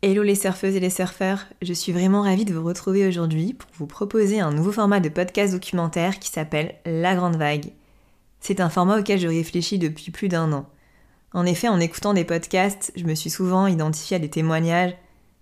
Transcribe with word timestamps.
Hello 0.00 0.22
les 0.22 0.36
surfeuses 0.36 0.76
et 0.76 0.80
les 0.80 0.90
surfeurs, 0.90 1.44
je 1.60 1.72
suis 1.72 1.90
vraiment 1.90 2.22
ravie 2.22 2.44
de 2.44 2.54
vous 2.54 2.64
retrouver 2.64 3.04
aujourd'hui 3.08 3.54
pour 3.54 3.68
vous 3.74 3.88
proposer 3.88 4.38
un 4.38 4.52
nouveau 4.52 4.70
format 4.70 5.00
de 5.00 5.08
podcast 5.08 5.52
documentaire 5.52 6.20
qui 6.20 6.30
s'appelle 6.30 6.76
La 6.86 7.16
Grande 7.16 7.34
Vague. 7.34 7.72
C'est 8.38 8.60
un 8.60 8.68
format 8.68 9.00
auquel 9.00 9.18
je 9.18 9.26
réfléchis 9.26 9.76
depuis 9.76 10.12
plus 10.12 10.28
d'un 10.28 10.52
an. 10.52 10.68
En 11.32 11.44
effet, 11.44 11.66
en 11.66 11.80
écoutant 11.80 12.14
des 12.14 12.22
podcasts, 12.22 12.92
je 12.94 13.02
me 13.02 13.16
suis 13.16 13.28
souvent 13.28 13.66
identifiée 13.66 14.18
à 14.18 14.20
des 14.20 14.30
témoignages, 14.30 14.94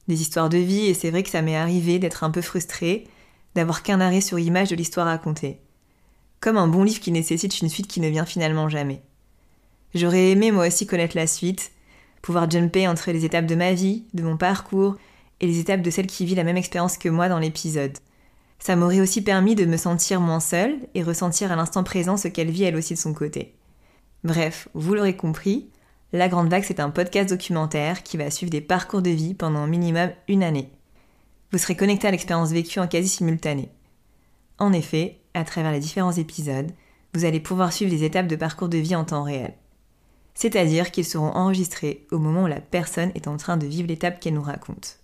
des 0.08 0.22
histoires 0.22 0.48
de 0.48 0.56
vie, 0.56 0.86
et 0.86 0.94
c'est 0.94 1.10
vrai 1.10 1.22
que 1.22 1.28
ça 1.28 1.42
m'est 1.42 1.54
arrivé 1.54 1.98
d'être 1.98 2.24
un 2.24 2.30
peu 2.30 2.40
frustrée, 2.40 3.06
d'avoir 3.54 3.82
qu'un 3.82 4.00
arrêt 4.00 4.22
sur 4.22 4.38
image 4.38 4.70
de 4.70 4.76
l'histoire 4.76 5.06
racontée. 5.06 5.60
Comme 6.40 6.56
un 6.56 6.66
bon 6.66 6.82
livre 6.82 7.00
qui 7.00 7.12
nécessite 7.12 7.60
une 7.60 7.68
suite 7.68 7.88
qui 7.88 8.00
ne 8.00 8.08
vient 8.08 8.24
finalement 8.24 8.70
jamais. 8.70 9.02
J'aurais 9.94 10.30
aimé 10.30 10.50
moi 10.50 10.66
aussi 10.66 10.86
connaître 10.86 11.14
la 11.14 11.26
suite, 11.26 11.72
pouvoir 12.22 12.50
jumper 12.50 12.88
entre 12.88 13.10
les 13.10 13.24
étapes 13.24 13.46
de 13.46 13.54
ma 13.54 13.72
vie, 13.72 14.04
de 14.14 14.22
mon 14.22 14.36
parcours, 14.36 14.96
et 15.40 15.46
les 15.46 15.58
étapes 15.58 15.82
de 15.82 15.90
celle 15.90 16.06
qui 16.06 16.24
vit 16.24 16.34
la 16.34 16.44
même 16.44 16.56
expérience 16.56 16.98
que 16.98 17.08
moi 17.08 17.28
dans 17.28 17.38
l'épisode. 17.38 17.98
Ça 18.58 18.76
m'aurait 18.76 19.00
aussi 19.00 19.22
permis 19.22 19.54
de 19.54 19.66
me 19.66 19.76
sentir 19.76 20.20
moins 20.20 20.40
seule 20.40 20.76
et 20.94 21.02
ressentir 21.02 21.52
à 21.52 21.56
l'instant 21.56 21.84
présent 21.84 22.16
ce 22.16 22.28
qu'elle 22.28 22.50
vit 22.50 22.64
elle 22.64 22.76
aussi 22.76 22.94
de 22.94 22.98
son 22.98 23.12
côté. 23.12 23.54
Bref, 24.24 24.68
vous 24.74 24.94
l'aurez 24.94 25.16
compris, 25.16 25.68
La 26.12 26.28
Grande 26.28 26.48
Vague 26.48 26.64
c'est 26.66 26.80
un 26.80 26.90
podcast 26.90 27.30
documentaire 27.30 28.02
qui 28.02 28.16
va 28.16 28.30
suivre 28.30 28.50
des 28.50 28.60
parcours 28.60 29.02
de 29.02 29.10
vie 29.10 29.34
pendant 29.34 29.66
minimum 29.66 30.10
une 30.28 30.42
année. 30.42 30.70
Vous 31.52 31.58
serez 31.58 31.76
connecté 31.76 32.08
à 32.08 32.10
l'expérience 32.10 32.50
vécue 32.50 32.80
en 32.80 32.88
quasi 32.88 33.08
simultané. 33.08 33.70
En 34.58 34.72
effet, 34.72 35.20
à 35.34 35.44
travers 35.44 35.70
les 35.70 35.80
différents 35.80 36.12
épisodes, 36.12 36.72
vous 37.14 37.24
allez 37.24 37.40
pouvoir 37.40 37.72
suivre 37.72 37.90
des 37.90 38.04
étapes 38.04 38.26
de 38.26 38.36
parcours 38.36 38.68
de 38.68 38.78
vie 38.78 38.96
en 38.96 39.04
temps 39.04 39.22
réel 39.22 39.54
c'est-à-dire 40.36 40.90
qu'ils 40.90 41.06
seront 41.06 41.30
enregistrés 41.30 42.06
au 42.12 42.18
moment 42.18 42.44
où 42.44 42.46
la 42.46 42.60
personne 42.60 43.10
est 43.14 43.26
en 43.26 43.38
train 43.38 43.56
de 43.56 43.66
vivre 43.66 43.88
l'étape 43.88 44.20
qu'elle 44.20 44.34
nous 44.34 44.42
raconte. 44.42 45.00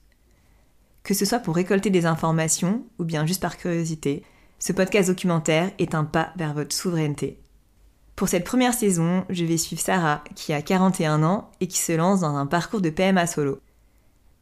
Que 1.02 1.14
ce 1.14 1.24
soit 1.24 1.40
pour 1.40 1.56
récolter 1.56 1.88
des 1.88 2.04
informations 2.04 2.84
ou 2.98 3.04
bien 3.04 3.26
juste 3.26 3.40
par 3.40 3.56
curiosité, 3.56 4.24
ce 4.58 4.74
podcast 4.74 5.08
documentaire 5.08 5.72
est 5.78 5.94
un 5.94 6.04
pas 6.04 6.32
vers 6.36 6.52
votre 6.52 6.74
souveraineté. 6.74 7.40
Pour 8.14 8.28
cette 8.28 8.44
première 8.44 8.74
saison, 8.74 9.24
je 9.30 9.46
vais 9.46 9.56
suivre 9.56 9.80
Sarah, 9.80 10.22
qui 10.36 10.52
a 10.52 10.60
41 10.60 11.22
ans 11.22 11.50
et 11.60 11.66
qui 11.66 11.78
se 11.78 11.92
lance 11.92 12.20
dans 12.20 12.36
un 12.36 12.46
parcours 12.46 12.82
de 12.82 12.90
PMA 12.90 13.26
solo. 13.26 13.58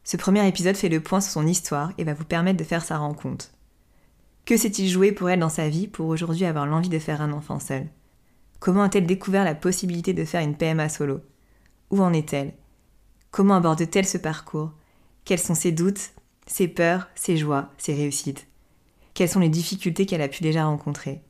Ce 0.03 0.17
premier 0.17 0.45
épisode 0.45 0.75
fait 0.75 0.89
le 0.89 0.99
point 0.99 1.21
sur 1.21 1.31
son 1.31 1.47
histoire 1.47 1.93
et 1.97 2.03
va 2.03 2.13
vous 2.13 2.25
permettre 2.25 2.59
de 2.59 2.65
faire 2.65 2.83
sa 2.83 2.97
rencontre. 2.97 3.49
Que 4.45 4.57
s'est-il 4.57 4.89
joué 4.89 5.13
pour 5.13 5.29
elle 5.29 5.39
dans 5.39 5.47
sa 5.47 5.69
vie 5.69 5.87
pour 5.87 6.07
aujourd'hui 6.07 6.45
avoir 6.45 6.65
l'envie 6.65 6.89
de 6.89 6.99
faire 6.99 7.21
un 7.21 7.31
enfant 7.31 7.59
seul 7.59 7.87
Comment 8.61 8.83
a-t-elle 8.83 9.07
découvert 9.07 9.43
la 9.43 9.55
possibilité 9.55 10.13
de 10.13 10.23
faire 10.23 10.41
une 10.41 10.55
PMA 10.55 10.87
solo? 10.87 11.21
Où 11.89 11.99
en 11.99 12.13
est-elle? 12.13 12.53
Comment 13.31 13.55
aborde-t-elle 13.55 14.05
ce 14.05 14.19
parcours? 14.19 14.71
Quels 15.25 15.39
sont 15.39 15.55
ses 15.55 15.71
doutes, 15.71 16.11
ses 16.45 16.67
peurs, 16.67 17.09
ses 17.15 17.37
joies, 17.37 17.71
ses 17.79 17.95
réussites? 17.95 18.45
Quelles 19.15 19.29
sont 19.29 19.39
les 19.39 19.49
difficultés 19.49 20.05
qu'elle 20.05 20.21
a 20.21 20.27
pu 20.27 20.43
déjà 20.43 20.65
rencontrer? 20.65 21.23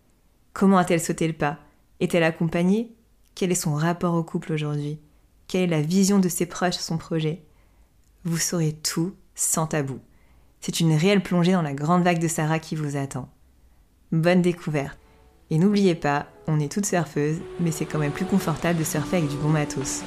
Comment 0.52 0.77
a-t-elle 0.77 0.99
sauté 0.99 1.25
le 1.25 1.33
pas? 1.33 1.57
Est-elle 2.02 2.23
accompagnée? 2.23 2.91
Quel 3.33 3.49
est 3.49 3.55
son 3.55 3.75
rapport 3.75 4.15
au 4.15 4.23
couple 4.25 4.52
aujourd'hui? 4.52 4.99
Quelle 5.47 5.61
est 5.61 5.67
la 5.67 5.81
vision 5.81 6.19
de 6.19 6.27
ses 6.27 6.47
proches 6.47 6.75
son 6.75 6.97
projet? 6.97 7.45
Vous 8.25 8.39
saurez 8.39 8.73
tout 8.73 9.15
sans 9.35 9.67
tabou. 9.67 9.99
C'est 10.59 10.81
une 10.81 10.93
réelle 10.93 11.23
plongée 11.23 11.53
dans 11.53 11.61
la 11.61 11.73
grande 11.73 12.03
vague 12.03 12.19
de 12.19 12.27
Sarah 12.27 12.59
qui 12.59 12.75
vous 12.75 12.97
attend. 12.97 13.29
Bonne 14.11 14.41
découverte 14.41 15.00
et 15.52 15.57
n'oubliez 15.57 15.95
pas, 15.95 16.27
on 16.47 16.59
est 16.59 16.71
toutes 16.71 16.85
surfeuses, 16.85 17.41
mais 17.59 17.71
c'est 17.71 17.85
quand 17.85 17.99
même 17.99 18.11
plus 18.11 18.25
confortable 18.25 18.80
de 18.80 18.83
surfer 18.85 19.17
avec 19.17 19.30
du 19.30 19.35
bon 19.35 19.49
matos. 19.49 20.02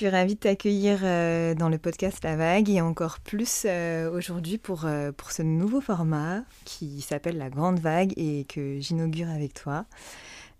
Suis 0.00 0.08
ravie 0.08 0.34
de 0.34 0.40
t'accueillir 0.40 1.00
euh, 1.02 1.54
dans 1.54 1.68
le 1.68 1.76
podcast 1.76 2.24
La 2.24 2.34
Vague 2.34 2.70
et 2.70 2.80
encore 2.80 3.20
plus 3.20 3.66
euh, 3.66 4.10
aujourd'hui 4.10 4.56
pour, 4.56 4.86
euh, 4.86 5.12
pour 5.12 5.30
ce 5.30 5.42
nouveau 5.42 5.82
format 5.82 6.40
qui 6.64 7.02
s'appelle 7.02 7.36
La 7.36 7.50
Grande 7.50 7.80
Vague 7.80 8.14
et 8.16 8.46
que 8.48 8.80
j'inaugure 8.80 9.28
avec 9.28 9.52
toi. 9.52 9.84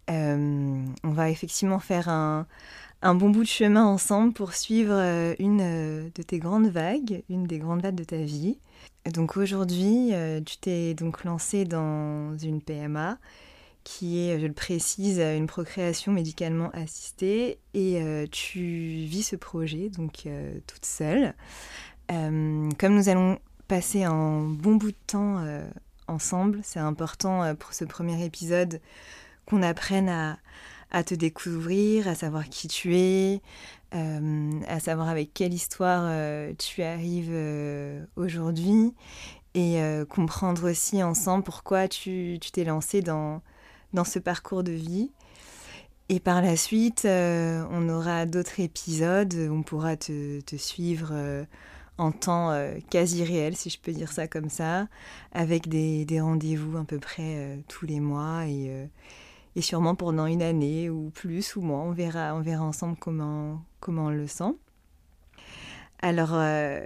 on 0.08 0.84
va 1.04 1.30
effectivement 1.30 1.78
faire 1.78 2.10
un, 2.10 2.46
un, 3.00 3.14
bon 3.14 3.30
bout 3.30 3.44
de 3.44 3.48
chemin 3.48 3.86
ensemble 3.86 4.34
pour 4.34 4.52
suivre 4.52 4.92
une 5.38 6.10
de 6.14 6.22
tes 6.22 6.38
grandes 6.38 6.68
vagues, 6.68 7.22
une 7.30 7.44
des 7.44 7.60
grandes 7.60 7.80
vagues 7.80 7.94
de 7.94 8.04
ta 8.04 8.18
vie. 8.18 8.58
Donc 9.10 9.38
aujourd'hui, 9.38 10.12
tu 10.44 10.58
t'es 10.58 10.92
donc 10.92 11.24
lancé 11.24 11.64
dans 11.64 12.36
une 12.36 12.60
PMA 12.60 13.16
qui 13.84 14.28
est, 14.28 14.40
je 14.40 14.46
le 14.46 14.52
précise, 14.52 15.20
une 15.20 15.46
procréation 15.46 16.12
médicalement 16.12 16.70
assistée 16.72 17.58
et 17.74 18.02
euh, 18.02 18.26
tu 18.30 18.60
vis 18.60 19.22
ce 19.22 19.36
projet 19.36 19.88
donc 19.88 20.26
euh, 20.26 20.58
toute 20.66 20.84
seule. 20.84 21.34
comme 22.08 22.94
nous 22.94 23.08
allons 23.08 23.38
passer 23.68 24.04
un 24.04 24.40
bon 24.40 24.74
bout 24.74 24.90
de 24.90 24.96
temps 25.06 25.44
ensemble, 26.08 26.60
c'est 26.64 26.80
important 26.80 27.54
pour 27.54 27.72
ce 27.72 27.84
premier 27.84 28.24
épisode 28.24 28.80
qu'on 29.46 29.62
apprenne 29.62 30.08
à, 30.90 31.04
te 31.04 31.14
découvrir, 31.14 32.08
à 32.08 32.14
savoir 32.14 32.48
qui 32.48 32.68
tu 32.68 32.96
es, 32.96 33.40
euh, 33.92 34.60
à 34.68 34.78
savoir 34.78 35.08
avec 35.08 35.34
quelle 35.34 35.52
histoire 35.52 36.04
euh, 36.04 36.52
tu 36.56 36.82
arrives 36.82 37.32
euh, 37.32 38.04
aujourd'hui 38.14 38.94
et 39.54 39.80
comprendre 40.08 40.70
aussi 40.70 41.02
ensemble 41.02 41.42
pourquoi 41.42 41.88
tu 41.88 42.38
t'es 42.52 42.62
lancé 42.62 43.02
dans, 43.02 43.42
dans 43.92 44.04
ce 44.04 44.18
parcours 44.18 44.62
de 44.62 44.72
vie. 44.72 45.10
Et 46.08 46.18
par 46.20 46.42
la 46.42 46.56
suite, 46.56 47.06
on 47.06 47.88
aura 47.88 48.26
d'autres 48.26 48.58
épisodes, 48.58 49.32
on 49.50 49.62
pourra 49.62 49.96
te, 49.96 50.40
suivre 50.56 51.14
en 51.98 52.10
temps 52.10 52.52
quasi 52.90 53.22
réel, 53.22 53.56
si 53.56 53.70
je 53.70 53.78
peux 53.78 53.92
dire 53.92 54.10
ça 54.10 54.26
comme 54.26 54.50
ça, 54.50 54.88
avec 55.30 55.68
des, 55.68 56.20
rendez-vous 56.20 56.76
à 56.78 56.84
peu 56.84 56.98
près 56.98 57.60
tous 57.68 57.86
les 57.86 58.00
mois 58.00 58.44
et, 58.48 58.88
et 59.56 59.62
sûrement 59.62 59.94
pendant 59.94 60.26
une 60.26 60.42
année 60.42 60.90
ou 60.90 61.10
plus 61.10 61.56
ou 61.56 61.60
moins. 61.60 61.82
On 61.82 61.92
verra, 61.92 62.34
on 62.34 62.40
verra 62.40 62.64
ensemble 62.64 62.96
comment, 62.98 63.62
comment 63.80 64.06
on 64.06 64.10
le 64.10 64.26
sent. 64.26 64.54
Alors, 66.02 66.30
euh, 66.32 66.84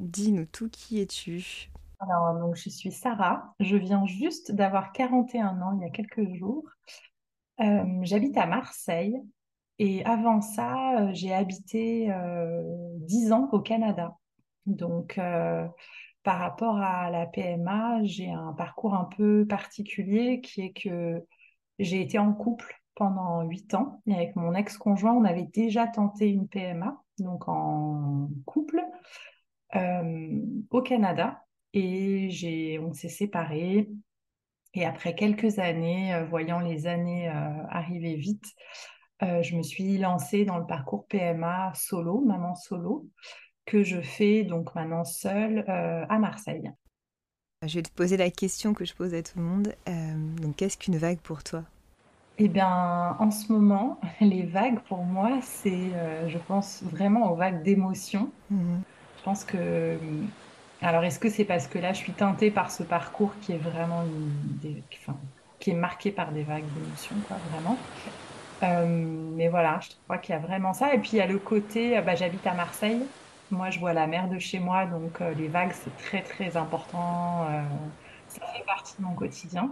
dis-nous 0.00 0.46
tout, 0.46 0.68
qui 0.68 1.00
es-tu? 1.00 1.70
Alors, 2.02 2.38
donc, 2.38 2.56
je 2.56 2.68
suis 2.68 2.92
Sarah. 2.92 3.54
Je 3.60 3.76
viens 3.76 4.04
juste 4.06 4.52
d'avoir 4.52 4.92
41 4.92 5.60
ans 5.62 5.78
il 5.78 5.82
y 5.82 5.86
a 5.86 5.90
quelques 5.90 6.34
jours. 6.34 6.64
Euh, 7.60 7.84
j'habite 8.02 8.36
à 8.36 8.46
Marseille. 8.46 9.20
Et 9.78 10.04
avant 10.04 10.40
ça, 10.40 11.00
euh, 11.00 11.10
j'ai 11.12 11.32
habité 11.32 12.12
10 12.98 13.32
ans 13.32 13.48
au 13.52 13.60
Canada. 13.60 14.16
Donc, 14.66 15.18
par 16.22 16.38
rapport 16.38 16.76
à 16.76 17.10
la 17.10 17.26
PMA, 17.26 18.02
j'ai 18.04 18.30
un 18.30 18.52
parcours 18.52 18.94
un 18.94 19.08
peu 19.16 19.46
particulier 19.48 20.40
qui 20.40 20.62
est 20.62 20.72
que 20.72 21.24
j'ai 21.78 22.00
été 22.00 22.18
en 22.18 22.32
couple 22.32 22.80
pendant 22.94 23.42
huit 23.42 23.74
ans 23.74 24.02
et 24.06 24.14
avec 24.14 24.36
mon 24.36 24.54
ex-conjoint, 24.54 25.12
on 25.12 25.24
avait 25.24 25.48
déjà 25.52 25.86
tenté 25.86 26.28
une 26.28 26.46
PMA, 26.46 27.02
donc 27.18 27.48
en 27.48 28.28
couple, 28.44 28.82
euh, 29.74 30.40
au 30.70 30.82
Canada. 30.82 31.42
Et 31.74 32.30
j'ai, 32.30 32.78
on 32.78 32.92
s'est 32.92 33.08
séparés. 33.08 33.88
Et 34.74 34.84
après 34.84 35.14
quelques 35.14 35.58
années, 35.58 36.14
euh, 36.14 36.24
voyant 36.24 36.60
les 36.60 36.86
années 36.86 37.28
euh, 37.28 37.66
arriver 37.68 38.16
vite, 38.16 38.46
je 39.20 39.54
me 39.54 39.62
suis 39.62 39.98
lancée 39.98 40.44
dans 40.44 40.58
le 40.58 40.66
parcours 40.66 41.06
PMA 41.06 41.72
solo, 41.76 42.22
maman 42.22 42.56
solo, 42.56 43.06
que 43.66 43.84
je 43.84 44.00
fais 44.00 44.42
donc 44.42 44.74
maintenant 44.74 45.04
seule 45.04 45.64
à 45.68 46.18
Marseille. 46.18 46.72
Je 47.64 47.76
vais 47.76 47.82
te 47.84 47.92
poser 47.92 48.16
la 48.16 48.32
question 48.32 48.74
que 48.74 48.84
je 48.84 48.94
pose 48.94 49.14
à 49.14 49.22
tout 49.22 49.38
le 49.38 49.44
monde. 49.44 49.74
donc, 50.40 50.56
qu'est-ce 50.56 50.76
qu'une 50.76 50.96
vague 50.96 51.20
pour 51.20 51.44
toi? 51.44 51.62
Eh 52.38 52.48
bien, 52.48 53.16
en 53.18 53.30
ce 53.30 53.52
moment, 53.52 54.00
les 54.20 54.42
vagues, 54.42 54.80
pour 54.88 55.04
moi, 55.04 55.38
c'est, 55.42 55.94
euh, 55.94 56.28
je 56.28 56.38
pense 56.38 56.82
vraiment 56.82 57.30
aux 57.30 57.36
vagues 57.36 57.62
d'émotions. 57.62 58.32
Mhm. 58.50 58.84
Je 59.16 59.22
pense 59.22 59.44
que... 59.44 59.98
Euh, 60.82 60.86
alors, 60.86 61.04
est-ce 61.04 61.18
que 61.18 61.28
c'est 61.28 61.44
parce 61.44 61.66
que 61.66 61.78
là, 61.78 61.92
je 61.92 61.98
suis 61.98 62.12
teintée 62.12 62.50
par 62.50 62.70
ce 62.70 62.82
parcours 62.82 63.32
qui 63.40 63.52
est 63.52 63.58
vraiment 63.58 64.04
qui 65.58 65.70
est 65.70 65.74
marqué 65.74 66.10
par 66.10 66.32
des 66.32 66.42
vagues 66.42 66.64
d'émotions, 66.74 67.16
quoi, 67.28 67.36
vraiment? 67.50 67.78
Euh, 68.64 68.86
mais 69.36 69.48
voilà, 69.48 69.78
je 69.80 69.90
crois 70.04 70.18
qu'il 70.18 70.34
y 70.34 70.38
a 70.38 70.40
vraiment 70.40 70.72
ça. 70.72 70.94
Et 70.94 70.98
puis, 70.98 71.10
il 71.12 71.16
y 71.16 71.20
a 71.20 71.26
le 71.26 71.38
côté, 71.38 72.00
bah, 72.00 72.14
j'habite 72.14 72.46
à 72.46 72.54
Marseille. 72.54 73.00
Moi, 73.50 73.70
je 73.70 73.78
vois 73.78 73.92
la 73.92 74.06
mer 74.06 74.28
de 74.28 74.38
chez 74.38 74.58
moi, 74.58 74.86
donc 74.86 75.20
les 75.36 75.48
vagues, 75.48 75.72
c'est 75.72 75.96
très, 75.98 76.22
très 76.22 76.56
important. 76.56 77.46
ça 78.28 78.40
fait 78.46 78.64
partie 78.64 78.94
de 78.98 79.02
mon 79.04 79.14
quotidien. 79.14 79.70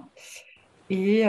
Et, 0.91 1.25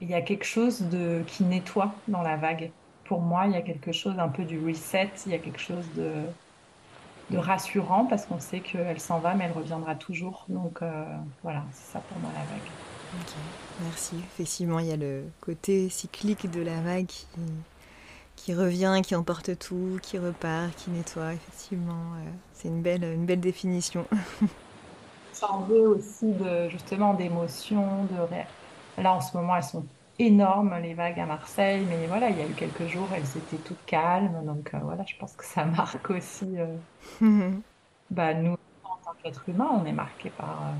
il 0.00 0.08
y 0.08 0.14
a 0.14 0.22
quelque 0.22 0.44
chose 0.44 0.82
de, 0.82 1.22
qui 1.26 1.44
nettoie 1.44 1.92
dans 2.06 2.22
la 2.22 2.36
vague. 2.36 2.70
Pour 3.04 3.20
moi, 3.20 3.46
il 3.46 3.52
y 3.52 3.56
a 3.56 3.62
quelque 3.62 3.92
chose 3.92 4.18
un 4.18 4.28
peu 4.28 4.44
du 4.44 4.64
reset, 4.64 5.10
il 5.26 5.32
y 5.32 5.34
a 5.34 5.38
quelque 5.38 5.60
chose 5.60 5.92
de, 5.94 6.12
de 7.30 7.38
rassurant 7.38 8.04
parce 8.06 8.26
qu'on 8.26 8.40
sait 8.40 8.60
qu'elle 8.60 9.00
s'en 9.00 9.18
va, 9.18 9.34
mais 9.34 9.44
elle 9.44 9.52
reviendra 9.52 9.94
toujours. 9.94 10.44
Donc 10.48 10.82
euh, 10.82 11.04
voilà, 11.42 11.62
c'est 11.72 11.92
ça 11.92 12.00
pour 12.00 12.18
moi 12.18 12.30
la 12.34 12.40
vague. 12.40 12.68
Ok, 13.20 13.34
merci. 13.82 14.16
Effectivement, 14.16 14.78
il 14.78 14.86
y 14.86 14.92
a 14.92 14.96
le 14.96 15.24
côté 15.40 15.88
cyclique 15.88 16.50
de 16.50 16.60
la 16.60 16.80
vague 16.80 17.06
qui, 17.06 17.26
qui 18.36 18.54
revient, 18.54 19.00
qui 19.02 19.14
emporte 19.14 19.58
tout, 19.58 19.98
qui 20.02 20.18
repart, 20.18 20.74
qui 20.76 20.90
nettoie. 20.90 21.34
Effectivement, 21.34 22.14
euh, 22.16 22.30
c'est 22.54 22.68
une 22.68 22.82
belle, 22.82 23.04
une 23.04 23.26
belle 23.26 23.40
définition. 23.40 24.06
Changer 25.38 25.86
aussi 25.86 26.32
de, 26.32 26.68
justement 26.68 27.14
d'émotions, 27.14 28.04
de 28.04 29.02
Là, 29.02 29.14
en 29.14 29.20
ce 29.20 29.36
moment, 29.36 29.54
elles 29.54 29.62
sont 29.62 29.84
énormes, 30.18 30.74
les 30.82 30.94
vagues 30.94 31.20
à 31.20 31.26
Marseille, 31.26 31.84
mais 31.88 32.06
voilà, 32.06 32.30
il 32.30 32.38
y 32.38 32.40
a 32.42 32.46
eu 32.46 32.54
quelques 32.54 32.86
jours, 32.86 33.08
elles 33.14 33.36
étaient 33.36 33.62
toutes 33.62 33.84
calmes. 33.86 34.44
Donc 34.44 34.72
euh, 34.74 34.78
voilà, 34.82 35.04
je 35.06 35.16
pense 35.16 35.34
que 35.34 35.44
ça 35.44 35.64
marque 35.76 36.10
aussi. 36.10 36.58
Euh, 36.58 36.76
bah, 38.10 38.34
nous, 38.34 38.56
en 38.84 38.96
tant 39.04 39.14
qu'êtres 39.22 39.48
humains, 39.48 39.70
on 39.72 39.84
est 39.84 39.92
marqué 39.92 40.30
par, 40.30 40.62
euh, 40.62 40.74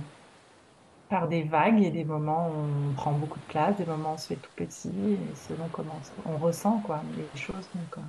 par 1.09 1.29
des 1.29 1.43
vagues 1.43 1.83
et 1.83 1.91
des 1.91 2.05
moments 2.05 2.49
où 2.51 2.91
on 2.91 2.95
prend 2.95 3.13
beaucoup 3.13 3.39
de 3.39 3.45
place, 3.45 3.77
des 3.77 3.87
moments 3.87 4.11
où 4.11 4.15
on 4.15 4.19
se 4.19 4.29
fait 4.29 4.37
tout 4.37 4.51
petit, 4.57 4.89
et 4.89 5.35
selon 5.49 5.69
comment 5.73 6.01
on 6.27 6.37
ressent 6.39 6.81
quoi, 6.81 7.03
les 7.17 7.41
choses. 7.41 7.69
Donc, 7.75 8.05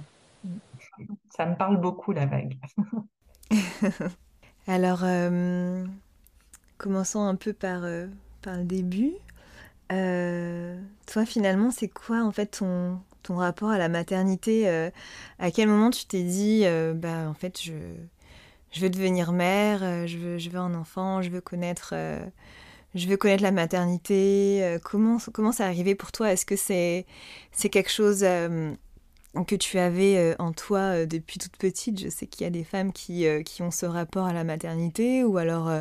ça 1.29 1.45
me 1.45 1.55
parle 1.55 1.77
beaucoup, 1.77 2.11
la 2.11 2.25
vague. 2.25 2.57
Alors, 4.67 5.03
commençons 6.77 7.21
un 7.21 7.35
peu 7.35 7.53
par, 7.53 7.81
par 8.41 8.57
le 8.57 8.65
début. 8.65 9.13
Euh, 9.91 10.79
toi, 11.07 11.25
finalement, 11.25 11.71
c'est 11.71 11.87
quoi 11.87 12.23
en 12.23 12.31
fait 12.31 12.47
ton, 12.59 12.99
ton 13.23 13.35
rapport 13.35 13.69
à 13.69 13.77
la 13.77 13.89
maternité 13.89 14.67
euh, 14.69 14.89
À 15.39 15.51
quel 15.51 15.67
moment 15.67 15.89
tu 15.89 16.05
t'es 16.05 16.23
dit, 16.23 16.61
euh, 16.65 16.93
bah 16.93 17.27
en 17.27 17.33
fait, 17.33 17.61
je, 17.61 17.73
je 18.71 18.81
veux 18.81 18.89
devenir 18.89 19.31
mère, 19.31 20.07
je 20.07 20.17
veux, 20.17 20.37
je 20.37 20.49
veux 20.49 20.59
un 20.59 20.75
enfant, 20.75 21.21
je 21.21 21.29
veux 21.29 21.41
connaître, 21.41 21.93
je 22.95 23.07
veux 23.07 23.17
connaître 23.17 23.43
la 23.43 23.51
maternité. 23.51 24.77
comment, 24.83 25.17
comment 25.33 25.51
c'est 25.51 25.63
arrivé 25.63 25.95
pour 25.95 26.11
toi? 26.11 26.31
Est-ce 26.31 26.45
que 26.45 26.55
c'est, 26.55 27.05
c'est 27.51 27.69
quelque 27.69 27.91
chose 27.91 28.23
que 29.33 29.55
tu 29.55 29.77
avais 29.77 30.17
euh, 30.17 30.35
en 30.39 30.51
toi 30.51 30.79
euh, 30.79 31.05
depuis 31.05 31.37
toute 31.37 31.57
petite. 31.57 31.99
Je 31.99 32.09
sais 32.09 32.27
qu'il 32.27 32.43
y 32.43 32.47
a 32.47 32.49
des 32.49 32.63
femmes 32.63 32.91
qui, 32.91 33.27
euh, 33.27 33.43
qui, 33.43 33.61
ont 33.61 33.71
ce 33.71 33.85
rapport 33.85 34.25
à 34.25 34.33
la 34.33 34.43
maternité, 34.43 35.23
ou 35.23 35.37
alors 35.37 35.71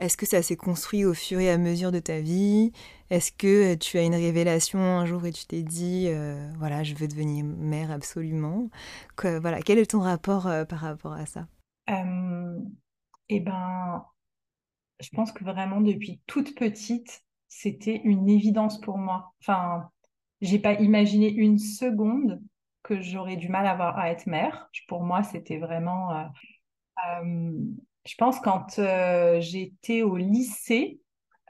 est-ce 0.00 0.16
que 0.16 0.26
ça 0.26 0.42
s'est 0.42 0.56
construit 0.56 1.04
au 1.04 1.14
fur 1.14 1.40
et 1.40 1.50
à 1.50 1.58
mesure 1.58 1.92
de 1.92 1.98
ta 1.98 2.20
vie? 2.20 2.72
Est-ce 3.10 3.32
que 3.32 3.74
tu 3.74 3.98
as 3.98 4.02
une 4.02 4.14
révélation 4.14 4.78
un 4.78 5.06
jour 5.06 5.26
et 5.26 5.32
tu 5.32 5.46
t'es 5.46 5.62
dit, 5.62 6.08
voilà, 6.58 6.82
je 6.82 6.94
veux 6.94 7.08
devenir 7.08 7.44
mère 7.44 7.90
absolument? 7.90 8.68
Voilà, 9.22 9.60
Quel 9.62 9.78
est 9.78 9.90
ton 9.90 10.00
rapport 10.00 10.50
par 10.68 10.80
rapport 10.80 11.12
à 11.12 11.26
ça? 11.26 11.46
Eh 13.28 13.40
ben, 13.40 14.04
je 15.00 15.08
pense 15.10 15.32
que 15.32 15.44
vraiment 15.44 15.80
depuis 15.80 16.20
toute 16.26 16.54
petite, 16.54 17.24
c'était 17.48 18.00
une 18.04 18.28
évidence 18.28 18.80
pour 18.80 18.98
moi. 18.98 19.34
Enfin, 19.40 19.88
j'ai 20.40 20.58
pas 20.58 20.74
imaginé 20.74 21.32
une 21.32 21.58
seconde 21.58 22.40
que 22.86 23.02
j'aurais 23.02 23.36
du 23.36 23.48
mal 23.48 23.66
à, 23.66 23.72
avoir, 23.72 23.98
à 23.98 24.10
être 24.10 24.26
mère. 24.26 24.70
Pour 24.86 25.02
moi, 25.02 25.22
c'était 25.22 25.58
vraiment... 25.58 26.16
Euh, 26.16 26.24
euh, 27.08 27.52
je 28.06 28.14
pense 28.16 28.38
quand 28.38 28.78
euh, 28.78 29.40
j'étais 29.40 30.02
au 30.02 30.16
lycée, 30.16 31.00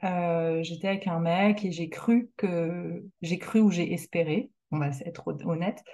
j'étais 0.03 0.89
avec 0.89 1.07
un 1.07 1.21
mec 1.21 1.65
et 1.65 1.73
j'ai 1.73 1.91
cru 1.91 2.31
que... 2.37 3.05
J'ai 3.21 3.39
cru 3.39 3.61
ou 3.61 3.71
j'ai 3.71 3.93
espéré, 3.93 4.51
on 4.71 4.79
va 4.79 4.89
être 5.05 5.29
honnête, 5.45 5.85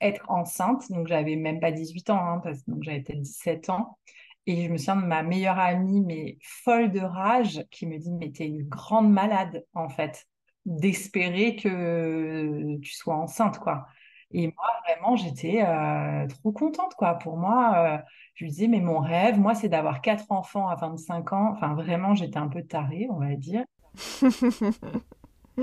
être 0.00 0.24
enceinte. 0.30 0.90
Donc, 0.90 1.08
j'avais 1.08 1.34
même 1.34 1.58
pas 1.58 1.72
18 1.72 2.10
ans, 2.10 2.18
hein, 2.18 2.52
donc 2.68 2.84
j'avais 2.84 3.00
peut-être 3.00 3.22
17 3.22 3.70
ans. 3.70 3.98
Et 4.46 4.64
je 4.64 4.70
me 4.70 4.76
souviens 4.76 4.96
de 4.96 5.06
ma 5.06 5.22
meilleure 5.22 5.58
amie, 5.58 6.02
mais 6.02 6.38
folle 6.42 6.92
de 6.92 7.00
rage, 7.00 7.64
qui 7.70 7.86
me 7.86 7.98
dit, 7.98 8.12
mais 8.12 8.30
t'es 8.30 8.46
une 8.46 8.68
grande 8.68 9.10
malade, 9.10 9.64
en 9.72 9.88
fait, 9.88 10.26
d'espérer 10.66 11.56
que 11.56 12.78
tu 12.80 12.92
sois 12.92 13.16
enceinte, 13.16 13.58
quoi. 13.58 13.86
Et 14.34 14.48
moi, 14.48 14.66
vraiment, 14.84 15.14
j'étais 15.14 15.62
euh, 15.64 16.26
trop 16.26 16.50
contente, 16.50 16.94
quoi. 16.96 17.14
Pour 17.14 17.36
moi, 17.36 17.74
euh, 17.76 17.98
je 18.34 18.44
lui 18.44 18.50
disais, 18.50 18.66
mais 18.66 18.80
mon 18.80 18.98
rêve, 18.98 19.38
moi, 19.38 19.54
c'est 19.54 19.68
d'avoir 19.68 20.00
quatre 20.00 20.26
enfants 20.30 20.66
à 20.68 20.74
25 20.74 21.32
ans. 21.32 21.52
Enfin, 21.52 21.74
vraiment, 21.74 22.16
j'étais 22.16 22.38
un 22.38 22.48
peu 22.48 22.64
tarée, 22.64 23.06
on 23.10 23.20
va 23.20 23.36
dire. 23.36 23.64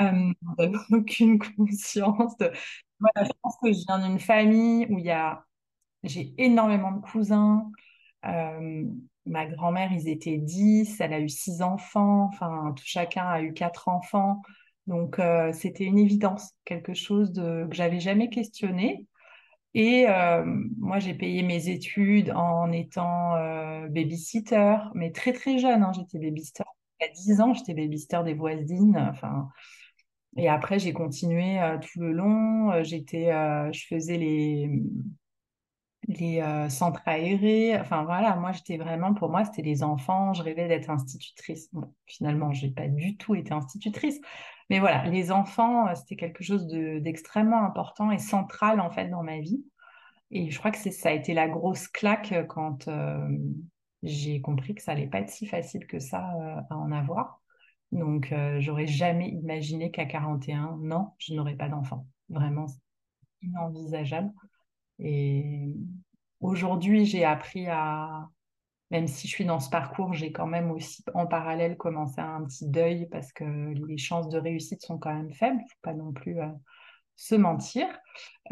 euh, 0.00 0.32
aucune 0.90 1.38
conscience. 1.38 2.34
De... 2.38 2.50
je 3.00 3.32
pense 3.42 3.56
que 3.62 3.72
je 3.72 3.84
viens 3.86 4.08
d'une 4.08 4.18
famille 4.18 4.86
où 4.88 4.98
il 4.98 5.04
y 5.04 5.10
a... 5.10 5.44
j'ai 6.02 6.32
énormément 6.38 6.92
de 6.92 7.00
cousins. 7.02 7.70
Euh, 8.24 8.84
ma 9.26 9.44
grand-mère, 9.44 9.92
ils 9.92 10.08
étaient 10.08 10.38
10, 10.38 10.98
elle 10.98 11.12
a 11.12 11.20
eu 11.20 11.28
six 11.28 11.60
enfants. 11.60 12.30
Enfin, 12.32 12.72
tout 12.74 12.84
chacun 12.86 13.26
a 13.26 13.42
eu 13.42 13.52
quatre 13.52 13.88
enfants. 13.88 14.40
Donc, 14.86 15.18
euh, 15.18 15.52
c'était 15.52 15.84
une 15.84 15.98
évidence, 15.98 16.52
quelque 16.64 16.94
chose 16.94 17.32
de, 17.32 17.66
que 17.68 17.74
j'avais 17.74 18.00
jamais 18.00 18.28
questionné. 18.28 19.06
Et 19.74 20.06
euh, 20.08 20.44
moi, 20.78 20.98
j'ai 20.98 21.14
payé 21.14 21.42
mes 21.42 21.68
études 21.68 22.30
en 22.32 22.70
étant 22.70 23.34
euh, 23.36 23.88
babysitter, 23.88 24.76
mais 24.94 25.10
très 25.10 25.32
très 25.32 25.58
jeune. 25.58 25.82
Hein, 25.82 25.92
j'étais 25.94 26.18
babysitter 26.18 26.64
à 27.00 27.08
10 27.08 27.40
ans, 27.40 27.54
j'étais 27.54 27.74
babysitter 27.74 28.22
des 28.24 28.34
voisines. 28.34 28.96
Enfin, 29.10 29.48
et 30.36 30.48
après, 30.48 30.78
j'ai 30.78 30.92
continué 30.92 31.58
tout 31.82 32.00
le 32.00 32.12
long. 32.12 32.82
J'étais, 32.84 33.30
je 33.72 33.86
faisais 33.88 34.16
les 34.16 34.70
les 36.08 36.42
centres 36.68 37.02
aérés. 37.06 37.78
Enfin 37.78 38.04
voilà, 38.04 38.36
moi 38.36 38.52
j'étais 38.52 38.76
vraiment, 38.76 39.14
pour 39.14 39.30
moi, 39.30 39.44
c'était 39.44 39.62
les 39.62 39.82
enfants. 39.82 40.34
Je 40.34 40.42
rêvais 40.42 40.68
d'être 40.68 40.90
institutrice. 40.90 41.70
Finalement, 42.06 42.52
j'ai 42.52 42.70
pas 42.70 42.88
du 42.88 43.16
tout 43.16 43.34
été 43.34 43.52
institutrice, 43.52 44.20
mais 44.70 44.80
voilà, 44.80 45.06
les 45.06 45.30
enfants, 45.30 45.88
euh, 45.88 45.94
c'était 45.94 46.16
quelque 46.16 46.42
chose 46.42 46.66
d'extrêmement 46.66 47.64
important 47.64 48.10
et 48.10 48.18
central 48.18 48.80
en 48.80 48.90
fait 48.90 49.08
dans 49.08 49.22
ma 49.22 49.40
vie. 49.40 49.64
Et 50.30 50.50
je 50.50 50.58
crois 50.58 50.70
que 50.70 50.78
ça 50.90 51.10
a 51.10 51.12
été 51.12 51.34
la 51.34 51.48
grosse 51.48 51.88
claque 51.88 52.32
euh, 52.32 52.44
quand 52.44 52.88
euh, 52.88 53.28
j'ai 54.02 54.40
compris 54.40 54.74
que 54.74 54.82
ça 54.82 54.92
allait 54.92 55.06
pas 55.06 55.20
être 55.20 55.30
si 55.30 55.46
facile 55.46 55.86
que 55.86 55.98
ça 55.98 56.20
à 56.70 56.76
en 56.76 56.92
avoir. 56.92 57.40
Donc, 57.92 58.34
j'aurais 58.58 58.88
jamais 58.88 59.28
imaginé 59.30 59.92
qu'à 59.92 60.04
41 60.04 60.90
ans, 60.90 61.14
je 61.18 61.32
n'aurais 61.32 61.54
pas 61.54 61.68
d'enfant. 61.68 62.06
Vraiment, 62.28 62.66
inenvisageable. 63.40 64.32
Et 64.98 65.68
aujourd'hui, 66.40 67.06
j'ai 67.06 67.24
appris 67.24 67.66
à, 67.68 68.28
même 68.94 69.08
si 69.08 69.26
je 69.26 69.32
suis 69.32 69.44
dans 69.44 69.58
ce 69.58 69.68
parcours, 69.68 70.14
j'ai 70.14 70.30
quand 70.30 70.46
même 70.46 70.70
aussi 70.70 71.02
en 71.14 71.26
parallèle 71.26 71.76
commencé 71.76 72.20
un 72.20 72.44
petit 72.44 72.68
deuil 72.68 73.08
parce 73.10 73.32
que 73.32 73.42
les 73.88 73.98
chances 73.98 74.28
de 74.28 74.38
réussite 74.38 74.82
sont 74.82 74.98
quand 74.98 75.12
même 75.12 75.32
faibles. 75.32 75.58
Faut 75.68 75.80
pas 75.82 75.94
non 75.94 76.12
plus 76.12 76.40
euh, 76.40 76.46
se 77.16 77.34
mentir. 77.34 77.88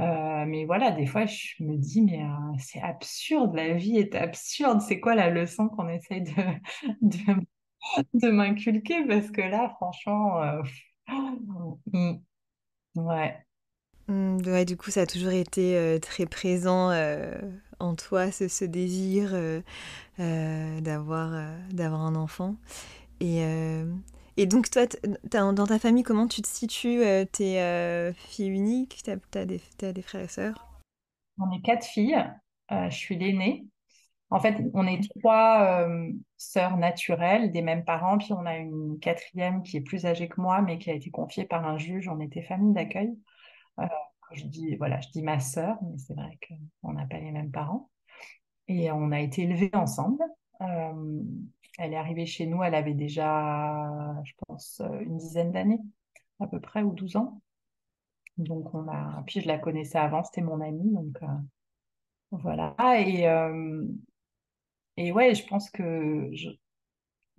Euh, 0.01 0.45
mais 0.45 0.65
voilà, 0.65 0.91
des 0.91 1.07
fois, 1.07 1.27
je 1.27 1.63
me 1.63 1.77
dis, 1.77 2.03
mais 2.03 2.25
euh, 2.25 2.57
c'est 2.59 2.81
absurde, 2.81 3.55
la 3.55 3.75
vie 3.75 3.99
est 3.99 4.17
absurde. 4.17 4.81
C'est 4.81 4.99
quoi 4.99 5.15
la 5.15 5.31
leçon 5.31 5.69
qu'on 5.69 5.89
essaye 5.89 6.25
de, 7.01 8.29
m'inculquer? 8.29 9.07
Parce 9.07 9.31
que 9.31 9.43
là, 9.43 9.69
franchement, 9.77 10.41
hmm, 11.93 12.15
ouais. 12.97 13.37
Hmm, 14.09 14.39
ouais, 14.45 14.65
du 14.65 14.77
coup, 14.77 14.91
ça 14.91 15.03
a 15.03 15.07
toujours 15.07 15.31
été 15.31 16.01
très 16.03 16.27
présent 16.27 16.91
en 17.83 17.95
toi 17.95 18.31
ce, 18.31 18.49
ce 18.49 18.65
désir 18.65 19.31
euh, 19.33 19.61
euh, 20.21 20.81
d'avoir 20.81 21.35
euh, 21.35 21.59
d'avoir 21.71 22.03
un 22.03 22.15
enfant. 22.15 22.57
Et, 23.21 24.47
donc, 24.47 24.69
toi, 24.71 24.87
dans 25.31 25.67
ta 25.67 25.79
famille, 25.79 26.03
comment 26.03 26.27
tu 26.27 26.43
te 26.43 26.49
situes 26.49 27.03
T'es 27.31 28.13
fille 28.15 28.49
unique 28.49 29.01
T'as 29.05 29.41
as 29.41 29.45
des, 29.45 29.61
as 29.83 29.93
des 29.93 30.03
frères 30.03 30.23
et 30.23 30.29
sœurs? 30.29 30.67
On 31.39 31.51
est 31.53 31.61
quatre 31.61 31.87
filles. 31.87 32.25
je 32.71 32.97
suis 32.97 33.17
l'aînée. 33.17 33.65
En 34.31 34.41
fait, 34.41 34.57
on 34.75 34.89
est 34.89 35.01
trois 35.21 35.87
sœurs 36.37 36.79
naturelles 36.79 37.53
des 37.53 37.63
mêmes 37.63 37.85
parents, 37.85 38.19
puis 38.19 38.33
on 38.33 38.45
a 38.45 38.57
une 38.57 38.99
quatrième 38.99 39.63
qui 39.63 39.77
est 39.77 39.83
plus 39.83 40.05
âgée 40.05 40.29
que 40.29 40.41
moi, 40.41 40.63
mais 40.63 40.79
qui 40.79 40.91
a 40.91 40.95
été 40.95 41.11
confiée 41.11 41.45
par 41.45 41.65
un 41.65 41.79
juge. 41.79 42.09
On 42.09 42.19
était 42.19 42.43
famille 42.43 42.75
d'accueil. 42.75 43.17
Je 44.35 44.47
dis, 44.47 44.77
voilà, 44.77 45.01
je 45.01 45.09
dis 45.11 45.23
ma 45.23 45.41
sœur, 45.41 45.77
mais 45.83 45.99
c'est 45.99 46.15
vrai 46.15 46.39
qu'on 46.83 46.93
n'a 46.93 47.07
pas 47.07 47.19
les 47.19 47.31
mêmes 47.33 47.51
parents. 47.51 47.91
Et 48.69 48.91
on 48.91 49.13
a 49.13 49.21
été 49.21 49.43
élevés 49.43 49.71
ensemble. 49.75 50.23
Euh, 50.61 51.23
elle 51.79 51.95
est 51.95 51.97
arrivée 51.97 52.27
chez 52.27 52.47
nous, 52.47 52.63
elle 52.63 52.75
avait 52.75 52.95
déjà, 52.95 54.15
je 54.25 54.33
pense, 54.47 54.81
une 55.01 55.17
dizaine 55.17 55.53
d'années, 55.53 55.81
à 56.41 56.47
peu 56.47 56.61
près, 56.61 56.83
ou 56.83 56.93
12 56.93 57.17
ans. 57.17 57.41
Donc, 58.39 58.75
on 58.75 58.89
a. 58.89 59.23
Puis, 59.27 59.41
je 59.41 59.49
la 59.49 59.59
connaissais 59.59 59.99
avant, 59.99 60.23
c'était 60.25 60.43
mon 60.43 60.61
amie. 60.61 60.91
Donc, 60.93 61.17
euh, 61.23 61.27
voilà. 62.31 62.75
Et, 63.01 63.29
euh, 63.29 63.87
et 64.97 65.13
ouais, 65.13 65.35
je 65.35 65.47
pense 65.47 65.71
que 65.71 66.29
je... 66.33 66.49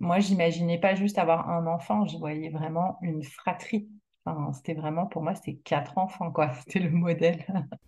moi, 0.00 0.20
j'imaginais 0.20 0.78
pas 0.78 0.94
juste 0.94 1.18
avoir 1.18 1.48
un 1.50 1.66
enfant, 1.66 2.06
je 2.06 2.16
voyais 2.18 2.50
vraiment 2.50 2.98
une 3.02 3.22
fratrie. 3.22 3.88
Enfin, 4.26 4.52
c'était 4.52 4.74
vraiment, 4.74 5.06
pour 5.06 5.22
moi, 5.22 5.34
c'était 5.34 5.56
quatre 5.56 5.98
enfants, 5.98 6.30
quoi. 6.30 6.52
C'était 6.60 6.80
le 6.80 6.90
modèle. 6.90 7.44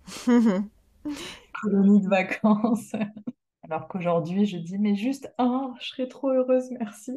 Colonie 1.63 2.01
de 2.01 2.09
vacances. 2.09 2.93
Alors 3.63 3.89
qu'aujourd'hui, 3.89 4.45
je 4.47 4.59
dis, 4.59 4.79
mais 4.79 4.95
juste 4.95 5.33
un, 5.39 5.75
je 5.81 5.89
serais 5.89 6.09
trop 6.09 6.31
heureuse, 6.31 6.71
merci. 6.79 7.13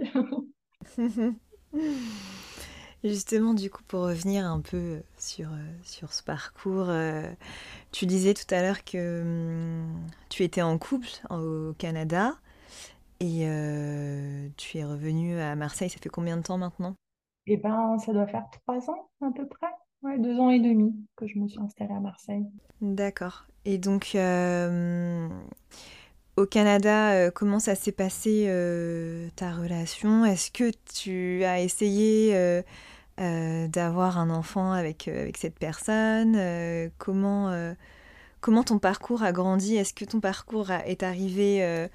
Justement, 3.04 3.54
du 3.54 3.70
coup, 3.70 3.82
pour 3.88 4.02
revenir 4.02 4.46
un 4.46 4.60
peu 4.60 5.02
sur, 5.18 5.50
euh, 5.54 5.58
sur 5.84 6.12
ce 6.12 6.22
parcours, 6.22 6.90
euh, 6.90 7.24
tu 7.92 8.06
disais 8.06 8.34
tout 8.34 8.54
à 8.54 8.62
l'heure 8.62 8.84
que 8.84 9.22
hum, 9.22 10.10
tu 10.30 10.44
étais 10.44 10.62
en 10.62 10.78
couple 10.78 11.10
au 11.30 11.74
Canada 11.78 12.36
et 13.22 13.48
euh, 13.48 14.50
tu 14.58 14.78
es 14.80 14.86
revenu 14.86 15.40
à 15.40 15.56
Marseille. 15.56 15.90
Ça 15.90 16.00
fait 16.02 16.10
combien 16.10 16.38
de 16.38 16.44
temps 16.44 16.58
maintenant? 16.58 16.96
Eh 17.51 17.58
ben, 17.58 17.98
ça 17.98 18.13
doit 18.13 18.27
faire 18.27 18.46
trois 18.51 18.89
ans 18.91 19.10
à 19.22 19.32
peu 19.36 19.48
près. 19.48 19.68
Ouais, 20.03 20.20
deux 20.20 20.39
ans 20.39 20.51
et 20.51 20.60
demi 20.60 20.96
que 21.15 21.25
je 21.27 21.39
me 21.39 21.48
suis 21.48 21.60
installée 21.60 21.96
à 21.96 22.00
Marseille. 22.00 22.46
D'accord. 22.79 23.48
Et 23.65 23.79
donc, 23.79 24.15
au 26.38 26.46
Canada, 26.46 27.13
euh, 27.13 27.32
comment 27.32 27.60
ça 27.60 27.74
s'est 27.74 27.91
passé 27.91 28.46
euh, 28.48 29.27
ta 29.36 29.51
relation? 29.51 30.25
Est-ce 30.25 30.51
que 30.51 30.72
tu 30.94 31.44
as 31.44 31.60
essayé 31.60 32.36
euh, 32.36 33.68
d'avoir 33.68 34.20
un 34.20 34.29
enfant 34.29 34.72
avec, 34.72 35.08
avec 35.08 35.36
cette 35.38 35.58
personne? 35.58 36.39
Comment, 37.00 37.74
comment 38.41 38.63
ton 38.63 38.77
parcours 38.77 39.24
a 39.24 39.32
grandi? 39.32 39.75
Est-ce 39.75 39.96
que 39.96 40.06
ton 40.06 40.20
parcours 40.20 40.70
est 40.72 41.01
arrivé 41.01 41.89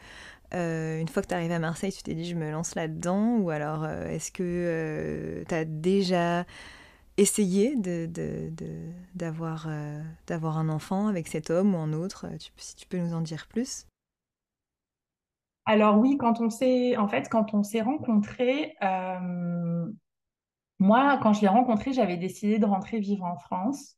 une 0.54 1.08
fois 1.08 1.23
que 1.23 1.28
tu 1.28 1.34
arrivé 1.34 1.54
à 1.54 1.58
Marseille, 1.58 1.92
tu 1.92 2.02
t'es 2.02 2.14
dit 2.14 2.25
je 2.25 2.37
me 2.37 2.50
lance 2.50 2.75
là-dedans 2.75 3.37
Ou 3.38 3.50
alors 3.50 3.87
est-ce 3.87 4.30
que 4.30 5.44
tu 5.49 5.54
as 5.54 5.64
déjà 5.64 6.44
essayé 7.16 7.76
d'avoir 7.76 9.66
de, 9.66 10.00
d'avoir 10.26 10.58
un 10.58 10.68
enfant 10.68 11.08
avec 11.08 11.28
cet 11.28 11.50
homme 11.50 11.75
ou 11.75 11.78
un 11.78 11.92
autre 11.92 12.26
Si 12.56 12.76
tu 12.76 12.87
peux 12.87 12.99
nous 12.99 13.14
en 13.14 13.20
dire 13.20 13.46
plus? 13.49 13.87
Alors 15.66 15.99
oui, 15.99 16.16
quand 16.18 16.40
on 16.40 16.50
s'est, 16.50 16.96
en 16.96 17.08
fait, 17.08 17.28
quand 17.30 17.54
on 17.54 17.62
s'est 17.62 17.80
rencontrés, 17.80 18.75
euh, 18.82 19.87
moi, 20.78 21.18
quand 21.23 21.32
je 21.32 21.40
l'ai 21.42 21.49
rencontré, 21.49 21.92
j'avais 21.92 22.16
décidé 22.16 22.58
de 22.58 22.66
rentrer 22.66 23.00
vivre 23.00 23.25
en 23.25 23.37
France. 23.38 23.96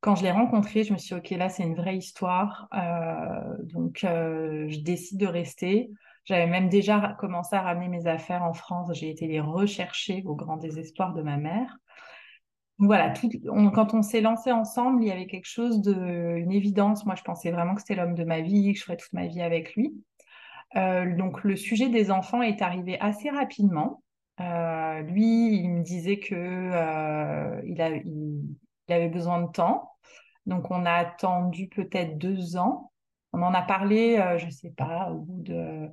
Quand 0.00 0.14
je 0.14 0.22
l'ai 0.22 0.30
rencontré, 0.30 0.84
je 0.84 0.92
me 0.92 0.98
suis 0.98 1.14
dit, 1.14 1.20
OK, 1.20 1.30
là, 1.30 1.48
c'est 1.48 1.64
une 1.64 1.74
vraie 1.74 1.96
histoire. 1.96 2.68
Euh, 2.74 3.56
donc, 3.64 4.04
euh, 4.04 4.66
je 4.68 4.78
décide 4.80 5.18
de 5.18 5.26
rester. 5.26 5.90
J'avais 6.24 6.46
même 6.46 6.68
déjà 6.68 7.16
commencé 7.18 7.56
à 7.56 7.62
ramener 7.62 7.88
mes 7.88 8.06
affaires 8.06 8.44
en 8.44 8.52
France. 8.52 8.90
J'ai 8.92 9.10
été 9.10 9.26
les 9.26 9.40
rechercher 9.40 10.22
au 10.24 10.36
grand 10.36 10.56
désespoir 10.56 11.14
de 11.14 11.22
ma 11.22 11.36
mère. 11.36 11.78
voilà, 12.78 13.12
quand 13.74 13.94
on 13.94 14.02
s'est 14.02 14.20
lancé 14.20 14.52
ensemble, 14.52 15.02
il 15.02 15.08
y 15.08 15.12
avait 15.12 15.26
quelque 15.26 15.48
chose 15.48 15.80
de, 15.80 16.36
une 16.36 16.52
évidence. 16.52 17.04
Moi, 17.04 17.16
je 17.16 17.22
pensais 17.22 17.50
vraiment 17.50 17.74
que 17.74 17.80
c'était 17.80 17.96
l'homme 17.96 18.14
de 18.14 18.24
ma 18.24 18.40
vie, 18.40 18.72
que 18.72 18.78
je 18.78 18.84
ferais 18.84 18.96
toute 18.96 19.12
ma 19.12 19.26
vie 19.26 19.42
avec 19.42 19.74
lui. 19.74 19.92
Euh, 20.76 21.16
donc 21.16 21.44
le 21.44 21.56
sujet 21.56 21.88
des 21.88 22.10
enfants 22.10 22.42
est 22.42 22.62
arrivé 22.62 23.00
assez 23.00 23.30
rapidement. 23.30 24.02
Lui, 24.38 25.56
il 25.56 25.70
me 25.70 25.82
disait 25.82 26.20
que 26.20 26.34
euh, 26.36 27.60
il, 27.64 27.80
avait 28.92 29.08
besoin 29.08 29.42
de 29.42 29.50
temps. 29.50 29.92
Donc 30.46 30.70
on 30.70 30.86
a 30.86 30.92
attendu 30.92 31.68
peut-être 31.68 32.18
deux 32.18 32.56
ans. 32.56 32.92
On 33.32 33.42
en 33.42 33.54
a 33.54 33.62
parlé, 33.62 34.16
je 34.38 34.46
ne 34.46 34.50
sais 34.50 34.70
pas, 34.70 35.10
au 35.10 35.18
bout 35.18 35.42
de 35.42 35.88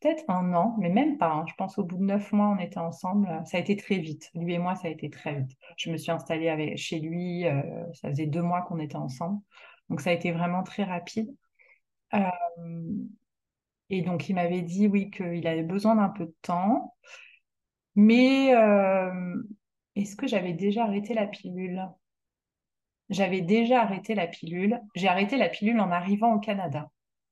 peut-être 0.00 0.24
un 0.28 0.52
an, 0.54 0.76
mais 0.78 0.88
même 0.90 1.18
pas. 1.18 1.32
Hein. 1.32 1.44
Je 1.48 1.54
pense 1.54 1.78
au 1.78 1.84
bout 1.84 1.96
de 1.96 2.04
neuf 2.04 2.32
mois, 2.32 2.54
on 2.56 2.58
était 2.58 2.78
ensemble. 2.78 3.28
Ça 3.46 3.56
a 3.56 3.60
été 3.60 3.76
très 3.76 3.98
vite. 3.98 4.30
Lui 4.34 4.54
et 4.54 4.58
moi, 4.58 4.74
ça 4.76 4.88
a 4.88 4.90
été 4.90 5.10
très 5.10 5.34
vite. 5.34 5.50
Je 5.76 5.90
me 5.90 5.96
suis 5.96 6.12
installée 6.12 6.76
chez 6.76 7.00
lui. 7.00 7.44
ça 7.94 8.08
faisait 8.08 8.26
deux 8.26 8.42
mois 8.42 8.62
qu'on 8.62 8.78
était 8.78 8.96
ensemble. 8.96 9.40
Donc 9.88 10.00
ça 10.00 10.10
a 10.10 10.12
été 10.12 10.32
vraiment 10.32 10.62
très 10.62 10.84
rapide. 10.84 11.34
Et 13.92 14.00
donc, 14.00 14.28
il 14.30 14.34
m'avait 14.34 14.62
dit, 14.62 14.88
oui, 14.88 15.10
qu'il 15.10 15.46
avait 15.46 15.62
besoin 15.62 15.96
d'un 15.96 16.08
peu 16.08 16.24
de 16.24 16.34
temps. 16.40 16.94
Mais 17.94 18.54
euh, 18.54 19.42
est-ce 19.96 20.16
que 20.16 20.26
j'avais 20.26 20.54
déjà 20.54 20.84
arrêté 20.84 21.12
la 21.12 21.26
pilule? 21.26 21.86
J'avais 23.12 23.40
déjà 23.40 23.82
arrêté 23.82 24.14
la 24.14 24.26
pilule. 24.26 24.80
J'ai 24.94 25.08
arrêté 25.08 25.36
la 25.36 25.48
pilule 25.48 25.80
en 25.80 25.90
arrivant 25.90 26.34
au 26.34 26.40
Canada 26.40 26.90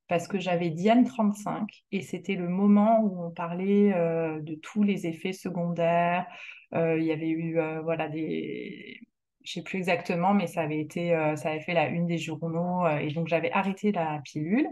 parce 0.09 0.27
que 0.29 0.39
j'avais 0.39 0.71
Diane 0.71 1.05
35 1.05 1.69
et 1.93 2.03
c'était 2.03 2.35
le 2.35 2.49
moment 2.49 3.01
où 3.01 3.25
on 3.25 3.31
parlait 3.31 3.93
euh, 3.95 4.41
de 4.41 4.55
tous 4.57 4.83
les 4.83 5.07
effets 5.07 5.33
secondaires. 5.33 6.27
Euh, 6.75 6.99
il 6.99 7.05
y 7.05 7.13
avait 7.13 7.31
eu 7.31 7.59
voilà 7.83 8.09
des 8.09 9.01
je 9.43 9.55
sais 9.55 9.63
plus 9.63 9.79
exactement, 9.79 10.35
mais 10.35 10.47
ça 10.47 10.61
avait 10.61 10.81
été, 10.81 11.11
ça 11.37 11.49
avait 11.51 11.61
fait 11.61 11.73
la 11.73 11.89
une 11.89 12.07
des 12.07 12.19
journaux, 12.19 12.87
et 12.87 13.09
donc 13.09 13.27
j'avais 13.27 13.51
arrêté 13.53 13.91
la 13.91 14.21
pilule. 14.23 14.69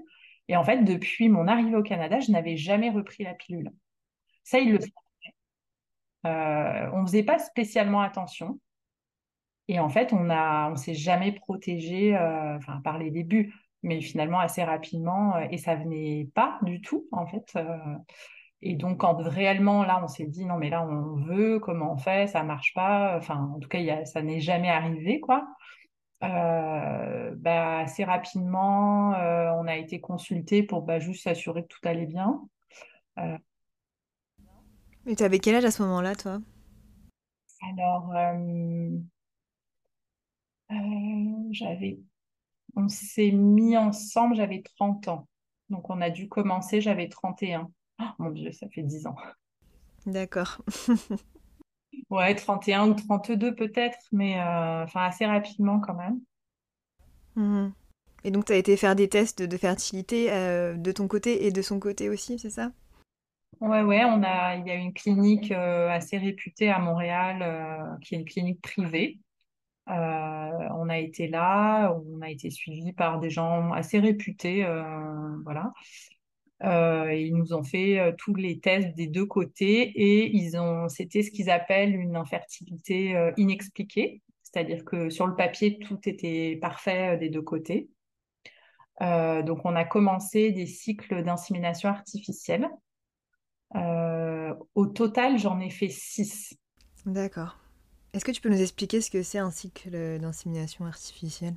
Et 0.49 0.57
en 0.57 0.65
fait, 0.65 0.83
depuis 0.85 1.29
mon 1.29 1.47
arrivée 1.47 1.77
au 1.77 1.83
Canada, 1.83 2.21
je 2.21 2.33
n'avais 2.33 2.57
jamais 2.57 2.91
repris 2.91 3.25
la 3.25 3.35
pilule. 3.35 3.71
Ça, 4.45 4.59
il 4.59 4.73
le 4.73 4.81
savait. 4.81 4.93
Euh, 6.27 6.91
on 6.95 7.03
ne 7.03 7.07
faisait 7.07 7.23
pas 7.23 7.39
spécialement 7.39 8.01
attention. 8.01 8.59
Et 9.69 9.81
en 9.81 9.89
fait, 9.89 10.13
on 10.13 10.21
ne 10.25 10.73
on 10.73 10.77
s'est 10.77 10.95
jamais 10.95 11.33
protégé, 11.33 12.17
euh, 12.17 12.57
enfin, 12.57 12.81
par 12.83 12.99
les 12.99 13.11
débuts, 13.11 13.55
mais 13.83 14.01
finalement 14.01 14.41
assez 14.41 14.65
rapidement. 14.65 15.37
Euh, 15.37 15.47
et 15.51 15.59
ça 15.59 15.75
venait 15.77 16.29
pas 16.35 16.59
du 16.63 16.81
tout, 16.81 17.07
en 17.13 17.27
fait. 17.27 17.57
et 18.63 18.75
donc, 18.75 18.99
quand 19.01 19.17
réellement, 19.17 19.85
là, 19.85 20.01
on 20.03 20.09
s'est 20.09 20.27
dit, 20.27 20.47
non, 20.47 20.57
mais 20.57 20.71
là, 20.71 20.83
on 20.87 21.17
veut, 21.17 21.61
comment 21.61 21.93
on 21.93 21.99
fait, 21.99 22.27
ça 22.29 22.43
marche 22.43 22.73
pas. 22.75 23.17
Enfin, 23.19 23.51
en 23.55 23.59
tout 23.61 23.69
cas, 23.69 24.05
ça 24.05 24.23
n'est 24.23 24.41
jamais 24.41 24.71
arrivé, 24.71 25.21
quoi. 25.21 25.47
Euh, 26.25 27.33
bah, 27.37 27.79
assez 27.79 28.05
rapidement, 28.05 29.15
euh, 29.15 29.51
on 29.53 29.67
a 29.69 29.77
été 29.77 30.01
consulté 30.01 30.63
pour 30.63 30.83
bah, 30.83 30.99
juste 30.99 31.25
s'assurer 31.25 31.63
que 31.63 31.69
tout 31.69 31.81
allait 31.85 32.07
bien. 32.07 32.41
Euh, 33.19 33.39
Mais 35.05 35.15
tu 35.15 35.23
avais 35.23 35.39
quel 35.39 35.55
âge 35.55 35.65
à 35.65 35.71
ce 35.71 35.83
moment-là, 35.83 36.17
toi? 36.17 36.41
Alors, 37.71 38.13
j'avais, 41.51 41.99
on 42.77 42.89
s'est 42.89 43.31
mis 43.31 43.77
ensemble, 43.77 44.37
j'avais 44.37 44.63
30 44.63 45.09
ans. 45.09 45.29
Donc, 45.71 45.91
on 45.91 46.01
a 46.01 46.11
dû 46.11 46.29
commencer, 46.29 46.81
j'avais 46.81 47.09
31. 47.09 47.71
Oh, 48.01 48.05
mon 48.19 48.31
Dieu, 48.31 48.53
ça 48.53 48.69
fait 48.69 48.83
10 48.83 49.07
ans. 49.07 49.17
D'accord. 50.07 50.63
Ouais, 52.11 52.35
31 52.35 52.89
ou 52.89 52.95
32 52.95 53.55
peut-être, 53.55 53.99
mais 54.13 54.39
euh, 54.41 54.85
enfin 54.85 55.05
assez 55.05 55.27
rapidement 55.27 55.81
quand 55.81 55.95
même. 55.95 56.21
Mhm. 57.37 57.73
Et 58.25 58.31
donc, 58.31 58.47
tu 58.47 58.53
as 58.53 58.57
été 58.57 58.77
faire 58.77 58.97
des 58.97 59.09
tests 59.09 59.43
de 59.43 59.57
fertilité 59.57 60.33
euh, 60.33 60.75
de 60.75 60.91
ton 60.91 61.07
côté 61.07 61.47
et 61.47 61.51
de 61.51 61.63
son 61.63 61.79
côté 61.79 62.09
aussi, 62.09 62.39
c'est 62.39 62.51
ça? 62.51 62.73
Ouais, 63.61 63.83
ouais, 63.83 64.05
on 64.05 64.23
a, 64.23 64.57
il 64.57 64.67
y 64.67 64.71
a 64.71 64.75
une 64.75 64.93
clinique 64.93 65.53
euh, 65.53 65.89
assez 65.89 66.19
réputée 66.19 66.71
à 66.71 66.79
Montréal, 66.79 67.99
qui 68.03 68.15
est 68.15 68.19
une 68.19 68.25
clinique 68.25 68.61
privée. 68.63 69.19
On 69.89 70.89
a 70.89 70.99
été 70.99 71.29
là, 71.29 71.93
on 71.93 72.21
a 72.21 72.31
été 72.31 72.51
suivi 72.51 72.93
par 72.93 73.21
des 73.21 73.31
gens 73.31 73.73
assez 73.73 73.99
réputés, 73.99 74.67
voilà. 75.45 75.73
Euh, 76.65 77.15
ils 77.15 77.37
nous 77.37 77.53
ont 77.53 77.63
fait 77.63 78.01
euh, 78.01 78.13
tous 78.19 78.35
les 78.35 78.59
tests 78.59 78.95
des 78.97 79.07
deux 79.07 79.27
côtés 79.27 79.83
et 79.83 80.37
ils 80.37 80.59
ont, 80.59 80.89
c'était 80.89 81.23
ce 81.23 81.31
qu'ils 81.31 81.51
appellent 81.51 81.95
une 81.95 82.17
infertilité 82.17 83.15
euh, 83.17 83.31
inexpliquée, 83.37 84.23
c'est-à-dire 84.43 84.85
que 84.85 85.09
sur 85.09 85.29
le 85.29 85.37
papier 85.37 85.79
tout 85.79 86.01
était 86.09 86.59
parfait 86.61 87.17
des 87.19 87.29
deux 87.29 87.43
côtés. 87.43 87.89
donc 89.01 89.65
on 89.65 89.77
a 89.77 89.85
commencé 89.85 90.51
des 90.51 90.67
cycles 90.67 91.23
d'insémination 91.23 91.89
artificielle 91.91 92.69
au 94.75 94.87
total, 94.87 95.39
j'en 95.39 95.61
ai 95.61 95.71
fait 95.71 95.91
six. 95.91 96.55
D'accord. 97.05 97.59
Est-ce 98.19 98.25
que 98.25 98.33
tu 98.33 98.41
peux 98.41 98.49
nous 98.49 98.61
expliquer 98.61 99.01
ce 99.01 99.13
que 99.13 99.23
c'est 99.23 99.39
un 99.39 99.53
cycle 99.53 100.19
d'insémination 100.19 100.87
artificielle? 100.87 101.55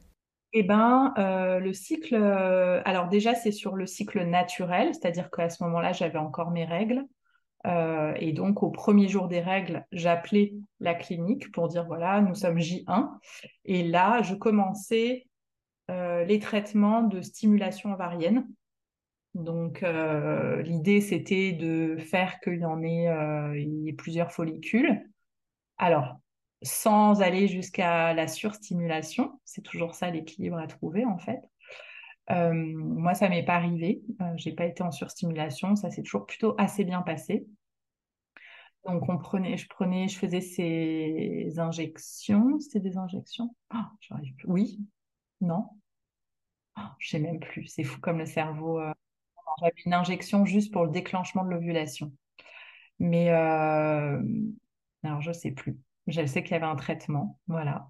Eh 0.54 0.62
ben, 0.62 1.12
euh, 1.18 1.58
le 1.58 1.74
cycle, 1.74 2.14
euh, 2.14 2.84
alors 2.86 3.08
déjà, 3.08 3.34
c'est 3.34 3.52
sur 3.52 3.76
le 3.76 3.88
cycle 3.88 4.24
naturel, 4.26 4.94
c'est-à-dire 4.94 5.32
qu'à 5.32 5.50
ce 5.50 5.64
moment-là, 5.64 5.92
j'avais 5.92 6.20
encore 6.20 6.52
mes 6.52 6.64
règles. 6.64 7.04
Euh, 7.66 8.14
et 8.20 8.32
donc, 8.32 8.62
au 8.62 8.70
premier 8.70 9.08
jour 9.08 9.28
des 9.28 9.40
règles, 9.40 9.88
j'appelais 9.92 10.54
la 10.80 10.94
clinique 10.94 11.52
pour 11.52 11.68
dire, 11.68 11.88
voilà, 11.88 12.22
nous 12.22 12.36
sommes 12.36 12.60
J1. 12.60 13.10
Et 13.66 13.82
là, 13.82 14.22
je 14.22 14.36
commençais 14.36 15.26
les 15.90 16.40
traitements 16.40 17.02
de 17.02 17.22
stimulation 17.22 17.92
ovarienne. 17.92 18.48
Donc, 19.34 19.84
l'idée, 20.64 21.02
c'était 21.02 21.54
de 21.54 21.98
faire 21.98 22.40
qu'il 22.40 22.60
y 22.60 22.66
en 22.66 22.84
ait, 22.84 23.08
y 23.60 23.90
ait 23.90 23.94
plusieurs 23.94 24.32
follicules. 24.32 25.10
Alors, 25.80 26.21
sans 26.62 27.22
aller 27.22 27.48
jusqu'à 27.48 28.14
la 28.14 28.28
surstimulation. 28.28 29.40
C'est 29.46 29.62
toujours 29.62 29.96
ça 29.96 30.10
l'équilibre 30.12 30.58
à 30.58 30.68
trouver 30.68 31.06
en 31.06 31.18
fait. 31.18 31.42
Euh, 32.30 32.54
moi, 32.54 33.14
ça 33.14 33.30
m'est 33.30 33.44
pas 33.44 33.56
arrivé. 33.56 34.02
Euh, 34.22 34.34
j'ai 34.36 34.54
pas 34.54 34.66
été 34.66 34.84
en 34.84 34.92
surstimulation. 34.92 35.76
Ça 35.76 35.90
s'est 35.90 36.04
toujours 36.04 36.26
plutôt 36.26 36.56
assez 36.58 36.84
bien 36.84 37.02
passé. 37.02 37.46
Donc, 38.86 39.10
on 39.10 39.18
prenait, 39.18 39.58
je 39.58 39.68
prenais, 39.68 40.08
je 40.08 40.18
faisais 40.18 40.42
ces 40.42 41.60
injections. 41.60 42.60
C'était 42.60 42.80
des 42.80 42.98
injections? 42.98 43.56
Oh, 43.74 43.78
J'arrive. 44.00 44.34
Oui 44.46 44.80
Non 45.42 45.70
oh, 46.78 46.82
Je 47.00 47.10
sais 47.10 47.20
même 47.20 47.40
plus. 47.40 47.66
C'est 47.68 47.84
fou 47.84 48.00
comme 48.00 48.20
le 48.20 48.26
cerveau. 48.26 48.80
Euh, 48.80 48.94
j'avais 49.60 49.74
une 49.86 49.94
injection 49.94 50.46
juste 50.46 50.72
pour 50.74 50.86
le 50.86 50.92
déclenchement 50.92 51.44
de 51.44 51.50
l'ovulation. 51.52 52.14
Mais 53.00 53.30
alors, 53.30 55.22
je 55.22 55.32
sais 55.32 55.52
plus. 55.52 55.78
Je 56.08 56.26
sais 56.26 56.44
qu'il 56.44 56.54
y 56.54 56.56
avait 56.56 56.66
un 56.66 56.76
traitement, 56.76 57.40
voilà. 57.48 57.88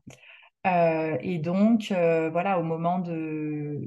Euh, 0.67 1.17
et 1.21 1.39
donc, 1.39 1.91
euh, 1.91 2.29
voilà, 2.29 2.59
au 2.59 2.63
moment 2.63 2.99
de... 2.99 3.79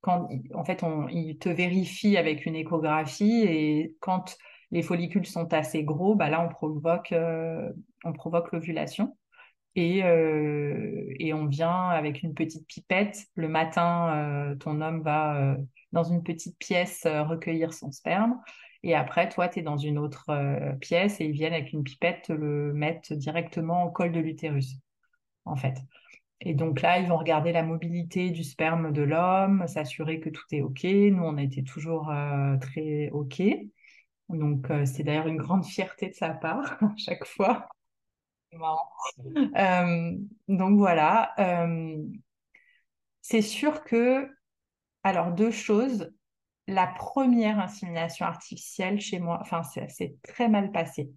Quand, 0.00 0.28
en 0.54 0.64
fait, 0.64 0.82
on, 0.82 1.06
il 1.08 1.38
te 1.38 1.48
vérifie 1.48 2.16
avec 2.16 2.44
une 2.44 2.56
échographie 2.56 3.44
et 3.46 3.96
quand 4.00 4.36
les 4.72 4.82
follicules 4.82 5.26
sont 5.26 5.52
assez 5.54 5.84
gros, 5.84 6.16
bah 6.16 6.28
là, 6.28 6.44
on 6.44 6.48
provoque, 6.48 7.12
euh, 7.12 7.70
on 8.04 8.12
provoque 8.12 8.50
l'ovulation. 8.52 9.16
Et, 9.74 10.00
et, 10.00 11.32
on 11.32 11.46
vient 11.46 11.88
avec 11.88 12.22
une 12.22 12.34
petite 12.34 12.66
pipette. 12.66 13.24
Le 13.36 13.48
matin, 13.48 14.54
ton 14.60 14.82
homme 14.82 15.00
va 15.00 15.56
dans 15.92 16.04
une 16.04 16.22
petite 16.22 16.58
pièce 16.58 17.06
recueillir 17.06 17.72
son 17.72 17.90
sperme. 17.90 18.38
Et 18.82 18.94
après, 18.94 19.28
toi, 19.28 19.48
tu 19.48 19.60
es 19.60 19.62
dans 19.62 19.76
une 19.76 19.98
autre 19.98 20.30
euh, 20.30 20.72
pièce 20.74 21.20
et 21.20 21.26
ils 21.26 21.32
viennent 21.32 21.52
avec 21.52 21.72
une 21.72 21.84
pipette 21.84 22.24
te 22.24 22.32
le 22.32 22.72
mettre 22.72 23.14
directement 23.14 23.84
au 23.84 23.90
col 23.90 24.10
de 24.12 24.20
l'utérus, 24.20 24.76
en 25.44 25.56
fait. 25.56 25.78
Et 26.40 26.54
donc 26.54 26.80
là, 26.82 26.98
ils 26.98 27.06
vont 27.06 27.16
regarder 27.16 27.52
la 27.52 27.62
mobilité 27.62 28.30
du 28.30 28.42
sperme 28.42 28.92
de 28.92 29.02
l'homme, 29.02 29.66
s'assurer 29.68 30.18
que 30.18 30.30
tout 30.30 30.42
est 30.50 30.62
OK. 30.62 30.82
Nous, 30.84 31.22
on 31.22 31.36
a 31.36 31.42
été 31.42 31.62
toujours 31.62 32.10
euh, 32.10 32.56
très 32.58 33.10
OK. 33.10 33.40
Donc, 34.28 34.70
euh, 34.70 34.84
c'est 34.84 35.04
d'ailleurs 35.04 35.28
une 35.28 35.36
grande 35.36 35.64
fierté 35.64 36.08
de 36.08 36.14
sa 36.14 36.30
part, 36.30 36.78
à 36.82 36.96
chaque 36.96 37.24
fois. 37.24 37.68
donc 40.48 40.78
voilà. 40.78 41.34
c'est 43.20 43.42
sûr 43.42 43.84
que, 43.84 44.28
alors 45.04 45.32
deux 45.32 45.52
choses, 45.52 46.12
la 46.66 46.86
première 46.86 47.58
insémination 47.58 48.26
artificielle 48.26 49.00
chez 49.00 49.18
moi, 49.18 49.38
enfin, 49.40 49.62
c'est 49.62 50.16
très 50.22 50.48
mal 50.48 50.72
passé. 50.72 51.10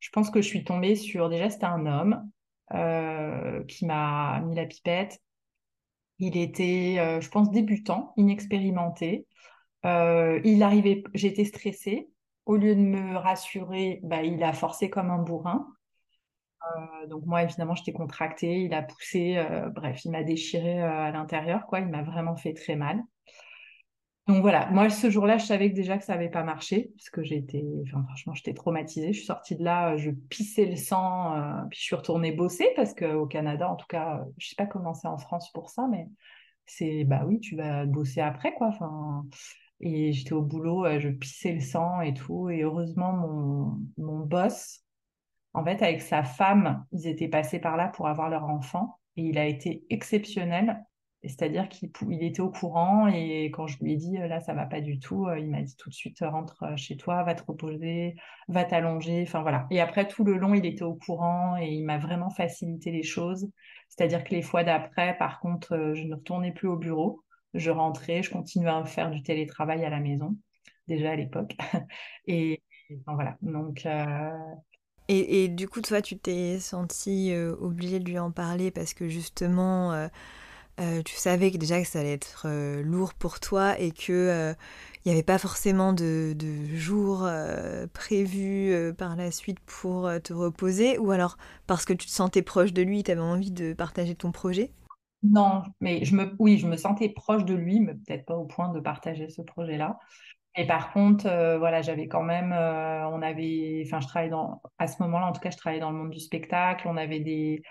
Je 0.00 0.10
pense 0.10 0.30
que 0.30 0.40
je 0.40 0.48
suis 0.48 0.64
tombée 0.64 0.96
sur, 0.96 1.28
déjà, 1.28 1.50
c'était 1.50 1.66
un 1.66 1.86
homme 1.86 2.30
euh, 2.74 3.64
qui 3.64 3.86
m'a 3.86 4.40
mis 4.40 4.54
la 4.54 4.66
pipette. 4.66 5.20
Il 6.18 6.36
était, 6.36 6.96
euh, 6.98 7.20
je 7.20 7.28
pense, 7.30 7.50
débutant, 7.50 8.12
inexpérimenté. 8.16 9.26
Euh, 9.86 10.40
il 10.44 10.62
arrivait, 10.62 11.04
j'étais 11.14 11.44
stressée. 11.44 12.08
Au 12.46 12.56
lieu 12.56 12.74
de 12.74 12.80
me 12.80 13.16
rassurer, 13.16 14.00
bah, 14.02 14.22
il 14.22 14.42
a 14.42 14.52
forcé 14.52 14.90
comme 14.90 15.10
un 15.10 15.18
bourrin. 15.18 15.66
donc 17.08 17.24
moi, 17.26 17.42
évidemment, 17.42 17.74
j'étais 17.74 17.92
contractée. 17.92 18.62
Il 18.62 18.74
a 18.74 18.82
poussé, 18.82 19.42
bref, 19.74 20.04
il 20.04 20.10
m'a 20.10 20.22
déchiré 20.22 20.80
à 20.80 21.10
l'intérieur, 21.10 21.66
quoi. 21.66 21.80
Il 21.80 21.88
m'a 21.88 22.02
vraiment 22.02 22.36
fait 22.36 22.54
très 22.54 22.76
mal. 22.76 23.02
Donc 24.28 24.42
voilà, 24.42 24.68
moi 24.70 24.90
ce 24.90 25.08
jour-là, 25.08 25.38
je 25.38 25.46
savais 25.46 25.70
déjà 25.70 25.96
que 25.96 26.04
ça 26.04 26.12
n'avait 26.12 26.28
pas 26.28 26.42
marché, 26.42 26.90
parce 26.96 27.08
que 27.08 27.22
j'étais, 27.22 27.64
franchement, 27.86 28.34
j'étais 28.34 28.52
traumatisée. 28.52 29.14
Je 29.14 29.18
suis 29.20 29.26
sortie 29.26 29.56
de 29.56 29.64
là, 29.64 29.96
je 29.96 30.10
pissais 30.10 30.66
le 30.66 30.76
sang, 30.76 31.34
euh, 31.34 31.62
puis 31.70 31.78
je 31.78 31.84
suis 31.84 31.96
retournée 31.96 32.32
bosser, 32.32 32.68
parce 32.76 32.92
qu'au 32.92 33.24
Canada, 33.26 33.70
en 33.70 33.76
tout 33.76 33.86
cas, 33.88 34.22
je 34.36 34.44
ne 34.44 34.48
sais 34.50 34.54
pas 34.54 34.66
comment 34.66 34.92
c'est 34.92 35.08
en 35.08 35.16
France 35.16 35.50
pour 35.52 35.70
ça, 35.70 35.86
mais 35.90 36.08
c'est, 36.66 37.04
bah 37.04 37.24
oui, 37.26 37.40
tu 37.40 37.56
vas 37.56 37.86
bosser 37.86 38.20
après, 38.20 38.52
quoi. 38.52 38.70
Et 39.80 40.12
j'étais 40.12 40.34
au 40.34 40.42
boulot, 40.42 40.84
euh, 40.84 41.00
je 41.00 41.08
pissais 41.08 41.52
le 41.54 41.60
sang 41.60 42.02
et 42.02 42.12
tout, 42.12 42.50
et 42.50 42.60
heureusement, 42.64 43.14
mon, 43.14 43.78
mon 43.96 44.26
boss, 44.26 44.84
en 45.54 45.64
fait, 45.64 45.82
avec 45.82 46.02
sa 46.02 46.22
femme, 46.22 46.84
ils 46.92 47.06
étaient 47.06 47.28
passés 47.28 47.60
par 47.60 47.78
là 47.78 47.88
pour 47.88 48.08
avoir 48.08 48.28
leur 48.28 48.44
enfant, 48.44 48.98
et 49.16 49.22
il 49.22 49.38
a 49.38 49.46
été 49.46 49.86
exceptionnel 49.88 50.84
c'est-à-dire 51.24 51.68
qu'il 51.68 51.90
était 52.22 52.40
au 52.40 52.50
courant 52.50 53.08
et 53.08 53.46
quand 53.46 53.66
je 53.66 53.78
lui 53.82 53.92
ai 53.92 53.96
dit 53.96 54.16
là 54.16 54.40
ça 54.40 54.54
va 54.54 54.66
pas 54.66 54.80
du 54.80 55.00
tout, 55.00 55.26
euh, 55.26 55.38
il 55.38 55.50
m'a 55.50 55.62
dit 55.62 55.74
tout 55.76 55.88
de 55.90 55.94
suite 55.94 56.18
rentre 56.20 56.62
euh, 56.62 56.76
chez 56.76 56.96
toi, 56.96 57.24
va 57.24 57.34
te 57.34 57.42
reposer, 57.44 58.14
va 58.46 58.64
t'allonger, 58.64 59.24
enfin 59.26 59.42
voilà. 59.42 59.66
Et 59.70 59.80
après 59.80 60.06
tout 60.06 60.22
le 60.24 60.36
long 60.36 60.54
il 60.54 60.64
était 60.64 60.84
au 60.84 60.94
courant 60.94 61.56
et 61.56 61.68
il 61.68 61.84
m'a 61.84 61.98
vraiment 61.98 62.30
facilité 62.30 62.92
les 62.92 63.02
choses. 63.02 63.50
C'est-à-dire 63.88 64.22
que 64.22 64.30
les 64.30 64.42
fois 64.42 64.62
d'après, 64.64 65.16
par 65.18 65.40
contre, 65.40 65.72
euh, 65.74 65.94
je 65.94 66.04
ne 66.04 66.14
retournais 66.14 66.52
plus 66.52 66.68
au 66.68 66.76
bureau, 66.76 67.24
je 67.54 67.70
rentrais, 67.70 68.22
je 68.22 68.30
continuais 68.30 68.70
à 68.70 68.84
faire 68.84 69.10
du 69.10 69.22
télétravail 69.22 69.84
à 69.84 69.90
la 69.90 70.00
maison 70.00 70.36
déjà 70.86 71.10
à 71.10 71.16
l'époque 71.16 71.54
et, 72.26 72.62
voilà. 73.06 73.36
Donc 73.42 73.86
et, 75.08 75.44
et, 75.44 75.48
du 75.48 75.68
coup, 75.68 75.80
toi, 75.80 76.00
tu 76.00 76.18
t'es 76.18 76.58
senti 76.58 77.34
obligée 77.60 77.98
de 77.98 78.04
lui 78.04 78.18
en 78.18 78.30
parler 78.30 78.70
parce 78.70 78.94
que 78.94 79.08
justement, 79.08 79.92
euh, 79.92 80.08
tu 81.04 81.16
savais 81.16 81.50
déjà 81.50 81.80
que 81.80 81.88
ça 81.88 82.00
allait 82.00 82.12
être 82.12 82.46
euh, 82.46 82.82
lourd 82.82 83.14
pour 83.14 83.40
toi 83.40 83.78
et 83.78 83.90
que 83.90 84.12
il 84.12 84.12
euh, 84.12 84.54
n'y 85.06 85.12
avait 85.12 85.22
pas 85.22 85.38
forcément 85.38 85.92
de, 85.92 86.34
de 86.36 86.76
jours 86.76 87.28
prévus 87.92 88.74
par 88.96 89.16
la 89.16 89.30
suite 89.30 89.58
pour 89.60 90.10
te 90.22 90.32
reposer 90.32 90.98
ou 90.98 91.10
alors 91.10 91.36
parce 91.66 91.84
que 91.84 91.92
tu 91.92 92.06
te 92.06 92.12
sentais 92.12 92.42
proche 92.42 92.72
de 92.72 92.82
lui, 92.82 93.02
tu 93.02 93.10
avais 93.10 93.20
envie 93.20 93.50
de 93.50 93.72
partager 93.72 94.14
ton 94.14 94.32
projet? 94.32 94.70
Non, 95.22 95.62
mais 95.80 96.04
je 96.04 96.14
me, 96.14 96.34
oui, 96.38 96.58
je 96.58 96.66
me 96.68 96.76
sentais 96.76 97.08
proche 97.08 97.44
de 97.44 97.54
lui, 97.54 97.80
mais 97.80 97.94
peut-être 97.94 98.24
pas 98.26 98.36
au 98.36 98.44
point 98.44 98.72
de 98.72 98.78
partager 98.80 99.28
ce 99.28 99.42
projet-là. 99.42 99.98
Et 100.56 100.66
par 100.66 100.92
contre, 100.92 101.24
voilà, 101.58 101.82
j'avais 101.82 102.06
quand 102.06 102.22
même, 102.22 102.52
on 102.52 103.22
avait, 103.22 103.82
enfin, 103.86 104.00
je 104.00 104.06
travaillais 104.06 104.30
dans, 104.30 104.62
à 104.78 104.86
ce 104.86 105.02
moment-là, 105.02 105.26
en 105.26 105.32
tout 105.32 105.40
cas, 105.40 105.50
je 105.50 105.56
travaillais 105.56 105.80
dans 105.80 105.90
le 105.90 105.96
monde 105.96 106.10
du 106.10 106.20
spectacle, 106.20 106.86
on 106.88 106.96
avait 106.96 107.20
des 107.20 107.62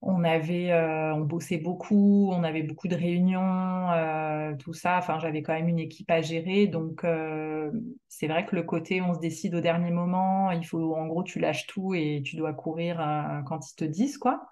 on 0.00 0.22
avait, 0.22 0.70
euh, 0.70 1.12
on 1.14 1.20
bossait 1.20 1.58
beaucoup, 1.58 2.30
on 2.32 2.44
avait 2.44 2.62
beaucoup 2.62 2.86
de 2.88 2.94
réunions, 2.94 3.90
euh, 3.90 4.54
tout 4.56 4.72
ça. 4.72 4.96
Enfin, 4.98 5.18
j'avais 5.18 5.42
quand 5.42 5.54
même 5.54 5.68
une 5.68 5.80
équipe 5.80 6.10
à 6.10 6.22
gérer, 6.22 6.68
donc 6.68 7.04
euh, 7.04 7.70
c'est 8.08 8.28
vrai 8.28 8.46
que 8.46 8.54
le 8.54 8.62
côté 8.62 9.00
on 9.02 9.14
se 9.14 9.18
décide 9.18 9.54
au 9.56 9.60
dernier 9.60 9.90
moment, 9.90 10.52
il 10.52 10.64
faut, 10.64 10.94
en 10.94 11.06
gros, 11.06 11.24
tu 11.24 11.40
lâches 11.40 11.66
tout 11.66 11.94
et 11.94 12.22
tu 12.24 12.36
dois 12.36 12.52
courir 12.54 12.98
quand 13.46 13.70
ils 13.70 13.74
te 13.76 13.84
disent 13.84 14.18
quoi. 14.18 14.48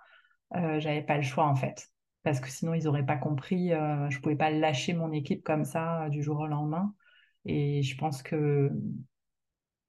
j'avais 0.53 1.03
pas 1.03 1.17
le 1.17 1.23
choix 1.23 1.47
en 1.47 1.55
fait, 1.55 1.91
parce 2.25 2.41
que 2.41 2.51
sinon 2.51 2.75
ils 2.75 2.89
auraient 2.89 3.07
pas 3.07 3.17
compris. 3.17 3.71
je 3.71 4.19
pouvais 4.21 4.37
pas 4.37 4.51
lâcher 4.51 4.95
mon 4.95 5.13
équipe 5.13 5.45
comme 5.45 5.65
ça 5.65 6.09
du 6.11 6.23
jour 6.23 6.41
au 6.41 6.47
lendemain. 6.47 6.95
Et 7.45 7.83
je 7.83 7.97
pense 7.97 8.23
que 8.23 8.71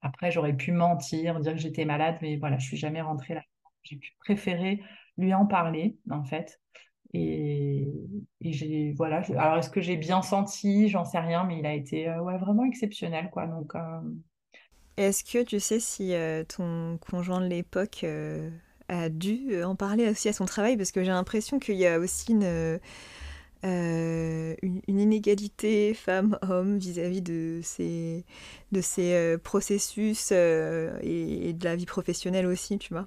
après 0.02 0.30
j'aurais 0.30 0.56
pu 0.56 0.72
mentir, 0.72 1.40
dire 1.40 1.54
que 1.54 1.58
j'étais 1.58 1.84
malade, 1.84 2.18
mais 2.22 2.36
voilà, 2.36 2.58
je 2.58 2.66
suis 2.66 2.76
jamais 2.76 3.02
rentrée 3.02 3.34
là. 3.34 3.42
J'ai 3.82 3.96
pu 3.96 4.12
préférer 4.20 4.82
lui 5.18 5.34
en 5.34 5.44
parler, 5.44 5.98
en 6.10 6.24
fait. 6.24 6.60
Et, 7.14 7.86
j'ai, 8.40 8.92
voilà. 8.96 9.22
Alors, 9.36 9.58
est-ce 9.58 9.70
que 9.70 9.80
j'ai 9.80 9.96
bien 9.96 10.22
senti? 10.22 10.88
J'en 10.88 11.04
sais 11.04 11.18
rien, 11.18 11.44
mais 11.44 11.58
il 11.58 11.66
a 11.66 11.74
été 11.74 12.08
euh, 12.08 12.20
ouais, 12.20 12.38
vraiment 12.38 12.64
exceptionnel, 12.64 13.30
quoi. 13.30 13.46
Donc. 13.46 13.74
Euh, 13.74 14.00
est-ce 14.96 15.24
que 15.24 15.42
tu 15.42 15.60
sais 15.60 15.80
si 15.80 16.14
euh, 16.14 16.44
ton 16.44 16.98
conjoint 16.98 17.40
de 17.40 17.46
l'époque 17.46 18.04
a 18.88 19.08
dû 19.08 19.62
en 19.62 19.76
parler 19.76 20.08
aussi 20.08 20.28
à 20.28 20.32
son 20.32 20.44
travail? 20.44 20.76
Parce 20.76 20.92
que 20.92 21.04
j'ai 21.04 21.10
l'impression 21.10 21.58
qu'il 21.58 21.76
y 21.76 21.86
a 21.86 21.98
aussi 21.98 22.32
une, 22.32 22.80
inégalité 24.88 25.94
femme-homme 25.94 26.78
vis-à-vis 26.78 27.22
de 27.22 27.60
ces, 27.62 28.24
de 28.72 28.80
ces 28.80 29.36
processus 29.44 30.32
et, 30.32 31.52
de 31.52 31.64
la 31.64 31.76
vie 31.76 31.86
professionnelle 31.86 32.46
aussi, 32.46 32.78
tu 32.78 32.92
vois? 32.92 33.06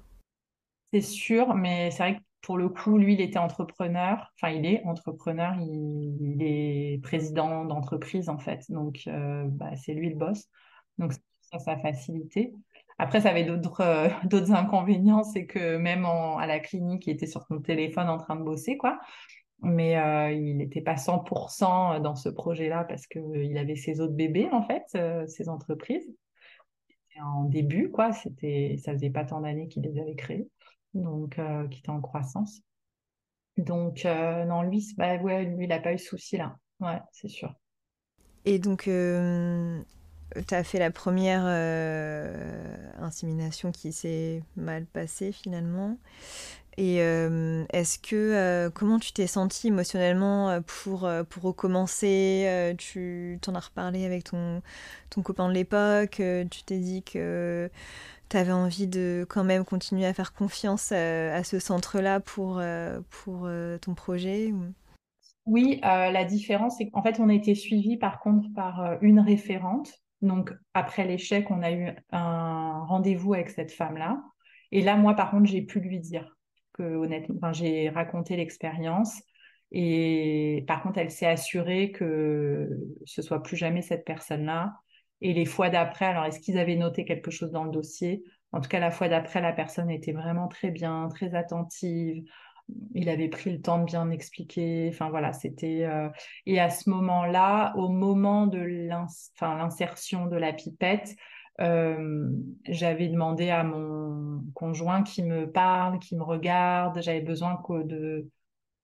C'est 0.92 1.00
sûr, 1.00 1.54
mais 1.54 1.90
c'est 1.90 1.98
vrai 2.02 2.16
que 2.16 2.22
pour 2.42 2.58
le 2.58 2.68
coup, 2.68 2.98
lui, 2.98 3.14
il 3.14 3.20
était 3.20 3.38
entrepreneur. 3.38 4.32
Enfin, 4.36 4.52
il 4.52 4.66
est 4.66 4.82
entrepreneur, 4.84 5.54
il, 5.60 6.38
est 6.40 7.00
président 7.02 7.64
d'entreprise, 7.64 8.28
en 8.28 8.38
fait. 8.38 8.64
Donc, 8.70 9.04
euh, 9.06 9.44
bah, 9.46 9.74
c'est 9.76 9.94
lui 9.94 10.10
le 10.10 10.16
boss. 10.16 10.48
Donc, 10.98 11.12
ça 11.42 11.58
a 11.72 11.78
facilité. 11.78 12.52
Après, 12.98 13.20
ça 13.20 13.30
avait 13.30 13.44
d'autres 13.44 14.08
d'autres 14.26 14.52
inconvénients, 14.52 15.22
c'est 15.24 15.46
que 15.46 15.76
même 15.76 16.04
à 16.04 16.46
la 16.46 16.60
clinique, 16.60 17.06
il 17.06 17.10
était 17.12 17.26
sur 17.26 17.42
son 17.46 17.60
téléphone 17.60 18.08
en 18.08 18.18
train 18.18 18.36
de 18.36 18.42
bosser, 18.42 18.76
quoi. 18.76 18.98
Mais 19.62 19.92
il 20.34 20.56
n'était 20.56 20.80
pas 20.80 20.96
100% 20.96 22.00
dans 22.00 22.16
ce 22.16 22.28
projet-là 22.28 22.84
parce 22.84 23.06
qu'il 23.06 23.56
avait 23.56 23.76
ses 23.76 24.00
autres 24.00 24.14
bébés, 24.14 24.48
en 24.52 24.62
fait, 24.62 24.98
ses 25.28 25.48
entreprises. 25.48 26.12
En 27.20 27.44
début, 27.44 27.90
quoi. 27.90 28.12
C'était, 28.12 28.76
ça 28.82 28.92
faisait 28.92 29.10
pas 29.10 29.24
tant 29.24 29.40
d'années 29.40 29.68
qu'il 29.68 29.82
les 29.82 30.00
avait 30.00 30.16
créées, 30.16 30.48
donc 30.94 31.40
qui 31.70 31.78
étaient 31.78 31.90
en 31.90 32.00
croissance. 32.00 32.60
Donc, 33.58 34.04
non, 34.04 34.62
lui, 34.62 34.86
bah, 34.96 35.16
ouais, 35.16 35.44
lui, 35.44 35.64
il 35.64 35.68
n'a 35.68 35.80
pas 35.80 35.92
eu 35.92 35.96
de 35.96 36.00
souci 36.00 36.36
là. 36.36 36.56
Ouais, 36.80 37.00
c'est 37.12 37.28
sûr. 37.28 37.54
Et 38.44 38.58
donc, 38.58 38.84
tu 38.84 40.54
as 40.54 40.64
fait 40.64 40.78
la 40.78 40.90
première 40.90 41.44
insémination 42.98 43.72
qui 43.72 43.92
s'est 43.92 44.42
mal 44.56 44.86
passée 44.86 45.32
finalement. 45.32 45.96
Et 46.78 47.02
euh, 47.02 47.64
est-ce 47.72 47.98
que 47.98 48.16
euh, 48.16 48.70
comment 48.70 48.98
tu 48.98 49.12
t'es 49.12 49.26
sentie 49.26 49.68
émotionnellement 49.68 50.48
euh, 50.48 50.60
pour, 50.60 51.08
pour 51.28 51.42
recommencer 51.42 52.74
Tu 52.78 53.38
t'en 53.42 53.54
as 53.54 53.60
reparlé 53.60 54.06
avec 54.06 54.24
ton, 54.24 54.62
ton 55.10 55.22
copain 55.22 55.48
de 55.48 55.54
l'époque 55.54 56.22
Tu 56.50 56.62
t'es 56.64 56.78
dit 56.78 57.02
que 57.02 57.70
tu 58.32 58.36
avais 58.38 58.52
envie 58.52 58.86
de 58.86 59.26
quand 59.28 59.44
même 59.44 59.64
continuer 59.64 60.06
à 60.06 60.14
faire 60.14 60.32
confiance 60.32 60.92
à, 60.92 61.44
ce 61.44 61.58
centre-là 61.58 62.20
pour, 62.20 62.62
pour 63.10 63.48
ton 63.80 63.94
projet 63.94 64.52
Oui, 65.46 65.78
la 65.82 66.24
différence, 66.24 66.76
c'est 66.78 66.90
qu'en 66.90 67.02
fait, 67.02 67.20
on 67.20 67.28
a 67.28 67.34
été 67.34 67.54
suivi 67.54 67.96
par 67.96 68.20
contre 68.20 68.48
par 68.54 68.98
une 69.02 69.20
référente. 69.20 69.92
Donc, 70.22 70.54
après 70.72 71.04
l'échec, 71.04 71.50
on 71.50 71.62
a 71.62 71.72
eu 71.72 71.90
un 72.10 72.84
rendez-vous 72.84 73.34
avec 73.34 73.50
cette 73.50 73.72
femme-là. 73.72 74.22
Et 74.70 74.80
là, 74.80 74.96
moi, 74.96 75.14
par 75.14 75.30
contre, 75.30 75.46
j'ai 75.46 75.62
pu 75.62 75.80
lui 75.80 76.00
dire 76.00 76.36
que 76.72 76.82
honnêtement, 76.82 77.52
j'ai 77.52 77.90
raconté 77.90 78.36
l'expérience. 78.36 79.20
Et 79.72 80.64
par 80.66 80.82
contre, 80.82 80.98
elle 80.98 81.10
s'est 81.10 81.26
assurée 81.26 81.92
que 81.92 82.68
ce 83.04 83.22
soit 83.22 83.42
plus 83.42 83.56
jamais 83.56 83.82
cette 83.82 84.04
personne-là. 84.04 84.72
Et 85.22 85.32
les 85.32 85.44
fois 85.44 85.70
d'après, 85.70 86.06
alors 86.06 86.24
est-ce 86.24 86.40
qu'ils 86.40 86.58
avaient 86.58 86.76
noté 86.76 87.04
quelque 87.04 87.30
chose 87.30 87.52
dans 87.52 87.64
le 87.64 87.70
dossier? 87.70 88.24
En 88.50 88.60
tout 88.60 88.68
cas, 88.68 88.80
la 88.80 88.90
fois 88.90 89.08
d'après, 89.08 89.40
la 89.40 89.52
personne 89.52 89.88
était 89.88 90.12
vraiment 90.12 90.48
très 90.48 90.70
bien, 90.70 91.08
très 91.08 91.34
attentive. 91.34 92.24
Il 92.94 93.08
avait 93.08 93.28
pris 93.28 93.52
le 93.52 93.60
temps 93.60 93.78
de 93.78 93.84
bien 93.84 94.10
expliquer. 94.10 94.90
Enfin. 94.92 95.10
Euh, 95.14 96.10
et 96.46 96.60
à 96.60 96.70
ce 96.70 96.90
moment-là, 96.90 97.72
au 97.76 97.88
moment 97.88 98.48
de 98.48 98.58
l'insertion 99.40 100.26
de 100.26 100.36
la 100.36 100.52
pipette, 100.52 101.14
euh, 101.60 102.28
j'avais 102.68 103.08
demandé 103.08 103.50
à 103.50 103.62
mon 103.62 104.42
conjoint 104.54 105.04
qui 105.04 105.22
me 105.22 105.50
parle, 105.50 106.00
qui 106.00 106.16
me 106.16 106.24
regarde. 106.24 107.00
J'avais 107.00 107.20
besoin 107.20 107.62
de, 107.84 108.28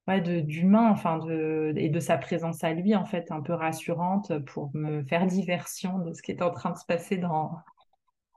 ouais, 0.08 0.20
d'humain, 0.20 0.90
enfin 0.90 1.18
de 1.18 1.72
et 1.76 1.88
de 1.88 2.00
sa 2.00 2.18
présence 2.18 2.64
à 2.64 2.72
lui 2.72 2.94
en 2.96 3.04
fait, 3.04 3.30
un 3.30 3.40
peu 3.40 3.52
rassurante 3.52 4.38
pour 4.46 4.70
me 4.74 5.04
faire 5.04 5.26
diversion 5.26 5.98
de 6.00 6.12
ce 6.12 6.22
qui 6.22 6.32
est 6.32 6.42
en 6.42 6.50
train 6.50 6.70
de 6.70 6.78
se 6.78 6.86
passer 6.86 7.18
dans 7.18 7.52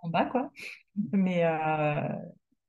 en 0.03 0.09
bas 0.09 0.25
quoi. 0.25 0.51
Mais 1.11 1.45
euh, 1.45 2.07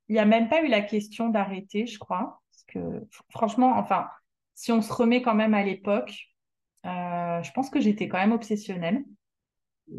il 0.09 0.15
n'y 0.15 0.19
a 0.21 0.25
même 0.25 0.49
pas 0.49 0.63
eu 0.63 0.69
la 0.69 0.83
question 0.83 1.29
d'arrêter, 1.29 1.87
je 1.87 1.99
crois, 1.99 2.41
parce 2.51 2.65
que 2.65 3.07
franchement, 3.31 3.75
enfin, 3.77 4.09
si 4.55 4.73
on 4.73 4.83
se 4.83 4.93
remet 4.93 5.23
quand 5.23 5.35
même 5.35 5.55
à 5.55 5.65
l'époque, 5.65 6.15
euh, 6.87 7.43
je 7.43 7.53
pense 7.53 7.71
que 7.71 7.81
j'étais 7.81 8.09
quand 8.09 8.19
même 8.19 8.33
obsessionnelle 8.33 9.05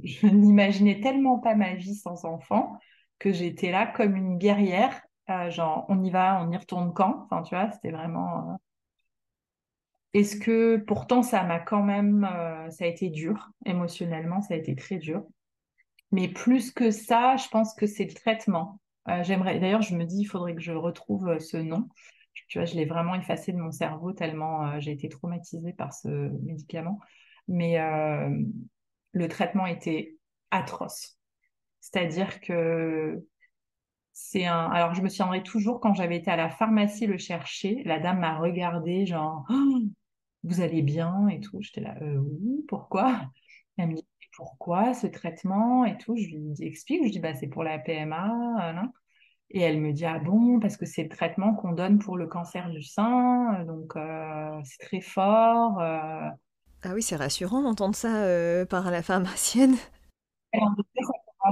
je 0.04 0.28
n'imaginais 0.28 1.02
tellement 1.02 1.40
pas 1.40 1.56
ma 1.56 1.76
vie 1.76 1.96
sans 1.96 2.26
enfant 2.26 2.78
que 3.20 3.32
j'étais 3.32 3.72
là 3.72 3.88
comme 3.88 4.16
une 4.16 4.38
guerrière. 4.38 5.02
Euh, 5.30 5.50
genre, 5.50 5.86
on 5.90 6.04
y 6.04 6.12
va, 6.12 6.44
on 6.44 6.52
y 6.52 6.58
retourne 6.58 6.94
quand? 6.94 7.24
Enfin, 7.26 7.42
tu 7.44 7.56
vois, 7.56 7.72
c'était 7.72 7.92
vraiment. 7.92 8.60
Euh, 10.16 10.20
est-ce 10.20 10.36
que 10.36 10.78
pourtant 10.78 11.24
ça 11.24 11.44
m'a 11.44 11.60
quand 11.60 11.84
même, 11.84 12.24
euh, 12.32 12.70
ça 12.70 12.86
a 12.86 12.88
été 12.88 13.10
dur 13.10 13.50
émotionnellement, 13.66 14.42
ça 14.42 14.54
a 14.54 14.58
été 14.58 14.76
très 14.76 14.98
dur. 14.98 15.24
Mais 16.12 16.28
plus 16.28 16.72
que 16.72 16.92
ça, 16.92 17.36
je 17.38 17.48
pense 17.50 17.74
que 17.74 17.88
c'est 17.88 18.06
le 18.06 18.14
traitement. 18.14 18.80
J'aimerais. 19.24 19.60
D'ailleurs, 19.60 19.82
je 19.82 19.96
me 19.96 20.06
dis, 20.06 20.20
il 20.22 20.26
faudrait 20.26 20.56
que 20.56 20.62
je 20.62 20.72
retrouve 20.72 21.38
ce 21.40 21.58
nom. 21.58 21.90
Tu 22.48 22.58
vois, 22.60 22.66
je 22.66 22.76
l'ai 22.76 22.86
vraiment 22.86 23.16
effacé 23.16 23.52
de 23.52 23.58
mon 23.58 23.72
cerveau 23.72 24.14
tellement 24.14 24.80
j'ai 24.80 24.92
été 24.92 25.10
traumatisée 25.10 25.74
par 25.74 25.94
ce 25.94 26.08
médicament. 26.44 27.00
Mais 27.48 27.78
le 29.14 29.28
traitement 29.28 29.66
était 29.66 30.18
atroce. 30.52 31.18
C'est-à-dire 31.82 32.40
que 32.40 33.26
c'est 34.14 34.46
un. 34.46 34.70
Alors, 34.72 34.94
je 34.94 35.02
me 35.02 35.10
souviendrai 35.10 35.44
toujours 35.44 35.80
quand 35.80 35.94
j'avais 35.94 36.18
été 36.18 36.32
à 36.32 36.36
la 36.36 36.50
pharmacie 36.50 37.08
le 37.08 37.18
chercher, 37.18 37.82
la 37.86 38.00
dame 38.00 38.20
m'a 38.20 38.38
regardé, 38.38 39.06
genre, 39.06 39.46
«Oh, 39.50 39.80
vous 40.44 40.62
allez 40.62 40.82
bien 40.82 41.28
et 41.30 41.40
tout. 41.40 41.62
J'étais 41.62 41.82
là, 41.82 41.96
«Euh, 42.02 42.18
oui, 42.18 42.66
pourquoi? 42.68 43.22
Elle 43.78 43.90
me 43.90 43.96
dit, 43.96 44.08
pourquoi 44.36 44.94
ce 44.94 45.08
traitement 45.08 45.86
et 45.86 45.98
tout? 45.98 46.16
Je 46.18 46.28
lui 46.36 46.54
explique, 46.62 47.00
je 47.00 47.04
lui 47.06 47.12
dis, 47.12 47.20
bah, 47.20 47.34
c'est 47.34 47.48
pour 47.48 47.64
la 47.64 47.80
PMA. 47.80 48.84
Et 49.56 49.62
elle 49.62 49.80
me 49.80 49.94
dit, 49.94 50.06
ah 50.06 50.20
bon, 50.20 50.60
parce 50.60 50.78
que 50.78 50.86
c'est 50.86 51.04
le 51.04 51.10
traitement 51.10 51.54
qu'on 51.54 51.74
donne 51.74 52.00
pour 52.00 52.18
le 52.18 52.28
cancer 52.28 52.70
du 52.72 52.82
sein, 52.82 53.64
donc 53.66 53.96
euh, 53.96 54.60
c'est 54.64 54.84
très 54.86 55.02
fort. 55.02 55.80
Euh, 55.80 56.28
ah 56.84 56.94
oui, 56.94 57.02
c'est 57.02 57.16
rassurant 57.16 57.62
d'entendre 57.62 57.96
ça 57.96 58.24
euh, 58.26 58.66
par 58.66 58.90
la 58.90 59.04
pharmacienne. 59.04 59.76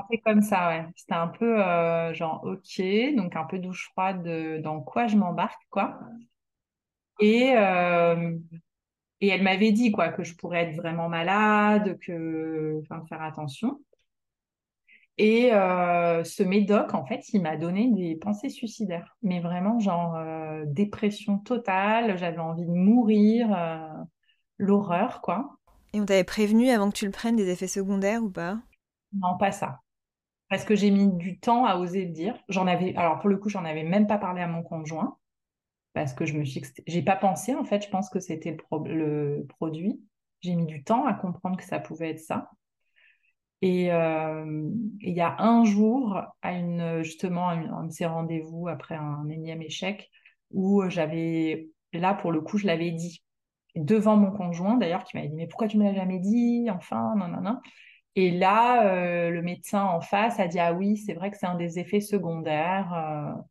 C'est 0.09 0.19
comme 0.19 0.41
ça, 0.41 0.69
ouais. 0.69 0.85
C'était 0.95 1.13
un 1.13 1.27
peu 1.27 1.61
euh, 1.61 2.13
genre 2.13 2.43
ok, 2.43 2.81
donc 3.15 3.35
un 3.35 3.43
peu 3.45 3.59
douche 3.59 3.89
froide 3.91 4.23
dans 4.61 4.81
quoi 4.81 5.07
je 5.07 5.17
m'embarque, 5.17 5.61
quoi. 5.69 5.99
Et, 7.19 7.53
euh, 7.55 8.37
et 9.21 9.29
elle 9.29 9.43
m'avait 9.43 9.71
dit 9.71 9.91
quoi 9.91 10.09
que 10.09 10.23
je 10.23 10.35
pourrais 10.35 10.63
être 10.63 10.75
vraiment 10.75 11.07
malade, 11.07 11.97
que 11.99 12.81
enfin 12.81 13.03
faire 13.07 13.21
attention. 13.21 13.79
Et 15.17 15.49
ce 15.51 16.41
médoc, 16.41 16.95
en 16.95 17.05
fait, 17.05 17.29
il 17.33 17.41
m'a 17.43 17.55
donné 17.55 17.91
des 17.91 18.15
pensées 18.15 18.49
suicidaires, 18.49 19.15
mais 19.21 19.39
vraiment 19.39 19.79
genre 19.79 20.17
dépression 20.65 21.37
totale, 21.37 22.17
j'avais 22.17 22.39
envie 22.39 22.65
de 22.65 22.71
mourir 22.71 23.55
l'horreur, 24.57 25.21
quoi. 25.21 25.57
Et 25.93 26.01
on 26.01 26.05
t'avait 26.05 26.23
prévenu 26.23 26.69
avant 26.69 26.89
que 26.89 26.95
tu 26.95 27.05
le 27.05 27.11
prennes 27.11 27.35
des 27.35 27.49
effets 27.49 27.67
secondaires 27.67 28.23
ou 28.23 28.31
pas? 28.31 28.57
Non, 29.13 29.37
pas 29.37 29.51
ça. 29.51 29.81
Parce 30.49 30.65
que 30.65 30.75
j'ai 30.75 30.89
mis 30.89 31.07
du 31.07 31.39
temps 31.39 31.65
à 31.65 31.75
oser 31.75 32.05
le 32.05 32.11
dire. 32.11 32.35
J'en 32.49 32.65
avais, 32.65 32.95
alors 32.95 33.19
pour 33.19 33.29
le 33.29 33.37
coup, 33.37 33.49
j'en 33.49 33.65
avais 33.65 33.83
même 33.83 34.07
pas 34.07 34.17
parlé 34.17 34.41
à 34.41 34.47
mon 34.47 34.63
conjoint 34.63 35.17
parce 35.93 36.13
que 36.13 36.25
je 36.25 36.33
me 36.33 36.45
suis, 36.45 36.61
j'ai 36.87 37.01
pas 37.01 37.15
pensé 37.15 37.55
en 37.55 37.63
fait. 37.63 37.83
Je 37.83 37.89
pense 37.89 38.09
que 38.09 38.19
c'était 38.19 38.57
le, 38.85 39.45
produit. 39.47 40.01
J'ai 40.41 40.55
mis 40.55 40.65
du 40.65 40.83
temps 40.83 41.05
à 41.05 41.13
comprendre 41.13 41.57
que 41.57 41.63
ça 41.63 41.79
pouvait 41.79 42.11
être 42.11 42.19
ça. 42.19 42.49
Et 43.61 43.91
euh, 43.93 44.69
il 45.01 45.13
y 45.13 45.21
a 45.21 45.35
un 45.39 45.63
jour, 45.65 46.19
à 46.41 46.53
une, 46.53 47.03
justement, 47.03 47.49
un 47.49 47.85
de 47.85 47.91
ces 47.91 48.07
rendez-vous 48.07 48.67
après 48.67 48.95
un 48.95 49.29
énième 49.29 49.61
échec, 49.61 50.09
où 50.49 50.83
j'avais, 50.89 51.69
là 51.93 52.15
pour 52.15 52.31
le 52.31 52.41
coup, 52.41 52.57
je 52.57 52.65
l'avais 52.65 52.91
dit 52.91 53.23
devant 53.75 54.17
mon 54.17 54.31
conjoint 54.31 54.77
d'ailleurs 54.77 55.03
qui 55.03 55.15
m'avait 55.15 55.29
dit 55.29 55.35
mais 55.35 55.47
pourquoi 55.47 55.67
tu 55.67 55.77
me 55.77 55.83
l'as 55.83 55.93
jamais 55.93 56.19
dit? 56.19 56.67
Enfin 56.69 57.15
non 57.15 57.27
non 57.27 57.41
non 57.41 57.59
et 58.15 58.31
là 58.31 58.85
euh, 58.85 59.29
le 59.29 59.41
médecin 59.41 59.83
en 59.83 60.01
face 60.01 60.39
a 60.39 60.47
dit 60.47 60.59
ah 60.59 60.73
oui 60.73 60.97
c'est 60.97 61.13
vrai 61.13 61.31
que 61.31 61.37
c'est 61.37 61.45
un 61.45 61.55
des 61.55 61.79
effets 61.79 62.01
secondaires 62.01 62.93
euh, 62.93 63.41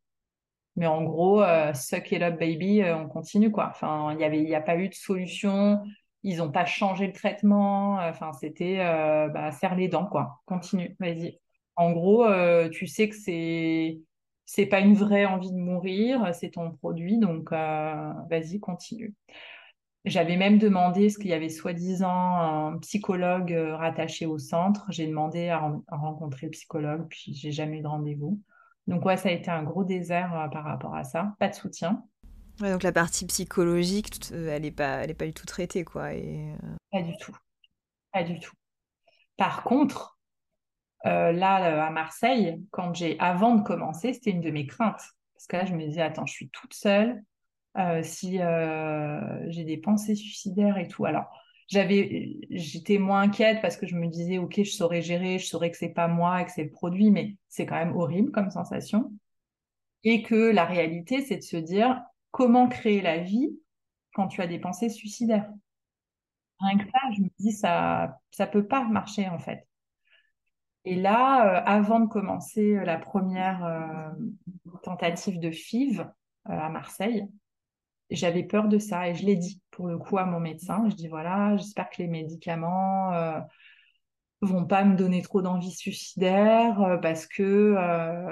mais 0.76 0.87
en 0.87 1.02
gros 1.02 1.42
euh, 1.42 1.74
suck 1.74 2.12
it 2.12 2.22
up 2.22 2.38
baby 2.38 2.83
on 2.85 3.09
continue 3.09 3.50
quoi. 3.50 3.72
Il 3.83 4.20
y 4.20 4.24
avait 4.24 4.38
il 4.42 4.48
y 4.48 4.54
a 4.54 4.61
pas 4.61 4.76
eu 4.76 4.88
de 4.88 4.94
solution. 4.94 5.83
Ils 6.22 6.38
n'ont 6.38 6.50
pas 6.50 6.66
changé 6.66 7.06
le 7.06 7.12
traitement. 7.12 7.94
Enfin 7.96 8.33
c'était 8.33 8.78
bah, 8.78 9.50
serre 9.52 9.74
les 9.76 9.88
dents 9.88 10.06
quoi. 10.06 10.40
Continue 10.46 10.96
vas-y. 11.00 11.38
En 11.76 11.92
gros 11.92 12.26
tu 12.70 12.87
sais 12.87 13.09
que 13.09 13.16
c'est 13.16 14.00
c'est 14.46 14.66
pas 14.66 14.80
une 14.80 14.94
vraie 14.94 15.26
envie 15.26 15.52
de 15.52 15.56
mourir 15.59 16.35
c'est 16.35 16.50
ton 16.50 16.72
produit 16.72 17.18
donc 17.18 17.50
vas-y 17.52 18.61
continue. 18.61 19.14
J'avais 20.06 20.37
même 20.37 20.56
demandé, 20.59 21.11
ce 21.11 21.18
qu'il 21.18 21.28
y 21.28 21.35
avait 21.35 21.50
soi-disant 21.50 22.09
un 22.09 22.78
psychologue 22.78 23.52
euh, 23.52 23.76
rattaché 23.76 24.24
au 24.24 24.38
centre. 24.38 24.87
J'ai 24.88 25.06
demandé 25.06 25.48
à, 25.48 25.59
rencontrer 25.88 26.46
le 26.46 26.52
psychologue, 26.52 27.06
puis 27.11 27.35
j'ai 27.35 27.52
jamais 27.52 27.78
eu 27.78 27.83
de 27.83 27.87
rendez-vous. 27.87 28.40
Donc 28.87 29.05
ouais, 29.05 29.16
ça 29.16 29.29
a 29.29 29.33
été 29.33 29.51
un 29.51 29.62
gros 29.62 29.85
désert 29.85 30.35
euh, 30.35 30.49
par 30.49 30.64
rapport 30.64 30.95
à 30.95 31.05
ça. 31.05 31.35
Pas 31.38 31.49
de 31.49 31.55
soutien. 31.55 32.03
donc 32.61 32.83
la 32.83 32.93
partie 32.93 33.27
psychologique, 33.27 34.21
euh, 34.33 34.49
elle 34.51 34.62
n'est 34.62 34.71
pas, 34.71 35.05
elle 35.05 35.11
est 35.11 35.14
pas 35.14 35.27
du 35.27 35.35
tout 35.35 35.47
traitée, 35.47 35.85
quoi. 35.85 36.14
Et... 36.14 36.55
Pas 36.90 37.03
du 37.03 37.16
tout. 37.19 37.37
Pas 38.12 38.25
du 38.25 38.40
tout. 38.40 38.55
Par 39.37 39.62
contre, 39.62 40.19
là, 41.05 41.87
à 41.87 41.90
Marseille, 41.90 42.62
quand 42.71 42.95
j'ai, 42.95 43.19
avant 43.21 43.55
de 43.55 43.62
commencer, 43.62 44.12
c'était 44.12 44.31
une 44.31 44.43
de 44.43 44.51
mes 44.51 44.66
craintes. 44.66 45.03
Parce 45.33 45.47
que 45.47 45.57
là, 45.57 45.64
je 45.64 45.75
me 45.75 45.87
disais, 45.87 46.03
attends, 46.03 46.27
je 46.27 46.33
suis 46.35 46.51
toute 46.51 46.75
seule. 46.75 47.23
Euh, 47.79 48.03
si 48.03 48.40
euh, 48.40 49.49
j'ai 49.49 49.64
des 49.64 49.77
pensées 49.77 50.16
suicidaires 50.16 50.77
et 50.79 50.88
tout. 50.88 51.05
Alors, 51.05 51.31
j'avais, 51.70 52.37
j'étais 52.50 52.98
moins 52.98 53.22
inquiète 53.22 53.62
parce 53.62 53.76
que 53.76 53.87
je 53.87 53.94
me 53.94 54.09
disais, 54.09 54.38
OK, 54.38 54.56
je 54.56 54.70
saurais 54.70 55.02
gérer, 55.02 55.38
je 55.38 55.46
saurais 55.46 55.70
que 55.70 55.76
c'est 55.76 55.90
pas 55.94 56.09
moi 56.09 56.42
et 56.42 56.44
que 56.44 56.50
c'est 56.50 56.64
le 56.64 56.70
produit, 56.70 57.11
mais 57.11 57.37
c'est 57.48 57.64
quand 57.64 57.76
même 57.76 57.96
horrible 57.96 58.33
comme 58.33 58.50
sensation. 58.50 59.12
Et 60.02 60.22
que 60.22 60.50
la 60.50 60.64
réalité, 60.64 61.22
c'est 61.22 61.37
de 61.37 61.42
se 61.42 61.56
dire 61.56 62.02
comment 62.33 62.68
créer 62.68 63.00
la 63.00 63.18
vie 63.18 63.56
quand 64.14 64.26
tu 64.26 64.42
as 64.42 64.48
des 64.48 64.59
pensées 64.59 64.88
suicidaires? 64.88 65.48
Rien 66.61 66.78
que 66.78 66.90
ça, 66.90 66.98
je 67.16 67.22
me 67.22 67.28
dis, 67.38 67.52
ça, 67.52 68.18
ça 68.33 68.46
peut 68.46 68.66
pas 68.66 68.85
marcher 68.85 69.28
en 69.28 69.38
fait. 69.38 69.66
Et 70.85 70.96
là, 70.96 71.59
euh, 71.59 71.62
avant 71.66 72.00
de 72.00 72.09
commencer 72.09 72.76
euh, 72.76 72.85
la 72.85 72.98
première 72.98 73.64
euh, 73.64 74.11
tentative 74.83 75.38
de 75.38 75.50
FIV 75.50 76.06
à 76.46 76.68
Marseille, 76.70 77.26
j'avais 78.11 78.42
peur 78.42 78.68
de 78.68 78.79
ça 78.79 79.09
et 79.09 79.14
je 79.14 79.25
l'ai 79.25 79.37
dit 79.37 79.61
pour 79.70 79.87
le 79.87 79.99
coup 79.99 80.18
à 80.18 80.25
mon 80.25 80.40
médecin. 80.40 80.85
Je 80.90 80.94
dis 80.94 81.09
voilà, 81.09 81.57
j'espère 81.57 81.90
que 81.90 82.03
les 82.03 82.09
médicaments 82.09 83.12
vont 84.42 84.64
pas 84.64 84.85
me 84.85 84.96
donner 84.96 85.23
trop 85.23 85.42
d'envie 85.42 85.70
suicidaire 85.70 86.99
parce 87.03 87.27
que 87.27 87.75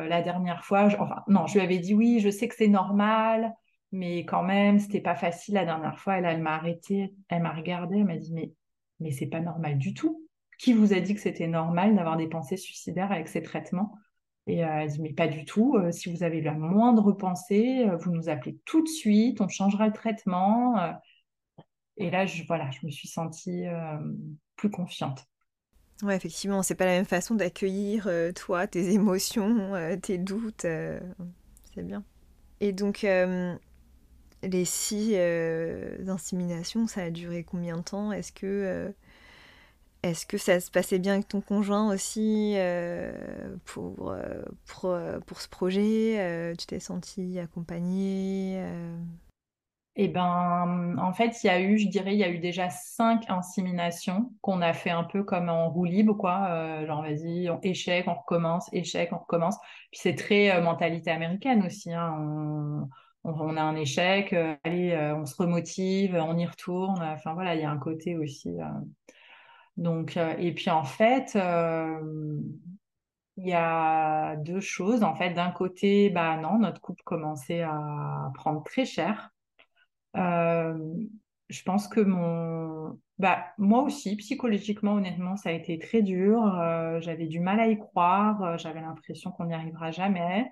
la 0.08 0.22
dernière 0.22 0.64
fois, 0.64 0.86
enfin 0.98 1.22
non, 1.28 1.46
je 1.46 1.54
lui 1.54 1.60
avais 1.60 1.78
dit 1.78 1.94
oui, 1.94 2.20
je 2.20 2.30
sais 2.30 2.48
que 2.48 2.54
c'est 2.54 2.68
normal, 2.68 3.52
mais 3.92 4.24
quand 4.24 4.42
même, 4.42 4.78
c'était 4.78 5.00
pas 5.00 5.14
facile 5.14 5.54
la 5.54 5.64
dernière 5.64 5.98
fois. 5.98 6.18
Elle, 6.18 6.24
elle 6.24 6.42
m'a 6.42 6.54
arrêté, 6.54 7.14
elle 7.28 7.42
m'a 7.42 7.52
regardé, 7.52 7.98
elle 7.98 8.04
m'a 8.06 8.16
dit 8.16 8.32
mais 8.32 8.52
mais 9.00 9.12
c'est 9.12 9.26
pas 9.26 9.40
normal 9.40 9.78
du 9.78 9.94
tout. 9.94 10.24
Qui 10.58 10.72
vous 10.72 10.92
a 10.92 10.98
dit 11.00 11.14
que 11.14 11.20
c'était 11.20 11.46
normal 11.46 11.94
d'avoir 11.94 12.16
des 12.16 12.26
pensées 12.26 12.56
suicidaires 12.56 13.12
avec 13.12 13.28
ces 13.28 13.42
traitements? 13.42 13.92
Et 14.48 14.64
euh, 14.64 14.68
elle 14.80 14.88
dit, 14.88 15.00
mais 15.00 15.12
pas 15.12 15.28
du 15.28 15.44
tout. 15.44 15.76
Euh, 15.76 15.92
si 15.92 16.10
vous 16.10 16.22
avez 16.22 16.40
la 16.40 16.54
moindre 16.54 17.12
pensée, 17.12 17.86
euh, 17.86 17.96
vous 17.96 18.10
nous 18.10 18.30
appelez 18.30 18.58
tout 18.64 18.82
de 18.82 18.88
suite, 18.88 19.40
on 19.42 19.48
changera 19.48 19.86
le 19.86 19.92
traitement. 19.92 20.94
et 21.98 22.10
là, 22.10 22.24
je, 22.24 22.42
voilà, 22.48 22.70
je 22.70 22.84
me 22.86 22.90
suis 22.90 23.08
sentie 23.08 23.66
plus 24.56 24.70
confiante. 24.70 25.26
Ouais, 26.02 26.16
effectivement, 26.16 26.62
c'est 26.62 26.76
pas 26.76 26.86
la 26.86 26.92
même 26.92 27.04
façon 27.04 27.34
d'accueillir 27.34 28.08
toi, 28.34 28.66
tes 28.66 28.90
émotions, 28.92 29.72
tes 30.00 30.16
doutes. 30.16 30.62
c'est 30.62 31.82
bien. 31.82 32.02
Et 32.60 32.72
donc, 32.72 33.04
les 34.42 34.64
six 34.64 35.16
inséminations, 36.08 36.86
ça 36.86 37.02
a 37.02 37.10
duré 37.10 37.42
combien 37.44 37.76
de 37.76 37.82
temps? 37.82 38.12
Est-ce 38.12 38.32
que 38.32 38.94
est-ce 40.02 40.26
que 40.26 40.38
ça 40.38 40.60
se 40.60 40.70
passait 40.70 40.98
bien 40.98 41.14
avec 41.14 41.28
ton 41.28 41.40
conjoint 41.40 41.92
aussi 41.92 42.54
euh, 42.56 43.56
pour, 43.64 44.10
euh, 44.10 44.42
pour, 44.66 44.90
euh, 44.90 45.18
pour, 45.26 45.40
ce 45.40 45.48
projet 45.48 46.54
Tu 46.56 46.66
t'es 46.66 46.78
sentie 46.78 47.38
accompagnée 47.40 48.62
Eh 49.96 50.06
ben, 50.08 50.96
en 50.98 51.12
fait, 51.12 51.42
il 51.42 51.48
y 51.48 51.50
a 51.50 51.60
eu, 51.60 51.78
je 51.78 51.88
dirais, 51.88 52.14
il 52.14 52.18
y 52.18 52.24
a 52.24 52.28
eu 52.28 52.38
déjà 52.38 52.70
cinq 52.70 53.28
inséminations 53.28 54.32
qu'on 54.40 54.62
a 54.62 54.72
fait 54.72 54.90
un 54.90 55.02
peu 55.04 55.24
comme 55.24 55.48
en 55.48 55.68
roue 55.68 55.84
libre, 55.84 56.14
quoi. 56.14 56.84
genre, 56.86 57.02
vas-y, 57.02 57.50
on, 57.50 57.60
échec, 57.62 58.06
on 58.06 58.14
recommence, 58.14 58.68
échec, 58.72 59.10
on 59.12 59.18
recommence. 59.18 59.56
Puis 59.90 60.00
c'est 60.00 60.14
très 60.14 60.60
mentalité 60.60 61.10
américaine 61.10 61.64
aussi. 61.66 61.92
Hein. 61.92 62.14
On, 62.16 62.88
on, 63.24 63.56
a 63.56 63.62
un 63.62 63.74
échec, 63.74 64.32
allez, 64.62 64.96
on 65.16 65.26
se 65.26 65.34
remotive, 65.34 66.14
on 66.14 66.38
y 66.38 66.46
retourne. 66.46 67.02
Enfin 67.02 67.34
voilà, 67.34 67.56
il 67.56 67.62
y 67.62 67.64
a 67.64 67.70
un 67.70 67.78
côté 67.78 68.16
aussi 68.16 68.56
donc, 69.78 70.16
euh, 70.16 70.34
et 70.38 70.52
puis 70.52 70.70
en 70.70 70.82
fait, 70.82 71.36
euh, 71.36 72.00
il 73.36 73.46
y 73.48 73.52
a 73.54 74.34
deux 74.36 74.60
choses. 74.60 75.04
En 75.04 75.14
fait, 75.14 75.32
d'un 75.34 75.52
côté, 75.52 76.10
bah 76.10 76.36
non, 76.36 76.58
notre 76.58 76.80
couple 76.80 77.02
commençait 77.04 77.62
à 77.62 78.30
prendre 78.34 78.64
très 78.64 78.84
cher. 78.84 79.30
Euh, 80.16 80.76
je 81.48 81.62
pense 81.62 81.86
que 81.86 82.00
mon, 82.00 82.98
bah 83.18 83.46
moi 83.56 83.82
aussi, 83.82 84.16
psychologiquement, 84.16 84.94
honnêtement, 84.94 85.36
ça 85.36 85.50
a 85.50 85.52
été 85.52 85.78
très 85.78 86.02
dur. 86.02 86.42
j'avais 87.00 87.26
du 87.26 87.38
mal 87.38 87.60
à 87.60 87.68
y 87.68 87.78
croire. 87.78 88.58
j'avais 88.58 88.80
l'impression 88.80 89.30
qu'on 89.30 89.46
n'y 89.46 89.54
arrivera 89.54 89.92
jamais. 89.92 90.50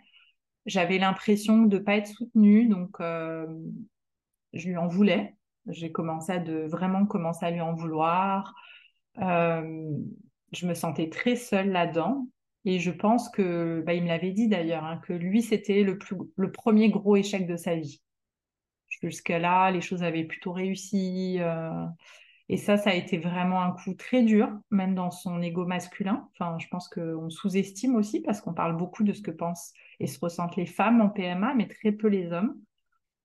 J'avais 0.66 0.98
l'impression 0.98 1.62
de 1.62 1.78
ne 1.78 1.82
pas 1.82 1.96
être 1.96 2.06
soutenue, 2.06 2.68
donc 2.68 2.98
je 3.00 4.68
lui 4.68 4.76
en 4.76 4.86
voulais. 4.86 5.34
J'ai 5.66 5.90
commencé 5.90 6.32
à 6.32 6.38
de 6.38 6.66
vraiment 6.68 7.06
commencer 7.06 7.44
à 7.44 7.50
lui 7.50 7.60
en 7.60 7.74
vouloir. 7.74 8.54
Euh, 9.20 9.90
je 10.52 10.66
me 10.66 10.74
sentais 10.74 11.08
très 11.08 11.36
seule 11.36 11.70
là-dedans. 11.70 12.28
Et 12.64 12.80
je 12.80 12.90
pense 12.90 13.28
que, 13.28 13.82
bah, 13.86 13.94
il 13.94 14.02
me 14.02 14.08
l'avait 14.08 14.32
dit 14.32 14.48
d'ailleurs, 14.48 14.84
hein, 14.84 15.00
que 15.06 15.12
lui, 15.12 15.42
c'était 15.42 15.84
le, 15.84 15.98
le 16.36 16.52
premier 16.52 16.90
gros 16.90 17.14
échec 17.16 17.46
de 17.46 17.56
sa 17.56 17.76
vie. 17.76 18.02
Jusqu'à 19.02 19.38
là, 19.38 19.70
les 19.70 19.80
choses 19.80 20.02
avaient 20.02 20.24
plutôt 20.24 20.52
réussi. 20.52 21.36
Euh, 21.38 21.86
et 22.48 22.56
ça, 22.56 22.76
ça 22.76 22.90
a 22.90 22.94
été 22.94 23.18
vraiment 23.18 23.62
un 23.62 23.72
coup 23.72 23.94
très 23.94 24.22
dur, 24.22 24.48
même 24.70 24.94
dans 24.94 25.10
son 25.10 25.42
ego 25.42 25.64
masculin. 25.64 26.28
Enfin, 26.32 26.58
je 26.58 26.66
pense 26.68 26.88
qu'on 26.88 27.28
sous-estime 27.30 27.96
aussi 27.96 28.20
parce 28.20 28.40
qu'on 28.40 28.54
parle 28.54 28.76
beaucoup 28.76 29.04
de 29.04 29.12
ce 29.12 29.22
que 29.22 29.32
pensent 29.32 29.72
et 30.00 30.06
se 30.06 30.18
ressentent 30.20 30.56
les 30.56 30.66
femmes 30.66 31.00
en 31.00 31.08
PMA, 31.08 31.54
mais 31.54 31.68
très 31.68 31.92
peu 31.92 32.08
les 32.08 32.32
hommes. 32.32 32.56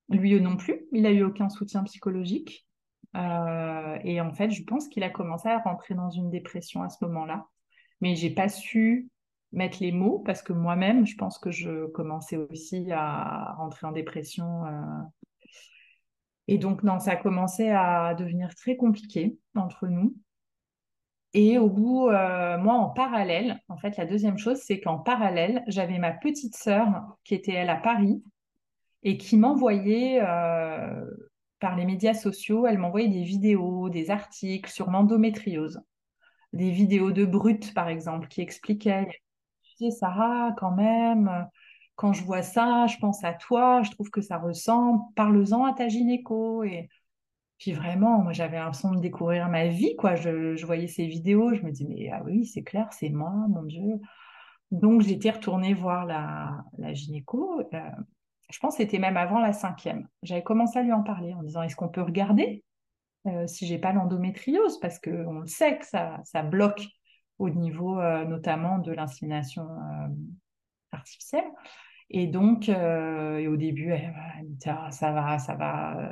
Lui 0.09 0.39
non 0.41 0.57
plus, 0.57 0.85
il 0.91 1.03
n'a 1.03 1.11
eu 1.11 1.23
aucun 1.23 1.49
soutien 1.49 1.83
psychologique. 1.83 2.67
Euh, 3.15 3.97
et 4.03 4.21
en 4.21 4.33
fait, 4.33 4.51
je 4.51 4.63
pense 4.63 4.87
qu'il 4.87 5.03
a 5.03 5.09
commencé 5.09 5.49
à 5.49 5.59
rentrer 5.59 5.95
dans 5.95 6.09
une 6.09 6.29
dépression 6.29 6.81
à 6.81 6.89
ce 6.89 7.03
moment-là. 7.05 7.47
Mais 7.99 8.15
j'ai 8.15 8.33
pas 8.33 8.49
su 8.49 9.09
mettre 9.51 9.77
les 9.81 9.91
mots 9.91 10.19
parce 10.19 10.41
que 10.41 10.53
moi-même, 10.53 11.05
je 11.05 11.15
pense 11.15 11.37
que 11.37 11.51
je 11.51 11.87
commençais 11.87 12.37
aussi 12.37 12.91
à 12.91 13.53
rentrer 13.57 13.87
en 13.87 13.91
dépression. 13.91 14.65
Euh. 14.65 15.03
Et 16.47 16.57
donc, 16.57 16.83
non, 16.83 16.99
ça 16.99 17.11
a 17.11 17.15
commencé 17.15 17.69
à 17.69 18.15
devenir 18.15 18.55
très 18.55 18.75
compliqué 18.75 19.37
entre 19.55 19.87
nous. 19.87 20.15
Et 21.33 21.57
au 21.57 21.69
bout, 21.69 22.09
euh, 22.09 22.57
moi, 22.57 22.73
en 22.73 22.89
parallèle, 22.89 23.61
en 23.69 23.77
fait, 23.77 23.95
la 23.95 24.05
deuxième 24.05 24.37
chose, 24.37 24.57
c'est 24.57 24.81
qu'en 24.81 24.97
parallèle, 24.97 25.63
j'avais 25.67 25.97
ma 25.97 26.11
petite 26.11 26.55
sœur 26.55 27.17
qui 27.23 27.35
était, 27.35 27.53
elle, 27.53 27.69
à 27.69 27.77
Paris 27.77 28.21
et 29.03 29.17
qui 29.17 29.37
m'envoyait 29.37 30.21
par 31.61 31.75
les 31.77 31.85
médias 31.85 32.15
sociaux, 32.15 32.65
elle 32.67 32.79
m'envoyait 32.79 33.07
des 33.07 33.23
vidéos, 33.23 33.89
des 33.89 34.09
articles 34.09 34.69
sur 34.69 34.89
l'endométriose, 34.89 35.79
des 36.53 36.71
vidéos 36.71 37.11
de 37.11 37.23
Brut, 37.23 37.73
par 37.73 37.87
exemple, 37.87 38.27
qui 38.27 38.41
expliquaient, 38.41 39.07
tu 39.61 39.85
sais, 39.85 39.91
Sarah, 39.91 40.53
quand 40.57 40.71
même, 40.71 41.47
quand 41.95 42.13
je 42.13 42.23
vois 42.23 42.41
ça, 42.41 42.87
je 42.87 42.97
pense 42.97 43.23
à 43.23 43.33
toi, 43.33 43.83
je 43.83 43.91
trouve 43.91 44.09
que 44.09 44.21
ça 44.21 44.39
ressemble, 44.39 45.03
parle-en 45.15 45.63
à 45.65 45.73
ta 45.73 45.87
gynéco. 45.87 46.63
Et 46.63 46.89
puis 47.59 47.73
vraiment, 47.73 48.17
moi, 48.23 48.33
j'avais 48.33 48.57
l'impression 48.57 48.91
de 48.91 48.99
découvrir 48.99 49.47
ma 49.47 49.67
vie, 49.67 49.95
quoi. 49.95 50.15
Je, 50.15 50.65
voyais 50.65 50.87
ces 50.87 51.05
vidéos, 51.05 51.53
je 51.53 51.61
me 51.61 51.71
dis, 51.71 51.85
mais 51.87 52.09
ah 52.11 52.23
oui, 52.25 52.45
c'est 52.45 52.63
clair, 52.63 52.91
c'est 52.91 53.09
moi, 53.09 53.31
mon 53.49 53.63
Dieu. 53.63 54.01
Donc, 54.71 55.01
j'étais 55.01 55.29
retournée 55.29 55.75
voir 55.75 56.05
la, 56.07 56.65
la 56.79 56.93
gynéco. 56.93 57.61
Euh, 57.73 57.79
je 58.51 58.59
pense 58.59 58.75
que 58.75 58.83
c'était 58.83 58.99
même 58.99 59.17
avant 59.17 59.39
la 59.39 59.53
cinquième. 59.53 60.07
J'avais 60.23 60.43
commencé 60.43 60.79
à 60.79 60.83
lui 60.83 60.93
en 60.93 61.03
parler 61.03 61.33
en 61.33 61.43
disant 61.43 61.63
est-ce 61.63 61.75
qu'on 61.75 61.89
peut 61.89 62.01
regarder 62.01 62.63
euh, 63.27 63.47
si 63.47 63.65
j'ai 63.65 63.79
pas 63.79 63.93
l'endométriose? 63.93 64.79
Parce 64.79 64.99
qu'on 64.99 65.39
le 65.39 65.47
sait 65.47 65.77
que 65.77 65.85
ça, 65.85 66.19
ça 66.23 66.43
bloque 66.43 66.85
au 67.39 67.49
niveau 67.49 67.99
euh, 67.99 68.25
notamment 68.25 68.77
de 68.77 68.91
l'insémination 68.91 69.63
euh, 69.63 70.07
artificielle. 70.91 71.45
Et 72.09 72.27
donc, 72.27 72.67
et 72.67 73.47
au 73.47 73.55
début, 73.55 73.93
elle, 73.93 74.13
dit 74.43 74.69
ah, 74.69 74.91
ça 74.91 75.13
va, 75.13 75.39
ça 75.39 75.55
va, 75.55 76.11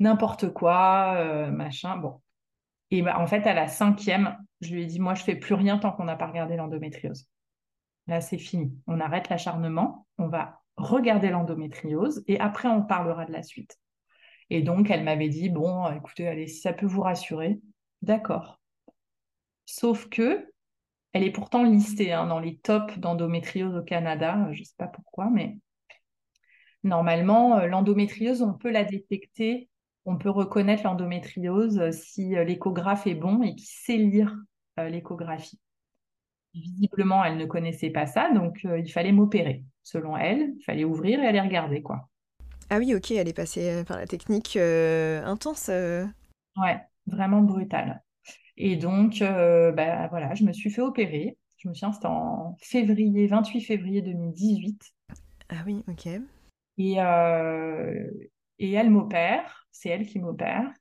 n'importe 0.00 0.52
quoi, 0.52 1.48
machin. 1.52 1.96
Bon. 1.96 2.20
Et 2.90 3.00
bah, 3.00 3.20
en 3.20 3.26
fait, 3.28 3.46
à 3.46 3.54
la 3.54 3.68
cinquième, 3.68 4.36
je 4.60 4.74
lui 4.74 4.82
ai 4.82 4.86
dit 4.86 4.98
moi, 4.98 5.14
je 5.14 5.22
fais 5.22 5.36
plus 5.36 5.54
rien 5.54 5.78
tant 5.78 5.92
qu'on 5.92 6.02
n'a 6.02 6.16
pas 6.16 6.26
regardé 6.26 6.56
l'endométriose. 6.56 7.28
Là, 8.08 8.20
c'est 8.20 8.36
fini. 8.36 8.76
On 8.88 8.98
arrête 8.98 9.28
l'acharnement. 9.28 10.08
On 10.18 10.26
va 10.26 10.63
regarder 10.76 11.30
l'endométriose 11.30 12.24
et 12.26 12.40
après 12.40 12.68
on 12.68 12.82
parlera 12.82 13.24
de 13.24 13.32
la 13.32 13.42
suite. 13.42 13.78
Et 14.50 14.62
donc 14.62 14.90
elle 14.90 15.04
m'avait 15.04 15.28
dit 15.28 15.48
bon, 15.48 15.90
écoutez, 15.92 16.28
allez, 16.28 16.46
si 16.46 16.60
ça 16.60 16.72
peut 16.72 16.86
vous 16.86 17.02
rassurer, 17.02 17.60
d'accord. 18.02 18.60
Sauf 19.66 20.08
que 20.08 20.46
elle 21.12 21.22
est 21.22 21.30
pourtant 21.30 21.62
listée 21.62 22.12
hein, 22.12 22.26
dans 22.26 22.40
les 22.40 22.58
tops 22.58 22.98
d'endométriose 22.98 23.76
au 23.76 23.82
Canada, 23.82 24.48
je 24.52 24.60
ne 24.60 24.64
sais 24.64 24.74
pas 24.76 24.88
pourquoi, 24.88 25.30
mais 25.30 25.58
normalement 26.82 27.58
euh, 27.58 27.66
l'endométriose 27.66 28.42
on 28.42 28.52
peut 28.52 28.70
la 28.70 28.84
détecter, 28.84 29.70
on 30.04 30.18
peut 30.18 30.30
reconnaître 30.30 30.84
l'endométriose 30.84 31.90
si 31.92 32.36
euh, 32.36 32.44
l'échographe 32.44 33.06
est 33.06 33.14
bon 33.14 33.42
et 33.42 33.54
qu'il 33.54 33.68
sait 33.68 33.96
lire 33.96 34.36
euh, 34.78 34.88
l'échographie. 34.88 35.60
Visiblement, 36.54 37.24
elle 37.24 37.36
ne 37.36 37.46
connaissait 37.46 37.90
pas 37.90 38.06
ça, 38.06 38.30
donc 38.32 38.64
il 38.64 38.90
fallait 38.90 39.12
m'opérer 39.12 39.64
selon 39.82 40.16
elle. 40.16 40.54
Il 40.56 40.64
fallait 40.64 40.84
ouvrir 40.84 41.20
et 41.20 41.26
aller 41.26 41.40
regarder, 41.40 41.82
quoi. 41.82 42.08
Ah 42.70 42.78
oui, 42.78 42.94
ok, 42.94 43.10
elle 43.12 43.28
est 43.28 43.34
passée 43.34 43.70
euh, 43.70 43.84
par 43.84 43.98
la 43.98 44.06
technique 44.06 44.56
euh, 44.56 45.22
intense. 45.24 45.68
Euh. 45.68 46.06
Ouais, 46.56 46.80
vraiment 47.06 47.42
brutale. 47.42 48.02
Et 48.56 48.76
donc, 48.76 49.18
bah, 49.20 50.08
voilà, 50.08 50.34
je 50.34 50.44
me 50.44 50.52
suis 50.52 50.70
fait 50.70 50.80
opérer. 50.80 51.36
Je 51.58 51.68
me 51.68 51.74
souviens, 51.74 51.92
c'était 51.92 52.06
en 52.06 52.56
février, 52.60 53.26
28 53.26 53.60
février 53.62 54.00
2018. 54.00 54.80
Ah 55.50 55.56
oui, 55.66 55.82
ok. 55.88 56.06
Et, 56.78 56.92
et 58.58 58.72
elle 58.72 58.90
m'opère, 58.90 59.66
c'est 59.72 59.88
elle 59.88 60.06
qui 60.06 60.20
m'opère. 60.20 60.72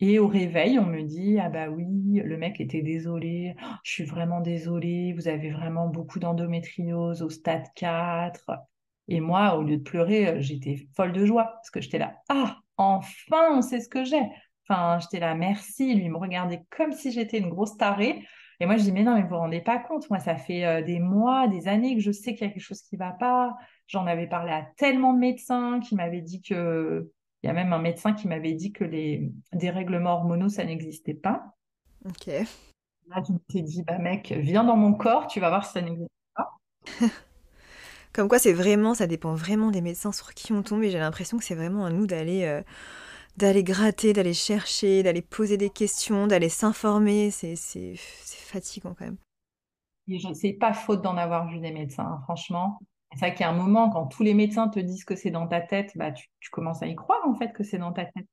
Et 0.00 0.18
au 0.18 0.26
réveil, 0.26 0.78
on 0.78 0.86
me 0.86 1.02
dit, 1.02 1.38
ah 1.38 1.50
bah 1.50 1.68
oui, 1.68 2.22
le 2.24 2.36
mec 2.38 2.60
était 2.60 2.80
désolé, 2.80 3.54
je 3.84 3.90
suis 3.90 4.04
vraiment 4.04 4.40
désolée, 4.40 5.12
vous 5.12 5.28
avez 5.28 5.50
vraiment 5.50 5.88
beaucoup 5.88 6.18
d'endométriose 6.18 7.22
au 7.22 7.28
stade 7.28 7.66
4. 7.76 8.50
Et 9.08 9.20
moi, 9.20 9.56
au 9.56 9.62
lieu 9.62 9.76
de 9.76 9.82
pleurer, 9.82 10.40
j'étais 10.40 10.86
folle 10.96 11.12
de 11.12 11.26
joie 11.26 11.44
parce 11.44 11.70
que 11.70 11.82
j'étais 11.82 11.98
là, 11.98 12.14
ah, 12.30 12.56
enfin, 12.78 13.48
on 13.52 13.60
sait 13.60 13.80
ce 13.80 13.88
que 13.88 14.04
j'ai. 14.04 14.22
Enfin, 14.68 14.98
j'étais 15.00 15.20
là, 15.20 15.34
merci. 15.34 15.94
Lui, 15.94 16.08
me 16.08 16.16
regardait 16.16 16.62
comme 16.70 16.92
si 16.92 17.12
j'étais 17.12 17.38
une 17.38 17.50
grosse 17.50 17.76
tarée. 17.76 18.24
Et 18.60 18.66
moi, 18.66 18.76
je 18.76 18.84
dis, 18.84 18.92
mais 18.92 19.02
non, 19.02 19.14
mais 19.14 19.22
vous 19.22 19.30
vous 19.30 19.36
rendez 19.36 19.60
pas 19.60 19.78
compte. 19.78 20.08
Moi, 20.10 20.18
ça 20.18 20.36
fait 20.36 20.64
euh, 20.64 20.82
des 20.82 21.00
mois, 21.00 21.48
des 21.48 21.66
années 21.66 21.94
que 21.96 22.02
je 22.02 22.12
sais 22.12 22.34
qu'il 22.34 22.46
y 22.46 22.50
a 22.50 22.52
quelque 22.52 22.62
chose 22.62 22.82
qui 22.82 22.96
va 22.96 23.10
pas. 23.10 23.56
J'en 23.86 24.06
avais 24.06 24.28
parlé 24.28 24.52
à 24.52 24.66
tellement 24.76 25.12
de 25.12 25.18
médecins 25.18 25.80
qui 25.80 25.94
m'avaient 25.94 26.20
dit 26.20 26.40
que 26.40 27.10
il 27.42 27.46
y 27.46 27.50
a 27.50 27.52
même 27.52 27.72
un 27.72 27.78
médecin 27.78 28.12
qui 28.12 28.28
m'avait 28.28 28.52
dit 28.52 28.72
que 28.72 28.84
les 28.84 29.32
dérèglements 29.52 30.14
hormonaux, 30.14 30.48
ça 30.48 30.64
n'existait 30.64 31.14
pas. 31.14 31.54
Ok. 32.06 32.26
Là, 32.26 33.22
je 33.26 33.32
me 33.32 33.38
suis 33.48 33.62
dit, 33.62 33.82
bah 33.82 33.98
mec, 33.98 34.32
viens 34.32 34.64
dans 34.64 34.76
mon 34.76 34.94
corps, 34.94 35.26
tu 35.26 35.40
vas 35.40 35.48
voir 35.48 35.64
si 35.64 35.72
ça 35.72 35.80
n'existe 35.80 36.10
pas. 36.34 36.50
Comme 38.12 38.28
quoi, 38.28 38.38
c'est 38.38 38.52
vraiment, 38.52 38.94
ça 38.94 39.06
dépend 39.06 39.34
vraiment 39.34 39.70
des 39.70 39.80
médecins 39.80 40.12
sur 40.12 40.34
qui 40.34 40.52
on 40.52 40.62
tombe. 40.62 40.82
Et 40.82 40.90
j'ai 40.90 40.98
l'impression 40.98 41.38
que 41.38 41.44
c'est 41.44 41.54
vraiment 41.54 41.84
à 41.84 41.90
nous 41.90 42.06
d'aller 42.06 42.44
euh, 42.44 42.62
d'aller 43.36 43.64
gratter, 43.64 44.12
d'aller 44.12 44.34
chercher, 44.34 45.02
d'aller 45.02 45.22
poser 45.22 45.56
des 45.56 45.70
questions, 45.70 46.26
d'aller 46.26 46.48
s'informer. 46.48 47.30
C'est 47.30 47.94
fatigant 47.96 48.94
quand 48.94 49.06
même. 49.06 49.16
C'est 50.34 50.54
pas 50.54 50.72
faute 50.72 51.02
d'en 51.02 51.16
avoir 51.16 51.48
vu 51.48 51.60
des 51.60 51.70
médecins, 51.70 52.04
hein, 52.04 52.20
franchement. 52.24 52.80
C'est 53.12 53.18
vrai 53.18 53.34
qu'il 53.34 53.44
y 53.44 53.48
un 53.48 53.52
moment, 53.52 53.90
quand 53.90 54.06
tous 54.06 54.22
les 54.22 54.34
médecins 54.34 54.68
te 54.68 54.78
disent 54.78 55.04
que 55.04 55.16
c'est 55.16 55.30
dans 55.30 55.48
ta 55.48 55.60
tête, 55.60 55.92
bah, 55.96 56.12
tu, 56.12 56.28
commences 56.50 56.82
à 56.82 56.86
y 56.86 56.94
croire 56.94 57.20
en 57.26 57.34
fait 57.34 57.52
que 57.52 57.64
c'est 57.64 57.78
dans 57.78 57.92
ta 57.92 58.04
tête. 58.04 58.26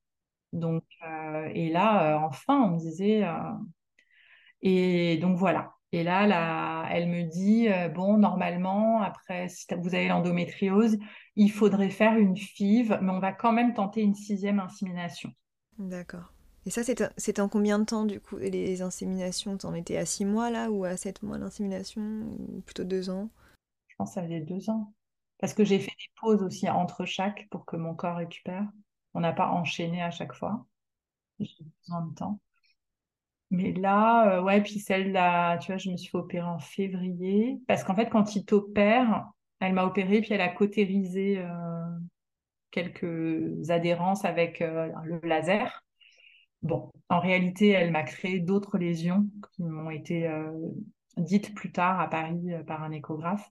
Donc, 0.53 0.83
euh, 1.05 1.49
et 1.53 1.69
là, 1.69 2.15
euh, 2.15 2.27
enfin, 2.27 2.61
on 2.61 2.69
me 2.71 2.79
disait. 2.79 3.23
Euh, 3.23 3.33
et 4.61 5.17
donc 5.17 5.37
voilà. 5.37 5.73
Et 5.91 6.03
là, 6.03 6.27
là, 6.27 6.85
elle 6.91 7.07
me 7.07 7.23
dit 7.23 7.67
bon, 7.95 8.17
normalement, 8.17 9.01
après, 9.01 9.47
si 9.47 9.65
vous 9.79 9.95
avez 9.95 10.09
l'endométriose, 10.09 10.97
il 11.35 11.51
faudrait 11.51 11.89
faire 11.89 12.17
une 12.17 12.35
FIV, 12.35 12.99
mais 13.01 13.11
on 13.11 13.19
va 13.19 13.31
quand 13.31 13.53
même 13.53 13.73
tenter 13.73 14.01
une 14.01 14.15
sixième 14.15 14.59
insémination. 14.59 15.31
D'accord. 15.79 16.33
Et 16.65 16.69
ça, 16.69 16.83
c'était 16.83 17.41
en 17.41 17.47
combien 17.47 17.79
de 17.79 17.85
temps, 17.85 18.03
du 18.03 18.19
coup, 18.19 18.35
les 18.35 18.81
inséminations? 18.81 19.57
T'en 19.57 19.73
étais 19.73 19.95
à 19.95 20.05
six 20.05 20.25
mois, 20.25 20.49
là, 20.49 20.69
ou 20.69 20.83
à 20.83 20.97
sept 20.97 21.23
mois 21.23 21.37
d'insémination 21.37 22.01
Ou 22.01 22.59
plutôt 22.59 22.83
deux 22.83 23.09
ans? 23.09 23.29
Pense 23.97 24.12
que 24.12 24.15
ça 24.15 24.23
faisait 24.23 24.41
deux 24.41 24.69
ans. 24.69 24.93
Parce 25.39 25.53
que 25.53 25.63
j'ai 25.63 25.79
fait 25.79 25.91
des 25.91 26.12
pauses 26.19 26.43
aussi 26.43 26.69
entre 26.69 27.05
chaque 27.05 27.47
pour 27.49 27.65
que 27.65 27.75
mon 27.75 27.93
corps 27.95 28.17
récupère. 28.17 28.67
On 29.13 29.19
n'a 29.19 29.33
pas 29.33 29.49
enchaîné 29.49 30.01
à 30.01 30.12
chaque 30.12 30.33
fois. 30.33 30.65
J'ai 31.39 31.63
besoin 31.83 32.05
de 32.07 32.13
temps. 32.15 32.39
Mais 33.49 33.71
là, 33.71 34.38
euh, 34.38 34.41
ouais, 34.41 34.62
puis 34.62 34.79
celle-là, 34.79 35.57
tu 35.60 35.71
vois, 35.71 35.77
je 35.77 35.89
me 35.89 35.97
suis 35.97 36.10
fait 36.10 36.17
opérer 36.17 36.47
en 36.47 36.60
février. 36.60 37.60
Parce 37.67 37.83
qu'en 37.83 37.95
fait, 37.95 38.10
quand 38.10 38.36
il 38.36 38.45
t'opère, 38.45 39.29
elle 39.60 39.73
m'a 39.73 39.86
opéré, 39.86 40.21
puis 40.21 40.33
elle 40.33 40.41
a 40.41 40.49
cautérisé 40.49 41.38
euh, 41.39 41.86
quelques 42.71 43.69
adhérences 43.69 44.25
avec 44.25 44.62
euh, 44.62 44.89
le 45.05 45.19
laser. 45.23 45.83
Bon, 46.62 46.91
en 47.10 47.19
réalité, 47.19 47.69
elle 47.69 47.91
m'a 47.91 48.03
créé 48.03 48.39
d'autres 48.39 48.77
lésions 48.77 49.27
qui 49.53 49.63
m'ont 49.63 49.91
été 49.91 50.29
dites 51.15 51.53
plus 51.53 51.71
tard 51.71 51.99
à 51.99 52.10
Paris 52.10 52.49
par 52.65 52.83
un 52.83 52.91
échographe. 52.91 53.47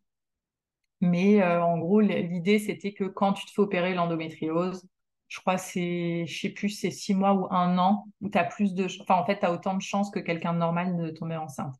Mais 1.00 1.42
euh, 1.42 1.62
en 1.62 1.78
gros, 1.78 2.00
l'idée, 2.00 2.59
c'était 2.59 2.92
que 2.94 3.04
quand 3.04 3.32
tu 3.35 3.46
te 3.46 3.50
fais 3.52 3.61
opérer 3.62 3.94
l'endométriose, 3.94 4.87
je 5.28 5.40
crois 5.40 5.59
c'est, 5.59 6.24
je 6.26 6.40
sais 6.40 6.50
plus, 6.50 6.70
c'est 6.70 6.90
six 6.90 7.14
mois 7.14 7.35
ou 7.35 7.46
un 7.52 7.78
an, 7.78 8.06
où 8.20 8.28
tu 8.30 8.38
as 8.38 8.44
plus 8.44 8.74
de, 8.74 8.87
enfin, 9.02 9.16
en 9.16 9.26
fait, 9.26 9.38
tu 9.40 9.46
as 9.46 9.52
autant 9.52 9.74
de 9.74 9.82
chances 9.82 10.11
que 10.11 10.20
quelqu'un 10.20 10.54
de 10.54 10.59
normal 10.59 10.96
de 10.96 11.11
tomber 11.11 11.37
enceinte. 11.37 11.74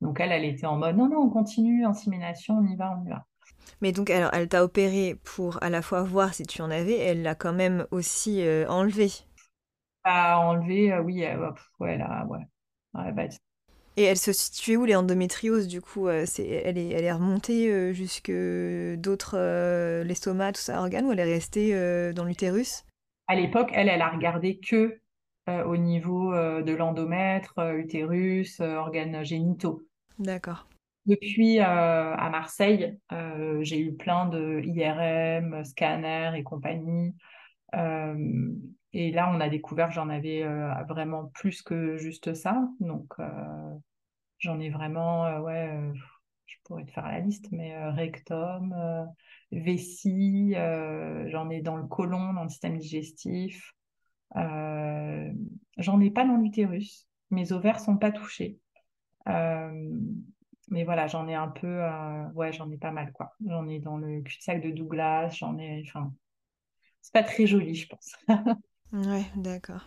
Donc 0.00 0.20
elle, 0.20 0.32
elle 0.32 0.44
était 0.44 0.66
en 0.66 0.76
mode, 0.76 0.96
non, 0.96 1.08
non, 1.08 1.18
on 1.22 1.30
continue, 1.30 1.84
insémination, 1.84 2.58
on 2.58 2.66
y 2.66 2.76
va, 2.76 2.96
on 2.98 3.04
y 3.04 3.08
va. 3.10 3.26
Mais 3.82 3.92
donc, 3.92 4.10
alors, 4.10 4.30
elle 4.32 4.48
t'a 4.48 4.64
opéré 4.64 5.16
pour 5.24 5.62
à 5.62 5.70
la 5.70 5.82
fois 5.82 6.02
voir 6.02 6.34
si 6.34 6.44
tu 6.44 6.62
en 6.62 6.70
avais, 6.70 6.96
elle 6.98 7.22
l'a 7.22 7.34
quand 7.34 7.52
même 7.52 7.86
aussi 7.90 8.42
euh, 8.42 8.66
enlevé. 8.68 9.10
Bah, 10.04 10.38
enlevé, 10.38 10.92
euh, 10.92 11.02
oui, 11.02 11.22
ouais, 11.80 11.98
là, 11.98 12.24
ouais. 12.26 12.38
ouais 12.94 13.12
bah, 13.12 13.24
et 13.96 14.04
elle 14.04 14.16
se 14.16 14.32
situait 14.32 14.76
où 14.76 14.84
les 14.84 14.96
endométrioses 14.96 15.68
du 15.68 15.80
coup 15.80 16.08
euh, 16.08 16.24
c'est, 16.26 16.46
elle, 16.46 16.78
est, 16.78 16.88
elle 16.88 17.04
est 17.04 17.12
remontée 17.12 17.70
euh, 17.70 17.92
jusque 17.92 18.30
d'autres, 18.30 19.36
euh, 19.36 20.04
l'estomac, 20.04 20.52
tout 20.52 20.60
ça, 20.60 20.80
organes, 20.80 21.06
ou 21.06 21.12
elle 21.12 21.20
est 21.20 21.34
restée 21.34 22.12
dans 22.12 22.24
l'utérus? 22.24 22.84
À 23.26 23.34
l'époque, 23.34 23.70
elle, 23.72 23.88
elle 23.88 24.02
a 24.02 24.08
regardé 24.08 24.58
que 24.58 24.98
au 25.46 25.76
niveau 25.76 26.32
de 26.32 26.72
l'endomètre, 26.74 27.58
utérus, 27.76 28.60
organes 28.60 29.24
génitaux. 29.24 29.82
D'accord. 30.18 30.68
Depuis 31.06 31.58
à 31.58 32.28
Marseille, 32.30 32.96
j'ai 33.62 33.80
eu 33.80 33.94
plein 33.94 34.26
de 34.26 34.60
IRM, 34.64 35.64
scanners 35.64 36.38
et 36.38 36.44
compagnie. 36.44 37.14
Et 38.92 39.10
là, 39.12 39.30
on 39.32 39.40
a 39.40 39.48
découvert 39.48 39.88
que 39.88 39.94
j'en 39.94 40.08
avais 40.08 40.44
vraiment 40.88 41.26
plus 41.26 41.62
que 41.62 41.96
juste 41.96 42.34
ça. 42.34 42.68
Donc, 42.80 43.14
J'en 44.40 44.58
ai 44.58 44.70
vraiment, 44.70 45.26
euh, 45.26 45.40
ouais, 45.40 45.68
euh, 45.68 45.92
je 46.46 46.56
pourrais 46.64 46.84
te 46.86 46.90
faire 46.90 47.06
la 47.06 47.20
liste, 47.20 47.52
mais 47.52 47.74
euh, 47.76 47.90
rectum, 47.90 48.74
vessie, 49.52 50.54
j'en 51.26 51.50
ai 51.50 51.60
dans 51.60 51.76
le 51.76 51.86
côlon, 51.86 52.32
dans 52.32 52.44
le 52.44 52.48
système 52.48 52.78
digestif. 52.78 53.74
j'en 54.34 56.00
ai 56.00 56.10
pas 56.10 56.24
dans 56.24 56.36
l'utérus. 56.36 57.06
Mes 57.30 57.52
ovaires 57.52 57.80
sont 57.80 57.98
pas 57.98 58.10
touchés. 58.10 58.58
mais 59.26 60.84
voilà, 60.84 61.06
j'en 61.06 61.28
ai 61.28 61.34
un 61.34 61.48
peu, 61.48 61.82
ouais, 62.34 62.52
j'en 62.52 62.70
ai 62.70 62.78
pas 62.78 62.92
mal, 62.92 63.12
quoi. 63.12 63.32
J'en 63.46 63.68
ai 63.68 63.78
dans 63.78 63.98
le 63.98 64.22
cul-de-sac 64.22 64.62
de 64.62 64.70
Douglas, 64.70 65.30
j'en 65.30 65.58
ai, 65.58 65.82
enfin, 65.86 66.12
c'est 67.02 67.12
pas 67.12 67.22
très 67.24 67.46
joli, 67.46 67.74
je 67.74 67.88
pense. 67.88 68.16
ouais, 68.92 69.26
d'accord 69.36 69.84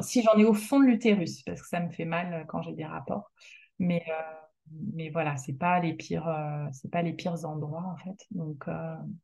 si 0.00 0.22
j'en 0.22 0.38
ai 0.38 0.44
au 0.44 0.54
fond 0.54 0.80
de 0.80 0.86
l'utérus, 0.86 1.42
parce 1.42 1.60
que 1.60 1.68
ça 1.68 1.80
me 1.80 1.90
fait 1.90 2.04
mal 2.04 2.32
euh, 2.32 2.44
quand 2.46 2.62
j'ai 2.62 2.72
des 2.72 2.84
rapports. 2.84 3.30
Mais, 3.78 4.02
euh, 4.08 4.72
mais 4.94 5.10
voilà, 5.10 5.36
c'est 5.36 5.52
pas 5.52 5.80
les 5.80 5.94
pires, 5.94 6.28
euh, 6.28 6.66
c'est 6.72 6.90
pas 6.90 7.02
les 7.02 7.12
pires 7.12 7.44
endroits 7.44 7.84
en 7.84 7.96
fait. 7.96 8.16
Donc 8.30 8.64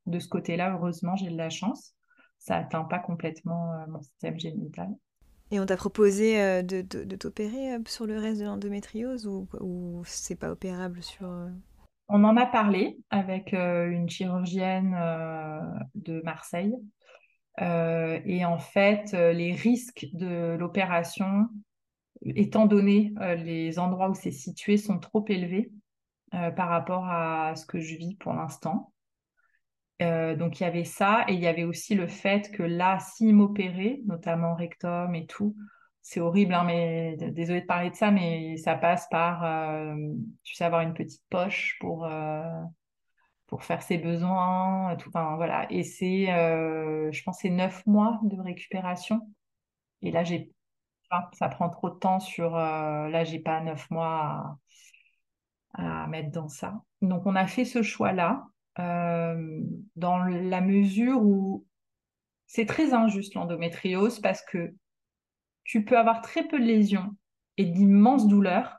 de 0.06 0.18
ce 0.18 0.28
côté-là, 0.28 0.74
heureusement, 0.74 1.16
j'ai 1.16 1.30
de 1.30 1.36
la 1.36 1.50
chance. 1.50 1.94
Ça 2.38 2.56
atteint 2.56 2.84
pas 2.84 2.98
complètement 2.98 3.72
mon 3.88 4.00
système 4.02 4.38
génital. 4.38 4.88
Et 5.52 5.60
on 5.60 5.66
t'a 5.66 5.76
proposé 5.76 6.62
de, 6.62 6.80
de, 6.80 7.16
t'opérer 7.16 7.76
sur 7.86 8.06
le 8.06 8.18
reste 8.18 8.40
de 8.40 8.46
l'endométriose 8.46 9.26
ou, 9.26 9.46
ou 9.60 10.02
c'est 10.04 10.34
pas 10.34 10.50
opérable 10.50 11.02
sur 11.02 11.28
On 12.08 12.24
en 12.24 12.36
a 12.36 12.46
parlé 12.46 12.98
avec 13.10 13.52
une 13.52 14.08
chirurgienne 14.08 14.96
de 15.94 16.20
Marseille 16.22 16.74
euh, 17.60 18.20
et 18.24 18.44
en 18.44 18.58
fait, 18.58 19.12
euh, 19.14 19.32
les 19.32 19.52
risques 19.52 20.06
de 20.14 20.56
l'opération, 20.58 21.48
étant 22.24 22.66
donné 22.66 23.12
euh, 23.20 23.34
les 23.34 23.78
endroits 23.78 24.10
où 24.10 24.14
c'est 24.14 24.30
situé, 24.30 24.76
sont 24.76 24.98
trop 24.98 25.24
élevés 25.28 25.70
par 26.56 26.70
rapport 26.70 27.04
à 27.10 27.54
ce 27.56 27.66
que 27.66 27.78
je 27.78 27.94
vis 27.94 28.14
pour 28.14 28.32
l'instant. 28.32 28.90
donc 30.00 30.58
il 30.58 30.62
y 30.62 30.66
avait 30.66 30.84
ça 30.84 31.26
et 31.28 31.34
il 31.34 31.40
y 31.40 31.46
avait 31.46 31.64
aussi 31.64 31.94
le 31.94 32.06
fait 32.06 32.50
que 32.50 32.62
là, 32.62 32.98
s'ils 33.00 33.34
m'opéraient, 33.34 34.00
notamment 34.06 34.54
rectum 34.54 35.14
et 35.14 35.26
tout, 35.26 35.54
c'est 36.00 36.20
horrible, 36.20 36.54
hein, 36.54 36.64
mais 36.64 37.18
désolé 37.18 37.60
de 37.60 37.66
parler 37.66 37.90
de 37.90 37.96
ça, 37.96 38.10
mais 38.10 38.56
ça 38.56 38.76
passe 38.76 39.08
par, 39.10 39.44
tu 40.42 40.54
sais, 40.54 40.64
avoir 40.64 40.80
une 40.80 40.94
petite 40.94 41.22
poche 41.28 41.76
pour 41.80 42.08
pour 43.52 43.64
faire 43.64 43.82
ses 43.82 43.98
besoins, 43.98 44.96
tout, 44.96 45.10
enfin, 45.10 45.36
voilà. 45.36 45.70
Et 45.70 45.82
c'est, 45.82 46.32
euh, 46.32 47.12
je 47.12 47.22
pense, 47.22 47.40
c'est 47.40 47.50
neuf 47.50 47.86
mois 47.86 48.18
de 48.22 48.40
récupération. 48.40 49.20
Et 50.00 50.10
là, 50.10 50.24
j'ai, 50.24 50.50
ça 51.34 51.50
prend 51.50 51.68
trop 51.68 51.90
de 51.90 51.98
temps 51.98 52.18
sur, 52.18 52.56
euh, 52.56 53.10
là, 53.10 53.24
j'ai 53.24 53.40
pas 53.40 53.60
neuf 53.60 53.90
mois 53.90 54.56
à, 55.74 56.06
mettre 56.06 56.30
dans 56.30 56.48
ça. 56.48 56.80
Donc, 57.02 57.26
on 57.26 57.36
a 57.36 57.46
fait 57.46 57.66
ce 57.66 57.82
choix-là 57.82 58.46
euh, 58.78 59.60
dans 59.96 60.16
la 60.16 60.62
mesure 60.62 61.22
où 61.22 61.66
c'est 62.46 62.64
très 62.64 62.94
injuste 62.94 63.34
l'endométriose 63.34 64.18
parce 64.18 64.40
que 64.40 64.74
tu 65.64 65.84
peux 65.84 65.98
avoir 65.98 66.22
très 66.22 66.48
peu 66.48 66.58
de 66.58 66.64
lésions 66.64 67.14
et 67.58 67.66
d'immenses 67.66 68.26
douleurs. 68.26 68.78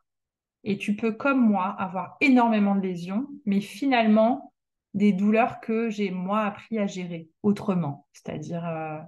Et 0.64 0.80
tu 0.80 0.96
peux, 0.96 1.12
comme 1.12 1.48
moi, 1.48 1.68
avoir 1.78 2.18
énormément 2.22 2.74
de 2.74 2.82
lésions, 2.82 3.28
mais 3.46 3.62
finalement, 3.62 4.50
des 4.94 5.14
douleurs 5.14 5.60
que 5.60 5.90
j'ai 5.90 6.12
moi 6.12 6.42
appris 6.42 6.78
à 6.80 6.88
gérer 6.88 7.30
autrement, 7.42 8.08
c'est-à-dire 8.14 8.66
euh, 8.68 9.00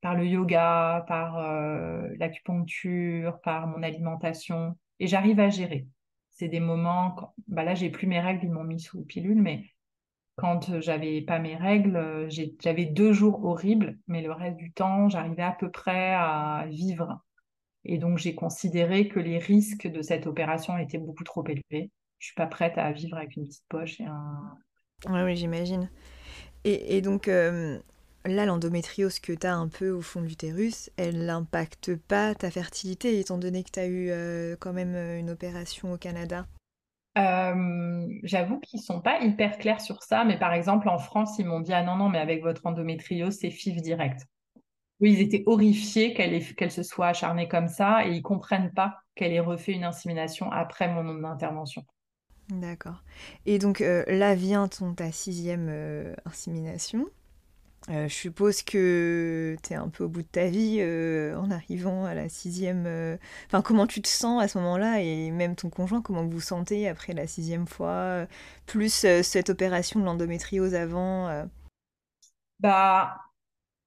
par 0.00 0.14
le 0.14 0.26
yoga, 0.26 1.04
par 1.08 1.38
euh, 1.38 2.08
l'acupuncture, 2.18 3.40
par 3.42 3.66
mon 3.66 3.82
alimentation, 3.82 4.76
et 5.00 5.06
j'arrive 5.06 5.40
à 5.40 5.50
gérer. 5.50 5.86
C'est 6.30 6.48
des 6.48 6.60
moments, 6.60 7.34
bah 7.48 7.64
là 7.64 7.74
j'ai 7.74 7.90
plus 7.90 8.06
mes 8.06 8.20
règles, 8.20 8.44
ils 8.44 8.50
m'ont 8.50 8.64
mis 8.64 8.80
sous 8.80 9.02
pilule, 9.04 9.40
mais 9.42 9.64
quand 10.36 10.80
j'avais 10.80 11.22
pas 11.22 11.38
mes 11.38 11.56
règles, 11.56 12.28
j'avais 12.60 12.84
deux 12.84 13.12
jours 13.12 13.44
horribles, 13.44 13.98
mais 14.06 14.22
le 14.22 14.32
reste 14.32 14.56
du 14.58 14.72
temps, 14.72 15.08
j'arrivais 15.08 15.42
à 15.42 15.52
peu 15.52 15.70
près 15.70 16.12
à 16.14 16.66
vivre. 16.68 17.20
Et 17.84 17.98
donc, 17.98 18.18
j'ai 18.18 18.34
considéré 18.34 19.08
que 19.08 19.20
les 19.20 19.38
risques 19.38 19.86
de 19.86 20.02
cette 20.02 20.26
opération 20.26 20.76
étaient 20.76 20.98
beaucoup 20.98 21.24
trop 21.24 21.46
élevés. 21.46 21.90
Je 22.18 22.26
suis 22.26 22.34
pas 22.34 22.46
prête 22.46 22.76
à 22.78 22.92
vivre 22.92 23.16
avec 23.16 23.36
une 23.36 23.44
petite 23.44 23.64
poche 23.68 24.00
et 24.00 24.04
un. 24.04 24.58
Oui, 25.04 25.36
j'imagine. 25.36 25.90
Et, 26.64 27.00
donc, 27.00 27.28
euh, 27.28 27.78
là, 28.24 28.44
l'endométriose 28.44 29.20
que 29.20 29.32
tu 29.32 29.46
as 29.46 29.54
un 29.54 29.68
peu 29.68 29.90
au 29.90 30.00
fond 30.00 30.20
de 30.20 30.26
l'utérus, 30.26 30.90
elle 30.96 31.26
n'impacte 31.26 31.94
pas 31.94 32.34
ta 32.34 32.50
fertilité, 32.50 33.20
étant 33.20 33.38
donné 33.38 33.62
que 33.62 33.70
tu 33.70 33.78
as 33.78 33.86
eu 33.86 34.08
euh, 34.10 34.56
quand 34.58 34.72
même 34.72 34.94
euh, 34.96 35.18
une 35.18 35.30
opération 35.30 35.92
au 35.92 35.96
Canada? 35.96 36.46
J'avoue 38.24 38.58
qu'ils 38.60 38.80
sont 38.80 39.00
pas 39.00 39.20
hyper 39.20 39.58
clairs 39.58 39.80
sur 39.80 40.02
ça, 40.02 40.24
mais 40.24 40.38
par 40.38 40.52
exemple, 40.52 40.88
en 40.88 40.98
France, 40.98 41.38
ils 41.38 41.46
m'ont 41.46 41.60
dit 41.60 41.72
Ah 41.72 41.82
non, 41.82 41.96
non, 41.96 42.08
mais 42.08 42.18
avec 42.18 42.42
votre 42.42 42.66
endométriose, 42.66 43.38
c'est 43.40 43.50
FIV 43.50 43.80
direct. 43.80 44.26
Oui, 45.00 45.12
ils 45.12 45.20
étaient 45.20 45.44
horrifiés 45.46 46.14
qu'elle 46.14 46.70
se 46.70 46.82
soit 46.82 47.08
acharnée 47.08 47.48
comme 47.48 47.68
ça 47.68 48.06
et 48.06 48.12
ils 48.12 48.22
comprennent 48.22 48.72
pas 48.72 48.98
qu'elle 49.14 49.32
ait 49.32 49.40
refait 49.40 49.72
une 49.72 49.84
insémination 49.84 50.50
après 50.50 50.88
mon 50.88 51.24
intervention. 51.24 51.84
D'accord. 52.50 53.02
Et 53.44 53.58
donc 53.58 53.80
euh, 53.80 54.04
là 54.06 54.34
vient 54.34 54.68
ton, 54.68 54.94
ta 54.94 55.10
sixième 55.10 55.66
euh, 55.68 56.14
insémination. 56.24 57.06
Euh, 57.88 58.08
je 58.08 58.14
suppose 58.14 58.62
que 58.62 59.56
tu 59.62 59.72
es 59.72 59.76
un 59.76 59.88
peu 59.88 60.04
au 60.04 60.08
bout 60.08 60.22
de 60.22 60.26
ta 60.26 60.46
vie 60.46 60.82
en 61.36 61.50
arrivant 61.50 62.04
à 62.04 62.14
la 62.14 62.28
sixième. 62.28 63.18
Enfin, 63.46 63.62
comment 63.62 63.86
tu 63.86 64.02
te 64.02 64.08
sens 64.08 64.42
à 64.42 64.48
ce 64.48 64.58
moment-là 64.58 65.00
et 65.00 65.30
même 65.30 65.54
ton 65.54 65.70
conjoint, 65.70 66.02
comment 66.02 66.24
vous 66.24 66.30
vous 66.30 66.40
sentez 66.40 66.88
après 66.88 67.12
la 67.12 67.28
sixième 67.28 67.68
fois, 67.68 68.26
plus 68.66 69.06
cette 69.22 69.50
opération 69.50 70.00
de 70.00 70.04
l'endométriose 70.04 70.74
avant 70.74 71.46
Bah, 72.58 73.20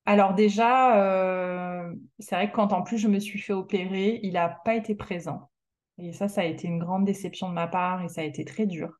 alors 0.06 0.34
déjà, 0.34 1.92
c'est 2.20 2.36
vrai 2.36 2.50
que 2.50 2.56
quand 2.56 2.72
en 2.72 2.84
plus 2.84 3.00
je 3.00 3.10
me 3.10 3.20
suis 3.20 3.40
fait 3.40 3.54
opérer, 3.54 4.22
il 4.24 4.34
n'a 4.34 4.48
pas 4.48 4.76
été 4.76 4.96
présent. 4.96 5.49
Et 6.00 6.14
ça, 6.14 6.28
ça 6.28 6.42
a 6.42 6.46
été 6.46 6.68
une 6.68 6.80
grande 6.80 7.06
déception 7.06 7.50
de 7.50 7.54
ma 7.54 7.68
part 7.68 8.04
et 8.04 8.10
ça 8.10 8.22
a 8.22 8.24
été 8.24 8.46
très 8.46 8.66
dur. 8.66 8.92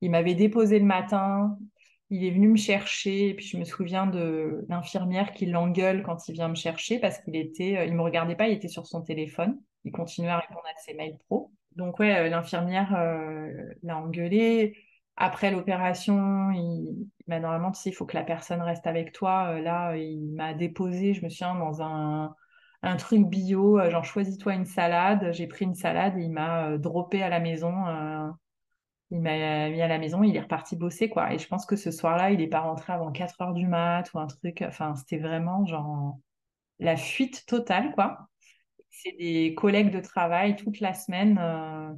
Il 0.00 0.10
m'avait 0.10 0.34
déposé 0.34 0.78
le 0.78 0.84
matin, 0.84 1.56
il 2.10 2.24
est 2.24 2.30
venu 2.30 2.48
me 2.48 2.56
chercher 2.56 3.30
et 3.30 3.34
puis 3.34 3.46
je 3.46 3.56
me 3.56 3.64
souviens 3.64 4.06
de 4.06 4.64
l'infirmière 4.68 5.32
qui 5.32 5.46
l'engueule 5.46 6.02
quand 6.02 6.28
il 6.28 6.34
vient 6.34 6.48
me 6.48 6.54
chercher 6.54 6.98
parce 6.98 7.18
qu'il 7.18 7.36
était, 7.36 7.78
euh, 7.78 7.84
il 7.86 7.94
me 7.94 8.02
regardait 8.02 8.36
pas, 8.36 8.48
il 8.48 8.54
était 8.54 8.68
sur 8.68 8.86
son 8.86 9.02
téléphone, 9.02 9.58
il 9.84 9.92
continuait 9.92 10.30
à 10.30 10.38
répondre 10.38 10.64
à 10.64 10.78
ses 10.80 10.94
mails 10.94 11.18
pro. 11.26 11.50
Donc 11.76 11.98
ouais, 11.98 12.16
euh, 12.16 12.28
l'infirmière 12.28 12.94
euh, 12.96 13.50
l'a 13.82 13.98
engueulé. 13.98 14.76
Après 15.16 15.50
l'opération, 15.50 16.50
il, 16.52 17.08
bah, 17.26 17.40
normalement, 17.40 17.70
tu 17.72 17.80
sais, 17.80 17.90
il 17.90 17.92
faut 17.94 18.04
que 18.06 18.16
la 18.16 18.24
personne 18.24 18.60
reste 18.60 18.86
avec 18.86 19.12
toi. 19.12 19.60
là, 19.60 19.96
il 19.96 20.34
m'a 20.34 20.54
déposé, 20.54 21.14
je 21.14 21.24
me 21.24 21.28
souviens, 21.28 21.54
dans 21.54 21.82
un 21.82 22.34
un 22.84 22.96
truc 22.96 23.26
bio, 23.28 23.78
euh, 23.78 23.90
genre 23.90 24.04
choisis-toi 24.04 24.54
une 24.54 24.66
salade. 24.66 25.32
J'ai 25.32 25.46
pris 25.46 25.64
une 25.64 25.74
salade 25.74 26.16
et 26.18 26.22
il 26.22 26.30
m'a 26.32 26.68
euh, 26.70 26.78
droppé 26.78 27.22
à 27.22 27.28
la 27.28 27.40
maison. 27.40 27.86
Euh, 27.86 28.28
il 29.10 29.20
m'a 29.20 29.70
mis 29.70 29.82
à 29.82 29.88
la 29.88 29.98
maison, 29.98 30.22
il 30.24 30.36
est 30.36 30.40
reparti 30.40 30.76
bosser, 30.76 31.08
quoi. 31.08 31.32
Et 31.34 31.38
je 31.38 31.48
pense 31.48 31.66
que 31.66 31.76
ce 31.76 31.90
soir-là, 31.90 32.30
il 32.32 32.38
n'est 32.38 32.48
pas 32.48 32.60
rentré 32.60 32.92
avant 32.92 33.12
4 33.12 33.40
heures 33.42 33.54
du 33.54 33.66
mat 33.66 34.12
ou 34.14 34.18
un 34.18 34.26
truc. 34.26 34.62
Enfin, 34.62 34.94
c'était 34.96 35.18
vraiment 35.18 35.66
genre 35.66 36.18
la 36.80 36.96
fuite 36.96 37.46
totale, 37.46 37.92
quoi. 37.94 38.28
C'est 38.90 39.12
des 39.18 39.54
collègues 39.56 39.90
de 39.92 40.00
travail 40.00 40.56
toute 40.56 40.80
la 40.80 40.94
semaine 40.94 41.40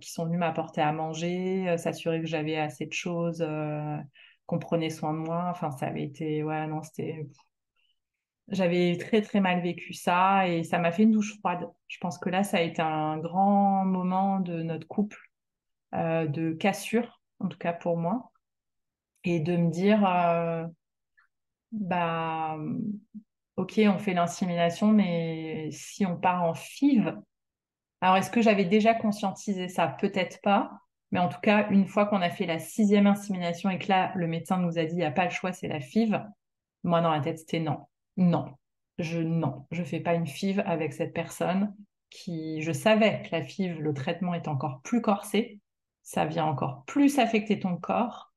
qui 0.00 0.10
sont 0.12 0.26
venus 0.26 0.38
m'apporter 0.40 0.80
à 0.82 0.92
manger, 0.92 1.76
s'assurer 1.78 2.20
que 2.20 2.26
j'avais 2.26 2.56
assez 2.58 2.86
de 2.86 2.92
choses, 2.94 3.46
qu'on 4.46 4.58
prenait 4.58 4.90
soin 4.90 5.12
de 5.14 5.18
moi. 5.18 5.48
Enfin, 5.50 5.70
ça 5.72 5.86
avait 5.88 6.04
été, 6.04 6.42
ouais, 6.44 6.66
non, 6.66 6.82
c'était 6.82 7.26
j'avais 8.48 8.96
très 8.98 9.22
très 9.22 9.40
mal 9.40 9.60
vécu 9.62 9.92
ça 9.92 10.48
et 10.48 10.62
ça 10.64 10.78
m'a 10.78 10.92
fait 10.92 11.02
une 11.04 11.12
douche 11.12 11.38
froide. 11.38 11.68
Je 11.88 11.98
pense 11.98 12.18
que 12.18 12.28
là, 12.30 12.44
ça 12.44 12.58
a 12.58 12.60
été 12.60 12.82
un 12.82 13.18
grand 13.18 13.84
moment 13.84 14.40
de 14.40 14.62
notre 14.62 14.86
couple, 14.86 15.18
euh, 15.94 16.26
de 16.26 16.52
cassure, 16.52 17.20
en 17.40 17.48
tout 17.48 17.58
cas 17.58 17.72
pour 17.72 17.96
moi, 17.96 18.32
et 19.24 19.40
de 19.40 19.56
me 19.56 19.70
dire, 19.70 20.06
euh, 20.06 20.66
bah, 21.72 22.56
ok, 23.56 23.80
on 23.88 23.98
fait 23.98 24.14
l'insémination, 24.14 24.88
mais 24.92 25.70
si 25.72 26.06
on 26.06 26.16
part 26.16 26.44
en 26.44 26.54
FIV, 26.54 27.16
alors 28.00 28.16
est-ce 28.16 28.30
que 28.30 28.42
j'avais 28.42 28.64
déjà 28.64 28.94
conscientisé 28.94 29.68
ça? 29.68 29.88
Peut-être 29.88 30.40
pas. 30.42 30.72
Mais 31.12 31.20
en 31.20 31.28
tout 31.28 31.40
cas, 31.40 31.68
une 31.70 31.86
fois 31.86 32.06
qu'on 32.06 32.20
a 32.22 32.30
fait 32.30 32.46
la 32.46 32.58
sixième 32.58 33.06
insémination 33.06 33.70
et 33.70 33.78
que 33.78 33.88
là, 33.88 34.12
le 34.16 34.26
médecin 34.26 34.58
nous 34.58 34.78
a 34.78 34.84
dit, 34.84 34.92
il 34.92 34.98
n'y 34.98 35.04
a 35.04 35.10
pas 35.10 35.24
le 35.24 35.30
choix, 35.30 35.52
c'est 35.52 35.68
la 35.68 35.80
FIV, 35.80 36.20
moi, 36.84 37.00
dans 37.00 37.10
la 37.10 37.20
tête, 37.20 37.38
c'était 37.38 37.60
non 37.60 37.86
non, 38.16 38.54
je 38.98 39.18
non, 39.18 39.66
je 39.70 39.82
fais 39.82 40.00
pas 40.00 40.14
une 40.14 40.26
FIV 40.26 40.60
avec 40.60 40.92
cette 40.92 41.12
personne 41.12 41.74
qui, 42.10 42.62
je 42.62 42.72
savais 42.72 43.22
que 43.22 43.28
la 43.32 43.42
FIV, 43.44 43.80
le 43.80 43.92
traitement 43.92 44.34
est 44.34 44.48
encore 44.48 44.80
plus 44.82 45.02
corsé, 45.02 45.60
ça 46.02 46.24
vient 46.24 46.46
encore 46.46 46.84
plus 46.86 47.18
affecter 47.18 47.58
ton 47.58 47.76
corps. 47.76 48.32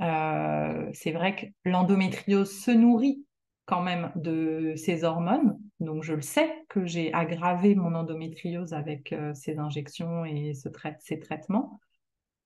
Euh, 0.00 0.88
c'est 0.94 1.12
vrai 1.12 1.36
que 1.36 1.46
l'endométriose 1.64 2.50
se 2.50 2.70
nourrit 2.70 3.26
quand 3.66 3.82
même 3.82 4.10
de 4.16 4.74
ces 4.76 5.04
hormones, 5.04 5.58
donc 5.80 6.02
je 6.02 6.14
le 6.14 6.22
sais 6.22 6.64
que 6.68 6.86
j'ai 6.86 7.12
aggravé 7.12 7.74
mon 7.74 7.94
endométriose 7.94 8.72
avec 8.72 9.12
euh, 9.12 9.34
ces 9.34 9.58
injections 9.58 10.24
et 10.24 10.54
ce 10.54 10.68
ces 11.00 11.20
traitements. 11.20 11.80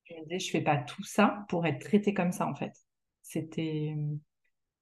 Je 0.03 0.13
me 0.15 0.23
disais, 0.23 0.39
je 0.39 0.51
fais 0.51 0.61
pas 0.61 0.77
tout 0.77 1.03
ça 1.03 1.45
pour 1.49 1.65
être 1.65 1.79
traitée 1.79 2.13
comme 2.13 2.31
ça 2.31 2.47
en 2.47 2.55
fait. 2.55 2.73
C'était 3.23 3.95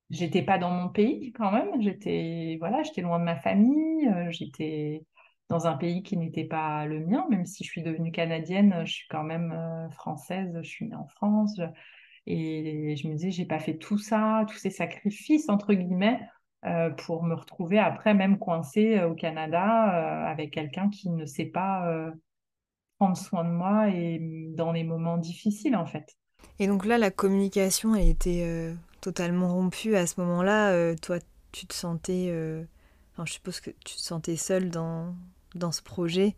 j'étais 0.10 0.42
pas 0.42 0.58
dans 0.58 0.72
mon 0.72 0.90
pays 0.90 1.32
quand 1.34 1.52
même. 1.52 1.82
J'étais 1.82 2.58
voilà, 2.60 2.84
j'étais 2.84 3.02
loin 3.02 3.20
de 3.20 3.24
ma 3.24 3.36
famille. 3.36 4.08
Euh, 4.08 4.32
j'étais 4.32 5.06
dans 5.50 5.68
un 5.68 5.76
pays 5.76 6.04
qui 6.04 6.18
n'était 6.18 6.46
pas 6.46 6.86
le 6.86 7.06
mien, 7.06 7.26
même 7.30 7.46
si 7.46 7.64
je 7.64 7.70
suis 7.70 7.84
devenue 7.84 8.12
canadienne, 8.12 8.82
je 8.86 8.94
suis 8.94 9.08
quand 9.10 9.24
même 9.24 9.52
euh, 9.52 9.90
française. 9.92 10.52
Je 10.62 10.68
suis 10.68 10.86
née 10.88 10.96
en 10.96 11.08
France. 11.08 11.60
et 12.28 12.96
je 12.96 13.08
me 13.08 13.14
disais, 13.14 13.32
j'ai 13.32 13.46
pas 13.46 13.60
fait 13.60 13.78
tout 13.78 13.98
ça, 13.98 14.46
tous 14.50 14.58
ces 14.58 14.72
sacrifices 14.72 15.50
entre 15.50 15.74
guillemets. 15.74 16.20
Euh, 16.66 16.90
pour 16.90 17.22
me 17.22 17.36
retrouver 17.36 17.78
après 17.78 18.16
même 18.16 18.40
coincée 18.40 19.00
au 19.04 19.14
Canada 19.14 19.62
avec 20.28 20.50
quelqu'un 20.52 20.90
qui 20.90 21.12
ne 21.12 21.24
sait 21.28 21.46
pas 21.46 22.12
prendre 22.98 23.16
soin 23.16 23.44
de 23.44 23.52
moi 23.52 23.90
et 23.90 24.20
dans 24.56 24.72
les 24.72 24.84
moments 24.84 25.18
difficiles 25.18 25.76
en 25.76 25.86
fait. 25.86 26.18
Et 26.58 26.66
donc 26.66 26.86
là, 26.86 26.98
la 26.98 27.12
communication 27.12 27.94
a 27.94 28.02
été 28.02 28.74
totalement 29.06 29.54
rompu 29.54 29.96
à 29.96 30.08
ce 30.08 30.20
moment-là, 30.22 30.72
euh, 30.72 30.96
toi, 31.00 31.20
tu 31.52 31.68
te 31.68 31.76
sentais. 31.76 32.30
Euh, 32.30 32.64
enfin, 33.14 33.24
je 33.26 33.34
suppose 33.34 33.60
que 33.60 33.70
tu 33.70 33.96
te 33.96 34.02
sentais 34.02 34.36
seule 34.36 34.72
dans, 34.72 35.14
dans 35.54 35.72
ce 35.72 35.84
projet. 35.84 36.36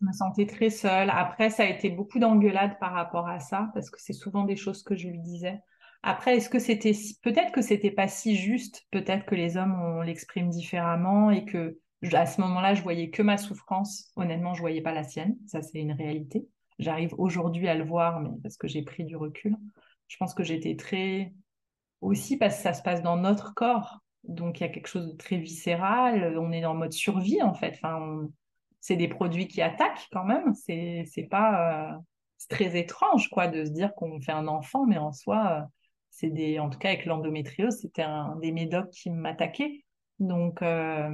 Je 0.00 0.04
me 0.04 0.12
sentais 0.12 0.46
très 0.46 0.70
seule. 0.70 1.08
Après, 1.10 1.50
ça 1.50 1.62
a 1.62 1.66
été 1.66 1.90
beaucoup 1.90 2.18
d'engueulades 2.18 2.80
par 2.80 2.92
rapport 2.92 3.28
à 3.28 3.38
ça, 3.38 3.70
parce 3.74 3.90
que 3.90 4.00
c'est 4.00 4.12
souvent 4.12 4.42
des 4.42 4.56
choses 4.56 4.82
que 4.82 4.96
je 4.96 5.06
lui 5.06 5.20
disais. 5.20 5.60
Après, 6.02 6.36
est-ce 6.36 6.50
que 6.50 6.58
c'était 6.58 6.92
peut-être 7.22 7.52
que 7.52 7.62
c'était 7.62 7.92
pas 7.92 8.08
si 8.08 8.36
juste, 8.36 8.82
peut-être 8.90 9.24
que 9.24 9.36
les 9.36 9.56
hommes 9.56 9.80
on 9.80 10.02
l'exprime 10.02 10.50
différemment 10.50 11.30
et 11.30 11.44
que 11.44 11.78
à 12.12 12.26
ce 12.26 12.40
moment-là, 12.40 12.74
je 12.74 12.82
voyais 12.82 13.08
que 13.10 13.22
ma 13.22 13.38
souffrance. 13.38 14.10
Honnêtement, 14.16 14.52
je 14.52 14.60
voyais 14.60 14.82
pas 14.82 14.92
la 14.92 15.04
sienne. 15.04 15.38
Ça, 15.46 15.62
c'est 15.62 15.78
une 15.78 15.92
réalité. 15.92 16.46
J'arrive 16.80 17.14
aujourd'hui 17.18 17.68
à 17.68 17.74
le 17.74 17.84
voir, 17.84 18.20
mais 18.20 18.30
parce 18.42 18.56
que 18.56 18.66
j'ai 18.66 18.82
pris 18.82 19.04
du 19.04 19.16
recul. 19.16 19.56
Je 20.08 20.16
pense 20.16 20.34
que 20.34 20.42
j'étais 20.42 20.76
très 20.76 21.32
aussi 22.00 22.36
parce 22.36 22.56
que 22.56 22.62
ça 22.62 22.74
se 22.74 22.82
passe 22.82 23.02
dans 23.02 23.16
notre 23.16 23.54
corps. 23.54 24.00
Donc, 24.24 24.60
il 24.60 24.62
y 24.62 24.66
a 24.66 24.68
quelque 24.70 24.86
chose 24.86 25.12
de 25.12 25.16
très 25.16 25.36
viscéral. 25.36 26.38
On 26.38 26.52
est 26.52 26.64
en 26.64 26.74
mode 26.74 26.92
survie, 26.92 27.42
en 27.42 27.54
fait. 27.54 27.74
Enfin, 27.74 28.26
c'est 28.80 28.96
des 28.96 29.08
produits 29.08 29.48
qui 29.48 29.62
attaquent 29.62 30.08
quand 30.12 30.24
même. 30.24 30.54
C'est, 30.54 31.04
c'est 31.06 31.24
pas. 31.24 31.94
Euh, 31.94 31.98
c'est 32.38 32.48
très 32.48 32.78
étrange, 32.78 33.28
quoi, 33.30 33.48
de 33.48 33.64
se 33.64 33.70
dire 33.70 33.94
qu'on 33.94 34.20
fait 34.20 34.32
un 34.32 34.48
enfant, 34.48 34.86
mais 34.86 34.98
en 34.98 35.12
soi, 35.12 35.62
euh, 35.62 35.66
c'est 36.10 36.30
des. 36.30 36.58
En 36.58 36.70
tout 36.70 36.78
cas, 36.78 36.88
avec 36.88 37.06
l'endométriose, 37.06 37.78
c'était 37.80 38.02
un 38.02 38.36
des 38.36 38.52
médocs 38.52 38.90
qui 38.90 39.10
m'attaquaient. 39.10 39.84
Donc, 40.18 40.62
euh, 40.62 41.10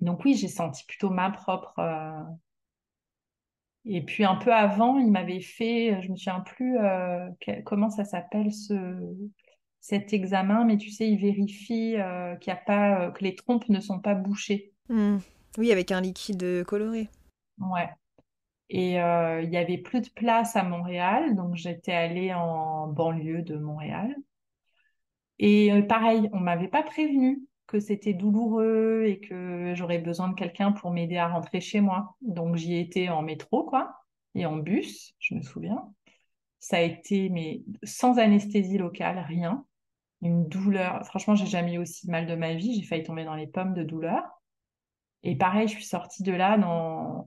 donc 0.00 0.24
oui, 0.24 0.34
j'ai 0.34 0.48
senti 0.48 0.84
plutôt 0.86 1.10
ma 1.10 1.30
propre 1.30 1.80
et 3.86 4.02
puis 4.02 4.24
un 4.24 4.36
peu 4.36 4.52
avant, 4.52 4.98
il 4.98 5.10
m'avait 5.10 5.40
fait, 5.40 6.00
je 6.00 6.10
me 6.10 6.16
souviens 6.16 6.40
plus 6.40 6.78
euh, 6.78 7.28
comment 7.64 7.90
ça 7.90 8.04
s'appelle 8.04 8.52
ce, 8.52 8.98
cet 9.80 10.12
examen, 10.14 10.64
mais 10.64 10.78
tu 10.78 10.90
sais, 10.90 11.08
il 11.08 11.18
vérifie 11.18 11.96
euh, 11.96 12.34
qu'il 12.36 12.52
y 12.52 12.56
a 12.56 12.60
pas, 12.60 13.00
euh, 13.00 13.10
que 13.10 13.22
les 13.22 13.34
trompes 13.34 13.68
ne 13.68 13.80
sont 13.80 14.00
pas 14.00 14.14
bouchées. 14.14 14.72
Hmm. 14.88 15.18
Oui, 15.58 15.70
avec 15.70 15.92
un 15.92 16.00
liquide 16.00 16.64
coloré. 16.64 17.08
Ouais. 17.58 17.90
Et 18.70 18.94
il 18.94 19.50
y 19.50 19.56
avait 19.56 19.78
plus 19.78 20.00
de 20.00 20.08
place 20.08 20.56
à 20.56 20.64
Montréal, 20.64 21.36
donc 21.36 21.54
j'étais 21.54 21.92
allée 21.92 22.32
en 22.32 22.88
banlieue 22.88 23.42
de 23.42 23.56
Montréal. 23.56 24.16
Et 25.38 25.70
pareil, 25.82 26.28
on 26.32 26.40
m'avait 26.40 26.68
pas 26.68 26.82
prévenu 26.82 27.42
que 27.66 27.80
c'était 27.80 28.12
douloureux 28.12 29.04
et 29.06 29.20
que 29.20 29.72
j'aurais 29.74 29.98
besoin 29.98 30.28
de 30.28 30.34
quelqu'un 30.34 30.72
pour 30.72 30.90
m'aider 30.90 31.16
à 31.16 31.28
rentrer 31.28 31.60
chez 31.60 31.80
moi. 31.80 32.16
Donc 32.20 32.56
j'y 32.56 32.76
étais 32.76 33.08
en 33.08 33.22
métro, 33.22 33.64
quoi, 33.64 33.96
et 34.34 34.46
en 34.46 34.56
bus, 34.56 35.14
je 35.18 35.34
me 35.34 35.42
souviens. 35.42 35.92
Ça 36.60 36.78
a 36.78 36.80
été, 36.80 37.28
mais 37.28 37.62
sans 37.82 38.18
anesthésie 38.18 38.78
locale, 38.78 39.24
rien. 39.26 39.64
Une 40.22 40.48
douleur. 40.48 41.04
Franchement, 41.04 41.34
j'ai 41.34 41.46
jamais 41.46 41.74
eu 41.74 41.78
aussi 41.78 42.10
mal 42.10 42.26
de 42.26 42.34
ma 42.34 42.54
vie. 42.54 42.80
J'ai 42.80 42.86
failli 42.86 43.02
tomber 43.02 43.24
dans 43.24 43.34
les 43.34 43.46
pommes 43.46 43.74
de 43.74 43.82
douleur. 43.82 44.22
Et 45.22 45.36
pareil, 45.36 45.68
je 45.68 45.74
suis 45.74 45.84
sortie 45.84 46.22
de 46.22 46.32
là 46.32 46.56
dans, 46.58 47.26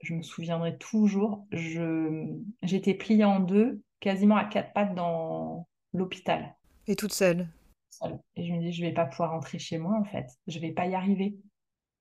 je 0.00 0.14
me 0.14 0.22
souviendrai 0.22 0.76
toujours, 0.78 1.46
je, 1.50 2.36
j'étais 2.62 2.94
pliée 2.94 3.24
en 3.24 3.40
deux, 3.40 3.82
quasiment 4.00 4.36
à 4.36 4.44
quatre 4.44 4.72
pattes 4.72 4.94
dans 4.94 5.66
l'hôpital. 5.92 6.54
Et 6.86 6.96
toute 6.96 7.12
seule? 7.12 7.48
Et 8.36 8.46
je 8.46 8.52
me 8.52 8.60
dis, 8.60 8.72
je 8.72 8.84
vais 8.84 8.92
pas 8.92 9.06
pouvoir 9.06 9.32
rentrer 9.32 9.58
chez 9.58 9.78
moi 9.78 9.96
en 9.98 10.04
fait, 10.04 10.26
je 10.46 10.58
vais 10.58 10.72
pas 10.72 10.86
y 10.86 10.94
arriver. 10.94 11.36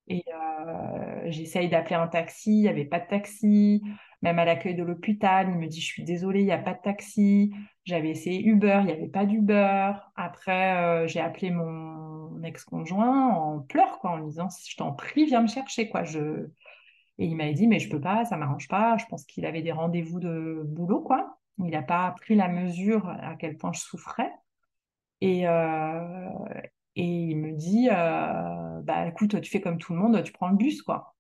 Et 0.08 0.24
euh, 0.34 1.32
j'essaye 1.32 1.70
d'appeler 1.70 1.96
un 1.96 2.08
taxi, 2.08 2.52
il 2.52 2.62
n'y 2.62 2.70
avait 2.70 2.86
pas 2.86 3.00
de 3.00 3.08
taxi. 3.08 3.84
Même 4.22 4.40
à 4.40 4.46
l'accueil 4.46 4.74
de 4.76 4.84
l'hôpital, 4.84 5.50
il 5.50 5.56
me 5.58 5.68
dit, 5.68 5.80
je 5.80 5.86
suis 5.86 6.04
désolée, 6.04 6.40
il 6.42 6.46
n'y 6.46 6.52
a 6.52 6.58
pas 6.58 6.74
de 6.74 6.82
taxi. 6.82 7.54
J'avais 7.86 8.10
essayé 8.10 8.44
Uber, 8.44 8.80
il 8.82 8.86
n'y 8.86 8.92
avait 8.92 9.10
pas 9.10 9.26
d'Uber. 9.26 9.94
Après, 10.16 10.78
euh, 10.78 11.08
j'ai 11.08 11.20
appelé 11.20 11.52
mon 11.52 12.42
ex-conjoint 12.44 13.30
en 13.30 13.60
pleurs, 13.60 14.00
quoi, 14.00 14.12
en 14.12 14.18
lui 14.18 14.28
disant, 14.28 14.48
je 14.68 14.76
t'en 14.76 14.94
prie, 14.94 15.26
viens 15.26 15.42
me 15.42 15.48
chercher, 15.48 15.90
quoi. 15.90 16.04
Je... 16.04 16.48
Et 17.20 17.26
il 17.26 17.36
m'avait 17.36 17.54
dit, 17.54 17.68
mais 17.68 17.80
je 17.80 17.90
peux 17.90 18.02
pas, 18.02 18.26
ça 18.26 18.38
m'arrange 18.38 18.68
pas. 18.68 18.98
Je 18.98 19.06
pense 19.06 19.26
qu'il 19.26 19.46
avait 19.46 19.62
des 19.62 19.72
rendez-vous 19.72 20.20
de 20.20 20.64
boulot, 20.66 21.02
quoi. 21.02 21.38
Il 21.60 21.72
n'a 21.72 21.82
pas 21.84 22.12
pris 22.12 22.36
la 22.36 22.48
mesure 22.48 23.08
à 23.10 23.36
quel 23.36 23.58
point 23.58 23.74
je 23.74 23.82
souffrais. 23.82 24.32
Et, 25.22 25.48
euh, 25.48 26.30
et 26.96 27.04
il 27.06 27.36
me 27.38 27.52
dit, 27.54 27.90
euh, 27.92 28.82
bah 28.84 29.08
écoute, 29.08 29.40
tu 29.42 29.50
fais 29.50 29.62
comme 29.62 29.78
tout 29.78 29.94
le 29.94 30.00
monde, 30.00 30.24
tu 30.24 30.32
prends 30.32 30.50
le 30.50 30.58
bus, 30.58 30.82
quoi. 30.82 31.16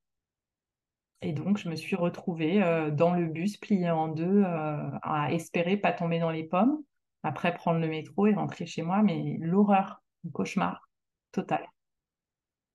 Et 1.21 1.33
donc, 1.33 1.57
je 1.57 1.69
me 1.69 1.75
suis 1.75 1.95
retrouvée 1.95 2.61
euh, 2.63 2.91
dans 2.91 3.13
le 3.13 3.25
bus, 3.25 3.57
pliée 3.57 3.89
en 3.89 4.07
deux, 4.07 4.43
à 4.45 5.29
espérer 5.31 5.77
pas 5.77 5.91
tomber 5.91 6.19
dans 6.19 6.31
les 6.31 6.43
pommes. 6.43 6.83
Après, 7.23 7.53
prendre 7.53 7.79
le 7.79 7.87
métro 7.87 8.27
et 8.27 8.33
rentrer 8.33 8.65
chez 8.65 8.83
moi, 8.83 9.01
mais 9.03 9.37
l'horreur, 9.39 10.01
le 10.23 10.29
cauchemar 10.31 10.89
total. 11.31 11.67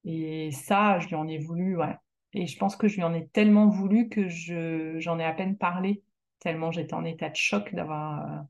Et 0.05 0.51
ça, 0.53 0.99
je 1.01 1.09
lui 1.09 1.15
en 1.15 1.29
ai 1.29 1.39
voulu, 1.39 1.77
ouais. 1.77 1.97
Et 2.35 2.47
je 2.47 2.59
pense 2.59 2.77
que 2.77 2.89
je 2.89 2.97
lui 2.97 3.03
en 3.05 3.15
ai 3.15 3.29
tellement 3.29 3.69
voulu 3.69 4.09
que 4.09 4.29
je, 4.29 4.99
j'en 5.01 5.19
ai 5.19 5.25
à 5.25 5.33
peine 5.33 5.57
parlé, 5.57 6.03
tellement 6.41 6.71
j'étais 6.71 6.95
en 6.95 7.05
état 7.05 7.29
de 7.29 7.37
choc 7.37 7.75
d'avoir. 7.75 8.45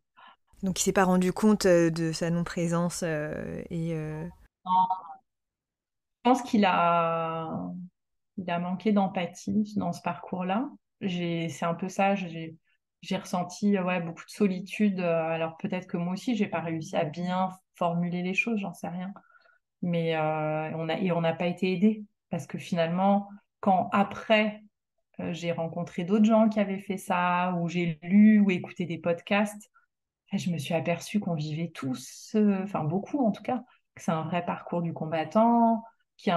Euh, 0.63 0.67
Donc 0.67 0.81
il 0.81 0.83
s'est 0.83 0.93
pas 0.93 1.05
rendu 1.05 1.33
compte 1.33 1.67
euh, 1.67 1.91
de 1.91 2.13
sa 2.13 2.31
non-présence 2.31 3.03
euh, 3.05 3.63
et. 3.71 3.95
Je 6.25 6.31
pense 6.31 6.43
qu'il 6.43 6.65
a, 6.65 7.51
il 8.37 8.49
a 8.49 8.59
manqué 8.61 8.93
d'empathie 8.93 9.75
dans 9.77 9.93
ce 9.93 10.01
parcours-là. 10.03 10.71
C'est 11.01 11.65
un 11.65 11.75
peu 11.75 11.89
ça. 11.89 12.15
J'ai, 12.15 12.57
ressenti 13.17 13.77
ouais, 13.77 14.01
beaucoup 14.01 14.25
de 14.25 14.31
solitude. 14.31 15.01
Alors 15.01 15.57
peut-être 15.57 15.89
que 15.89 15.97
moi 15.97 16.13
aussi, 16.13 16.37
j'ai 16.37 16.47
pas 16.47 16.61
réussi 16.61 16.95
à 16.95 17.05
bien 17.05 17.49
formuler 17.75 18.23
les 18.23 18.35
choses, 18.35 18.61
j'en 18.61 18.73
sais 18.73 18.87
rien. 18.87 19.13
Mais 19.83 20.17
on 20.17 20.89
a, 20.89 20.95
et 20.99 21.11
on 21.11 21.21
n'a 21.21 21.33
pas 21.33 21.47
été 21.47 21.73
aidé 21.73 22.05
parce 22.31 22.47
que 22.47 22.57
finalement, 22.57 23.29
quand 23.59 23.89
après, 23.93 24.63
euh, 25.21 25.33
j'ai 25.33 25.53
rencontré 25.53 26.05
d'autres 26.05 26.25
gens 26.25 26.49
qui 26.49 26.61
avaient 26.61 26.79
fait 26.79 26.97
ça, 26.97 27.55
ou 27.61 27.69
j'ai 27.69 27.99
lu 28.03 28.41
ou 28.41 28.51
écouté 28.51 28.87
des 28.87 28.99
podcasts, 28.99 29.71
je 30.39 30.51
me 30.51 30.59
suis 30.59 30.75
aperçue 30.75 31.21
qu'on 31.21 31.35
vivait 31.35 31.71
tous, 31.75 32.33
euh, 32.35 32.63
enfin 32.63 32.85
beaucoup 32.85 33.25
en 33.25 33.33
tout 33.33 33.43
cas, 33.43 33.63
que 33.95 34.03
c'est 34.03 34.13
un 34.13 34.23
vrai 34.23 34.45
parcours 34.45 34.83
du 34.83 34.93
combattant, 34.93 35.85
qu'il 36.17 36.33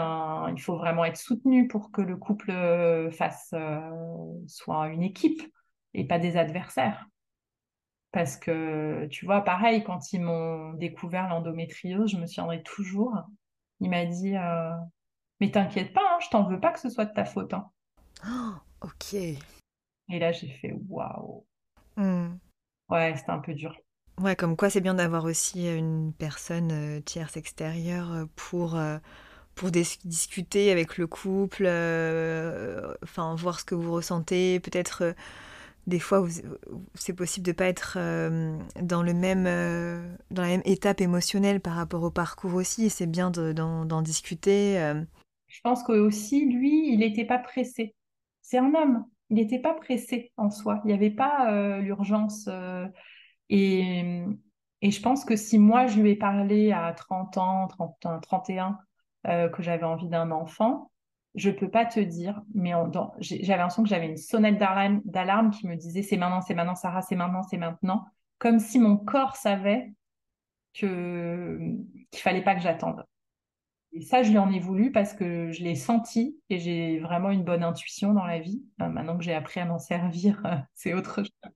faut 0.60 0.78
vraiment 0.78 1.06
être 1.06 1.18
soutenu 1.18 1.68
pour 1.68 1.92
que 1.92 2.02
le 2.02 2.18
couple 2.18 2.52
euh, 2.52 3.12
fasse, 3.12 3.54
soit 4.48 4.88
une 4.88 5.04
équipe 5.04 5.42
et 5.94 6.06
pas 6.06 6.20
des 6.20 6.38
adversaires. 6.38 7.08
Parce 8.12 8.38
que, 8.38 9.08
tu 9.12 9.26
vois, 9.26 9.42
pareil, 9.42 9.84
quand 9.84 10.14
ils 10.14 10.22
m'ont 10.22 10.74
découvert 10.74 11.28
l'endométriose, 11.28 12.12
je 12.12 12.18
me 12.18 12.26
souviendrai 12.26 12.64
toujours. 12.64 13.14
Il 13.82 13.90
m'a 13.90 14.06
dit, 14.06 14.36
mais 15.40 15.52
t'inquiète 15.52 15.94
pas, 15.94 16.02
hein, 16.02 16.18
je 16.22 16.30
t'en 16.30 16.44
veux 16.44 16.60
pas 16.60 16.72
que 16.72 16.80
ce 16.80 16.90
soit 16.90 17.06
de 17.06 17.14
ta 17.14 17.26
faute. 17.26 17.54
Hein. 17.54 17.70
ok. 18.82 19.14
Et 19.14 20.20
là, 20.20 20.32
j'ai 20.32 20.48
fait 20.48 20.74
waouh. 20.88 21.46
Hmm. 21.98 22.38
Ouais, 22.90 23.16
c'était 23.16 23.32
un 23.32 23.40
peu 23.40 23.54
dur. 23.54 23.76
Ouais, 24.18 24.36
comme 24.38 24.56
quoi 24.56 24.70
c'est 24.70 24.80
bien 24.82 24.94
d'avoir 24.94 25.26
aussi 25.26 25.68
une 25.68 26.14
personne 26.14 26.72
euh, 26.72 27.02
tierce 27.02 27.36
extérieure 27.36 28.14
euh, 28.14 28.26
pour, 28.38 28.78
euh, 28.78 28.98
pour 29.56 29.72
discuter 29.72 30.72
avec 30.72 30.98
le 30.98 31.06
couple, 31.06 31.64
voir 31.66 33.60
ce 33.60 33.66
que 33.66 33.76
vous 33.76 33.92
ressentez, 33.92 34.60
peut-être 34.62 35.16
des 35.88 36.00
fois 36.00 36.26
c'est 36.94 37.14
possible 37.14 37.46
de 37.46 37.52
pas 37.52 37.66
être 37.66 37.98
dans 38.82 39.04
le 39.04 39.14
même 39.14 39.46
dans 40.32 40.42
la 40.42 40.48
même 40.50 40.62
étape 40.66 41.00
émotionnelle 41.00 41.62
par 41.62 41.76
rapport 41.76 42.04
au 42.04 42.12
parcours 42.12 42.56
aussi, 42.56 42.90
c'est 42.90 43.06
bien 43.06 43.32
d'en 43.32 44.02
discuter. 44.02 44.94
Je 45.48 45.62
pense 45.62 45.84
que 45.84 45.94
aussi, 45.94 46.46
lui, 46.46 46.92
il 46.92 47.00
n'était 47.00 47.26
pas 47.26 47.38
pressé. 47.38 47.96
C'est 48.42 48.58
un 48.58 48.74
homme. 48.74 49.06
Il 49.30 49.38
n'était 49.38 49.60
pas 49.60 49.74
pressé 49.74 50.34
en 50.38 50.50
soi. 50.50 50.82
Il 50.84 50.88
n'y 50.88 50.94
avait 50.94 51.12
pas 51.12 51.52
euh, 51.54 51.80
l'urgence. 51.80 52.50
Euh, 53.52 54.34
et, 54.82 54.92
je 54.92 55.02
pense 55.02 55.26
que 55.26 55.36
si 55.36 55.60
moi, 55.60 55.88
je 55.88 56.02
lui 56.02 56.12
ai 56.12 56.16
parlé 56.16 56.72
à 56.72 56.94
30 56.94 57.38
ans, 57.38 57.68
30, 57.68 58.22
31, 58.22 58.78
euh, 59.28 59.50
que 59.50 59.64
j'avais 59.64 59.84
envie 59.84 60.10
d'un 60.10 60.32
enfant, 60.32 60.92
je 61.36 61.50
peux 61.52 61.70
pas 61.70 61.86
te 61.86 62.00
dire, 62.00 62.42
mais 62.54 62.72
j'avais 63.20 63.58
l'impression 63.58 63.84
que 63.84 63.90
j'avais 63.90 64.08
une 64.08 64.18
sonnette 64.18 64.58
d'alarme 64.58 65.52
qui 65.52 65.68
me 65.68 65.76
disait 65.76 66.02
c'est 66.02 66.18
maintenant, 66.18 66.42
c'est 66.42 66.56
maintenant, 66.56 66.76
Sarah, 66.76 67.02
c'est 67.02 67.16
maintenant, 67.16 67.44
c'est 67.44 67.58
maintenant. 67.58 68.06
Comme 68.38 68.60
si 68.60 68.80
mon 68.80 68.98
corps 68.98 69.36
savait 69.36 69.94
que 70.74 71.58
qu'il 72.12 72.22
fallait 72.22 72.44
pas 72.44 72.56
que 72.56 72.62
j'attende. 72.62 73.04
Et 73.92 74.02
ça, 74.02 74.24
je 74.24 74.32
lui 74.32 74.38
en 74.38 74.52
ai 74.52 74.60
voulu 74.60 74.92
parce 74.92 75.14
que 75.14 75.52
je 75.52 75.64
l'ai 75.64 75.76
senti 75.76 76.38
et 76.50 76.60
j'ai 76.60 77.00
vraiment 77.00 77.32
une 77.32 77.44
bonne 77.44 77.64
intuition 77.64 78.14
dans 78.14 78.26
la 78.26 78.40
vie. 78.40 78.62
maintenant 78.78 79.18
que 79.18 79.24
j'ai 79.24 79.34
appris 79.34 79.62
à 79.62 79.66
m'en 79.66 79.80
servir, 79.80 80.42
c'est 80.76 80.94
autre 80.94 81.24
chose. 81.24 81.52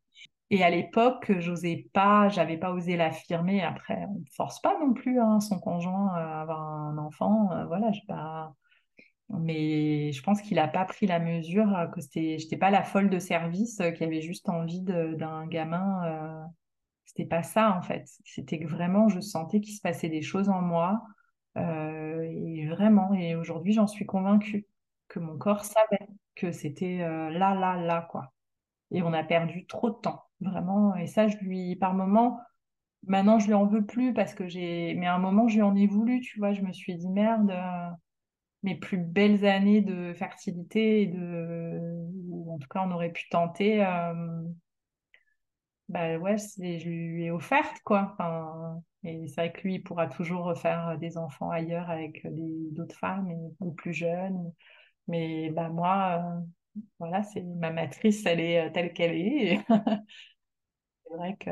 Et 0.51 0.63
à 0.63 0.69
l'époque, 0.69 1.31
j'osais 1.39 1.89
pas, 1.93 2.29
j'avais 2.29 2.57
pas 2.57 2.71
osé 2.71 2.97
l'affirmer. 2.97 3.61
Après, 3.61 4.05
on 4.09 4.19
ne 4.19 4.25
force 4.35 4.59
pas 4.61 4.77
non 4.79 4.93
plus 4.93 5.19
hein, 5.19 5.39
son 5.39 5.59
conjoint 5.59 6.09
à 6.15 6.41
avoir 6.41 6.61
un 6.61 6.97
enfant. 6.97 7.51
Euh, 7.51 7.65
voilà, 7.65 7.91
je 7.91 8.01
pas. 8.07 8.53
Mais 9.29 10.11
je 10.11 10.23
pense 10.23 10.41
qu'il 10.41 10.55
n'a 10.57 10.67
pas 10.67 10.85
pris 10.85 11.05
la 11.07 11.19
mesure 11.19 11.75
euh, 11.77 11.87
que 11.87 12.01
c'était, 12.01 12.37
j'étais 12.39 12.57
pas 12.57 12.71
la 12.71 12.83
folle 12.83 13.09
de 13.09 13.19
service 13.19 13.79
euh, 13.79 13.91
qui 13.91 14.03
avait 14.03 14.21
juste 14.21 14.49
envie 14.49 14.81
d'un 14.81 15.47
gamin. 15.47 16.49
c'était 17.05 17.25
pas 17.25 17.43
ça 17.43 17.75
en 17.77 17.81
fait. 17.81 18.05
C'était 18.25 18.59
que 18.59 18.67
vraiment, 18.67 19.07
je 19.09 19.19
sentais 19.19 19.61
qu'il 19.61 19.75
se 19.75 19.81
passait 19.81 20.09
des 20.09 20.21
choses 20.21 20.49
en 20.49 20.61
moi 20.61 21.03
euh, 21.57 22.21
et 22.23 22.67
vraiment, 22.67 23.13
et 23.13 23.35
aujourd'hui, 23.35 23.73
j'en 23.73 23.87
suis 23.87 24.05
convaincue 24.05 24.67
que 25.07 25.19
mon 25.19 25.37
corps 25.37 25.65
savait 25.65 26.07
que 26.35 26.51
c'était 26.51 27.01
euh, 27.01 27.29
là, 27.31 27.55
là, 27.55 27.75
là, 27.77 28.07
quoi. 28.09 28.33
Et 28.91 29.01
on 29.01 29.13
a 29.13 29.23
perdu 29.23 29.65
trop 29.67 29.89
de 29.89 29.95
temps, 29.95 30.23
vraiment. 30.41 30.95
Et 30.95 31.07
ça, 31.07 31.27
je 31.27 31.37
lui, 31.37 31.75
par 31.75 31.93
moment, 31.93 32.39
maintenant, 33.07 33.39
je 33.39 33.47
lui 33.47 33.53
en 33.53 33.65
veux 33.65 33.85
plus 33.85 34.13
parce 34.13 34.33
que 34.33 34.47
j'ai, 34.47 34.95
mais 34.95 35.07
à 35.07 35.15
un 35.15 35.19
moment, 35.19 35.47
je 35.47 35.55
lui 35.55 35.61
en 35.63 35.75
ai 35.75 35.87
voulu, 35.87 36.21
tu 36.21 36.39
vois. 36.39 36.53
Je 36.53 36.61
me 36.61 36.73
suis 36.73 36.95
dit, 36.95 37.09
merde, 37.09 37.51
euh, 37.51 37.89
mes 38.63 38.75
plus 38.75 38.97
belles 38.97 39.45
années 39.45 39.81
de 39.81 40.13
fertilité, 40.13 41.07
de, 41.07 41.79
ou 42.29 42.53
en 42.53 42.59
tout 42.59 42.67
cas, 42.69 42.83
on 42.87 42.91
aurait 42.91 43.11
pu 43.11 43.29
tenter. 43.29 43.83
bah 45.89 46.17
ouais, 46.17 46.37
je 46.37 46.89
lui 46.89 47.25
ai 47.25 47.31
offerte, 47.31 47.79
quoi. 47.83 48.15
Et 49.03 49.27
c'est 49.27 49.35
vrai 49.41 49.51
que 49.51 49.61
lui, 49.61 49.75
il 49.75 49.83
pourra 49.83 50.07
toujours 50.07 50.43
refaire 50.43 50.97
des 50.99 51.17
enfants 51.17 51.49
ailleurs 51.51 51.89
avec 51.89 52.27
d'autres 52.73 52.95
femmes 52.97 53.29
ou 53.59 53.71
plus 53.71 53.93
jeunes. 53.93 54.53
Mais 55.07 55.49
bah, 55.51 55.69
moi, 55.69 56.21
euh, 56.21 56.41
voilà, 56.99 57.23
c'est 57.23 57.41
ma 57.43 57.71
matrice, 57.71 58.25
elle 58.25 58.39
est 58.39 58.67
euh, 58.67 58.69
telle 58.71 58.93
qu'elle 58.93 59.15
est. 59.15 59.59
c'est 61.05 61.15
vrai 61.15 61.35
que 61.39 61.49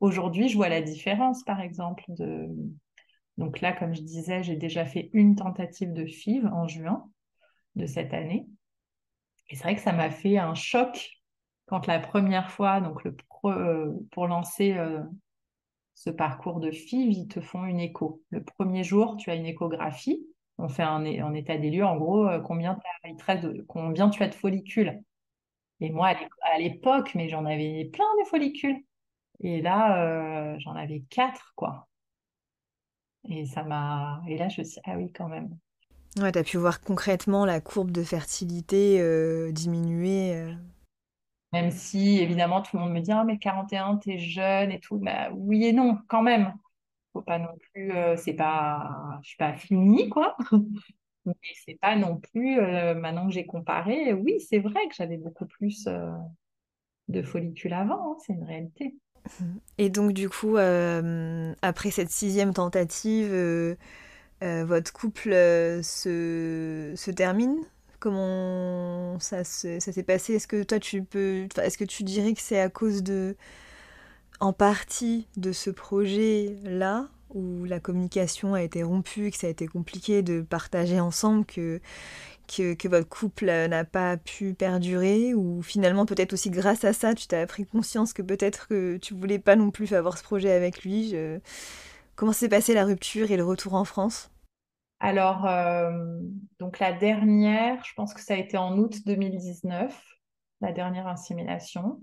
aujourd'hui, 0.00 0.48
je 0.48 0.56
vois 0.56 0.68
la 0.68 0.82
différence, 0.82 1.44
par 1.44 1.60
exemple, 1.60 2.04
de... 2.08 2.48
Donc 3.36 3.60
là, 3.60 3.72
comme 3.72 3.94
je 3.94 4.02
disais, 4.02 4.42
j'ai 4.42 4.56
déjà 4.56 4.84
fait 4.84 5.10
une 5.12 5.36
tentative 5.36 5.92
de 5.92 6.06
FIV 6.06 6.46
en 6.46 6.66
juin 6.66 7.08
de 7.76 7.86
cette 7.86 8.14
année. 8.14 8.46
Et 9.50 9.56
c'est 9.56 9.62
vrai 9.62 9.76
que 9.76 9.80
ça 9.80 9.92
m'a 9.92 10.10
fait 10.10 10.38
un 10.38 10.54
choc 10.54 11.10
quand 11.66 11.86
la 11.86 12.00
première 12.00 12.50
fois, 12.50 12.80
donc 12.80 13.04
le 13.04 13.16
euh, 13.44 13.92
pour 14.10 14.26
lancer 14.26 14.76
ce 15.94 16.10
parcours 16.10 16.60
de 16.60 16.70
FIV, 16.70 17.12
ils 17.12 17.28
te 17.28 17.40
font 17.40 17.64
une 17.64 17.80
écho. 17.80 18.22
Le 18.30 18.42
premier 18.44 18.84
jour, 18.84 19.16
tu 19.16 19.30
as 19.30 19.34
une 19.34 19.46
échographie. 19.46 20.24
On 20.58 20.68
fait 20.68 20.82
un, 20.82 21.04
état 21.04 21.56
des 21.56 21.70
lieux. 21.70 21.84
En 21.84 21.96
gros, 21.96 22.26
euh, 22.28 22.40
combien, 22.40 22.74
de, 22.74 23.62
combien 23.62 24.10
tu 24.10 24.22
as 24.22 24.28
de 24.28 24.34
follicules. 24.34 25.00
Et 25.80 25.90
moi, 25.90 26.14
à 26.42 26.58
l'époque, 26.58 27.14
mais 27.14 27.28
j'en 27.28 27.44
avais 27.44 27.88
plein 27.92 28.06
de 28.20 28.28
follicules. 28.28 28.84
Et 29.40 29.62
là, 29.62 30.02
euh, 30.02 30.58
j'en 30.58 30.74
avais 30.74 31.04
quatre, 31.10 31.52
quoi. 31.54 31.86
Et 33.28 33.46
ça 33.46 33.62
m'a. 33.62 34.20
Et 34.26 34.36
là, 34.36 34.48
je 34.48 34.60
me 34.60 34.64
suis 34.64 34.74
dit, 34.74 34.80
ah 34.84 34.96
oui, 34.96 35.12
quand 35.12 35.28
même. 35.28 35.56
Ouais, 36.20 36.32
tu 36.32 36.38
as 36.38 36.44
pu 36.44 36.56
voir 36.56 36.80
concrètement 36.80 37.44
la 37.44 37.60
courbe 37.60 37.92
de 37.92 38.02
fertilité 38.02 39.00
euh, 39.00 39.52
diminuer. 39.52 40.52
Même 41.52 41.70
si, 41.70 42.18
évidemment, 42.18 42.62
tout 42.62 42.76
le 42.76 42.82
monde 42.82 42.92
me 42.92 43.00
dit, 43.00 43.12
ah, 43.12 43.22
mais 43.24 43.38
41, 43.38 43.98
t'es 43.98 44.18
jeune 44.18 44.72
et 44.72 44.80
tout. 44.80 44.98
Bah, 44.98 45.30
oui 45.32 45.66
et 45.66 45.72
non, 45.72 45.98
quand 46.08 46.22
même. 46.22 46.52
Pas 47.26 47.38
non 47.38 47.56
plus, 47.72 47.92
euh, 47.92 48.16
c'est 48.16 48.34
pas, 48.34 49.18
je 49.22 49.28
suis 49.30 49.36
pas 49.36 49.54
finie, 49.56 50.08
quoi. 50.08 50.36
Mais 51.26 51.34
c'est 51.66 51.78
pas 51.80 51.96
non 51.96 52.18
plus, 52.18 52.58
euh, 52.60 52.94
maintenant 52.94 53.26
que 53.28 53.34
j'ai 53.34 53.46
comparé, 53.46 54.14
oui, 54.14 54.40
c'est 54.40 54.60
vrai 54.60 54.88
que 54.88 54.94
j'avais 54.94 55.18
beaucoup 55.18 55.46
plus 55.46 55.86
euh, 55.88 56.10
de 57.08 57.22
follicules 57.22 57.74
avant, 57.74 58.14
hein, 58.14 58.16
c'est 58.26 58.34
une 58.34 58.44
réalité. 58.44 58.96
Et 59.78 59.90
donc, 59.90 60.12
du 60.12 60.28
coup, 60.28 60.56
après 60.56 61.90
cette 61.90 62.10
sixième 62.10 62.52
tentative, 62.54 63.32
votre 64.42 64.92
couple 64.92 65.30
se, 65.82 66.92
se 66.96 67.10
termine? 67.10 67.58
Comment 68.00 69.18
ça 69.20 69.42
se- 69.44 69.80
ça 69.80 69.92
s'est 69.92 70.02
passé? 70.04 70.34
Est-ce 70.34 70.46
que 70.48 70.62
toi, 70.62 70.78
tu 70.80 71.02
peux, 71.02 71.48
est-ce 71.62 71.78
que 71.78 71.84
tu 71.84 72.04
dirais 72.04 72.34
que 72.34 72.40
c'est 72.40 72.60
à 72.60 72.68
cause 72.68 73.02
de, 73.02 73.36
en 74.40 74.52
partie, 74.52 75.28
de 75.36 75.52
ce 75.52 75.70
projet-là, 75.70 77.08
où 77.30 77.64
la 77.64 77.80
communication 77.80 78.54
a 78.54 78.62
été 78.62 78.82
rompue, 78.82 79.30
que 79.30 79.36
ça 79.36 79.46
a 79.48 79.50
été 79.50 79.66
compliqué 79.66 80.22
de 80.22 80.40
partager 80.42 81.00
ensemble, 81.00 81.44
que 81.46 81.80
que, 82.48 82.88
votre 82.88 83.08
couple 83.08 83.46
n'a 83.46 83.84
pas 83.84 84.16
pu 84.16 84.54
perdurer 84.54 85.34
ou 85.34 85.62
finalement 85.62 86.06
peut-être 86.06 86.32
aussi 86.32 86.50
grâce 86.50 86.84
à 86.84 86.92
ça 86.94 87.14
tu 87.14 87.26
t'as 87.26 87.46
pris 87.46 87.66
conscience 87.66 88.12
que 88.14 88.22
peut-être 88.22 88.68
que 88.68 88.96
tu 88.98 89.14
voulais 89.14 89.38
pas 89.38 89.56
non 89.56 89.70
plus 89.70 89.92
avoir 89.94 90.18
ce 90.18 90.22
projet 90.24 90.50
avec 90.52 90.82
lui 90.84 91.10
je- 91.10 91.38
comment 92.16 92.32
s'est 92.32 92.48
passée 92.48 92.74
la 92.74 92.84
rupture 92.84 93.30
et 93.30 93.36
le 93.38 93.44
retour 93.44 93.74
en 93.74 93.84
France? 93.84 94.30
Alors, 95.00 95.46
euh, 95.46 95.92
donc 96.58 96.78
la 96.80 96.92
dernière, 96.92 97.84
je 97.84 97.92
pense 97.94 98.14
que 98.14 98.20
ça 98.20 98.34
a 98.34 98.36
été 98.36 98.56
en 98.56 98.76
août 98.78 98.96
2019, 99.06 99.96
la 100.60 100.72
dernière 100.72 101.06
insémination. 101.06 102.00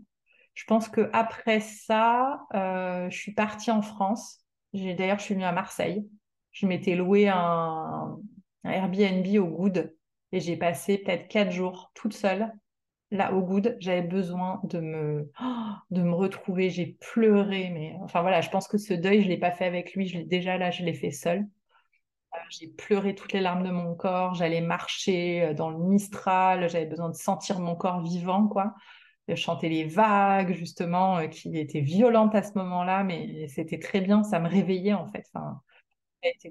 Je 0.55 0.63
pense 0.65 0.89
que 0.89 1.09
après 1.13 1.59
ça, 1.59 2.47
euh, 2.55 3.09
je 3.09 3.17
suis 3.17 3.33
partie 3.33 3.71
en 3.71 3.81
France. 3.81 4.39
D'ailleurs, 4.73 5.19
je 5.19 5.25
suis 5.25 5.33
venue 5.35 5.45
à 5.45 5.51
Marseille. 5.51 6.07
Je 6.51 6.65
m'étais 6.65 6.95
loué 6.95 7.27
un, 7.27 8.17
Airbnb 8.63 9.25
au 9.37 9.47
Goud 9.47 9.93
et 10.31 10.39
j'ai 10.39 10.57
passé 10.57 10.97
peut-être 10.97 11.27
quatre 11.27 11.51
jours 11.51 11.91
toute 11.93 12.13
seule 12.13 12.51
là 13.11 13.33
au 13.33 13.41
Goud. 13.41 13.77
J'avais 13.79 14.01
besoin 14.01 14.61
de 14.63 14.79
me, 14.79 15.31
oh, 15.41 15.73
de 15.91 16.01
me 16.01 16.13
retrouver. 16.13 16.69
J'ai 16.69 16.97
pleuré, 16.99 17.69
mais 17.73 17.95
enfin 18.01 18.21
voilà, 18.21 18.41
je 18.41 18.49
pense 18.49 18.67
que 18.67 18.77
ce 18.77 18.93
deuil, 18.93 19.21
je 19.23 19.27
l'ai 19.27 19.37
pas 19.37 19.51
fait 19.51 19.65
avec 19.65 19.93
lui. 19.93 20.07
Je 20.07 20.19
déjà 20.19 20.57
là, 20.57 20.71
je 20.71 20.83
l'ai 20.83 20.93
fait 20.93 21.11
seule. 21.11 21.45
J'ai 22.49 22.67
pleuré 22.67 23.15
toutes 23.15 23.33
les 23.33 23.41
larmes 23.41 23.63
de 23.63 23.71
mon 23.71 23.95
corps. 23.95 24.33
J'allais 24.35 24.61
marcher 24.61 25.43
euh, 25.43 25.53
dans 25.53 25.69
le 25.69 25.77
Mistral. 25.77 26.69
J'avais 26.69 26.85
besoin 26.85 27.09
de 27.09 27.15
sentir 27.15 27.59
mon 27.59 27.75
corps 27.75 28.01
vivant, 28.01 28.47
quoi. 28.47 28.73
De 29.27 29.33
chanter 29.35 29.69
les 29.69 29.85
vagues, 29.85 30.53
justement, 30.53 31.17
euh, 31.17 31.27
qui 31.27 31.57
étaient 31.57 31.81
violentes 31.81 32.35
à 32.35 32.43
ce 32.43 32.51
moment-là, 32.55 33.03
mais 33.03 33.47
c'était 33.47 33.79
très 33.79 34.01
bien. 34.01 34.23
Ça 34.23 34.39
me 34.39 34.47
réveillait, 34.47 34.93
en 34.93 35.07
fait. 35.07 35.25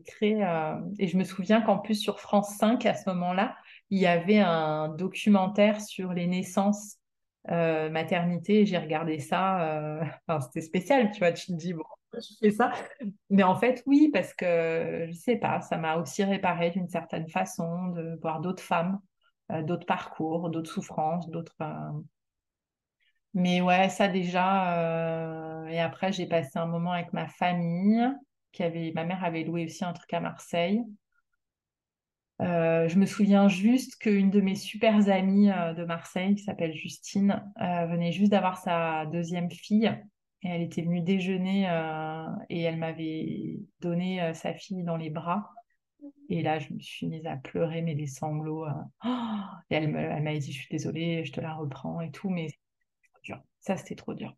Très, 0.06 0.42
euh, 0.42 0.80
Et 0.98 1.06
je 1.06 1.16
me 1.16 1.24
souviens 1.24 1.60
qu'en 1.60 1.78
plus, 1.78 1.94
sur 1.94 2.20
France 2.20 2.56
5, 2.56 2.84
à 2.86 2.94
ce 2.94 3.08
moment-là, 3.10 3.56
il 3.90 4.00
y 4.00 4.06
avait 4.06 4.40
un 4.40 4.88
documentaire 4.88 5.80
sur 5.80 6.12
les 6.12 6.26
naissances 6.26 6.96
euh, 7.50 7.90
maternité. 7.90 8.66
J'ai 8.66 8.78
regardé 8.78 9.18
ça. 9.20 10.00
c'était 10.40 10.60
spécial, 10.60 11.10
tu 11.12 11.20
vois. 11.20 11.32
Tu 11.32 11.46
te 11.46 11.52
dis, 11.52 11.74
bon, 11.74 11.84
je 12.14 12.34
fais 12.40 12.50
ça. 12.50 12.72
Mais 13.30 13.44
en 13.44 13.54
fait, 13.54 13.84
oui, 13.86 14.10
parce 14.12 14.34
que 14.34 15.06
je 15.08 15.12
sais 15.12 15.36
pas, 15.36 15.60
ça 15.60 15.76
m'a 15.76 15.96
aussi 15.96 16.24
réparé 16.24 16.70
d'une 16.70 16.88
certaine 16.88 17.28
façon 17.28 17.88
de 17.88 18.18
voir 18.20 18.40
d'autres 18.40 18.62
femmes, 18.64 18.98
d'autres 19.62 19.86
parcours, 19.86 20.50
d'autres 20.50 20.72
souffrances, 20.72 21.28
d'autres. 21.30 21.54
Mais 23.34 23.60
ouais, 23.60 23.88
ça 23.88 24.08
déjà. 24.08 25.64
euh, 25.64 25.66
Et 25.68 25.80
après, 25.80 26.12
j'ai 26.12 26.26
passé 26.26 26.58
un 26.58 26.66
moment 26.66 26.92
avec 26.92 27.12
ma 27.12 27.26
famille, 27.28 28.00
qui 28.52 28.62
avait, 28.62 28.92
ma 28.94 29.04
mère 29.04 29.24
avait 29.24 29.44
loué 29.44 29.64
aussi 29.66 29.84
un 29.84 29.92
truc 29.92 30.12
à 30.14 30.20
Marseille. 30.20 30.82
Euh, 32.42 32.88
je 32.88 32.98
me 32.98 33.06
souviens 33.06 33.48
juste 33.48 33.96
qu'une 33.96 34.30
de 34.30 34.40
mes 34.40 34.56
super 34.56 35.08
amies 35.08 35.50
euh, 35.50 35.72
de 35.74 35.84
Marseille, 35.84 36.34
qui 36.34 36.42
s'appelle 36.42 36.74
Justine, 36.74 37.42
venait 37.58 38.12
juste 38.12 38.32
d'avoir 38.32 38.58
sa 38.58 39.06
deuxième 39.06 39.50
fille. 39.50 39.92
Et 40.42 40.48
elle 40.48 40.62
était 40.62 40.82
venue 40.82 41.00
déjeuner 41.00 41.62
et 42.50 42.60
elle 42.60 42.76
m'avait 42.76 43.60
donné 43.80 44.34
sa 44.34 44.52
fille 44.52 44.82
dans 44.84 44.96
les 44.98 45.08
bras. 45.08 45.50
Et 46.28 46.42
là, 46.42 46.58
je 46.58 46.72
me 46.74 46.80
suis 46.80 47.06
mise 47.08 47.26
à 47.26 47.36
pleurer, 47.36 47.82
mais 47.82 47.94
des 47.94 48.06
sanglots. 48.06 48.66
et 49.70 49.74
elle 49.76 49.90
m'avait 49.90 50.38
dit, 50.38 50.52
je 50.52 50.58
suis 50.58 50.68
désolée, 50.70 51.24
je 51.24 51.32
te 51.32 51.40
la 51.40 51.54
reprends 51.54 52.00
et 52.02 52.10
tout, 52.10 52.30
mais. 52.30 52.48
Ça, 53.64 53.78
c'était 53.78 53.94
trop 53.94 54.12
dur. 54.12 54.30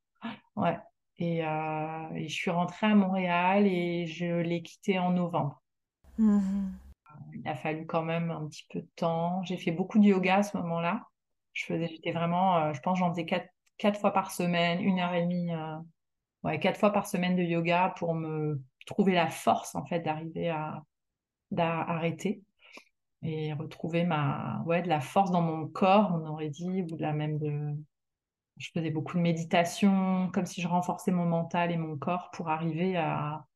Ouais. 0.54 0.78
Et, 1.18 1.44
euh, 1.44 2.14
et 2.14 2.28
je 2.28 2.34
suis 2.34 2.50
rentrée 2.50 2.86
à 2.86 2.94
Montréal 2.94 3.66
et 3.66 4.06
je 4.06 4.26
l'ai 4.40 4.62
quitté 4.62 5.00
en 5.00 5.10
novembre. 5.10 5.60
Mhm. 6.16 6.78
Il 7.34 7.48
a 7.48 7.56
fallu 7.56 7.86
quand 7.86 8.04
même 8.04 8.30
un 8.30 8.46
petit 8.46 8.66
peu 8.70 8.80
de 8.80 8.88
temps. 8.94 9.42
J'ai 9.42 9.56
fait 9.56 9.72
beaucoup 9.72 9.98
de 9.98 10.04
yoga 10.04 10.36
à 10.36 10.42
ce 10.44 10.56
moment-là. 10.58 11.08
Je 11.54 11.64
faisais, 11.64 11.88
j'étais 11.88 12.12
vraiment, 12.12 12.56
euh, 12.58 12.72
je 12.72 12.80
pense, 12.80 13.00
j'en 13.00 13.10
faisais 13.10 13.24
quatre, 13.24 13.48
quatre 13.78 13.98
fois 13.98 14.12
par 14.12 14.30
semaine, 14.30 14.80
une 14.80 15.00
heure 15.00 15.14
et 15.14 15.22
demie, 15.22 15.52
euh, 15.52 15.76
ouais, 16.44 16.60
quatre 16.60 16.78
fois 16.78 16.92
par 16.92 17.08
semaine 17.08 17.34
de 17.34 17.42
yoga 17.42 17.94
pour 17.96 18.14
me 18.14 18.62
trouver 18.86 19.14
la 19.14 19.28
force 19.28 19.74
en 19.74 19.84
fait 19.86 20.00
d'arriver 20.00 20.50
à 20.50 20.84
d'arrêter 21.50 22.42
et 23.22 23.52
retrouver 23.54 24.04
ma, 24.04 24.62
ouais, 24.66 24.82
de 24.82 24.88
la 24.88 25.00
force 25.00 25.32
dans 25.32 25.42
mon 25.42 25.66
corps, 25.66 26.12
on 26.14 26.26
aurait 26.26 26.50
dit, 26.50 26.82
ou 26.82 26.96
de 26.96 27.02
la 27.02 27.12
même 27.12 27.38
de. 27.38 27.74
Je 28.57 28.70
faisais 28.72 28.90
beaucoup 28.90 29.16
de 29.16 29.22
méditation, 29.22 30.30
comme 30.32 30.46
si 30.46 30.61
je 30.61 30.68
renforçais 30.68 31.11
mon 31.11 31.26
mental 31.26 31.70
et 31.70 31.76
mon 31.76 31.98
corps 31.98 32.30
pour 32.32 32.48
arriver 32.48 32.96
à, 32.96 33.46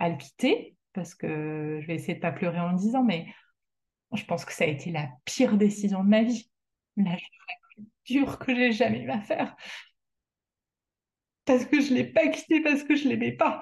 le 0.00 0.16
quitter. 0.16 0.76
Parce 0.94 1.14
que 1.14 1.78
je 1.80 1.86
vais 1.86 1.94
essayer 1.94 2.14
de 2.14 2.20
pas 2.20 2.32
pleurer 2.32 2.60
en 2.60 2.72
le 2.72 2.76
disant, 2.76 3.02
mais 3.02 3.26
je 4.12 4.24
pense 4.24 4.44
que 4.44 4.52
ça 4.52 4.64
a 4.64 4.66
été 4.66 4.90
la 4.90 5.08
pire 5.24 5.56
décision 5.56 6.04
de 6.04 6.08
ma 6.08 6.22
vie. 6.22 6.50
La 6.96 7.16
plus 7.16 7.86
dure 8.04 8.38
que 8.38 8.54
j'ai 8.54 8.72
jamais 8.72 9.00
eu 9.00 9.10
à 9.10 9.20
faire. 9.20 9.56
Parce 11.44 11.64
que 11.64 11.80
je 11.80 11.92
l'ai 11.94 12.04
pas 12.04 12.28
quitté 12.28 12.60
parce 12.62 12.82
que 12.84 12.94
je 12.94 13.08
l'aimais 13.08 13.32
pas. 13.32 13.60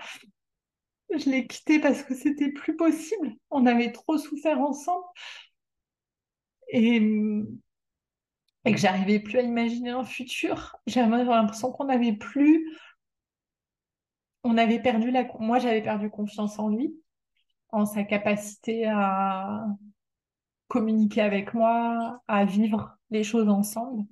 Je 1.16 1.30
l'ai 1.30 1.46
quitté 1.46 1.80
parce 1.80 2.02
que 2.02 2.14
c'était 2.14 2.52
plus 2.52 2.76
possible. 2.76 3.34
On 3.50 3.66
avait 3.66 3.92
trop 3.92 4.18
souffert 4.18 4.60
ensemble 4.60 5.04
et, 6.72 7.00
et 8.64 8.72
que 8.72 8.78
j'arrivais 8.78 9.20
plus 9.20 9.38
à 9.38 9.42
imaginer 9.42 9.90
un 9.90 10.04
futur. 10.04 10.76
J'avais 10.86 11.24
l'impression 11.24 11.72
qu'on 11.72 11.86
n'avait 11.86 12.14
plus, 12.14 12.68
on 14.44 14.56
avait 14.58 14.80
perdu 14.82 15.10
la, 15.10 15.24
moi 15.38 15.58
j'avais 15.58 15.82
perdu 15.82 16.10
confiance 16.10 16.58
en 16.58 16.68
lui, 16.68 16.94
en 17.70 17.86
sa 17.86 18.04
capacité 18.04 18.86
à 18.86 19.66
communiquer 20.68 21.20
avec 21.22 21.54
moi, 21.54 22.22
à 22.28 22.44
vivre 22.44 22.96
les 23.10 23.24
choses 23.24 23.48
ensemble. 23.48 24.04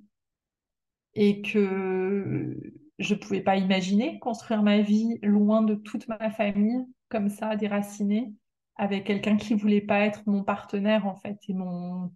et 1.13 1.41
que 1.41 2.55
je 2.99 3.13
ne 3.13 3.19
pouvais 3.19 3.41
pas 3.41 3.57
imaginer 3.57 4.19
construire 4.19 4.63
ma 4.63 4.81
vie 4.81 5.17
loin 5.23 5.61
de 5.61 5.75
toute 5.75 6.07
ma 6.07 6.29
famille, 6.29 6.85
comme 7.09 7.29
ça, 7.29 7.55
déracinée, 7.55 8.33
avec 8.75 9.05
quelqu'un 9.05 9.37
qui 9.37 9.55
voulait 9.55 9.81
pas 9.81 10.01
être 10.01 10.23
mon 10.27 10.43
partenaire, 10.43 11.07
en 11.07 11.15
fait, 11.15 11.37
et 11.47 11.53
mon 11.53 12.11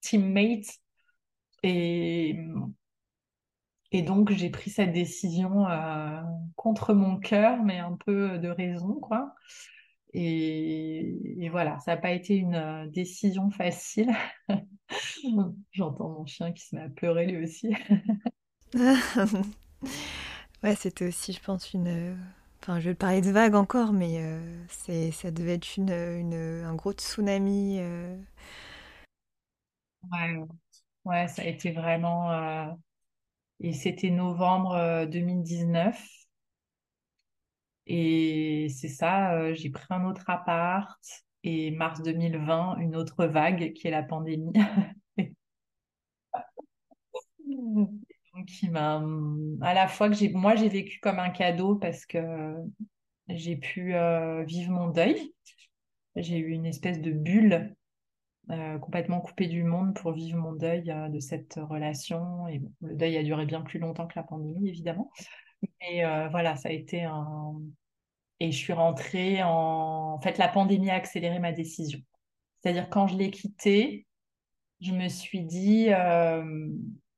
teammate. 0.00 0.66
Et, 1.62 2.36
et 3.92 4.02
donc, 4.02 4.30
j'ai 4.32 4.50
pris 4.50 4.70
cette 4.70 4.92
décision 4.92 5.66
euh, 5.68 6.20
contre 6.56 6.92
mon 6.94 7.16
cœur, 7.18 7.62
mais 7.64 7.78
un 7.78 7.96
peu 8.04 8.38
de 8.38 8.48
raison, 8.48 8.94
quoi. 9.00 9.34
Et, 10.14 11.44
et 11.44 11.48
voilà, 11.50 11.78
ça 11.80 11.94
n'a 11.96 12.00
pas 12.02 12.12
été 12.12 12.36
une 12.36 12.54
euh, 12.56 12.86
décision 12.88 13.50
facile. 13.50 14.10
J'entends 15.72 16.10
mon 16.10 16.26
chien 16.26 16.52
qui 16.52 16.64
se 16.66 16.76
met 16.76 16.82
à 16.82 16.88
pleurer 16.88 17.26
lui 17.26 17.44
aussi. 17.44 17.74
ouais 20.62 20.74
c'était 20.74 21.06
aussi 21.06 21.32
je 21.32 21.40
pense 21.40 21.72
une 21.72 22.16
enfin 22.62 22.80
je 22.80 22.90
vais 22.90 22.94
parler 22.94 23.20
de 23.20 23.30
vague 23.30 23.54
encore 23.54 23.92
mais 23.92 24.16
euh, 24.20 24.40
c'est 24.68 25.10
ça 25.12 25.30
devait 25.30 25.54
être 25.54 25.76
une, 25.76 25.90
une- 25.90 26.64
un 26.64 26.74
gros 26.74 26.92
tsunami 26.92 27.76
euh. 27.80 28.16
Ouais, 30.10 30.46
ouais, 31.08 31.26
ça 31.28 31.42
a 31.42 31.46
été 31.46 31.72
vraiment. 31.72 32.30
euh, 32.32 32.66
Et 33.60 33.72
c'était 33.74 34.10
novembre 34.10 34.74
euh, 34.74 35.06
2019. 35.06 36.00
Et 37.86 38.68
c'est 38.70 38.88
ça, 38.88 39.32
euh, 39.34 39.54
j'ai 39.54 39.70
pris 39.70 39.84
un 39.90 40.04
autre 40.04 40.28
appart. 40.30 41.00
Et 41.44 41.70
mars 41.70 42.02
2020, 42.02 42.76
une 42.78 42.96
autre 42.96 43.24
vague 43.26 43.72
qui 43.72 43.86
est 43.88 43.90
la 43.90 44.02
pandémie. 44.02 44.52
Donc, 47.46 48.46
qui 48.46 48.68
m'a, 48.68 49.02
à 49.62 49.74
la 49.74 49.88
fois 49.88 50.08
que 50.08 50.14
j'ai, 50.14 50.30
moi, 50.32 50.54
j'ai 50.56 50.68
vécu 50.68 51.00
comme 51.00 51.18
un 51.18 51.30
cadeau 51.30 51.76
parce 51.76 52.06
que 52.06 52.18
j'ai 53.28 53.56
pu 53.56 53.94
euh, 53.94 54.44
vivre 54.44 54.72
mon 54.72 54.88
deuil. 54.88 55.34
J'ai 56.16 56.38
eu 56.38 56.50
une 56.50 56.66
espèce 56.66 57.00
de 57.02 57.12
bulle 57.12 57.76
complètement 58.80 59.20
coupée 59.20 59.46
du 59.46 59.62
monde 59.62 59.94
pour 59.94 60.12
vivre 60.12 60.38
mon 60.38 60.52
deuil 60.52 60.84
de 60.84 61.20
cette 61.20 61.58
relation. 61.60 62.48
Et 62.48 62.62
le 62.80 62.94
deuil 62.94 63.16
a 63.16 63.22
duré 63.22 63.46
bien 63.46 63.60
plus 63.60 63.78
longtemps 63.78 64.06
que 64.06 64.16
la 64.16 64.22
pandémie, 64.22 64.68
évidemment. 64.68 65.10
Mais 65.80 66.04
voilà, 66.30 66.56
ça 66.56 66.68
a 66.68 66.72
été 66.72 67.04
un. 67.04 67.54
Et 68.40 68.52
je 68.52 68.56
suis 68.56 68.72
rentrée 68.72 69.42
en. 69.42 70.14
En 70.14 70.20
fait, 70.20 70.38
la 70.38 70.48
pandémie 70.48 70.90
a 70.90 70.94
accéléré 70.94 71.38
ma 71.38 71.52
décision. 71.52 72.00
C'est-à-dire, 72.60 72.88
quand 72.90 73.06
je 73.06 73.16
l'ai 73.16 73.30
quitté, 73.30 74.06
je 74.80 74.92
me 74.92 75.08
suis 75.08 75.42
dit, 75.42 75.92
euh, 75.92 76.68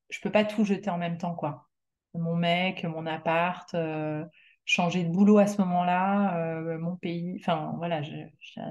je 0.08 0.20
peux 0.20 0.30
pas 0.30 0.44
tout 0.44 0.64
jeter 0.64 0.90
en 0.90 0.98
même 0.98 1.18
temps, 1.18 1.34
quoi. 1.34 1.68
Mon 2.14 2.36
mec, 2.36 2.84
mon 2.84 3.06
appart, 3.06 3.72
euh, 3.74 4.24
changer 4.64 5.04
de 5.04 5.10
boulot 5.10 5.38
à 5.38 5.46
ce 5.46 5.60
moment-là, 5.62 6.36
euh, 6.38 6.78
mon 6.78 6.96
pays, 6.96 7.36
enfin 7.40 7.72
voilà, 7.76 8.02
je, 8.02 8.12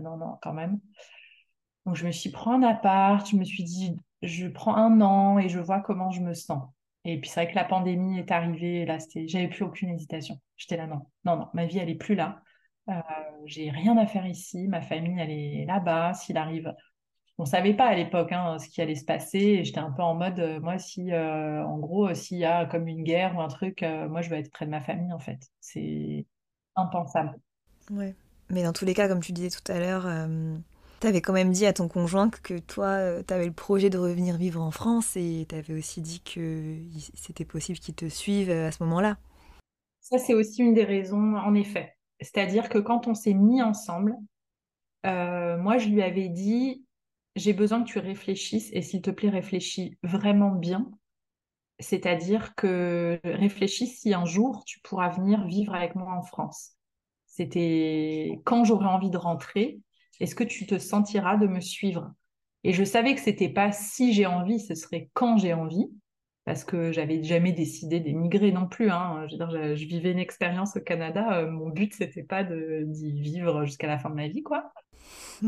non, 0.02 0.18
non, 0.18 0.38
quand 0.42 0.54
même. 0.54 0.80
Donc 1.86 1.96
je 1.96 2.06
me 2.06 2.12
suis 2.12 2.30
pris 2.30 2.50
un 2.50 2.64
appart, 2.64 3.28
je 3.28 3.36
me 3.36 3.44
suis 3.44 3.64
dit, 3.64 3.98
je 4.22 4.48
prends 4.48 4.76
un 4.76 5.02
an 5.02 5.40
et 5.40 5.50
je 5.50 5.60
vois 5.60 5.80
comment 5.80 6.12
je 6.12 6.22
me 6.22 6.34
sens. 6.34 6.64
Et 7.06 7.20
puis 7.20 7.30
c'est 7.30 7.44
vrai 7.44 7.52
que 7.52 7.56
la 7.56 7.64
pandémie 7.64 8.20
est 8.20 8.32
arrivée, 8.32 8.82
et 8.82 8.86
là, 8.86 8.98
j'avais 9.26 9.48
plus 9.48 9.64
aucune 9.64 9.90
hésitation. 9.90 10.40
J'étais 10.58 10.78
là, 10.78 10.88
non, 10.88 11.02
non, 11.24 11.38
non, 11.38 11.48
ma 11.54 11.66
vie, 11.66 11.80
elle 11.80 11.90
est 11.90 11.96
plus 11.96 12.16
là. 12.16 12.42
Euh, 12.90 12.94
j'ai 13.46 13.70
rien 13.70 13.98
à 13.98 14.06
faire 14.06 14.26
ici, 14.26 14.68
ma 14.68 14.82
famille, 14.82 15.20
elle 15.20 15.32
est 15.32 15.66
là-bas. 15.66 16.14
S'il 16.14 16.38
arrive 16.38 16.74
on 17.42 17.46
savait 17.46 17.74
pas 17.74 17.86
à 17.86 17.96
l'époque 17.96 18.34
hein, 18.34 18.60
ce 18.60 18.68
qui 18.68 18.82
allait 18.82 18.96
se 18.96 19.06
passer. 19.06 19.64
J'étais 19.64 19.80
un 19.80 19.92
peu 19.92 20.02
en 20.04 20.14
mode, 20.14 20.40
euh, 20.40 20.60
moi, 20.60 20.78
si, 20.78 21.14
euh, 21.14 21.64
en 21.64 21.78
gros, 21.78 22.14
s'il 22.14 22.38
y 22.38 22.44
a 22.44 22.66
comme 22.66 22.90
une 22.90 23.04
guerre 23.04 23.34
ou 23.38 23.40
un 23.40 23.48
truc, 23.48 23.82
moi, 24.10 24.22
je 24.22 24.30
veux 24.30 24.36
être 24.36 24.52
près 24.52 24.66
de 24.66 24.72
ma 24.72 24.82
famille, 24.82 25.14
en 25.14 25.20
fait. 25.20 25.40
C'est 25.62 26.26
impensable. 26.76 27.40
Ouais. 27.92 28.14
Mais 28.50 28.64
dans 28.64 28.74
tous 28.74 28.84
les 28.84 28.94
cas, 28.94 29.08
comme 29.08 29.22
tu 29.22 29.32
disais 29.32 29.50
tout 29.50 29.72
à 29.72 29.80
l'heure, 29.80 30.06
tu 31.00 31.08
avais 31.08 31.22
quand 31.22 31.34
même 31.34 31.52
dit 31.52 31.66
à 31.66 31.74
ton 31.74 31.88
conjoint 31.88 32.30
que 32.30 32.60
toi, 32.60 33.24
tu 33.24 33.34
avais 33.34 33.46
le 33.46 33.54
projet 33.54 33.90
de 33.90 33.98
revenir 33.98 34.38
vivre 34.38 34.62
en 34.62 34.72
France 34.72 35.16
et 35.16 35.46
tu 35.48 35.56
avais 35.56 35.74
aussi 35.74 36.02
dit 36.02 36.22
que 36.22 36.78
c'était 37.14 37.46
possible 37.46 37.80
qu'il 37.80 37.96
te 37.96 38.08
suive 38.10 38.50
à 38.50 38.72
ce 38.72 38.84
moment-là. 38.84 39.18
Ça, 40.02 40.18
c'est 40.18 40.34
aussi 40.34 40.62
une 40.62 40.74
des 40.74 40.84
raisons, 40.84 41.36
en 41.38 41.54
effet. 41.54 41.96
C'est-à-dire 42.22 42.70
que 42.70 42.80
quand 42.80 43.08
on 43.08 43.14
s'est 43.14 43.34
mis 43.34 43.62
ensemble, 43.62 44.16
moi, 45.04 45.78
je 45.78 45.90
lui 45.90 46.02
avais 46.02 46.30
dit, 46.30 46.84
j'ai 47.36 47.54
besoin 47.54 47.84
que 47.84 47.90
tu 47.90 48.00
réfléchisses 48.00 48.70
et 48.74 48.82
s'il 48.82 49.02
te 49.02 49.12
plaît, 49.12 49.30
réfléchis 49.30 49.98
vraiment 50.04 50.52
bien. 50.52 50.92
C'est-à-dire 51.80 52.56
que 52.56 53.20
réfléchis 53.24 53.88
si 53.88 54.14
un 54.14 54.26
jour 54.26 54.64
tu 54.66 54.82
pourras 54.82 55.10
venir 55.10 55.46
vivre 55.46 55.74
avec 55.74 55.96
moi 55.96 56.14
en 56.14 56.24
France. 56.24 56.72
C'était 57.28 58.42
quand 58.44 58.66
j'aurai 58.66 58.88
envie 58.88 59.10
de 59.10 59.18
rentrer, 59.18 59.80
est-ce 60.20 60.36
que 60.36 60.44
tu 60.44 60.66
te 60.66 60.78
sentiras 60.78 61.38
de 61.38 61.48
me 61.48 61.60
suivre? 61.60 62.14
Et 62.64 62.74
je 62.74 62.84
savais 62.84 63.16
que 63.16 63.22
c'était 63.22 63.50
pas 63.50 63.72
si 63.72 64.14
j'ai 64.14 64.26
envie, 64.26 64.60
ce 64.60 64.76
serait 64.76 65.10
quand 65.14 65.38
j'ai 65.38 65.54
envie, 65.54 65.90
parce 66.46 66.64
que 66.64 66.92
j'avais 66.92 67.24
jamais 67.24 67.52
décidé 67.52 68.00
d'émigrer 68.00 68.52
non 68.52 68.68
plus. 68.68 68.90
Hein. 68.90 69.28
Je, 69.30 69.76
je, 69.76 69.86
vivais 69.86 70.12
une 70.12 70.20
expérience 70.20 70.76
au 70.76 70.82
Canada, 70.82 71.40
euh, 71.40 71.50
mon 71.50 71.70
but 71.70 71.94
c'était 71.94 72.24
pas 72.24 72.44
d'y 72.44 73.22
vivre 73.22 73.66
jusqu'à 73.66 73.88
la 73.88 73.98
fin 73.98 74.10
de 74.10 74.16
ma 74.16 74.28
vie, 74.28 74.44
quoi. 74.44 74.74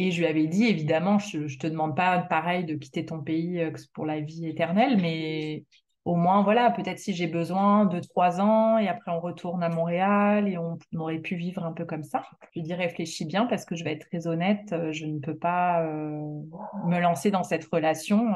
Et 0.00 0.12
je 0.12 0.20
lui 0.20 0.26
avais 0.26 0.46
dit, 0.46 0.64
évidemment, 0.64 1.18
je 1.18 1.38
ne 1.38 1.58
te 1.58 1.66
demande 1.66 1.96
pas 1.96 2.18
pareil 2.18 2.64
de 2.64 2.76
quitter 2.76 3.04
ton 3.04 3.20
pays 3.20 3.60
euh, 3.60 3.72
pour 3.94 4.06
la 4.06 4.20
vie 4.20 4.46
éternelle, 4.46 4.96
mais 5.00 5.64
au 6.08 6.14
moins, 6.14 6.42
voilà, 6.42 6.70
peut-être 6.70 6.98
si 6.98 7.12
j'ai 7.12 7.26
besoin 7.26 7.84
de 7.84 8.00
trois 8.00 8.40
ans 8.40 8.78
et 8.78 8.88
après 8.88 9.10
on 9.10 9.20
retourne 9.20 9.62
à 9.62 9.68
Montréal 9.68 10.48
et 10.48 10.56
on, 10.56 10.78
aurait 10.96 11.18
pu 11.18 11.36
vivre 11.36 11.62
un 11.62 11.72
peu 11.72 11.84
comme 11.84 12.02
ça. 12.02 12.24
Je 12.40 12.60
lui 12.60 12.62
dis, 12.62 12.72
réfléchis 12.72 13.26
bien 13.26 13.44
parce 13.44 13.66
que 13.66 13.76
je 13.76 13.84
vais 13.84 13.92
être 13.92 14.08
très 14.08 14.26
honnête, 14.26 14.72
euh, 14.72 14.90
je 14.90 15.04
ne 15.04 15.18
peux 15.18 15.36
pas 15.36 15.82
euh, 15.82 16.40
me 16.86 16.98
lancer 16.98 17.30
dans 17.30 17.42
cette 17.42 17.66
relation 17.66 18.32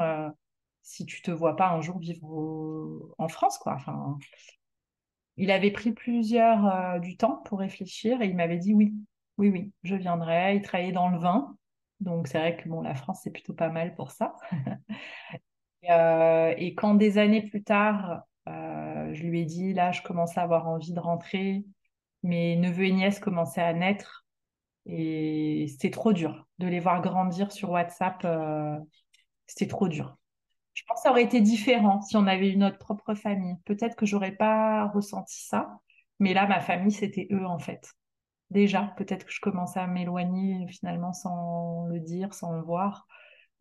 si 0.83 1.07
tu 1.07 1.23
te 1.23 1.31
vois 1.31 1.55
pas 1.55 1.69
un 1.69 1.81
jour 1.81 1.97
vivre 1.97 3.09
en 3.17 3.27
France, 3.27 3.57
quoi. 3.57 3.73
Enfin, 3.73 4.19
il 5.37 5.49
avait 5.49 5.71
pris 5.71 5.93
plusieurs 5.93 6.99
du 6.99 7.17
temps 7.17 7.37
pour 7.45 7.57
réfléchir 7.57 8.21
et 8.21 8.27
il 8.27 8.35
m'avait 8.35 8.59
dit 8.59 8.75
oui, 8.75 8.93
oui, 9.39 9.49
oui, 9.49 9.71
je 9.81 9.95
viendrai. 9.95 10.57
Il 10.57 10.61
travaillait 10.61 10.91
dans 10.91 11.09
le 11.09 11.17
vin. 11.17 11.57
Donc, 12.01 12.27
c'est 12.27 12.37
vrai 12.37 12.55
que 12.55 12.69
bon, 12.69 12.81
la 12.81 12.93
France, 12.93 13.21
c'est 13.23 13.31
plutôt 13.31 13.53
pas 13.53 13.69
mal 13.69 13.95
pour 13.95 14.11
ça. 14.11 14.35
Euh, 15.89 16.53
et, 16.57 16.75
quand 16.75 16.93
des 16.95 17.17
années 17.17 17.43
plus 17.43 17.63
tard, 17.63 18.23
euh, 18.47 19.13
je 19.13 19.23
lui 19.23 19.41
ai 19.41 19.45
dit, 19.45 19.73
là, 19.73 19.91
je 19.91 20.01
commençais 20.01 20.39
à 20.39 20.43
avoir 20.43 20.67
envie 20.67 20.93
de 20.93 20.99
rentrer, 20.99 21.65
mes 22.23 22.55
neveux 22.55 22.85
et 22.85 22.91
nièces 22.91 23.19
commençaient 23.19 23.61
à 23.61 23.73
naître 23.73 24.25
et 24.85 25.67
c'était 25.69 25.91
trop 25.91 26.13
dur 26.13 26.47
de 26.59 26.67
les 26.67 26.79
voir 26.79 27.01
grandir 27.01 27.51
sur 27.51 27.69
WhatsApp. 27.71 28.23
Euh, 28.25 28.77
c'était 29.47 29.67
trop 29.67 29.87
dur. 29.87 30.17
Je 30.73 30.83
pense 30.87 30.99
que 30.99 31.03
ça 31.03 31.11
aurait 31.11 31.23
été 31.23 31.41
différent 31.41 32.01
si 32.01 32.17
on 32.17 32.27
avait 32.27 32.51
eu 32.51 32.57
notre 32.57 32.77
propre 32.79 33.13
famille. 33.13 33.55
Peut-être 33.65 33.95
que 33.95 34.05
j'aurais 34.05 34.31
pas 34.31 34.87
ressenti 34.87 35.45
ça, 35.45 35.79
mais 36.19 36.33
là, 36.33 36.47
ma 36.47 36.59
famille, 36.59 36.91
c'était 36.91 37.27
eux 37.31 37.45
en 37.45 37.59
fait 37.59 37.93
déjà. 38.49 38.93
Peut-être 38.97 39.25
que 39.25 39.31
je 39.31 39.41
commençais 39.41 39.79
à 39.79 39.87
m'éloigner 39.87 40.65
finalement 40.69 41.13
sans 41.13 41.85
le 41.87 41.99
dire, 41.99 42.33
sans 42.33 42.53
le 42.53 42.61
voir. 42.61 43.07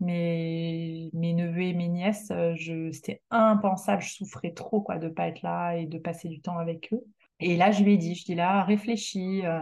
Mais 0.03 1.11
mes 1.13 1.33
neveux 1.33 1.63
et 1.63 1.75
mes 1.75 1.87
nièces, 1.87 2.33
euh, 2.33 2.55
je, 2.57 2.91
c'était 2.91 3.23
impensable. 3.31 4.03
Je 4.03 4.15
souffrais 4.15 4.51
trop 4.51 4.81
quoi, 4.81 4.99
de 4.99 5.07
ne 5.07 5.13
pas 5.13 5.29
être 5.29 5.43
là 5.43 5.77
et 5.77 5.87
de 5.87 5.97
passer 5.97 6.29
du 6.29 6.41
temps 6.41 6.59
avec 6.59 6.93
eux. 6.93 7.05
Et 7.39 7.57
là, 7.57 7.71
je 7.71 7.85
lui 7.85 7.95
ai 7.95 7.97
dit, 7.99 8.17
je 8.17 8.25
dis 8.25 8.35
là, 8.35 8.65
réfléchis. 8.65 9.47
Euh. 9.47 9.61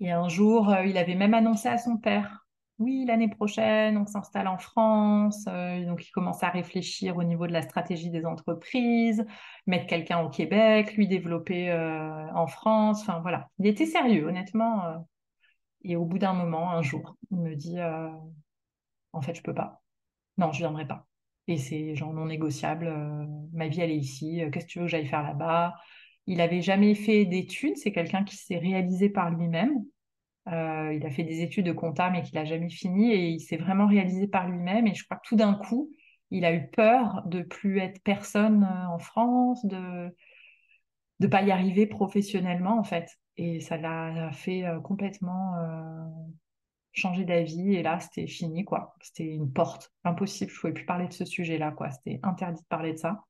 Et 0.00 0.12
un 0.12 0.28
jour, 0.28 0.70
euh, 0.70 0.86
il 0.86 0.96
avait 0.96 1.14
même 1.14 1.34
annoncé 1.34 1.68
à 1.68 1.78
son 1.78 1.98
père 1.98 2.46
oui, 2.78 3.04
l'année 3.04 3.28
prochaine, 3.28 3.98
on 3.98 4.06
s'installe 4.06 4.46
en 4.46 4.56
France. 4.56 5.46
Donc, 5.46 6.06
il 6.06 6.12
commence 6.12 6.44
à 6.44 6.48
réfléchir 6.48 7.16
au 7.16 7.24
niveau 7.24 7.48
de 7.48 7.52
la 7.52 7.62
stratégie 7.62 8.08
des 8.08 8.24
entreprises, 8.24 9.26
mettre 9.66 9.88
quelqu'un 9.88 10.20
au 10.20 10.28
Québec, 10.28 10.94
lui 10.94 11.08
développer 11.08 11.72
en 11.72 12.46
France. 12.46 13.00
Enfin, 13.00 13.18
voilà. 13.18 13.48
Il 13.58 13.66
était 13.66 13.84
sérieux, 13.84 14.28
honnêtement. 14.28 15.04
Et 15.82 15.96
au 15.96 16.04
bout 16.04 16.20
d'un 16.20 16.34
moment, 16.34 16.70
un 16.70 16.82
jour, 16.82 17.16
il 17.32 17.38
me 17.38 17.56
dit 17.56 17.80
En 19.18 19.22
fait, 19.22 19.34
je 19.34 19.42
peux 19.42 19.54
pas. 19.54 19.82
Non, 20.38 20.52
je 20.52 20.58
viendrai 20.58 20.86
pas. 20.86 21.06
Et 21.48 21.58
c'est 21.58 21.94
genre 21.94 22.12
non 22.12 22.26
négociable. 22.26 22.92
ma 23.52 23.68
vie, 23.68 23.80
elle 23.80 23.90
est 23.90 23.96
ici. 23.96 24.42
Qu'est-ce 24.52 24.66
que 24.66 24.70
tu 24.70 24.78
veux 24.78 24.84
que 24.86 24.90
j'aille 24.90 25.06
faire 25.06 25.22
là-bas? 25.22 25.74
Il 26.26 26.40
avait 26.40 26.62
jamais 26.62 26.94
fait 26.94 27.24
d'études. 27.24 27.76
C'est 27.76 27.92
quelqu'un 27.92 28.24
qui 28.24 28.36
s'est 28.36 28.58
réalisé 28.58 29.08
par 29.08 29.30
lui-même. 29.30 29.84
Euh, 30.52 30.94
il 30.94 31.04
a 31.04 31.10
fait 31.10 31.24
des 31.24 31.42
études 31.42 31.66
de 31.66 31.72
compta, 31.72 32.10
mais 32.10 32.22
qu'il 32.22 32.34
n'a 32.36 32.44
jamais 32.44 32.70
fini 32.70 33.12
et 33.12 33.28
il 33.28 33.40
s'est 33.40 33.56
vraiment 33.56 33.86
réalisé 33.86 34.26
par 34.28 34.48
lui-même. 34.48 34.86
Et 34.86 34.94
je 34.94 35.04
crois 35.04 35.18
que 35.18 35.28
tout 35.28 35.36
d'un 35.36 35.54
coup, 35.54 35.90
il 36.30 36.44
a 36.44 36.54
eu 36.54 36.68
peur 36.70 37.22
de 37.26 37.42
plus 37.42 37.78
être 37.78 38.02
personne 38.02 38.64
euh, 38.64 38.88
en 38.88 38.98
France, 38.98 39.64
de 39.66 40.14
ne 41.20 41.26
pas 41.26 41.42
y 41.42 41.50
arriver 41.50 41.86
professionnellement, 41.86 42.78
en 42.78 42.84
fait. 42.84 43.10
Et 43.36 43.60
ça 43.60 43.76
l'a 43.76 44.30
fait 44.32 44.64
euh, 44.64 44.80
complètement 44.80 45.54
changer 46.98 47.24
d'avis. 47.24 47.74
Et 47.74 47.82
là, 47.82 48.00
c'était 48.00 48.26
fini, 48.26 48.64
quoi. 48.64 48.94
C'était 49.02 49.26
une 49.26 49.52
porte 49.52 49.92
impossible. 50.04 50.50
Je 50.50 50.56
ne 50.56 50.60
pouvais 50.60 50.72
plus 50.72 50.86
parler 50.86 51.08
de 51.08 51.12
ce 51.12 51.24
sujet-là, 51.24 51.72
quoi. 51.72 51.90
C'était 51.90 52.20
interdit 52.22 52.62
de 52.62 52.66
parler 52.68 52.92
de 52.92 52.98
ça. 52.98 53.24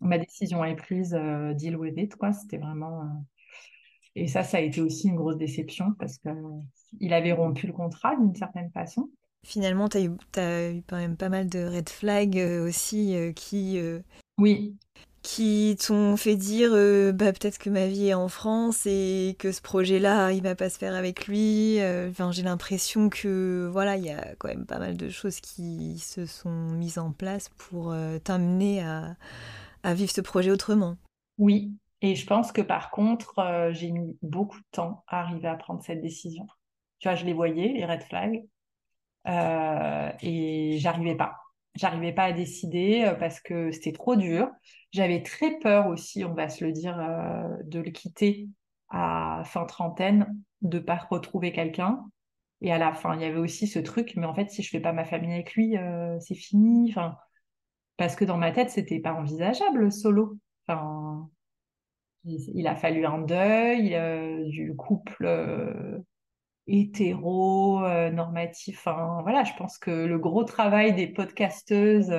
Ma 0.00 0.18
décision 0.18 0.64
est 0.64 0.76
prise, 0.76 1.18
deal 1.56 1.76
with 1.76 1.98
it, 1.98 2.14
quoi. 2.16 2.32
C'était 2.32 2.58
vraiment 2.58 3.24
et 4.18 4.26
ça, 4.26 4.42
ça 4.42 4.56
a 4.56 4.60
été 4.60 4.80
aussi 4.80 5.08
une 5.08 5.14
grosse 5.14 5.36
déception 5.36 5.92
parce 5.96 6.18
qu'il 6.18 7.12
avait 7.12 7.32
rompu 7.32 7.68
le 7.68 7.72
contrat 7.72 8.16
d'une 8.16 8.34
certaine 8.34 8.68
façon. 8.72 9.10
Finalement, 9.46 9.88
tu 9.88 9.98
as, 9.98 10.40
as, 10.40 10.70
eu 10.72 10.82
quand 10.88 10.96
même 10.96 11.16
pas 11.16 11.28
mal 11.28 11.48
de 11.48 11.64
red 11.64 11.88
flags 11.88 12.36
euh, 12.36 12.66
aussi 12.66 13.14
euh, 13.14 13.32
qui, 13.32 13.78
euh, 13.78 14.00
oui. 14.36 14.76
Qui 15.28 15.76
t'ont 15.78 16.16
fait 16.16 16.36
dire 16.36 16.70
bah, 17.12 17.32
peut-être 17.32 17.58
que 17.58 17.68
ma 17.68 17.86
vie 17.86 18.08
est 18.08 18.14
en 18.14 18.28
France 18.28 18.86
et 18.86 19.36
que 19.38 19.52
ce 19.52 19.60
projet-là, 19.60 20.32
il 20.32 20.42
va 20.42 20.54
pas 20.54 20.70
se 20.70 20.78
faire 20.78 20.94
avec 20.94 21.26
lui. 21.26 21.78
Enfin, 22.08 22.32
J'ai 22.32 22.42
l'impression 22.42 23.10
que 23.10 23.68
voilà, 23.70 23.96
il 23.96 24.04
y 24.04 24.10
a 24.10 24.34
quand 24.38 24.48
même 24.48 24.64
pas 24.64 24.78
mal 24.78 24.96
de 24.96 25.08
choses 25.10 25.40
qui 25.40 25.98
se 25.98 26.24
sont 26.24 26.70
mises 26.70 26.98
en 26.98 27.12
place 27.12 27.50
pour 27.50 27.94
t'amener 28.24 28.82
à, 28.82 29.94
vivre 29.94 30.10
ce 30.10 30.22
projet 30.22 30.50
autrement. 30.50 30.96
Oui, 31.36 31.72
et 32.00 32.14
je 32.14 32.26
pense 32.26 32.52
que 32.52 32.62
par 32.62 32.90
contre, 32.90 33.38
euh, 33.40 33.72
j'ai 33.72 33.90
mis 33.90 34.16
beaucoup 34.22 34.58
de 34.58 34.66
temps 34.70 35.04
à 35.08 35.20
arriver 35.20 35.48
à 35.48 35.56
prendre 35.56 35.82
cette 35.82 36.00
décision. 36.00 36.46
Tu 37.00 37.08
vois, 37.08 37.16
je 37.16 37.24
les 37.24 37.32
voyais, 37.32 37.68
les 37.68 37.84
red 37.84 38.02
flags, 38.02 38.44
euh, 39.26 40.12
et 40.20 40.78
j'arrivais 40.78 41.16
pas. 41.16 41.36
J'arrivais 41.78 42.12
pas 42.12 42.24
à 42.24 42.32
décider 42.32 43.04
euh, 43.04 43.14
parce 43.14 43.40
que 43.40 43.70
c'était 43.70 43.92
trop 43.92 44.16
dur. 44.16 44.50
J'avais 44.92 45.22
très 45.22 45.58
peur 45.58 45.86
aussi, 45.88 46.24
on 46.24 46.34
va 46.34 46.48
se 46.48 46.64
le 46.64 46.72
dire, 46.72 46.96
de 47.64 47.78
le 47.78 47.90
quitter 47.90 48.48
à 48.88 49.42
fin 49.44 49.66
trentaine, 49.66 50.34
de 50.62 50.78
pas 50.78 50.96
retrouver 50.96 51.52
quelqu'un. 51.52 52.04
Et 52.62 52.72
à 52.72 52.78
la 52.78 52.92
fin, 52.94 53.14
il 53.14 53.20
y 53.20 53.24
avait 53.24 53.38
aussi 53.38 53.66
ce 53.66 53.78
truc, 53.78 54.14
mais 54.16 54.26
en 54.26 54.34
fait, 54.34 54.50
si 54.50 54.62
je 54.62 54.70
fais 54.70 54.80
pas 54.80 54.94
ma 54.94 55.04
famille 55.04 55.32
avec 55.32 55.52
lui, 55.52 55.76
c'est 56.20 56.34
fini. 56.34 56.88
Enfin, 56.90 57.16
parce 57.98 58.16
que 58.16 58.24
dans 58.24 58.38
ma 58.38 58.50
tête, 58.50 58.70
c'était 58.70 59.00
pas 59.00 59.12
envisageable 59.12 59.92
solo. 59.92 60.38
Enfin, 60.66 61.28
il 62.24 62.66
a 62.66 62.76
fallu 62.76 63.04
un 63.06 63.18
deuil 63.18 63.94
euh, 63.94 64.44
du 64.48 64.74
couple 64.76 65.24
euh, 65.26 65.98
hétéro, 66.68 67.80
normatif. 68.10 68.78
Enfin, 68.78 69.20
voilà, 69.22 69.44
je 69.44 69.52
pense 69.58 69.78
que 69.78 69.90
le 69.90 70.18
gros 70.18 70.44
travail 70.44 70.94
des 70.94 71.06
podcasteuses, 71.06 72.14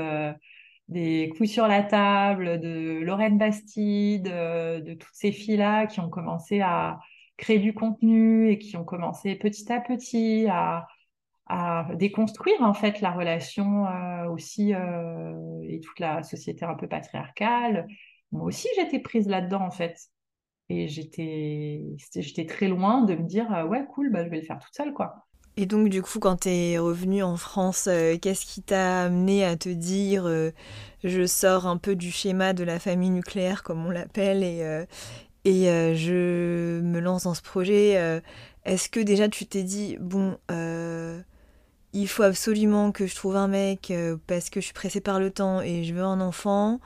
des 0.87 1.29
coups 1.37 1.49
sur 1.49 1.67
la 1.67 1.83
table, 1.83 2.59
de 2.59 2.99
Lorraine 3.01 3.37
Bastide, 3.37 4.23
de 4.23 4.93
toutes 4.95 5.13
ces 5.13 5.31
filles-là 5.31 5.85
qui 5.87 5.99
ont 5.99 6.09
commencé 6.09 6.61
à 6.61 6.99
créer 7.37 7.59
du 7.59 7.73
contenu 7.73 8.49
et 8.49 8.57
qui 8.57 8.75
ont 8.75 8.83
commencé 8.83 9.35
petit 9.35 9.71
à 9.71 9.79
petit 9.79 10.47
à, 10.49 10.87
à 11.47 11.87
déconstruire 11.95 12.61
en 12.61 12.73
fait 12.73 13.01
la 13.01 13.11
relation 13.11 13.85
aussi 14.31 14.71
et 14.71 15.79
toute 15.79 15.99
la 15.99 16.23
société 16.23 16.65
un 16.65 16.75
peu 16.75 16.87
patriarcale. 16.87 17.87
Moi 18.31 18.45
aussi, 18.45 18.67
j'étais 18.75 18.99
prise 18.99 19.27
là-dedans 19.27 19.61
en 19.61 19.71
fait. 19.71 19.97
Et 20.69 20.87
j'étais, 20.87 22.45
très 22.47 22.67
loin 22.67 23.01
de 23.01 23.15
me 23.15 23.27
dire, 23.27 23.51
euh, 23.53 23.65
ouais, 23.65 23.85
cool, 23.93 24.11
bah, 24.11 24.23
je 24.23 24.29
vais 24.29 24.37
le 24.37 24.45
faire 24.45 24.59
toute 24.59 24.75
seule, 24.75 24.93
quoi. 24.93 25.25
Et 25.57 25.65
donc, 25.65 25.89
du 25.89 26.03
coup, 26.03 26.19
quand 26.19 26.41
tu 26.41 26.49
es 26.49 26.77
revenue 26.77 27.23
en 27.23 27.37
France, 27.37 27.87
euh, 27.87 28.17
qu'est-ce 28.17 28.45
qui 28.45 28.61
t'a 28.61 29.03
amené 29.03 29.43
à 29.43 29.57
te 29.57 29.69
dire, 29.69 30.25
euh, 30.27 30.51
je 31.03 31.25
sors 31.25 31.65
un 31.65 31.77
peu 31.77 31.95
du 31.95 32.11
schéma 32.11 32.53
de 32.53 32.63
la 32.63 32.79
famille 32.79 33.09
nucléaire, 33.09 33.63
comme 33.63 33.83
on 33.85 33.89
l'appelle, 33.89 34.43
et, 34.43 34.85
et 35.43 35.95
je 35.95 36.81
me 36.81 36.99
lance 36.99 37.23
dans 37.23 37.33
ce 37.33 37.41
projet 37.41 38.21
Est-ce 38.63 38.89
que 38.89 38.99
déjà 38.99 39.27
tu 39.27 39.45
t'es 39.47 39.63
dit, 39.63 39.97
bon, 39.99 40.37
il 41.93 42.07
faut 42.07 42.23
absolument 42.23 42.91
que 42.91 43.07
je 43.07 43.15
trouve 43.15 43.35
un 43.35 43.47
mec 43.47 43.91
parce 44.27 44.49
que 44.49 44.59
je 44.59 44.65
suis 44.65 44.73
pressée 44.73 45.01
par 45.01 45.19
le 45.19 45.31
temps 45.31 45.61
et 45.61 45.83
je 45.83 45.93
veux 45.93 46.03
un 46.03 46.21
enfant 46.21 46.79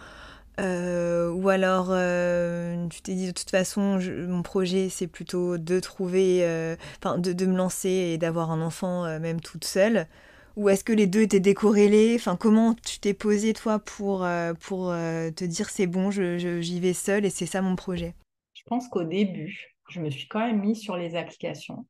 euh, 0.60 1.32
ou 1.32 1.50
alors, 1.50 1.88
euh, 1.90 2.88
tu 2.90 3.02
t'es 3.02 3.16
dit 3.16 3.28
de 3.28 3.32
toute 3.32 3.50
façon, 3.50 4.00
mon 4.28 4.44
projet 4.44 4.90
c'est 4.90 5.08
plutôt 5.08 5.58
de 5.58 5.80
trouver, 5.80 6.44
euh, 6.44 6.76
enfin 7.00 7.18
de, 7.18 7.46
me 7.46 7.56
lancer 7.58 7.90
et 7.90 8.18
d'avoir 8.18 8.52
un 8.52 8.62
enfant 8.62 9.20
même 9.20 9.42
toute 9.42 9.66
seule. 9.66 10.08
Ou 10.56 10.70
est-ce 10.70 10.84
que 10.84 10.94
les 10.94 11.08
deux 11.08 11.22
étaient 11.22 11.40
décorrélés? 11.40 12.16
Enfin, 12.16 12.36
comment 12.36 12.76
tu 12.76 13.00
t'es 13.00 13.16
posé 13.16 13.54
toi 13.54 13.80
pour, 13.80 14.28
pour 14.60 14.90
te 14.90 15.44
dire 15.44 15.70
c'est 15.70 15.88
bon, 15.88 16.12
j'y 16.12 16.40
je, 16.40 16.80
vais 16.80 16.94
seule 16.94 17.26
et 17.26 17.32
c'est 17.32 17.48
ça 17.48 17.62
mon 17.64 17.76
projet? 17.76 18.14
Je 18.54 18.62
pense 18.68 18.88
qu'au 18.88 19.04
début, 19.04 19.76
je 19.90 20.00
me 20.00 20.12
suis 20.12 20.28
quand 20.28 20.46
même 20.46 20.60
mise 20.60 20.80
sur 20.80 20.96
les 20.96 21.16
applications 21.16 21.88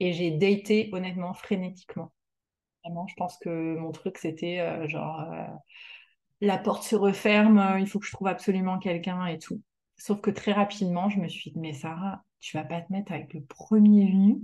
et 0.00 0.14
j'ai 0.14 0.30
daté 0.30 0.88
honnêtement 0.92 1.34
frénétiquement. 1.34 2.12
Vraiment, 2.82 3.06
je 3.08 3.14
pense 3.18 3.36
que 3.36 3.76
mon 3.76 3.92
truc 3.92 4.16
c'était 4.16 4.88
genre 4.88 5.28
la 6.40 6.58
porte 6.58 6.82
se 6.84 6.96
referme, 6.96 7.58
euh, 7.58 7.80
il 7.80 7.86
faut 7.88 7.98
que 7.98 8.06
je 8.06 8.12
trouve 8.12 8.28
absolument 8.28 8.78
quelqu'un 8.78 9.26
et 9.26 9.38
tout. 9.38 9.60
Sauf 9.96 10.20
que 10.20 10.30
très 10.30 10.52
rapidement, 10.52 11.08
je 11.10 11.18
me 11.20 11.28
suis 11.28 11.50
dit, 11.50 11.58
mais 11.58 11.72
Sarah, 11.72 12.24
tu 12.40 12.56
vas 12.56 12.64
pas 12.64 12.80
te 12.80 12.92
mettre 12.92 13.12
avec 13.12 13.34
le 13.34 13.42
premier 13.42 14.06
venu. 14.10 14.40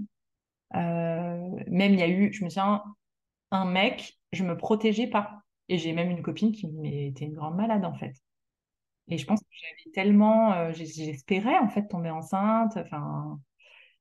Euh, 0.74 1.48
même 1.68 1.94
il 1.94 2.00
y 2.00 2.02
a 2.02 2.08
eu, 2.08 2.32
je 2.32 2.44
me 2.44 2.50
souviens, 2.50 2.82
un 3.50 3.64
mec, 3.64 4.18
je 4.32 4.44
me 4.44 4.56
protégeais 4.56 5.08
pas. 5.08 5.42
Et 5.68 5.78
j'ai 5.78 5.92
même 5.92 6.10
une 6.10 6.22
copine 6.22 6.52
qui 6.52 6.66
était 6.84 7.24
une 7.26 7.34
grande 7.34 7.56
malade 7.56 7.84
en 7.84 7.94
fait. 7.94 8.14
Et 9.08 9.18
je 9.18 9.26
pense 9.26 9.40
que 9.40 9.46
j'avais 9.50 9.92
tellement, 9.94 10.52
euh, 10.54 10.72
j'espérais 10.72 11.58
en 11.58 11.68
fait 11.68 11.86
tomber 11.88 12.10
enceinte. 12.10 12.76
Enfin, 12.76 13.38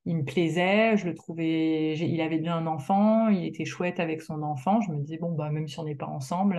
il 0.06 0.16
me 0.18 0.24
plaisait, 0.24 0.96
je 0.96 1.06
le 1.06 1.14
trouvais, 1.14 1.96
il 1.98 2.20
avait 2.20 2.38
bien 2.38 2.56
un 2.58 2.66
enfant, 2.66 3.28
il 3.28 3.44
était 3.44 3.64
chouette 3.64 4.00
avec 4.00 4.22
son 4.22 4.42
enfant. 4.42 4.80
Je 4.82 4.92
me 4.92 4.98
disais 5.00 5.18
bon 5.18 5.32
bah 5.32 5.50
même 5.50 5.68
si 5.68 5.78
on 5.80 5.84
n'est 5.84 5.94
pas 5.96 6.06
ensemble, 6.06 6.58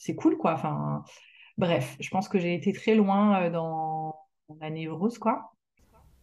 c'est 0.00 0.14
cool, 0.14 0.36
quoi. 0.36 0.54
Enfin, 0.54 1.04
bref, 1.58 1.96
je 2.00 2.08
pense 2.08 2.28
que 2.28 2.40
j'ai 2.40 2.54
été 2.54 2.72
très 2.72 2.96
loin 2.96 3.42
euh, 3.42 3.50
dans 3.50 4.16
la 4.58 4.70
névrose, 4.70 5.18
quoi. 5.18 5.52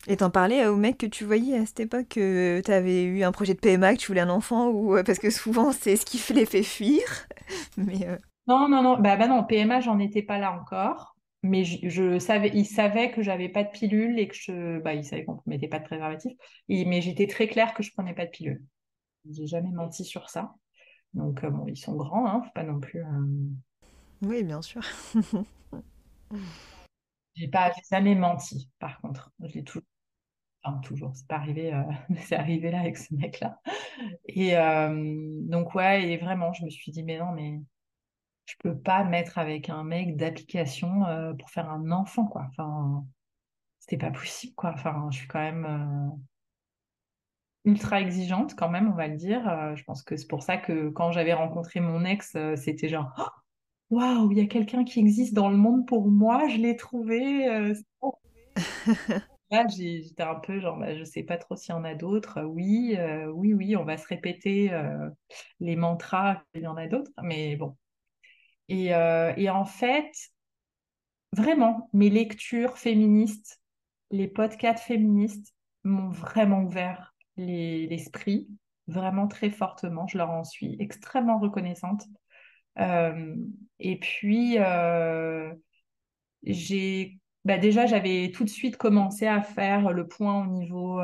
Et 0.08 0.18
t'en 0.18 0.30
parlais 0.30 0.66
au 0.68 0.76
mec 0.76 0.98
que 0.98 1.06
tu 1.06 1.26
voyais 1.26 1.58
à 1.58 1.66
cette 1.66 1.80
époque 1.80 2.10
que 2.10 2.62
tu 2.64 2.72
avais 2.72 3.04
eu 3.04 3.24
un 3.24 3.32
projet 3.32 3.54
de 3.54 3.60
PMA, 3.60 3.94
que 3.94 4.00
tu 4.00 4.08
voulais 4.08 4.22
un 4.22 4.30
enfant 4.30 4.68
ou 4.70 4.96
euh, 4.96 5.04
parce 5.04 5.20
que 5.20 5.30
souvent 5.32 5.72
c'est 5.72 5.96
ce 5.96 6.06
qui 6.06 6.22
les 6.34 6.46
fait 6.46 6.64
fuir. 6.64 7.04
Mais 7.78 8.08
euh, 8.08 8.18
non 8.48 8.70
non 8.70 8.84
non 8.84 9.00
bah, 9.00 9.18
bah 9.18 9.28
non 9.28 9.44
PMA 9.44 9.82
j'en 9.82 9.98
étais 10.00 10.22
pas 10.22 10.38
là 10.38 10.54
encore. 10.54 11.16
Mais 11.44 11.64
je, 11.64 12.20
savais, 12.20 12.52
il 12.54 12.66
savait 12.66 13.12
que 13.12 13.22
j'avais 13.22 13.48
pas 13.50 13.64
de 13.64 13.70
pilule 13.70 14.20
et 14.20 14.28
que 14.28 14.36
je, 14.36 14.80
bah, 14.80 14.94
il 14.96 15.06
savait 15.06 15.24
qu'on 15.24 15.36
ne 15.36 15.40
mettait 15.46 15.68
pas 15.68 15.80
de 15.80 15.86
préservatif. 15.86 16.34
mais 16.68 17.02
j'étais 17.02 17.28
très 17.28 17.48
claire 17.48 17.74
que 17.74 17.84
je 17.84 17.92
prenais 17.94 18.14
pas 18.14 18.26
de 18.26 18.32
pilule. 18.32 18.64
J'ai 19.32 19.48
jamais 19.48 19.72
menti 19.72 20.04
sur 20.04 20.30
ça. 20.30 20.56
Donc 21.14 21.46
bon, 21.46 21.66
ils 21.68 21.78
sont 21.78 21.96
grands, 21.96 22.28
hein, 22.28 22.42
faut 22.44 22.52
pas 22.54 22.64
non 22.64 22.80
plus. 22.80 23.04
Oui, 24.22 24.44
bien 24.44 24.62
sûr. 24.62 24.82
j'ai 27.36 27.48
pas 27.48 27.72
jamais 27.90 28.16
menti, 28.16 28.70
par 28.80 29.00
contre. 29.02 29.32
Je 29.44 29.60
toujours. 29.62 29.88
Enfin, 30.64 30.80
toujours, 30.80 31.16
c'est 31.16 31.28
pas 31.28 31.36
arrivé, 31.38 31.74
euh, 31.74 31.84
c'est 32.26 32.36
arrivé 32.36 32.72
là 32.72 32.82
avec 32.82 32.98
ce 32.98 33.14
mec-là. 33.16 33.60
Et 34.26 34.58
euh, 34.58 34.90
donc, 35.44 35.76
ouais, 35.76 36.10
et 36.12 36.18
vraiment, 36.18 36.54
je 36.54 36.66
me 36.66 36.70
suis 36.70 36.92
dit, 36.92 37.04
mais 37.04 37.20
non, 37.20 37.32
mais 37.34 37.62
je 38.46 38.56
peux 38.60 38.78
pas 38.78 39.04
mettre 39.04 39.38
avec 39.38 39.70
un 39.70 39.84
mec 39.84 40.18
d'application 40.18 41.06
euh, 41.06 41.34
pour 41.34 41.50
faire 41.52 41.70
un 41.70 41.92
enfant, 41.92 42.26
quoi. 42.28 42.48
Enfin, 42.50 43.06
c'était 43.80 43.98
pas 43.98 44.12
possible, 44.12 44.56
quoi. 44.56 44.72
Enfin, 44.74 45.08
je 45.12 45.20
suis 45.20 45.28
quand 45.28 45.40
même 45.40 46.12
ultra 47.66 48.02
exigeante, 48.02 48.56
quand 48.56 48.70
même, 48.70 48.90
on 48.90 48.96
va 48.96 49.08
le 49.08 49.18
dire. 49.18 49.76
je 49.76 49.84
pense 49.84 50.02
que 50.04 50.16
c'est 50.18 50.28
pour 50.28 50.44
ça 50.44 50.58
que 50.58 50.90
quand 50.90 51.12
j'avais 51.12 51.34
rencontré 51.34 51.80
mon 51.82 52.06
ex, 52.06 52.36
c'était 52.56 52.90
genre, 52.90 53.14
oh, 53.20 53.47
waouh, 53.90 54.32
il 54.32 54.38
y 54.38 54.42
a 54.42 54.48
quelqu'un 54.48 54.84
qui 54.84 55.00
existe 55.00 55.34
dans 55.34 55.50
le 55.50 55.58
monde 55.58 55.88
pour 55.88 56.10
moi, 56.10 56.48
je 56.48 56.58
l'ai 56.58 56.76
trouvé. 56.76 57.48
Euh, 57.50 57.74
Là, 59.50 59.66
j'étais 59.68 60.24
un 60.24 60.36
peu 60.36 60.60
genre, 60.60 60.78
bah, 60.78 60.96
je 60.98 61.06
sais 61.06 61.24
pas 61.24 61.38
trop 61.38 61.56
s'il 61.56 61.74
y 61.74 61.78
en 61.78 61.86
a 61.86 61.96
d'autres. 61.96 62.42
Oui, 62.44 62.96
euh, 62.98 63.28
oui, 63.28 63.54
oui, 63.54 63.76
on 63.78 63.86
va 63.86 63.98
se 63.98 64.08
répéter 64.08 64.74
euh, 64.74 65.10
les 65.62 65.78
mantras, 65.78 66.44
il 66.54 66.64
y 66.64 66.68
en 66.68 66.76
a 66.76 66.88
d'autres, 66.88 67.12
mais 67.24 67.56
bon. 67.56 67.78
Et, 68.68 68.88
et, 68.88 69.50
en 69.50 69.64
fait, 69.64 70.12
vraiment, 71.32 71.90
mes 71.94 72.10
lectures 72.10 72.78
féministes, 72.78 73.62
les 74.12 74.28
podcasts 74.28 74.84
féministes 74.84 75.56
m'ont 75.86 76.10
vraiment 76.10 76.64
ouvert 76.64 77.16
l'esprit, 77.38 78.50
vraiment 78.88 79.30
très 79.30 79.50
fortement. 79.50 80.08
Je 80.08 80.18
leur 80.18 80.32
en 80.32 80.44
suis 80.44 80.76
extrêmement 80.80 81.40
reconnaissante. 81.40 82.04
Et 82.78 84.00
puis, 84.00 84.58
bah 87.46 87.58
déjà, 87.58 87.86
j'avais 87.86 88.32
tout 88.34 88.44
de 88.44 88.50
suite 88.50 88.78
commencé 88.78 89.26
à 89.26 89.42
faire 89.42 89.92
le 89.92 90.08
point 90.08 90.44
au 90.44 90.48
niveau 90.48 91.00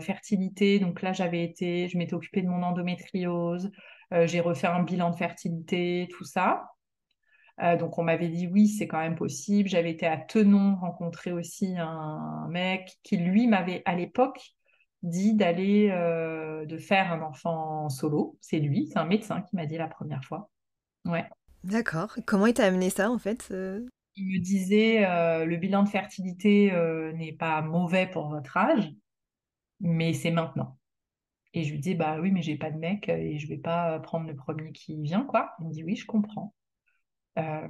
fertilité. 0.00 0.78
Donc 0.78 1.02
là, 1.02 1.12
j'avais 1.12 1.44
été, 1.44 1.88
je 1.88 1.98
m'étais 1.98 2.14
occupée 2.14 2.42
de 2.42 2.48
mon 2.48 2.62
endométriose. 2.62 3.70
j'ai 4.24 4.40
refait 4.40 4.68
un 4.68 4.82
bilan 4.82 5.10
de 5.10 5.16
fertilité, 5.16 6.08
tout 6.12 6.24
ça. 6.24 6.70
donc 7.78 7.98
on 7.98 8.02
m'avait 8.04 8.28
dit 8.28 8.46
oui, 8.46 8.68
c'est 8.68 8.86
quand 8.86 9.00
même 9.00 9.16
possible. 9.16 9.68
J'avais 9.68 9.90
été 9.90 10.06
à 10.06 10.16
Tenon 10.16 10.76
rencontrer 10.76 11.32
aussi 11.32 11.74
un, 11.78 12.46
mec 12.50 12.98
qui 13.02 13.16
lui 13.16 13.46
m'avait 13.46 13.82
à 13.84 13.94
l'époque 13.94 14.40
dit 15.02 15.34
d'aller 15.34 15.88
de 15.88 16.78
faire 16.78 17.12
un 17.12 17.22
enfant 17.22 17.88
solo. 17.88 18.38
C'est 18.40 18.58
lui, 18.60 18.88
c'est 18.88 18.98
un 18.98 19.06
médecin 19.06 19.42
qui 19.42 19.56
m'a 19.56 19.66
dit 19.66 19.76
la 19.76 19.88
première 19.88 20.24
fois. 20.24 20.50
Ouais. 21.04 21.24
D'accord. 21.64 22.16
Comment 22.26 22.46
il 22.46 22.54
t'a 22.54 22.66
amené 22.66 22.90
ça 22.90 23.10
en 23.10 23.18
fait 23.18 23.48
Il 24.16 24.26
me 24.26 24.38
disait 24.38 25.06
euh, 25.06 25.44
le 25.44 25.56
bilan 25.56 25.82
de 25.82 25.88
fertilité 25.88 26.72
euh, 26.72 27.12
n'est 27.12 27.32
pas 27.32 27.60
mauvais 27.62 28.06
pour 28.06 28.28
votre 28.28 28.56
âge, 28.56 28.90
mais 29.80 30.12
c'est 30.14 30.30
maintenant. 30.30 30.78
Et 31.52 31.64
je 31.64 31.72
lui 31.72 31.80
dis 31.80 31.94
bah 31.94 32.18
oui, 32.20 32.30
mais 32.30 32.42
j'ai 32.42 32.56
pas 32.56 32.70
de 32.70 32.78
mec 32.78 33.08
et 33.08 33.38
je 33.38 33.48
vais 33.48 33.58
pas 33.58 33.98
prendre 34.00 34.26
le 34.26 34.36
premier 34.36 34.72
qui 34.72 35.00
vient 35.02 35.24
quoi. 35.24 35.52
Il 35.60 35.66
me 35.66 35.72
dit 35.72 35.84
oui, 35.84 35.96
je 35.96 36.06
comprends. 36.06 36.54
Euh, 37.38 37.68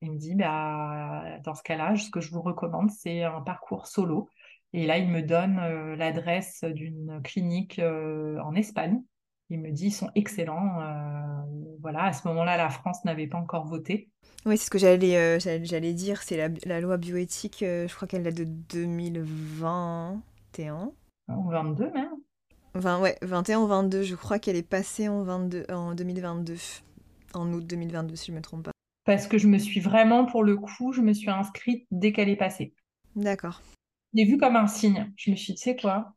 il 0.00 0.12
me 0.12 0.18
dit 0.18 0.34
bah 0.34 1.38
dans 1.44 1.54
ce 1.54 1.62
cas-là, 1.62 1.96
ce 1.96 2.10
que 2.10 2.20
je 2.20 2.30
vous 2.30 2.42
recommande, 2.42 2.90
c'est 2.90 3.22
un 3.22 3.40
parcours 3.42 3.86
solo. 3.86 4.28
Et 4.72 4.86
là, 4.86 4.98
il 4.98 5.08
me 5.08 5.22
donne 5.22 5.56
l'adresse 5.94 6.62
d'une 6.64 7.22
clinique 7.22 7.80
en 7.80 8.54
Espagne 8.54 9.00
il 9.50 9.60
me 9.60 9.70
dit 9.70 9.86
ils 9.86 9.92
sont 9.92 10.10
excellents. 10.14 10.80
Euh, 10.80 11.42
voilà, 11.80 12.04
à 12.04 12.12
ce 12.12 12.28
moment-là, 12.28 12.56
la 12.56 12.70
France 12.70 13.04
n'avait 13.04 13.26
pas 13.26 13.38
encore 13.38 13.66
voté. 13.66 14.10
Oui, 14.46 14.56
c'est 14.58 14.66
ce 14.66 14.70
que 14.70 14.78
j'allais 14.78 15.16
euh, 15.16 15.40
j'allais 15.40 15.94
dire. 15.94 16.22
C'est 16.22 16.36
la, 16.36 16.48
la, 16.64 16.80
loi 16.80 16.96
bioéthique, 16.96 17.62
euh, 17.62 17.88
je 17.88 17.94
crois 17.94 18.06
qu'elle 18.06 18.22
date 18.22 18.34
de 18.34 18.44
2021. 18.44 20.92
Ou 21.28 21.50
22 21.50 21.90
même. 21.92 22.10
20, 22.74 23.00
ouais, 23.00 23.16
21 23.22 23.60
ou 23.60 23.66
22. 23.66 24.02
Je 24.02 24.14
crois 24.14 24.38
qu'elle 24.38 24.56
est 24.56 24.62
passée 24.62 25.08
en, 25.08 25.22
22, 25.22 25.64
en 25.70 25.94
2022. 25.94 26.56
En 27.34 27.52
août 27.52 27.66
2022, 27.66 28.16
si 28.16 28.26
je 28.26 28.32
ne 28.32 28.38
me 28.38 28.42
trompe 28.42 28.64
pas. 28.64 28.72
Parce 29.04 29.26
que 29.26 29.38
je 29.38 29.48
me 29.48 29.58
suis 29.58 29.80
vraiment, 29.80 30.26
pour 30.26 30.42
le 30.42 30.56
coup, 30.56 30.92
je 30.92 31.00
me 31.00 31.12
suis 31.12 31.30
inscrite 31.30 31.86
dès 31.90 32.12
qu'elle 32.12 32.28
est 32.28 32.36
passée. 32.36 32.74
D'accord. 33.16 33.62
J'ai 34.14 34.24
vu 34.24 34.38
comme 34.38 34.56
un 34.56 34.66
signe. 34.66 35.12
Je 35.16 35.30
me 35.30 35.36
suis 35.36 35.54
dit, 35.54 35.58
tu 35.58 35.64
sais 35.64 35.76
quoi? 35.76 36.14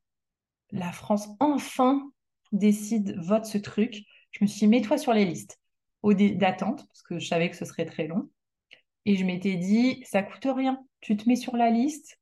La 0.72 0.92
France, 0.92 1.28
enfin, 1.40 2.12
décide, 2.52 3.16
vote 3.20 3.46
ce 3.46 3.58
truc, 3.58 4.04
je 4.32 4.44
me 4.44 4.48
suis 4.48 4.62
dit, 4.62 4.68
mets-toi 4.68 4.98
sur 4.98 5.14
les 5.14 5.26
listes 5.26 5.60
d'attente, 6.04 6.88
parce 6.88 7.04
que 7.04 7.20
je 7.20 7.28
savais 7.28 7.50
que 7.50 7.56
ce 7.56 7.66
serait 7.66 7.86
très 7.86 8.08
long. 8.08 8.30
Et 9.06 9.16
je 9.16 9.26
m'étais 9.26 9.56
dit, 9.56 10.04
ça 10.06 10.24
coûte 10.24 10.48
rien. 10.56 10.84
Tu 11.00 11.16
te 11.18 11.28
mets 11.28 11.36
sur 11.36 11.56
la 11.56 11.70
liste. 11.70 12.20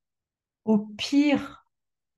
Au 0.66 0.80
pire, 0.80 1.66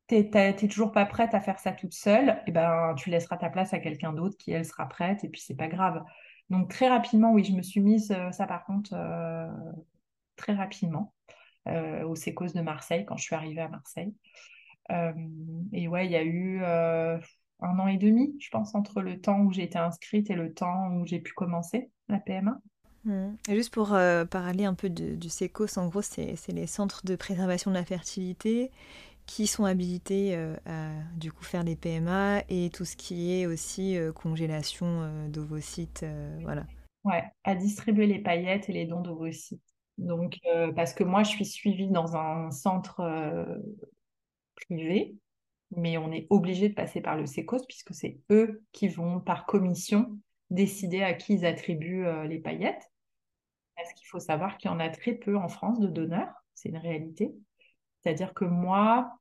t'es 0.07 0.53
toujours 0.67 0.91
pas 0.91 1.05
prête 1.05 1.33
à 1.33 1.39
faire 1.39 1.59
ça 1.59 1.71
toute 1.71 1.93
seule, 1.93 2.29
et 2.29 2.43
eh 2.47 2.51
ben, 2.51 2.93
tu 2.97 3.09
laisseras 3.09 3.37
ta 3.37 3.49
place 3.49 3.73
à 3.73 3.79
quelqu'un 3.79 4.13
d'autre 4.13 4.35
qui, 4.37 4.51
elle, 4.51 4.65
sera 4.65 4.87
prête, 4.87 5.23
et 5.23 5.29
puis 5.29 5.41
c'est 5.41 5.55
pas 5.55 5.67
grave. 5.67 6.03
Donc 6.49 6.69
très 6.69 6.89
rapidement, 6.89 7.31
oui, 7.31 7.45
je 7.45 7.53
me 7.53 7.61
suis 7.61 7.79
mise, 7.79 8.11
euh, 8.11 8.31
ça 8.31 8.45
par 8.45 8.65
contre, 8.65 8.91
euh, 8.93 9.47
très 10.35 10.53
rapidement, 10.53 11.13
euh, 11.67 12.03
au 12.03 12.15
Sécos 12.15 12.47
de 12.53 12.61
Marseille, 12.61 13.05
quand 13.05 13.15
je 13.15 13.23
suis 13.23 13.35
arrivée 13.35 13.61
à 13.61 13.69
Marseille. 13.69 14.13
et 15.71 15.87
ouais, 15.87 16.05
il 16.05 16.11
y 16.11 16.17
a 16.17 16.23
eu 16.23 16.61
un 17.61 17.79
an 17.79 17.87
et 17.87 17.97
demi, 17.97 18.35
je 18.39 18.49
pense, 18.49 18.75
entre 18.75 19.01
le 19.01 19.19
temps 19.19 19.39
où 19.41 19.51
j'ai 19.51 19.63
été 19.63 19.77
inscrite 19.77 20.29
et 20.29 20.35
le 20.35 20.53
temps 20.53 20.89
où 20.95 21.05
j'ai 21.05 21.19
pu 21.19 21.33
commencer 21.33 21.89
la 22.09 22.19
PMA. 22.19 22.59
Mmh. 23.05 23.29
Et 23.49 23.55
juste 23.55 23.73
pour 23.73 23.89
parler 24.29 24.65
un 24.65 24.75
peu 24.75 24.89
du 24.89 25.29
SECOS, 25.29 25.77
en 25.77 25.87
gros, 25.87 26.01
c'est 26.01 26.35
les 26.49 26.67
centres 26.67 27.05
de 27.05 27.15
préservation 27.15 27.71
de 27.71 27.75
la 27.75 27.85
fertilité 27.85 28.71
qui 29.25 29.47
sont 29.47 29.65
habilités 29.65 30.35
euh, 30.35 30.55
à 30.65 30.91
du 31.15 31.31
coup 31.31 31.43
faire 31.43 31.63
des 31.63 31.75
PMA 31.75 32.43
et 32.49 32.69
tout 32.69 32.83
ce 32.83 32.95
qui 32.97 33.33
est 33.33 33.45
aussi 33.45 33.97
euh, 33.97 34.11
congélation 34.11 34.85
euh, 34.87 35.27
d'ovocytes, 35.29 36.05
voilà. 36.41 36.65
Ouais, 37.03 37.23
à 37.43 37.55
distribuer 37.55 38.07
les 38.07 38.19
paillettes 38.19 38.69
et 38.69 38.73
les 38.73 38.85
dons 38.85 39.01
d'ovocytes. 39.01 39.61
Donc, 39.97 40.37
parce 40.75 40.93
que 40.93 41.03
moi, 41.03 41.23
je 41.23 41.29
suis 41.29 41.45
suivie 41.45 41.89
dans 41.89 42.15
un 42.15 42.51
centre 42.51 43.01
privé, 44.55 45.15
mais 45.75 45.97
on 45.97 46.11
est 46.11 46.27
obligé 46.29 46.69
de 46.69 46.73
passer 46.73 47.01
par 47.01 47.17
le 47.17 47.25
SECOS 47.25 47.65
puisque 47.67 47.93
c'est 47.93 48.19
eux 48.29 48.63
qui 48.71 48.87
vont, 48.87 49.19
par 49.19 49.45
commission, 49.45 50.17
décider 50.49 51.01
à 51.01 51.13
qui 51.13 51.35
ils 51.35 51.45
attribuent 51.45 52.05
les 52.27 52.39
paillettes. 52.39 52.91
Parce 53.75 53.93
qu'il 53.93 54.07
faut 54.07 54.19
savoir 54.19 54.57
qu'il 54.57 54.69
y 54.69 54.73
en 54.73 54.79
a 54.79 54.89
très 54.89 55.13
peu 55.13 55.37
en 55.37 55.47
France 55.47 55.79
de 55.79 55.87
donneurs, 55.87 56.33
c'est 56.53 56.69
une 56.69 56.77
réalité. 56.77 57.33
C'est-à-dire 58.01 58.33
que 58.33 58.45
moi, 58.45 59.13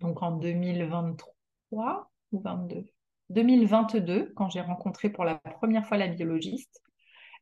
donc 0.00 0.22
en 0.22 0.32
2023 0.32 2.10
ou 2.32 2.40
22, 2.40 2.86
2022, 3.30 4.32
quand 4.36 4.48
j'ai 4.48 4.60
rencontré 4.60 5.10
pour 5.10 5.24
la 5.24 5.36
première 5.36 5.86
fois 5.86 5.96
la 5.96 6.08
biologiste, 6.08 6.82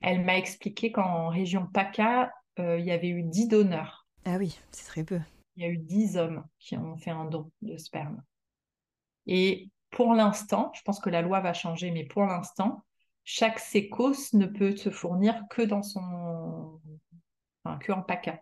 elle 0.01 0.25
m'a 0.25 0.37
expliqué 0.37 0.93
qu'en 0.93 1.29
région 1.29 1.67
PACA, 1.67 2.33
euh, 2.59 2.79
il 2.79 2.85
y 2.85 2.91
avait 2.91 3.09
eu 3.09 3.23
10 3.23 3.49
donneurs. 3.49 4.07
Ah 4.25 4.37
oui, 4.39 4.59
c'est 4.73 4.87
très 4.87 5.05
peu. 5.05 5.21
Il 5.57 5.63
y 5.63 5.67
a 5.67 5.71
eu 5.71 5.79
10 5.79 6.17
hommes 6.17 6.45
qui 6.59 6.77
ont 6.77 6.97
fait 6.97 7.11
un 7.11 7.25
don 7.25 7.51
de 7.63 7.77
sperme. 7.77 8.23
Et 9.27 9.71
pour 9.91 10.15
l'instant, 10.15 10.71
je 10.75 10.83
pense 10.83 11.01
que 11.01 11.11
la 11.11 11.23
loi 11.23 11.41
va 11.41 11.53
changer, 11.53 11.91
mais 11.91 12.05
pour 12.05 12.25
l'instant, 12.25 12.85
chaque 13.25 13.59
sécos 13.59 14.35
ne 14.35 14.47
peut 14.47 14.77
se 14.77 14.91
fournir 14.91 15.43
que 15.51 15.63
dans 15.63 15.83
son. 15.83 16.81
Enfin, 17.65 17.79
que 17.79 17.93
en 17.93 18.03
PACA 18.03 18.41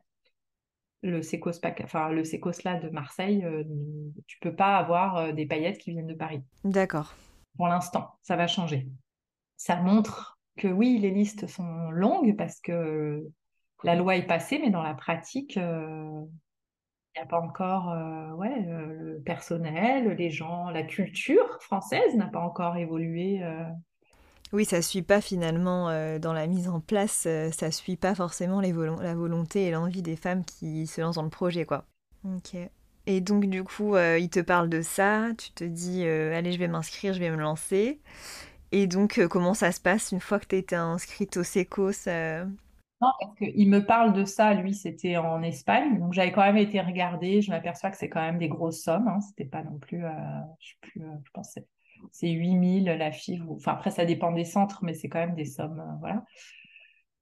le 1.04 1.22
Secos, 1.22 1.60
enfin, 1.82 2.08
le 2.08 2.22
là 2.64 2.80
de 2.80 2.88
Marseille, 2.88 3.44
euh, 3.44 3.62
tu 4.26 4.38
peux 4.40 4.54
pas 4.54 4.78
avoir 4.78 5.16
euh, 5.18 5.32
des 5.32 5.46
paillettes 5.46 5.78
qui 5.78 5.90
viennent 5.90 6.06
de 6.06 6.14
Paris. 6.14 6.42
D'accord. 6.64 7.14
Pour 7.56 7.68
l'instant, 7.68 8.18
ça 8.22 8.36
va 8.36 8.46
changer. 8.46 8.88
Ça 9.56 9.76
montre 9.76 10.38
que 10.56 10.68
oui, 10.68 10.98
les 10.98 11.10
listes 11.10 11.46
sont 11.46 11.90
longues 11.90 12.36
parce 12.36 12.58
que 12.60 13.22
la 13.82 13.94
loi 13.94 14.16
est 14.16 14.26
passée, 14.26 14.58
mais 14.58 14.70
dans 14.70 14.82
la 14.82 14.94
pratique, 14.94 15.58
euh, 15.58 16.22
il 17.14 17.20
n'y 17.20 17.22
a 17.22 17.26
pas 17.26 17.40
encore 17.40 17.94
ouais, 18.36 18.64
le 18.66 19.22
personnel, 19.24 20.08
les 20.16 20.30
gens, 20.30 20.70
la 20.70 20.82
culture 20.82 21.58
française 21.60 22.14
n'a 22.16 22.26
pas 22.26 22.40
encore 22.40 22.76
évolué 22.76 23.40
oui, 24.54 24.64
ça 24.64 24.82
suit 24.82 25.02
pas 25.02 25.20
finalement 25.20 25.88
euh, 25.88 26.20
dans 26.20 26.32
la 26.32 26.46
mise 26.46 26.68
en 26.68 26.78
place, 26.78 27.24
euh, 27.26 27.50
ça 27.50 27.72
suit 27.72 27.96
pas 27.96 28.14
forcément 28.14 28.60
la 28.60 29.14
volonté 29.14 29.64
et 29.66 29.72
l'envie 29.72 30.00
des 30.00 30.14
femmes 30.14 30.44
qui 30.44 30.86
se 30.86 31.00
lancent 31.00 31.16
dans 31.16 31.24
le 31.24 31.28
projet, 31.28 31.64
quoi. 31.64 31.86
Ok. 32.24 32.56
Et 33.06 33.20
donc 33.20 33.46
du 33.46 33.64
coup, 33.64 33.96
euh, 33.96 34.16
il 34.16 34.30
te 34.30 34.38
parle 34.38 34.68
de 34.68 34.80
ça, 34.80 35.26
tu 35.36 35.50
te 35.50 35.64
dis, 35.64 36.06
allez, 36.06 36.52
je 36.52 36.58
vais 36.60 36.68
m'inscrire, 36.68 37.14
je 37.14 37.18
vais 37.18 37.30
me 37.30 37.36
lancer. 37.36 38.00
Et 38.70 38.86
donc, 38.86 39.20
comment 39.28 39.54
ça 39.54 39.72
se 39.72 39.80
passe 39.80 40.12
une 40.12 40.20
fois 40.20 40.38
que 40.38 40.46
tu 40.46 40.56
été 40.56 40.76
inscrite 40.76 41.36
au 41.36 41.42
SECOS 41.42 42.08
Non, 43.00 43.08
parce 43.20 43.34
qu'il 43.36 43.68
me 43.68 43.84
parle 43.84 44.12
de 44.12 44.24
ça, 44.24 44.54
lui, 44.54 44.74
c'était 44.74 45.16
en 45.16 45.42
Espagne. 45.42 45.98
Donc, 45.98 46.12
j'avais 46.12 46.32
quand 46.32 46.42
même 46.42 46.56
été 46.56 46.80
regarder. 46.80 47.42
Je 47.42 47.50
m'aperçois 47.50 47.90
que 47.90 47.96
c'est 47.96 48.08
quand 48.08 48.20
même 48.20 48.38
des 48.38 48.48
grosses 48.48 48.82
sommes. 48.82 49.08
Hein. 49.08 49.20
C'était 49.20 49.44
pas 49.44 49.62
non 49.62 49.78
plus, 49.78 50.00
je 50.60 50.68
sais 50.68 50.76
plus, 50.80 51.02
je 51.24 51.30
pensais 51.32 51.66
c'est 52.12 52.30
8000 52.30 52.84
la 52.84 53.12
FIV. 53.12 53.42
Enfin, 53.50 53.72
après, 53.72 53.90
ça 53.90 54.04
dépend 54.04 54.32
des 54.32 54.44
centres, 54.44 54.80
mais 54.82 54.94
c'est 54.94 55.08
quand 55.08 55.18
même 55.18 55.34
des 55.34 55.44
sommes. 55.44 55.80
Euh, 55.80 55.96
voilà. 56.00 56.24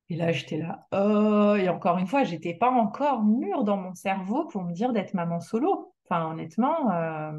Et 0.09 0.17
là, 0.17 0.33
j'étais 0.33 0.59
là, 0.59 0.87
oh, 0.93 1.55
et 1.57 1.69
encore 1.69 1.97
une 1.99 2.07
fois, 2.07 2.25
j'étais 2.25 2.55
pas 2.55 2.71
encore 2.71 3.23
mûre 3.25 3.65
dans 3.65 3.79
mon 3.79 3.95
cerveau 3.95 4.47
pour 4.47 4.63
me 4.63 4.73
dire 4.73 4.93
d'être 4.93 5.15
maman 5.15 5.41
solo. 5.41 5.95
Enfin, 6.05 6.31
honnêtement, 6.31 6.91
euh, 6.93 7.33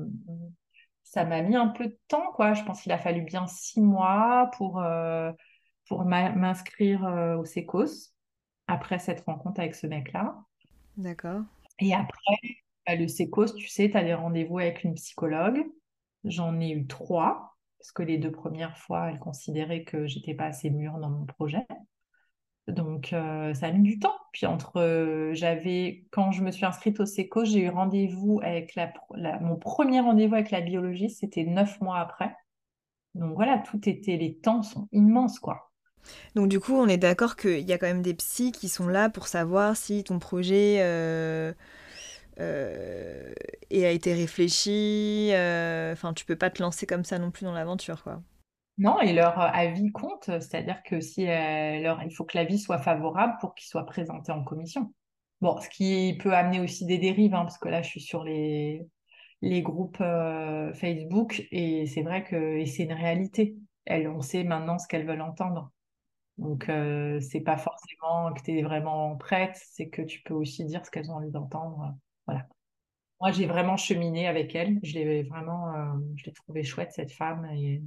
ça 1.03 1.25
m'a 1.25 1.41
mis 1.41 1.55
un 1.55 1.67
peu 1.67 1.88
de 1.88 1.97
temps, 2.07 2.31
quoi. 2.34 2.53
Je 2.53 2.63
pense 2.63 2.81
qu'il 2.81 2.91
a 2.91 2.97
fallu 2.97 3.21
bien 3.21 3.45
six 3.47 3.81
mois 3.81 4.49
pour, 4.57 4.81
euh, 4.81 5.31
pour 5.88 6.05
m'inscrire 6.05 7.03
au 7.38 7.45
SECOS 7.45 8.12
après 8.68 8.99
cette 8.99 9.22
rencontre 9.22 9.59
avec 9.59 9.76
ce 9.76 9.88
mec-là. 9.88 10.38
D'accord. 10.97 11.41
Et 11.80 11.93
après, 11.93 12.36
bah, 12.86 12.95
le 12.95 13.07
SECOS, 13.07 13.55
tu 13.55 13.68
sais, 13.68 13.89
tu 13.89 13.97
as 13.97 14.03
des 14.03 14.14
rendez-vous 14.14 14.59
avec 14.59 14.84
une 14.84 14.95
psychologue. 14.95 15.66
J'en 16.24 16.59
ai 16.59 16.72
eu 16.72 16.88
trois, 16.88 17.57
parce 17.80 17.91
que 17.91 18.03
les 18.03 18.18
deux 18.18 18.32
premières 18.32 18.78
fois, 18.78 19.09
elle 19.09 19.20
considérait 19.20 19.84
que 19.84 20.07
j'étais 20.07 20.34
pas 20.34 20.45
assez 20.45 20.70
mûre 20.70 20.97
dans 20.99 21.09
mon 21.09 21.26
projet. 21.26 21.66
Donc, 22.68 23.11
euh, 23.11 23.53
ça 23.53 23.68
a 23.68 23.72
mis 23.72 23.82
du 23.82 23.99
temps. 23.99 24.16
Puis, 24.32 24.45
entre, 24.45 24.78
euh, 24.78 25.34
j'avais, 25.34 26.05
quand 26.11 26.32
je 26.32 26.43
me 26.43 26.51
suis 26.51 26.66
inscrite 26.66 26.99
au 26.99 27.05
SECO, 27.05 27.43
j'ai 27.43 27.59
eu 27.59 27.70
rendez-vous 27.70 28.39
avec 28.41 28.76
la, 28.76 28.93
mon 29.41 29.57
premier 29.57 29.99
rendez-vous 29.99 30.36
avec 30.36 30.51
la 30.51 30.61
biologiste, 30.61 31.20
c'était 31.20 31.43
neuf 31.43 31.82
mois 31.82 31.99
après. 31.99 32.34
Donc, 33.16 33.36
voilà, 33.36 33.59
tout 33.59 33.88
était, 33.89 34.16
les 34.18 34.38
temps 34.38 34.64
sont 34.64 34.88
immenses, 34.91 35.39
quoi. 35.39 35.72
Donc, 36.36 36.49
du 36.49 36.60
coup, 36.60 36.74
on 36.74 36.88
est 36.88 36.97
d'accord 36.97 37.36
qu'il 37.36 37.68
y 37.68 37.74
a 37.74 37.78
quand 37.78 37.88
même 37.88 38.01
des 38.01 38.14
psys 38.14 38.51
qui 38.51 38.70
sont 38.70 38.88
là 38.88 39.10
pour 39.10 39.28
savoir 39.28 39.76
si 39.76 40.04
ton 40.04 40.20
projet. 40.20 40.78
Euh, 40.80 41.54
euh, 42.39 43.34
a 43.72 43.89
été 43.89 44.14
réfléchi. 44.14 45.30
Euh, 45.34 45.93
enfin, 45.93 46.14
tu 46.14 46.26
peux 46.26 46.36
pas 46.36 46.49
te 46.49 46.62
lancer 46.62 46.86
comme 46.86 47.04
ça 47.04 47.20
non 47.20 47.32
plus 47.32 47.45
dans 47.45 47.54
l'aventure, 47.54 48.04
quoi. 48.04 48.22
Non, 48.80 48.99
et 49.01 49.14
leur 49.14 49.39
avis 49.39 49.91
compte, 49.91 50.26
c'est-à-dire 50.26 50.82
que 50.84 50.99
si 50.99 51.26
leur, 51.26 52.01
il 52.04 52.12
faut 52.12 52.26
que 52.26 52.36
l'avis 52.36 52.58
soit 52.58 52.80
favorable 52.80 53.36
pour 53.39 53.54
qu'il 53.54 53.68
soit 53.68 53.86
présenté 53.86 54.32
en 54.32 54.43
commission. 54.43 54.91
Bon, 55.41 55.60
ce 55.60 55.70
qui 55.70 56.18
peut 56.20 56.34
amener 56.34 56.60
aussi 56.60 56.88
des 56.88 56.97
dérives, 56.97 57.36
hein, 57.36 57.43
parce 57.43 57.60
que 57.60 57.70
là, 57.70 57.84
je 57.84 57.89
suis 57.89 58.01
sur 58.01 58.24
les, 58.24 58.88
les 59.43 59.62
groupes 59.62 60.04
Facebook 60.74 61.45
et 61.51 61.86
c'est 61.86 62.01
vrai 62.01 62.24
que 62.24 62.66
c'est 62.66 62.84
une 62.84 62.93
réalité. 62.93 63.56
Elles, 63.86 64.08
on 64.08 64.22
sait 64.22 64.43
maintenant 64.43 64.80
ce 64.80 64.88
qu'elles 64.88 65.06
veulent 65.06 65.22
entendre. 65.22 65.72
Donc, 66.38 66.65
c'est 67.21 67.41
pas 67.41 67.57
forcément 67.57 68.34
que 68.34 68.41
tu 68.41 68.57
es 68.57 68.63
vraiment 68.63 69.15
prête, 69.17 69.55
c'est 69.55 69.89
que 69.89 70.01
tu 70.01 70.21
peux 70.23 70.34
aussi 70.34 70.65
dire 70.65 70.86
ce 70.86 70.91
qu'elles 70.91 71.11
ont 71.11 71.15
envie 71.15 71.31
d'entendre. 71.31 71.93
Voilà. 72.25 72.47
Moi, 73.23 73.31
j'ai 73.31 73.45
vraiment 73.45 73.77
cheminé 73.77 74.27
avec 74.27 74.53
elle. 74.53 74.79
Je 74.84 74.95
l'ai 74.95 75.23
vraiment, 75.23 75.73
euh, 75.73 75.93
je 76.17 76.25
l'ai 76.25 76.34
trouvée 76.34 76.63
chouette, 76.63 76.91
cette 76.91 77.13
femme. 77.13 77.45
Et, 77.53 77.81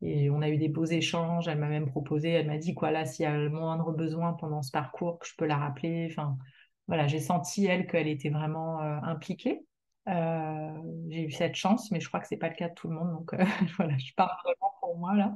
et, 0.00 0.30
on 0.30 0.42
a 0.42 0.48
eu 0.48 0.58
des 0.58 0.68
beaux 0.68 0.84
échanges. 0.84 1.48
Elle 1.48 1.58
m'a 1.58 1.68
même 1.68 1.86
proposé, 1.86 2.30
elle 2.30 2.46
m'a 2.46 2.56
dit, 2.56 2.72
quoi, 2.72 2.92
là, 2.92 3.04
s'il 3.04 3.24
y 3.24 3.26
a 3.26 3.36
le 3.36 3.50
moindre 3.50 3.90
besoin 3.90 4.34
pendant 4.34 4.62
ce 4.62 4.70
parcours, 4.70 5.18
que 5.18 5.26
je 5.26 5.34
peux 5.36 5.46
la 5.46 5.56
rappeler. 5.56 6.06
Enfin, 6.12 6.38
voilà, 6.86 7.08
j'ai 7.08 7.18
senti, 7.18 7.66
elle, 7.66 7.88
qu'elle 7.88 8.06
était 8.06 8.30
vraiment 8.30 8.80
euh, 8.80 9.00
impliquée. 9.02 9.66
Euh, 10.06 10.70
j'ai 11.08 11.22
eu 11.24 11.32
cette 11.32 11.56
chance, 11.56 11.90
mais 11.90 11.98
je 11.98 12.06
crois 12.06 12.20
que 12.20 12.28
c'est 12.28 12.36
pas 12.36 12.48
le 12.48 12.54
cas 12.54 12.68
de 12.68 12.74
tout 12.74 12.88
le 12.88 12.94
monde. 12.94 13.10
Donc, 13.10 13.34
voilà, 13.76 13.98
je 13.98 14.14
parle 14.14 14.36
vraiment 14.44 14.72
pour 14.80 14.96
moi, 14.98 15.16
là. 15.16 15.34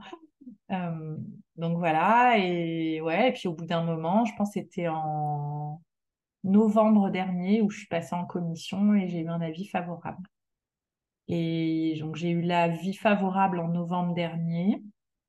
Donc, 0.68 1.78
voilà. 1.78 2.38
Et 2.38 3.00
ouais, 3.00 3.28
et 3.28 3.32
puis 3.32 3.48
au 3.48 3.54
bout 3.54 3.66
d'un 3.66 3.84
moment, 3.84 4.24
je 4.24 4.32
pense 4.36 4.48
que 4.54 4.60
c'était 4.60 4.88
en 4.88 5.80
novembre 6.44 7.10
dernier 7.10 7.62
où 7.62 7.70
je 7.70 7.78
suis 7.78 7.86
passée 7.88 8.14
en 8.14 8.26
commission 8.26 8.94
et 8.94 9.08
j'ai 9.08 9.20
eu 9.20 9.28
un 9.28 9.40
avis 9.40 9.66
favorable. 9.66 10.28
Et 11.26 11.96
donc 12.00 12.16
j'ai 12.16 12.30
eu 12.30 12.42
l'avis 12.42 12.94
favorable 12.94 13.58
en 13.58 13.68
novembre 13.68 14.14
dernier, 14.14 14.82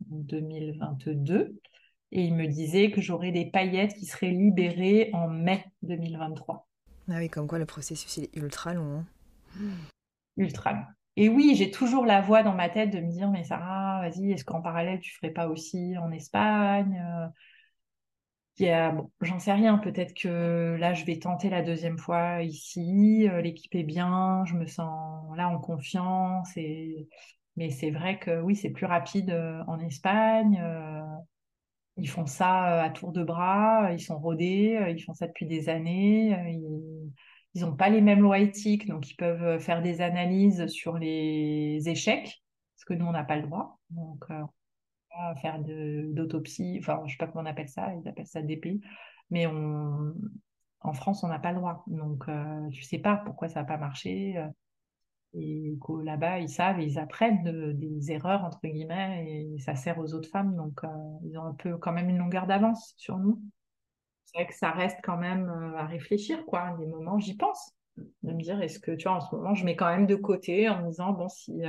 2022, 0.09 1.57
et 2.11 2.23
il 2.23 2.35
me 2.35 2.47
disait 2.47 2.91
que 2.91 3.01
j'aurais 3.01 3.31
des 3.31 3.49
paillettes 3.49 3.93
qui 3.93 4.05
seraient 4.05 4.31
libérées 4.31 5.09
en 5.13 5.29
mai 5.29 5.65
2023. 5.83 6.67
Ah 7.07 7.17
oui, 7.17 7.29
comme 7.29 7.47
quoi 7.47 7.59
le 7.59 7.65
processus 7.65 8.17
est 8.17 8.35
ultra 8.35 8.73
long. 8.73 8.99
Hein. 8.99 9.05
Ultra 10.37 10.73
long. 10.73 10.85
Et 11.17 11.29
oui, 11.29 11.55
j'ai 11.55 11.71
toujours 11.71 12.05
la 12.05 12.21
voix 12.21 12.43
dans 12.43 12.53
ma 12.55 12.69
tête 12.69 12.91
de 12.91 12.99
me 12.99 13.09
dire, 13.11 13.29
mais 13.31 13.43
Sarah, 13.43 14.01
vas-y, 14.01 14.31
est-ce 14.31 14.43
qu'en 14.45 14.61
parallèle, 14.61 14.99
tu 14.99 15.13
ferais 15.15 15.31
pas 15.31 15.47
aussi 15.47 15.97
en 15.97 16.11
Espagne 16.11 17.01
euh, 18.61 18.91
j'en 19.21 19.39
sais 19.39 19.51
rien, 19.53 19.77
peut-être 19.77 20.13
que 20.13 20.77
là, 20.79 20.93
je 20.93 21.03
vais 21.05 21.19
tenter 21.19 21.49
la 21.49 21.61
deuxième 21.61 21.97
fois 21.97 22.41
ici, 22.41 23.27
euh, 23.29 23.41
l'équipe 23.41 23.73
est 23.75 23.83
bien, 23.83 24.43
je 24.45 24.53
me 24.55 24.65
sens 24.65 25.35
là 25.37 25.49
en 25.49 25.59
confiance. 25.59 26.49
Mais 27.57 27.69
c'est 27.69 27.91
vrai 27.91 28.19
que 28.19 28.41
oui, 28.41 28.55
c'est 28.55 28.69
plus 28.69 28.85
rapide 28.85 29.29
euh, 29.31 29.63
en 29.67 29.79
Espagne. 29.79 30.61
Ils 31.97 32.09
font 32.09 32.25
ça 32.25 32.83
à 32.83 32.89
tour 32.89 33.11
de 33.13 33.23
bras, 33.23 33.91
ils 33.93 34.01
sont 34.01 34.19
rodés, 34.19 34.77
ils 34.95 35.01
font 35.01 35.13
ça 35.13 35.27
depuis 35.27 35.45
des 35.45 35.69
années. 35.69 36.35
Ils 37.55 37.61
n'ont 37.61 37.75
pas 37.75 37.89
les 37.89 38.01
mêmes 38.01 38.21
lois 38.21 38.39
éthiques, 38.39 38.87
donc 38.87 39.09
ils 39.09 39.15
peuvent 39.15 39.59
faire 39.59 39.81
des 39.81 40.01
analyses 40.01 40.67
sur 40.67 40.97
les 40.97 41.81
échecs, 41.87 42.43
parce 42.75 42.85
que 42.85 42.93
nous, 42.93 43.05
on 43.05 43.11
n'a 43.11 43.23
pas 43.23 43.37
le 43.37 43.43
droit. 43.43 43.79
Donc, 43.89 44.23
euh, 44.29 44.43
on 45.17 45.21
va 45.29 45.35
faire 45.35 45.59
d'autopsie, 45.59 46.77
enfin, 46.79 46.99
je 46.99 47.03
ne 47.05 47.09
sais 47.09 47.17
pas 47.17 47.27
comment 47.27 47.43
on 47.43 47.51
appelle 47.51 47.69
ça, 47.69 47.93
ils 47.95 48.07
appellent 48.07 48.27
ça 48.27 48.41
DP, 48.41 48.81
mais 49.29 49.47
on, 49.47 50.13
en 50.85 50.93
France, 50.93 51.23
on 51.23 51.27
n'a 51.27 51.39
pas 51.39 51.51
le 51.51 51.57
droit. 51.57 51.83
Donc, 51.87 52.27
euh, 52.29 52.69
tu 52.69 52.81
ne 52.81 52.85
sais 52.85 52.99
pas 52.99 53.17
pourquoi 53.17 53.49
ça 53.49 53.61
n'a 53.61 53.65
pas 53.65 53.77
marché. 53.77 54.37
Euh, 54.37 54.47
et 55.33 55.77
là-bas, 56.03 56.39
ils 56.39 56.49
savent 56.49 56.79
ils 56.79 56.97
apprennent 56.97 57.43
des 57.73 58.11
erreurs, 58.11 58.45
entre 58.45 58.59
guillemets, 58.63 59.25
et 59.27 59.59
ça 59.59 59.75
sert 59.75 59.99
aux 59.99 60.13
autres 60.13 60.29
femmes. 60.29 60.55
Donc, 60.55 60.83
euh, 60.83 60.87
ils 61.23 61.37
ont 61.37 61.43
un 61.43 61.53
peu 61.53 61.77
quand 61.77 61.91
même 61.91 62.09
une 62.09 62.19
longueur 62.19 62.47
d'avance 62.47 62.93
sur 62.97 63.17
nous. 63.17 63.41
C'est 64.25 64.37
vrai 64.37 64.47
que 64.47 64.55
ça 64.55 64.71
reste 64.71 64.97
quand 65.03 65.17
même 65.17 65.49
à 65.77 65.85
réfléchir, 65.85 66.45
quoi. 66.45 66.75
Des 66.79 66.85
moments, 66.85 67.19
j'y 67.19 67.35
pense. 67.35 67.73
De 67.97 68.33
me 68.33 68.41
dire, 68.41 68.61
est-ce 68.61 68.79
que, 68.79 68.91
tu 68.91 69.07
vois, 69.07 69.17
en 69.17 69.21
ce 69.21 69.33
moment, 69.35 69.53
je 69.53 69.63
mets 69.63 69.75
quand 69.75 69.87
même 69.87 70.07
de 70.07 70.15
côté 70.15 70.67
en 70.67 70.81
me 70.81 70.89
disant, 70.89 71.13
bon, 71.13 71.29
si, 71.29 71.61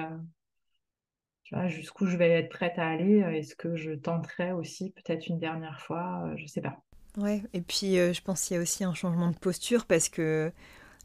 tu 1.45 1.55
vois, 1.55 1.69
jusqu'où 1.69 2.07
je 2.07 2.17
vais 2.17 2.31
être 2.31 2.49
prête 2.49 2.79
à 2.79 2.89
aller, 2.89 3.19
est-ce 3.19 3.55
que 3.55 3.77
je 3.77 3.93
tenterai 3.93 4.53
aussi 4.53 4.91
peut-être 4.91 5.29
une 5.29 5.39
dernière 5.39 5.81
fois, 5.81 6.33
je 6.37 6.47
sais 6.47 6.61
pas. 6.61 6.83
Ouais, 7.17 7.43
et 7.55 7.63
puis 7.63 7.99
euh, 7.99 8.13
je 8.13 8.21
pense 8.21 8.43
qu'il 8.45 8.57
y 8.57 8.59
a 8.59 8.63
aussi 8.63 8.85
un 8.85 8.93
changement 8.93 9.31
de 9.31 9.39
posture 9.39 9.87
parce 9.87 10.09
que 10.11 10.53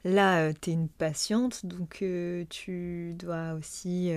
là, 0.03 0.41
euh, 0.49 0.53
tu 0.59 0.71
es 0.71 0.73
une 0.73 0.89
patiente, 0.89 1.65
donc 1.65 1.99
euh, 2.01 2.45
tu 2.49 3.13
dois 3.17 3.53
aussi 3.53 4.11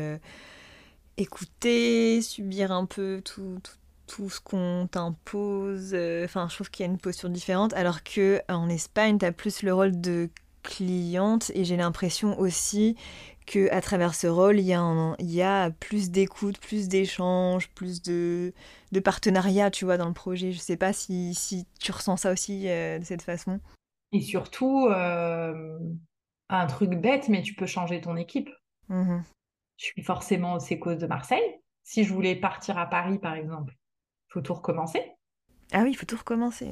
écouter, 1.16 2.22
subir 2.22 2.72
un 2.72 2.86
peu 2.86 3.22
tout, 3.24 3.58
tout, 3.62 3.76
tout 4.06 4.30
ce 4.30 4.40
qu'on 4.40 4.88
t'impose. 4.90 5.94
Enfin, 6.24 6.48
je 6.48 6.54
trouve 6.54 6.70
qu'il 6.70 6.84
y 6.84 6.88
a 6.88 6.92
une 6.92 6.98
posture 6.98 7.30
différente, 7.30 7.72
alors 7.74 8.02
que 8.02 8.40
en 8.48 8.68
Espagne, 8.68 9.18
tu 9.18 9.24
as 9.26 9.32
plus 9.32 9.62
le 9.62 9.74
rôle 9.74 10.00
de 10.00 10.30
cliente 10.62 11.50
et 11.54 11.64
j'ai 11.64 11.76
l'impression 11.76 12.38
aussi 12.38 12.96
que 13.46 13.70
à 13.70 13.80
travers 13.80 14.14
ce 14.14 14.26
rôle, 14.26 14.58
il 14.58 14.66
y 14.66 14.72
a, 14.72 15.14
il 15.18 15.30
y 15.30 15.42
a 15.42 15.70
plus 15.70 16.10
d'écoute, 16.10 16.58
plus 16.58 16.88
d'échanges, 16.88 17.68
plus 17.70 18.02
de, 18.02 18.54
de 18.92 19.00
partenariat, 19.00 19.70
tu 19.70 19.84
vois, 19.84 19.98
dans 19.98 20.08
le 20.08 20.14
projet. 20.14 20.52
Je 20.52 20.58
sais 20.58 20.78
pas 20.78 20.92
si, 20.92 21.34
si 21.34 21.66
tu 21.78 21.92
ressens 21.92 22.16
ça 22.16 22.32
aussi 22.32 22.68
euh, 22.68 22.98
de 22.98 23.04
cette 23.04 23.22
façon. 23.22 23.60
Et 24.12 24.22
surtout, 24.22 24.88
euh, 24.88 25.78
un 26.48 26.66
truc 26.66 26.90
bête, 26.94 27.28
mais 27.28 27.42
tu 27.42 27.54
peux 27.54 27.66
changer 27.66 28.00
ton 28.00 28.16
équipe. 28.16 28.50
Mmh 28.88 29.20
je 29.76 29.86
suis 29.86 30.02
forcément 30.02 30.54
au 30.54 30.60
Sécos 30.60 30.94
de 30.94 31.06
Marseille. 31.06 31.60
Si 31.82 32.04
je 32.04 32.14
voulais 32.14 32.36
partir 32.36 32.78
à 32.78 32.86
Paris, 32.86 33.18
par 33.18 33.34
exemple, 33.34 33.76
faut 34.34 34.40
tout 34.40 34.54
recommencer. 34.54 35.00
Ah 35.72 35.82
oui, 35.82 35.90
il 35.92 35.96
faut 35.96 36.06
tout 36.06 36.16
recommencer. 36.16 36.70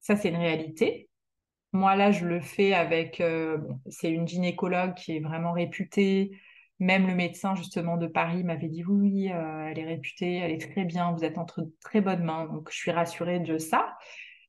Ça, 0.00 0.16
c'est 0.16 0.30
une 0.30 0.36
réalité. 0.36 1.08
Moi, 1.72 1.94
là, 1.96 2.10
je 2.10 2.26
le 2.26 2.40
fais 2.40 2.72
avec. 2.72 3.20
Euh, 3.20 3.58
c'est 3.88 4.10
une 4.10 4.26
gynécologue 4.26 4.94
qui 4.94 5.16
est 5.16 5.20
vraiment 5.20 5.52
réputée. 5.52 6.32
Même 6.78 7.06
le 7.06 7.14
médecin, 7.14 7.54
justement, 7.54 7.96
de 7.96 8.06
Paris 8.06 8.42
m'avait 8.42 8.68
dit 8.68 8.84
oui, 8.84 9.10
oui 9.10 9.32
euh, 9.32 9.68
elle 9.70 9.78
est 9.78 9.84
réputée, 9.84 10.36
elle 10.36 10.50
est 10.50 10.70
très 10.70 10.84
bien, 10.84 11.12
vous 11.12 11.24
êtes 11.24 11.38
entre 11.38 11.68
très 11.80 12.00
bonnes 12.00 12.24
mains. 12.24 12.46
Donc, 12.46 12.70
je 12.70 12.76
suis 12.76 12.90
rassurée 12.90 13.38
de 13.38 13.58
ça. 13.58 13.96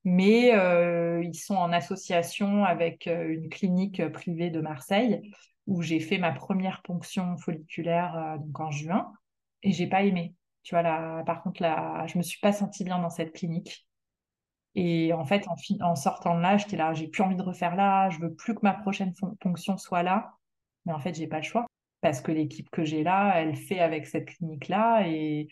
Mais 0.06 0.54
euh, 0.56 1.22
ils 1.24 1.36
sont 1.36 1.56
en 1.56 1.72
association 1.72 2.66
avec 2.66 3.06
une 3.08 3.50
clinique 3.50 4.06
privée 4.12 4.50
de 4.50 4.60
Marseille 4.60 5.22
où 5.68 5.82
j'ai 5.82 6.02
fait 6.02 6.18
ma 6.18 6.34
première 6.34 6.82
ponction 6.82 7.38
folliculaire 7.38 8.38
donc 8.40 8.60
en 8.60 8.70
juin 8.70 9.14
et 9.62 9.72
j'ai 9.72 9.88
pas 9.88 10.04
aimé. 10.04 10.36
Tu 10.64 10.76
vois, 10.76 10.82
là, 10.82 11.24
par 11.26 11.44
contre, 11.44 11.62
là, 11.62 12.06
je 12.08 12.18
me 12.18 12.24
suis 12.24 12.40
pas 12.40 12.54
sentie 12.54 12.84
bien 12.84 13.00
dans 13.00 13.10
cette 13.10 13.34
clinique. 13.34 13.88
Et 14.76 15.14
en 15.14 15.26
fait, 15.26 15.46
en, 15.82 15.96
sortant 15.96 16.36
de 16.36 16.42
là, 16.42 16.58
j'étais 16.58 16.78
là, 16.78 16.94
j'ai 16.94 17.08
plus 17.08 17.24
envie 17.24 17.36
de 17.36 17.44
refaire 17.44 17.76
là, 17.76 18.10
je 18.10 18.20
veux 18.20 18.34
plus 18.34 18.56
que 18.56 18.62
ma 18.64 18.74
prochaine 18.74 19.14
fonction 19.42 19.78
soit 19.78 20.04
là. 20.04 20.34
Mais 20.86 20.94
en 20.94 21.00
fait, 21.00 21.14
j'ai 21.16 21.28
pas 21.28 21.38
le 21.38 21.44
choix 21.44 21.68
parce 22.02 22.22
que 22.22 22.32
l'équipe 22.32 22.70
que 22.72 22.84
j'ai 22.84 23.04
là, 23.04 23.34
elle 23.36 23.56
fait 23.56 23.80
avec 23.80 24.08
cette 24.08 24.26
clinique-là. 24.26 25.08
Et 25.08 25.48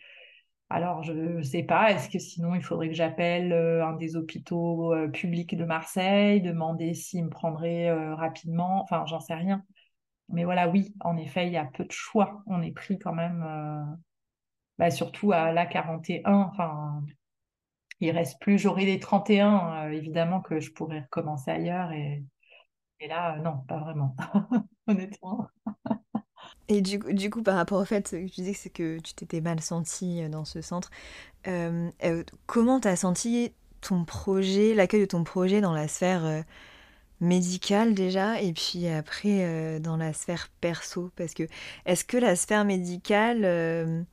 alors, 0.70 1.04
je 1.04 1.14
ne 1.14 1.44
sais 1.44 1.64
pas, 1.64 1.92
est-ce 1.92 2.10
que 2.10 2.20
sinon 2.20 2.56
il 2.56 2.64
faudrait 2.64 2.90
que 2.90 2.96
j'appelle 2.96 3.54
euh, 3.54 3.86
un 3.86 3.94
des 3.94 4.16
hôpitaux 4.16 4.94
euh, 4.94 5.10
publics 5.10 5.56
de 5.56 5.66
Marseille, 5.66 6.42
demander 6.42 6.94
s'il 6.94 7.26
me 7.26 7.30
prendrait 7.30 7.90
euh, 7.90 8.16
rapidement, 8.16 8.82
enfin, 8.84 9.06
j'en 9.08 9.20
sais 9.20 9.34
rien. 9.36 9.64
Mais 10.30 10.46
voilà, 10.46 10.70
oui, 10.70 10.96
en 11.02 11.18
effet, 11.18 11.48
il 11.48 11.54
y 11.54 11.58
a 11.58 11.66
peu 11.66 11.86
de 11.86 11.92
choix. 11.92 12.44
On 12.48 12.62
est 12.62 12.72
pris 12.72 12.98
quand 13.00 13.14
même, 13.14 13.46
bah, 14.82 14.90
surtout 14.90 15.32
à 15.32 15.52
la 15.52 15.68
41, 15.68 16.34
enfin, 16.34 17.04
il 18.00 18.10
reste 18.10 18.42
plus, 18.42 18.58
j'aurai 18.58 18.86
les 18.86 19.00
31, 19.00 19.86
euh, 19.86 19.92
évidemment 19.92 20.42
que 20.42 20.60
je 20.60 20.72
pourrais 20.72 21.02
recommencer 21.02 21.52
ailleurs. 21.52 21.92
Et, 21.92 22.24
là, 23.08 23.36
euh, 23.36 23.42
non, 23.42 23.60
pas 23.68 23.78
vraiment, 23.78 24.16
honnêtement. 24.88 25.48
Et 26.68 26.82
du, 26.82 27.30
coup, 27.30 27.44
par 27.44 27.58
rapport 27.58 27.80
au 27.80 27.86
fait 27.86 28.10
que 28.10 28.28
tu 28.28 28.42
disais 28.42 28.72
que 28.72 28.98
tu 28.98 29.14
t'étais 29.14 29.40
mal 29.40 29.62
sentie 29.62 30.24
euh, 30.24 30.30
dans 30.30 30.46
ce 30.46 30.64
centre, 30.64 30.90
comment 32.48 32.80
tu 32.80 32.88
as 32.88 32.96
senti 32.96 33.54
ton 33.82 34.04
projet, 34.04 34.74
l'accueil 34.74 35.02
de 35.02 35.06
ton 35.06 35.24
projet 35.24 35.62
dans 35.62 35.74
la 35.74 35.88
sphère 35.88 36.44
médicale 37.20 37.94
déjà, 37.94 38.42
et 38.42 38.52
puis 38.54 38.88
après 38.88 39.80
dans 39.80 39.98
la 39.98 40.14
sphère 40.14 40.50
perso? 40.60 41.12
Parce 41.16 41.36
que 41.36 41.44
est-ce 41.86 42.04
que 42.04 42.18
la 42.18 42.36
sphère 42.36 42.66
médicale 42.66 44.06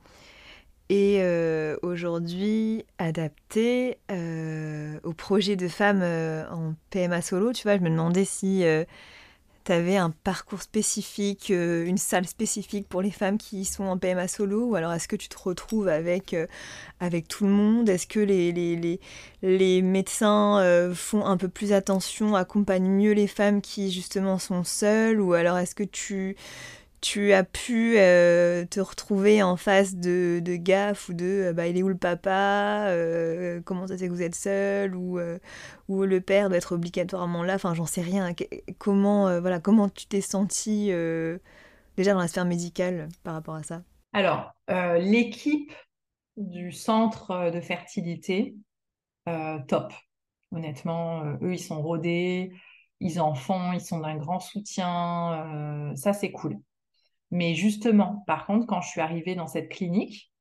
et 0.89 1.19
euh, 1.21 1.77
aujourd'hui 1.83 2.83
adapté 2.97 3.99
euh, 4.11 4.99
au 5.03 5.13
projet 5.13 5.55
de 5.55 5.67
femmes 5.67 6.01
euh, 6.01 6.43
en 6.49 6.73
PMA 6.89 7.21
solo. 7.21 7.53
Tu 7.53 7.63
vois, 7.63 7.77
je 7.77 7.81
me 7.83 7.89
demandais 7.89 8.25
si 8.25 8.63
tu 9.65 9.71
avais 9.71 9.97
un 9.97 10.09
parcours 10.09 10.63
spécifique, 10.63 11.49
une 11.49 11.97
salle 11.97 12.25
spécifique 12.25 12.87
pour 12.89 13.03
les 13.03 13.11
femmes 13.11 13.37
qui 13.37 13.65
sont 13.65 13.83
en 13.83 13.99
PMA 13.99 14.27
solo, 14.27 14.65
ou 14.65 14.75
alors 14.75 14.91
est-ce 14.93 15.07
que 15.07 15.15
tu 15.15 15.29
te 15.29 15.37
retrouves 15.37 15.87
avec, 15.87 16.35
avec 16.99 17.27
tout 17.27 17.45
le 17.45 17.51
monde? 17.51 17.87
Est-ce 17.87 18.07
que 18.07 18.19
les, 18.19 18.51
les, 18.51 18.75
les, 18.75 18.99
les 19.43 19.83
médecins 19.83 20.91
font 20.95 21.23
un 21.23 21.37
peu 21.37 21.49
plus 21.49 21.71
attention, 21.71 22.35
accompagnent 22.35 22.89
mieux 22.89 23.11
les 23.11 23.27
femmes 23.27 23.61
qui 23.61 23.91
justement 23.91 24.39
sont 24.39 24.63
seules, 24.63 25.21
ou 25.21 25.33
alors 25.33 25.59
est-ce 25.59 25.75
que 25.75 25.83
tu 25.83 26.35
tu 27.01 27.33
as 27.33 27.43
pu 27.43 27.97
euh, 27.97 28.65
te 28.65 28.79
retrouver 28.79 29.41
en 29.41 29.55
face 29.55 29.95
de, 29.95 30.41
de 30.43 30.55
gaffe 30.55 31.09
ou 31.09 31.13
de 31.13 31.25
euh, 31.25 31.53
bah, 31.53 31.67
il 31.67 31.77
est 31.77 31.83
où 31.83 31.87
le 31.87 31.97
papa 31.97 32.87
euh, 32.87 33.61
comment 33.61 33.87
ça 33.87 33.97
c'est 33.97 34.07
que 34.07 34.13
vous 34.13 34.21
êtes 34.21 34.35
seul 34.35 34.95
ou, 34.95 35.19
le 35.19 36.19
père 36.19 36.49
doit 36.49 36.57
être 36.57 36.73
obligatoirement 36.73 37.43
là 37.43 37.55
enfin 37.55 37.73
j'en 37.73 37.85
sais 37.85 38.01
rien. 38.01 38.33
Comment 38.77 39.39
voilà 39.39 39.59
comment 39.59 39.89
tu 39.89 40.07
t'es 40.07 40.21
senti 40.21 40.91
déjà 41.97 42.13
dans 42.13 42.19
la 42.19 42.27
sphère 42.27 42.45
médicale 42.45 43.09
par 43.23 43.33
rapport 43.33 43.55
à 43.55 43.63
ça? 43.63 43.81
Alors 44.13 44.53
l'équipe 44.67 45.73
du 46.37 46.71
centre 46.71 47.51
de 47.51 47.59
fertilité 47.59 48.55
top. 49.67 49.93
Honnêtement 50.51 51.23
eux 51.41 51.53
ils 51.53 51.59
sont 51.59 51.81
rodés 51.81 52.51
ils 52.99 53.21
en 53.21 53.33
font 53.33 53.71
ils 53.73 53.81
sont 53.81 53.99
d'un 53.99 54.17
grand 54.17 54.39
soutien 54.39 55.93
ça 55.95 56.13
c'est 56.13 56.31
cool 56.31 56.59
mais 57.31 57.55
justement, 57.55 58.23
par 58.27 58.45
contre, 58.45 58.65
quand 58.65 58.81
je 58.81 58.89
suis 58.89 59.01
arrivée 59.01 59.35
dans 59.35 59.47
cette 59.47 59.69
clinique, 59.69 60.31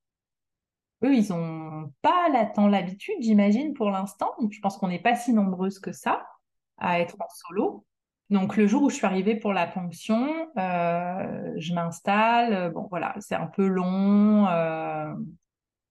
eux, 1.05 1.15
ils 1.15 1.29
n'ont 1.31 1.93
pas 2.03 2.29
tant 2.55 2.67
l'habitude, 2.67 3.17
j'imagine, 3.21 3.75
pour 3.75 3.91
l'instant. 3.91 4.33
Je 4.51 4.59
pense 4.61 4.77
qu'on 4.79 4.89
n'est 4.89 4.99
pas 4.99 5.15
si 5.15 5.33
nombreuses 5.33 5.79
que 5.79 5.93
ça 5.93 6.27
à 6.79 7.01
être 7.01 7.17
en 7.21 7.29
solo. 7.29 7.85
Donc, 8.31 8.57
le 8.57 8.67
jour 8.67 8.83
où 8.83 8.91
je 8.91 8.97
suis 8.97 9.07
arrivée 9.07 9.37
pour 9.37 9.53
la 9.53 9.67
ponction, 9.67 10.49
euh, 10.59 11.53
je 11.57 11.73
m'installe. 11.73 12.73
Bon, 12.73 12.87
voilà, 12.91 13.15
c'est 13.21 13.35
un 13.35 13.47
peu 13.47 13.67
long. 13.67 14.47
Euh, 14.49 15.15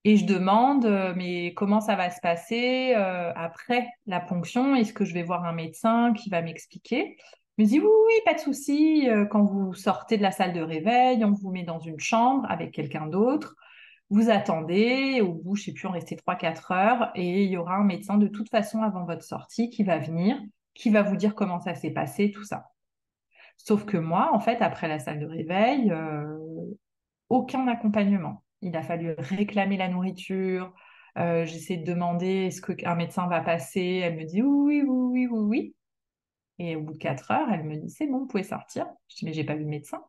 et 0.04 0.18
je 0.18 0.26
demande, 0.26 0.86
euh, 0.86 1.14
mais 1.16 1.54
comment 1.54 1.82
ça 1.82 1.96
va 1.96 2.10
se 2.10 2.22
passer 2.22 2.94
après 2.94 3.88
la 4.06 4.20
ponction? 4.20 4.76
Est-ce 4.76 4.94
que 4.94 5.06
je 5.06 5.14
vais 5.14 5.24
voir 5.24 5.46
un 5.46 5.54
médecin 5.54 6.14
qui 6.14 6.30
va 6.30 6.42
m'expliquer? 6.42 7.18
Me 7.58 7.66
dit 7.66 7.80
oui, 7.80 7.86
oui, 7.86 8.14
pas 8.26 8.34
de 8.34 8.40
souci. 8.40 9.10
Euh, 9.10 9.26
quand 9.26 9.44
vous 9.44 9.74
sortez 9.74 10.18
de 10.18 10.22
la 10.22 10.32
salle 10.32 10.54
de 10.54 10.62
réveil, 10.62 11.24
on 11.26 11.32
vous 11.32 11.52
met 11.52 11.64
dans 11.64 11.80
une 11.80 12.00
chambre 12.00 12.46
avec 12.50 12.72
quelqu'un 12.74 13.08
d'autre. 13.08 13.56
Vous 14.10 14.30
attendez, 14.30 15.22
au 15.22 15.34
bout, 15.34 15.56
je 15.56 15.64
sais 15.64 15.74
plus, 15.74 15.88
on 15.88 15.92
restait 15.92 16.16
3-4 16.16 16.72
heures, 16.72 17.12
et 17.16 17.44
il 17.44 17.50
y 17.50 17.58
aura 17.58 17.76
un 17.76 17.84
médecin 17.84 18.18
de 18.18 18.28
toute 18.28 18.50
façon 18.50 18.82
avant 18.82 19.04
votre 19.06 19.24
sortie 19.24 19.70
qui 19.70 19.84
va 19.84 19.98
venir, 19.98 20.38
qui 20.74 20.90
va 20.92 21.02
vous 21.02 21.18
dire 21.18 21.36
comment 21.36 21.60
ça 21.60 21.76
s'est 21.76 21.92
passé, 21.92 22.32
tout 22.32 22.44
ça. 22.44 22.68
Sauf 23.58 23.86
que 23.86 23.98
moi, 23.98 24.30
en 24.34 24.40
fait, 24.40 24.62
après 24.62 24.88
la 24.88 25.00
salle 25.00 25.20
de 25.20 25.26
réveil, 25.26 25.92
euh, 25.92 26.38
aucun 27.30 27.68
accompagnement. 27.68 28.44
Il 28.62 28.76
a 28.78 28.82
fallu 28.82 29.14
réclamer 29.18 29.78
la 29.78 29.90
nourriture. 29.90 30.74
Euh, 31.18 31.46
j'essaie 31.46 31.78
de 31.78 31.86
demander 31.86 32.48
est-ce 32.48 32.62
qu'un 32.62 32.96
médecin 32.96 33.28
va 33.28 33.42
passer. 33.42 34.02
Elle 34.04 34.16
me 34.16 34.24
dit 34.24 34.42
oui, 34.42 34.84
oui, 34.88 34.88
oui, 34.88 35.28
oui, 35.28 35.40
oui. 35.40 35.76
Et 36.60 36.76
au 36.76 36.82
bout 36.82 36.94
de 36.94 36.98
quatre 36.98 37.32
heures, 37.32 37.50
elle 37.52 37.64
me 37.64 37.76
dit 37.78 37.90
c'est 37.90 38.08
bon, 38.08 38.20
vous 38.20 38.28
pouvez 38.28 38.44
sortir. 38.44 38.88
Je 39.10 39.18
dis 39.18 39.26
mais 39.26 39.34
j'ai 39.34 39.44
pas 39.44 39.56
vu 39.56 39.64
de 39.64 39.70
médecin. 39.70 40.04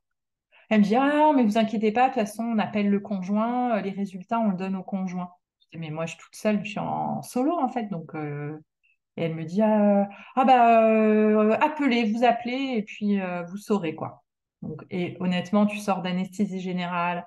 Elle 0.70 0.80
me 0.80 0.84
dit 0.84 0.96
ah 0.96 1.32
mais 1.34 1.44
vous 1.44 1.58
inquiétez 1.58 1.92
pas, 1.92 2.08
de 2.08 2.14
toute 2.14 2.22
façon 2.22 2.44
on 2.44 2.58
appelle 2.58 2.88
le 2.90 3.00
conjoint, 3.00 3.76
euh, 3.78 3.80
les 3.82 3.90
résultats 3.90 4.40
on 4.40 4.50
le 4.50 4.56
donne 4.56 4.76
au 4.76 4.82
conjoint. 4.82 5.30
Je 5.60 5.66
dis 5.72 5.78
mais 5.78 5.90
moi 5.90 6.06
je 6.06 6.12
suis 6.14 6.20
toute 6.22 6.34
seule, 6.36 6.64
je 6.64 6.70
suis 6.70 6.78
en 6.80 7.22
solo 7.22 7.58
en 7.58 7.68
fait, 7.68 7.84
donc 7.90 8.14
euh, 8.14 8.58
Et 9.16 9.22
elle 9.24 9.34
me 9.34 9.44
dit 9.44 9.62
ah, 9.62 10.08
ah 10.36 10.44
bah 10.44 11.56
appelez, 11.60 12.12
vous 12.12 12.24
appelez 12.24 12.74
et 12.76 12.82
puis 12.82 13.18
vous 13.48 13.56
saurez 13.56 13.94
quoi. 13.94 14.24
Donc, 14.62 14.84
et 14.90 15.16
honnêtement, 15.20 15.66
tu 15.66 15.78
sors 15.78 16.02
d'anesthésie 16.02 16.60
générale. 16.60 17.24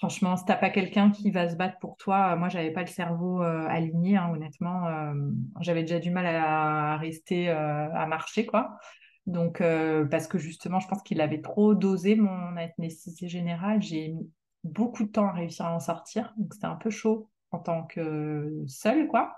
Franchement, 0.00 0.36
si 0.36 0.44
t'as 0.46 0.56
pas 0.56 0.70
quelqu'un 0.70 1.10
qui 1.10 1.30
va 1.30 1.48
se 1.48 1.56
battre 1.56 1.78
pour 1.78 1.96
toi, 1.96 2.34
moi 2.34 2.48
j'avais 2.48 2.72
pas 2.72 2.80
le 2.80 2.86
cerveau 2.86 3.42
aligné, 3.42 4.16
hein, 4.16 4.30
honnêtement. 4.32 5.12
j'avais 5.60 5.82
déjà 5.82 5.98
du 5.98 6.10
mal 6.10 6.24
à, 6.24 6.96
rester 6.96 7.50
à 7.50 8.06
marcher 8.06 8.46
quoi. 8.46 8.78
Donc, 9.26 9.62
parce 10.10 10.26
que 10.26 10.38
justement, 10.38 10.80
je 10.80 10.88
pense 10.88 11.02
qu'il 11.02 11.20
avait 11.20 11.42
trop 11.42 11.74
dosé 11.74 12.16
mon 12.16 12.56
anesthésie 12.56 13.28
générale. 13.28 13.82
J'ai 13.82 14.08
mis 14.08 14.30
beaucoup 14.64 15.04
de 15.04 15.10
temps 15.10 15.28
à 15.28 15.32
réussir 15.32 15.66
à 15.66 15.74
en 15.74 15.80
sortir. 15.80 16.32
Donc, 16.36 16.54
c'était 16.54 16.66
un 16.66 16.76
peu 16.76 16.90
chaud 16.90 17.30
en 17.50 17.58
tant 17.58 17.84
que 17.84 18.64
seule, 18.66 19.08
quoi. 19.08 19.36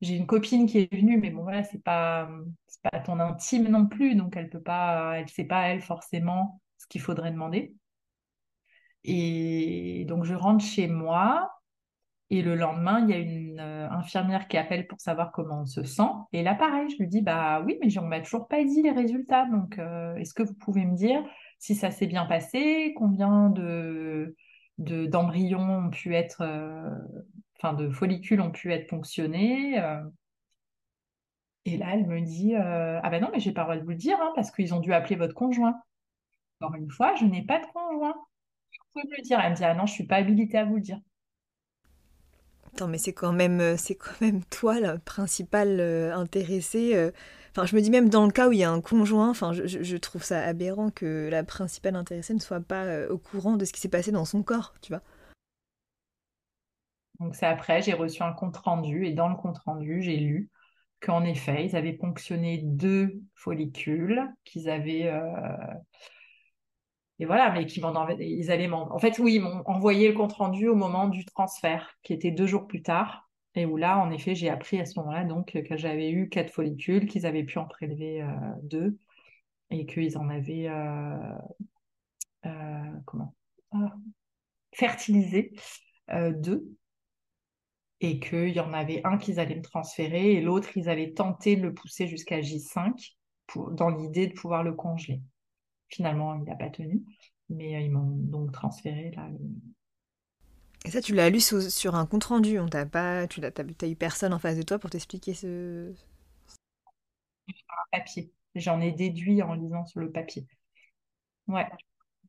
J'ai 0.00 0.16
une 0.16 0.26
copine 0.26 0.66
qui 0.66 0.78
est 0.78 0.94
venue, 0.94 1.18
mais 1.18 1.30
bon, 1.30 1.42
voilà, 1.42 1.64
c'est 1.64 1.82
pas, 1.82 2.28
pas 2.82 3.00
ton 3.00 3.20
intime 3.20 3.68
non 3.68 3.86
plus. 3.86 4.14
Donc, 4.16 4.36
elle 4.36 4.50
peut 4.50 4.62
pas, 4.62 5.18
elle 5.18 5.28
sait 5.28 5.44
pas, 5.44 5.68
elle, 5.68 5.80
forcément, 5.80 6.60
ce 6.78 6.86
qu'il 6.86 7.00
faudrait 7.00 7.30
demander. 7.30 7.74
Et 9.04 10.04
donc, 10.08 10.24
je 10.24 10.34
rentre 10.34 10.64
chez 10.64 10.88
moi. 10.88 11.50
Et 12.30 12.42
le 12.42 12.56
lendemain, 12.56 13.00
il 13.00 13.10
y 13.10 13.12
a 13.12 13.18
une 13.18 13.60
euh, 13.60 13.88
infirmière 13.90 14.48
qui 14.48 14.56
appelle 14.56 14.86
pour 14.86 15.00
savoir 15.00 15.30
comment 15.30 15.60
on 15.60 15.66
se 15.66 15.84
sent. 15.84 16.08
Et 16.32 16.42
là, 16.42 16.54
pareil, 16.54 16.88
je 16.90 16.96
lui 16.96 17.06
dis, 17.06 17.20
bah 17.20 17.60
oui, 17.64 17.78
mais 17.80 17.96
on 17.98 18.06
m'a 18.06 18.20
toujours 18.20 18.48
pas 18.48 18.64
dit 18.64 18.82
les 18.82 18.90
résultats. 18.90 19.46
Donc, 19.46 19.78
euh, 19.78 20.16
est-ce 20.16 20.34
que 20.34 20.42
vous 20.42 20.54
pouvez 20.54 20.84
me 20.86 20.96
dire 20.96 21.22
si 21.58 21.74
ça 21.74 21.90
s'est 21.90 22.06
bien 22.06 22.26
passé, 22.26 22.94
combien 22.96 23.50
de 23.50 24.34
d'embryons 24.78 25.86
ont 25.86 25.90
pu 25.90 26.16
être, 26.16 26.40
euh, 26.42 26.90
enfin 27.56 27.74
de 27.74 27.88
follicules 27.90 28.40
ont 28.40 28.50
pu 28.50 28.72
être 28.72 28.88
ponctionnés. 28.88 29.80
Et 31.64 31.76
là, 31.76 31.90
elle 31.94 32.06
me 32.06 32.20
dit, 32.20 32.56
ah 32.56 33.08
ben 33.08 33.22
non, 33.22 33.30
mais 33.32 33.38
j'ai 33.38 33.52
pas 33.52 33.62
le 33.62 33.66
droit 33.66 33.76
de 33.76 33.84
vous 33.84 33.90
le 33.90 33.96
dire, 33.96 34.18
hein, 34.20 34.32
parce 34.34 34.50
qu'ils 34.50 34.74
ont 34.74 34.80
dû 34.80 34.92
appeler 34.92 35.16
votre 35.16 35.34
conjoint. 35.34 35.80
Encore 36.60 36.74
une 36.74 36.90
fois, 36.90 37.14
je 37.14 37.24
n'ai 37.24 37.42
pas 37.42 37.60
de 37.60 37.66
conjoint. 37.66 38.16
Vous 38.78 39.00
pouvez 39.00 39.10
me 39.10 39.16
le 39.16 39.22
dire. 39.22 39.40
Elle 39.40 39.52
me 39.52 39.56
dit, 39.56 39.64
ah 39.64 39.74
non, 39.74 39.86
je 39.86 39.92
suis 39.92 40.06
pas 40.06 40.16
habilitée 40.16 40.58
à 40.58 40.64
vous 40.64 40.76
le 40.76 40.80
dire. 40.80 41.00
Attends, 42.74 42.88
mais 42.88 42.98
c'est 42.98 43.12
quand 43.12 43.32
même, 43.32 43.60
euh, 43.60 43.76
c'est 43.76 43.94
quand 43.94 44.20
même 44.20 44.44
toi 44.46 44.80
la 44.80 44.98
principale 44.98 45.78
euh, 45.78 46.12
intéressée. 46.12 46.96
Euh. 46.96 47.12
Enfin, 47.52 47.66
je 47.66 47.76
me 47.76 47.80
dis 47.80 47.90
même 47.90 48.08
dans 48.08 48.26
le 48.26 48.32
cas 48.32 48.48
où 48.48 48.52
il 48.52 48.58
y 48.58 48.64
a 48.64 48.70
un 48.70 48.80
conjoint, 48.80 49.30
enfin, 49.30 49.52
je, 49.52 49.96
trouve 49.96 50.24
ça 50.24 50.42
aberrant 50.42 50.90
que 50.90 51.28
la 51.30 51.44
principale 51.44 51.94
intéressée 51.94 52.34
ne 52.34 52.40
soit 52.40 52.60
pas 52.60 53.06
au 53.08 53.16
courant 53.16 53.56
de 53.56 53.64
ce 53.64 53.72
qui 53.72 53.80
s'est 53.80 53.88
passé 53.88 54.10
dans 54.10 54.24
son 54.24 54.42
corps, 54.42 54.74
tu 54.82 54.90
vois. 54.90 55.02
Donc 57.20 57.36
c'est 57.36 57.46
après, 57.46 57.80
j'ai 57.80 57.92
reçu 57.92 58.24
un 58.24 58.32
compte 58.32 58.56
rendu 58.56 59.06
et 59.06 59.12
dans 59.12 59.28
le 59.28 59.36
compte 59.36 59.58
rendu, 59.58 60.02
j'ai 60.02 60.16
lu 60.16 60.50
qu'en 60.98 61.22
effet, 61.22 61.64
ils 61.64 61.76
avaient 61.76 61.92
ponctionné 61.92 62.58
deux 62.58 63.20
follicules, 63.36 64.28
qu'ils 64.44 64.68
avaient 64.68 65.12
et 67.20 67.26
voilà, 67.26 67.52
mais 67.52 67.66
qui 67.66 67.80
m'en 67.80 68.08
ils 68.18 68.50
allaient 68.50 68.70
En 68.70 68.98
fait, 68.98 69.18
oui, 69.18 69.36
ils 69.36 69.40
m'ont 69.40 69.62
envoyé 69.66 70.08
le 70.08 70.14
compte 70.14 70.32
rendu 70.32 70.68
au 70.68 70.74
moment 70.74 71.08
du 71.08 71.24
transfert, 71.24 71.96
qui 72.02 72.12
était 72.12 72.32
deux 72.32 72.46
jours 72.46 72.66
plus 72.66 72.82
tard, 72.82 73.28
et 73.54 73.66
où 73.66 73.76
là, 73.76 73.98
en 73.98 74.10
effet, 74.10 74.34
j'ai 74.34 74.48
appris 74.50 74.80
à 74.80 74.84
ce 74.84 74.98
moment-là 74.98 75.24
donc 75.24 75.52
que 75.52 75.76
j'avais 75.76 76.10
eu 76.10 76.28
quatre 76.28 76.50
follicules, 76.50 77.06
qu'ils 77.06 77.24
avaient 77.24 77.44
pu 77.44 77.58
en 77.58 77.66
prélever 77.66 78.22
euh, 78.22 78.26
deux, 78.62 78.98
et 79.70 79.86
qu'ils 79.86 80.18
en 80.18 80.28
avaient 80.28 80.66
euh, 80.68 81.38
euh, 82.46 82.92
comment? 83.06 83.34
Ah, 83.72 83.94
fertilisé 84.72 85.52
deux, 86.08 86.66
et 88.00 88.18
qu'il 88.18 88.50
y 88.50 88.60
en 88.60 88.72
avait 88.72 89.00
un 89.04 89.18
qu'ils 89.18 89.38
allaient 89.38 89.54
me 89.54 89.62
transférer, 89.62 90.32
et 90.32 90.40
l'autre, 90.40 90.76
ils 90.76 90.88
allaient 90.88 91.12
tenter 91.12 91.54
de 91.54 91.62
le 91.62 91.74
pousser 91.74 92.08
jusqu'à 92.08 92.40
J5 92.40 93.14
pour, 93.46 93.70
dans 93.70 93.90
l'idée 93.90 94.26
de 94.26 94.32
pouvoir 94.32 94.64
le 94.64 94.72
congeler. 94.72 95.20
Finalement, 95.94 96.34
il 96.34 96.42
n'a 96.42 96.56
pas 96.56 96.70
tenu, 96.70 97.02
mais 97.48 97.76
euh, 97.76 97.80
ils 97.80 97.90
m'ont 97.90 98.16
donc 98.16 98.50
transféré 98.50 99.12
là. 99.12 99.28
Et 100.84 100.90
ça, 100.90 101.00
tu 101.00 101.14
l'as 101.14 101.30
lu 101.30 101.40
sur, 101.40 101.94
un 101.94 102.04
compte 102.04 102.24
rendu. 102.24 102.58
On 102.58 102.68
t'a 102.68 102.84
pas, 102.84 103.28
tu 103.28 103.40
n'as 103.40 103.50
eu 103.88 103.94
personne 103.94 104.32
en 104.34 104.40
face 104.40 104.56
de 104.56 104.62
toi 104.62 104.80
pour 104.80 104.90
t'expliquer 104.90 105.34
ce. 105.34 105.94
Un 107.48 107.98
papier. 107.98 108.32
J'en 108.56 108.80
ai 108.80 108.90
déduit 108.90 109.40
en 109.42 109.54
lisant 109.54 109.86
sur 109.86 110.00
le 110.00 110.10
papier. 110.10 110.48
Ouais. 111.46 111.68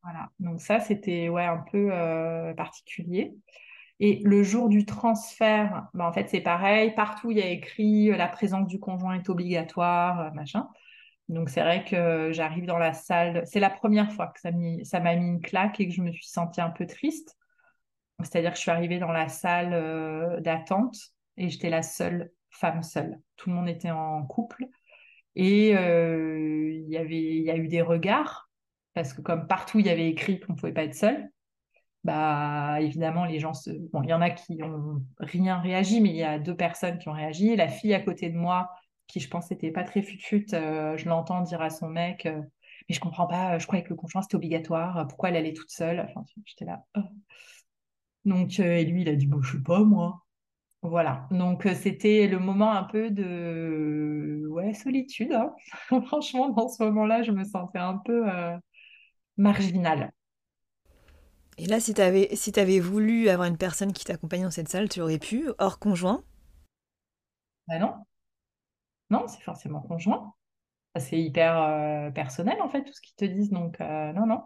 Voilà. 0.04 0.30
Donc 0.40 0.62
ça, 0.62 0.80
c'était 0.80 1.28
ouais 1.28 1.46
un 1.46 1.58
peu 1.72 1.90
euh, 1.92 2.54
particulier. 2.54 3.34
Et 4.00 4.22
le 4.24 4.44
jour 4.44 4.70
du 4.70 4.86
transfert, 4.86 5.88
bah, 5.96 6.08
en 6.08 6.14
fait, 6.14 6.30
c'est 6.30 6.42
pareil. 6.42 6.94
Partout, 6.94 7.32
il 7.32 7.40
y 7.40 7.42
a 7.42 7.50
écrit 7.50 8.12
euh, 8.12 8.18
la 8.18 8.28
présence 8.28 8.68
du 8.68 8.80
conjoint 8.80 9.16
est 9.16 9.28
obligatoire, 9.28 10.32
machin. 10.36 10.70
Donc 11.28 11.50
c'est 11.50 11.62
vrai 11.62 11.84
que 11.84 12.32
j'arrive 12.32 12.66
dans 12.66 12.78
la 12.78 12.94
salle, 12.94 13.44
c'est 13.46 13.60
la 13.60 13.72
première 13.72 14.12
fois 14.12 14.28
que 14.28 14.40
ça 14.40 14.52
m'a 15.00 15.16
mis 15.16 15.28
une 15.28 15.42
claque 15.42 15.80
et 15.80 15.88
que 15.88 15.94
je 15.94 16.02
me 16.02 16.12
suis 16.12 16.28
sentie 16.28 16.62
un 16.62 16.70
peu 16.70 16.86
triste. 16.86 17.36
C'est-à-dire 18.22 18.52
que 18.52 18.58
je 18.58 18.62
suis 18.62 18.72
arrivée 18.72 19.00
dans 19.00 19.12
la 19.12 19.28
salle 19.28 19.74
euh, 19.74 20.40
d'attente 20.40 20.96
et 21.38 21.50
j'étais 21.50 21.70
la 21.70 21.82
seule 21.82 22.32
femme 22.50 22.84
seule. 22.84 23.20
Tout 23.36 23.50
le 23.50 23.56
monde 23.56 23.68
était 23.68 23.92
en 23.92 24.24
couple 24.26 24.66
et 25.36 25.76
euh, 25.76 26.70
il 26.72 26.90
y 26.90 26.96
il 26.96 27.44
y 27.44 27.52
a 27.52 27.58
eu 27.58 27.68
des 27.68 27.82
regards 27.82 28.50
parce 28.94 29.14
que 29.14 29.22
comme 29.22 29.48
partout 29.48 29.80
il 29.80 29.88
y 29.88 29.90
avait 29.90 30.08
écrit 30.08 30.40
qu'on 30.40 30.54
ne 30.54 30.58
pouvait 30.58 30.74
pas 30.74 30.84
être 30.84 30.96
seule, 30.96 31.30
bah 32.04 32.78
évidemment 32.80 33.26
les 33.26 33.40
gens 33.40 33.54
se, 33.54 33.72
bon 33.92 34.04
il 34.04 34.10
y 34.10 34.14
en 34.14 34.22
a 34.22 34.30
qui 34.30 34.62
ont 34.64 35.02
rien 35.20 35.60
réagi 35.60 36.00
mais 36.02 36.10
il 36.10 36.16
y 36.16 36.24
a 36.24 36.40
deux 36.40 36.56
personnes 36.56 37.00
qui 37.00 37.10
ont 37.10 37.14
réagi. 37.14 37.56
La 37.56 37.68
fille 37.68 37.94
à 37.94 38.00
côté 38.00 38.30
de 38.30 38.38
moi 38.38 38.70
qui 39.08 39.20
je 39.20 39.30
pense 39.30 39.50
n'était 39.52 39.72
pas 39.72 39.84
très 39.84 40.02
fut 40.02 40.46
euh, 40.54 40.98
je 40.98 41.08
l'entends 41.08 41.42
dire 41.42 41.62
à 41.62 41.70
son 41.70 41.88
mec 41.90 42.26
euh, 42.26 42.42
mais 42.90 42.96
je 42.96 43.00
comprends 43.00 43.28
pas, 43.28 43.58
je 43.58 43.66
croyais 43.66 43.84
que 43.84 43.90
le 43.90 43.96
conjoint 43.96 44.22
c'était 44.22 44.36
obligatoire, 44.36 45.08
pourquoi 45.08 45.30
elle 45.30 45.38
allait 45.38 45.54
toute 45.54 45.72
seule? 45.72 46.00
Enfin, 46.02 46.24
j'étais 46.46 46.66
là. 46.66 46.84
Oh. 46.96 47.02
Donc, 48.26 48.60
euh, 48.60 48.78
et 48.78 48.86
lui, 48.86 49.02
il 49.02 49.10
a 49.10 49.16
dit, 49.16 49.26
bon, 49.26 49.42
je 49.42 49.58
sais 49.58 49.64
pas, 49.64 49.80
moi. 49.80 50.24
Voilà. 50.84 51.28
Donc, 51.32 51.68
c'était 51.76 52.28
le 52.28 52.38
moment 52.38 52.72
un 52.74 52.84
peu 52.84 53.10
de 53.10 54.46
ouais, 54.50 54.74
solitude. 54.76 55.34
Hein. 55.34 55.52
Franchement, 56.06 56.50
dans 56.50 56.68
ce 56.68 56.84
moment-là, 56.84 57.24
je 57.24 57.32
me 57.32 57.44
sentais 57.44 57.80
un 57.80 57.98
peu 57.98 58.24
marginale. 59.38 60.12
Et 61.58 61.68
là, 61.68 61.80
si 61.80 61.94
tu 61.94 62.02
avais, 62.02 62.36
si 62.36 62.58
avais 62.60 62.80
voulu 62.80 63.30
avoir 63.30 63.48
une 63.48 63.58
personne 63.58 63.94
qui 63.94 64.04
t'accompagnait 64.04 64.44
dans 64.44 64.52
cette 64.52 64.70
salle, 64.70 64.90
tu 64.90 65.02
aurais 65.02 65.20
pu, 65.20 65.50
hors 65.58 65.80
conjoint? 65.80 66.24
Ben 67.68 67.80
non. 67.80 67.94
Non, 69.10 69.28
c'est 69.28 69.42
forcément 69.42 69.82
conjoint. 69.82 70.34
C'est 70.98 71.20
hyper 71.20 71.62
euh, 71.62 72.10
personnel, 72.12 72.62
en 72.62 72.70
fait, 72.70 72.84
tout 72.84 72.94
ce 72.94 73.02
qu'ils 73.02 73.16
te 73.16 73.26
disent. 73.26 73.52
Donc, 73.52 73.82
euh, 73.82 74.14
non, 74.14 74.26
non. 74.26 74.44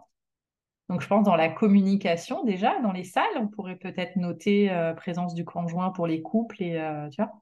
Donc, 0.88 1.00
je 1.00 1.06
pense 1.06 1.24
dans 1.24 1.36
la 1.36 1.48
communication, 1.48 2.44
déjà, 2.44 2.80
dans 2.80 2.90
les 2.90 3.04
salles, 3.04 3.24
on 3.36 3.46
pourrait 3.46 3.76
peut-être 3.76 4.16
noter 4.16 4.70
euh, 4.70 4.92
présence 4.92 5.34
du 5.34 5.44
conjoint 5.44 5.90
pour 5.90 6.08
les 6.08 6.20
couples 6.20 6.60
et, 6.62 7.08
tu 7.12 7.22
vois. 7.22 7.32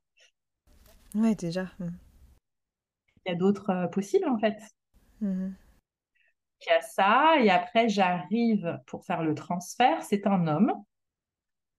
Oui, 1.14 1.34
déjà. 1.34 1.64
Mmh. 1.78 1.88
Il 3.24 3.30
y 3.30 3.32
a 3.32 3.36
d'autres 3.36 3.88
possibles, 3.90 4.28
en 4.28 4.38
fait. 4.38 4.58
Mmh. 5.22 5.48
Il 6.60 6.66
y 6.68 6.72
a 6.72 6.80
ça, 6.82 7.36
et 7.40 7.48
après, 7.48 7.88
j'arrive 7.88 8.78
pour 8.86 9.06
faire 9.06 9.22
le 9.22 9.34
transfert. 9.34 10.02
C'est 10.02 10.26
un 10.26 10.46
homme 10.46 10.74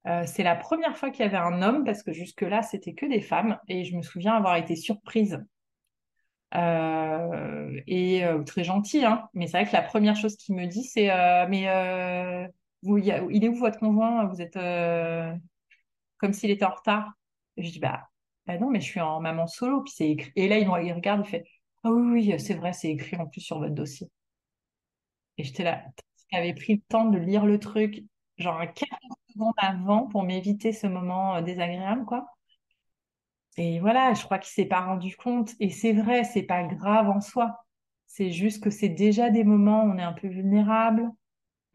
euh, 0.10 0.23
c'est 0.26 0.44
la 0.44 0.56
première 0.56 0.98
fois 0.98 1.11
qu'il 1.11 1.23
y 1.23 1.27
avait 1.27 1.38
un 1.38 1.61
homme 1.61 1.84
parce 1.84 2.03
que 2.03 2.14
jusque-là, 2.14 2.64
c'était 2.64 2.94
que 2.94 3.06
des 3.06 3.22
femmes 3.22 3.60
et 3.68 3.86
je 3.86 3.95
me 3.95 4.02
souviens 4.02 4.36
avoir 4.36 4.56
été 4.56 4.76
surprise. 4.76 5.44
Euh, 6.56 7.80
et 7.86 8.26
euh, 8.26 8.41
très 8.44 8.64
gentil, 8.64 9.06
hein. 9.06 9.30
mais 9.36 9.45
c'est 9.45 9.60
vrai 9.60 9.68
que 9.68 9.73
la 9.73 9.84
première 9.84 10.15
chose 10.15 10.36
qu'il 10.36 10.56
me 10.56 10.65
dit, 10.65 10.84
c'est 10.84 11.07
Mais 11.48 11.61
il 12.84 13.44
est 13.44 13.49
où 13.49 13.56
votre 13.56 13.80
conjoint? 13.80 14.26
Vous 14.26 14.41
êtes 14.41 14.57
comme 16.18 16.34
s'il 16.34 16.52
était 16.52 16.65
en 16.65 16.73
retard. 16.73 17.14
Et 17.57 17.64
je 17.64 17.72
dis 17.72 17.80
Bah, 17.80 18.10
bah 18.48 18.57
non, 18.57 18.69
mais 18.69 18.81
je 18.81 18.86
suis 18.86 19.02
en 19.02 19.19
maman 19.22 19.48
solo. 19.48 19.81
Puis 19.84 19.94
c'est 19.95 20.10
écrit. 20.10 20.31
Et 20.36 20.48
là, 20.48 20.57
il, 20.60 20.68
regarde, 20.69 21.22
il 21.26 21.30
fait 21.30 21.45
Ah 21.84 21.91
oui, 21.91 22.30
oui, 22.31 22.40
c'est 22.40 22.56
vrai, 22.56 22.73
c'est 22.73 22.90
écrit 22.90 23.18
en 23.18 23.27
plus 23.27 23.41
sur 23.41 23.60
votre 23.60 23.76
dossier. 23.76 24.10
Et 25.38 25.44
j'étais 25.44 25.64
là, 25.64 25.84
avait 26.31 26.53
pris 26.53 26.76
le 26.76 26.81
temps 26.88 27.06
de 27.06 27.18
lire 27.18 27.45
le 27.45 27.60
truc, 27.60 28.03
genre 28.39 28.59
un 28.59 28.67
quart 28.67 28.99
secondes 29.33 29.53
avant 29.57 30.07
pour 30.07 30.23
m'éviter 30.23 30.73
ce 30.73 30.87
moment 30.87 31.35
euh, 31.37 31.41
désagréable, 31.41 32.05
quoi. 32.05 32.27
Et 33.57 33.79
voilà, 33.79 34.13
je 34.13 34.23
crois 34.23 34.39
qu'il 34.39 34.51
s'est 34.51 34.65
pas 34.65 34.81
rendu 34.81 35.15
compte. 35.17 35.51
Et 35.59 35.69
c'est 35.69 35.93
vrai, 35.93 36.23
c'est 36.23 36.43
pas 36.43 36.63
grave 36.63 37.09
en 37.09 37.21
soi. 37.21 37.65
C'est 38.07 38.31
juste 38.31 38.63
que 38.63 38.69
c'est 38.69 38.89
déjà 38.89 39.29
des 39.29 39.43
moments 39.43 39.83
où 39.83 39.91
on 39.91 39.97
est 39.97 40.03
un 40.03 40.13
peu 40.13 40.27
vulnérable. 40.27 41.09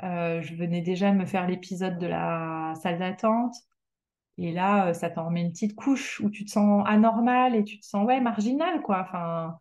Euh, 0.02 0.42
je 0.42 0.54
venais 0.56 0.82
déjà 0.82 1.10
de 1.12 1.16
me 1.16 1.26
faire 1.26 1.48
l'épisode 1.48 1.98
de 1.98 2.06
la 2.06 2.74
salle 2.82 2.98
d'attente. 2.98 3.54
Et 4.38 4.52
là, 4.52 4.88
euh, 4.88 4.94
ça 4.94 5.10
t'en 5.10 5.26
remet 5.26 5.42
une 5.42 5.52
petite 5.52 5.76
couche 5.76 6.20
où 6.20 6.30
tu 6.30 6.44
te 6.44 6.50
sens 6.52 6.84
anormal 6.86 7.54
et 7.56 7.64
tu 7.64 7.80
te 7.80 7.86
sens 7.86 8.06
ouais 8.06 8.20
marginal 8.20 8.82
quoi. 8.82 9.60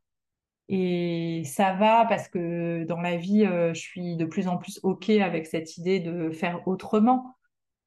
Et 0.75 1.43
ça 1.45 1.73
va 1.73 2.05
parce 2.05 2.27
que 2.27 2.83
dans 2.85 2.99
la 2.99 3.15
vie, 3.15 3.45
je 3.45 3.79
suis 3.79 4.15
de 4.17 4.25
plus 4.25 4.47
en 4.47 4.57
plus 4.57 4.79
ok 4.81 5.09
avec 5.09 5.45
cette 5.45 5.77
idée 5.77 5.99
de 5.99 6.31
faire 6.31 6.67
autrement. 6.67 7.35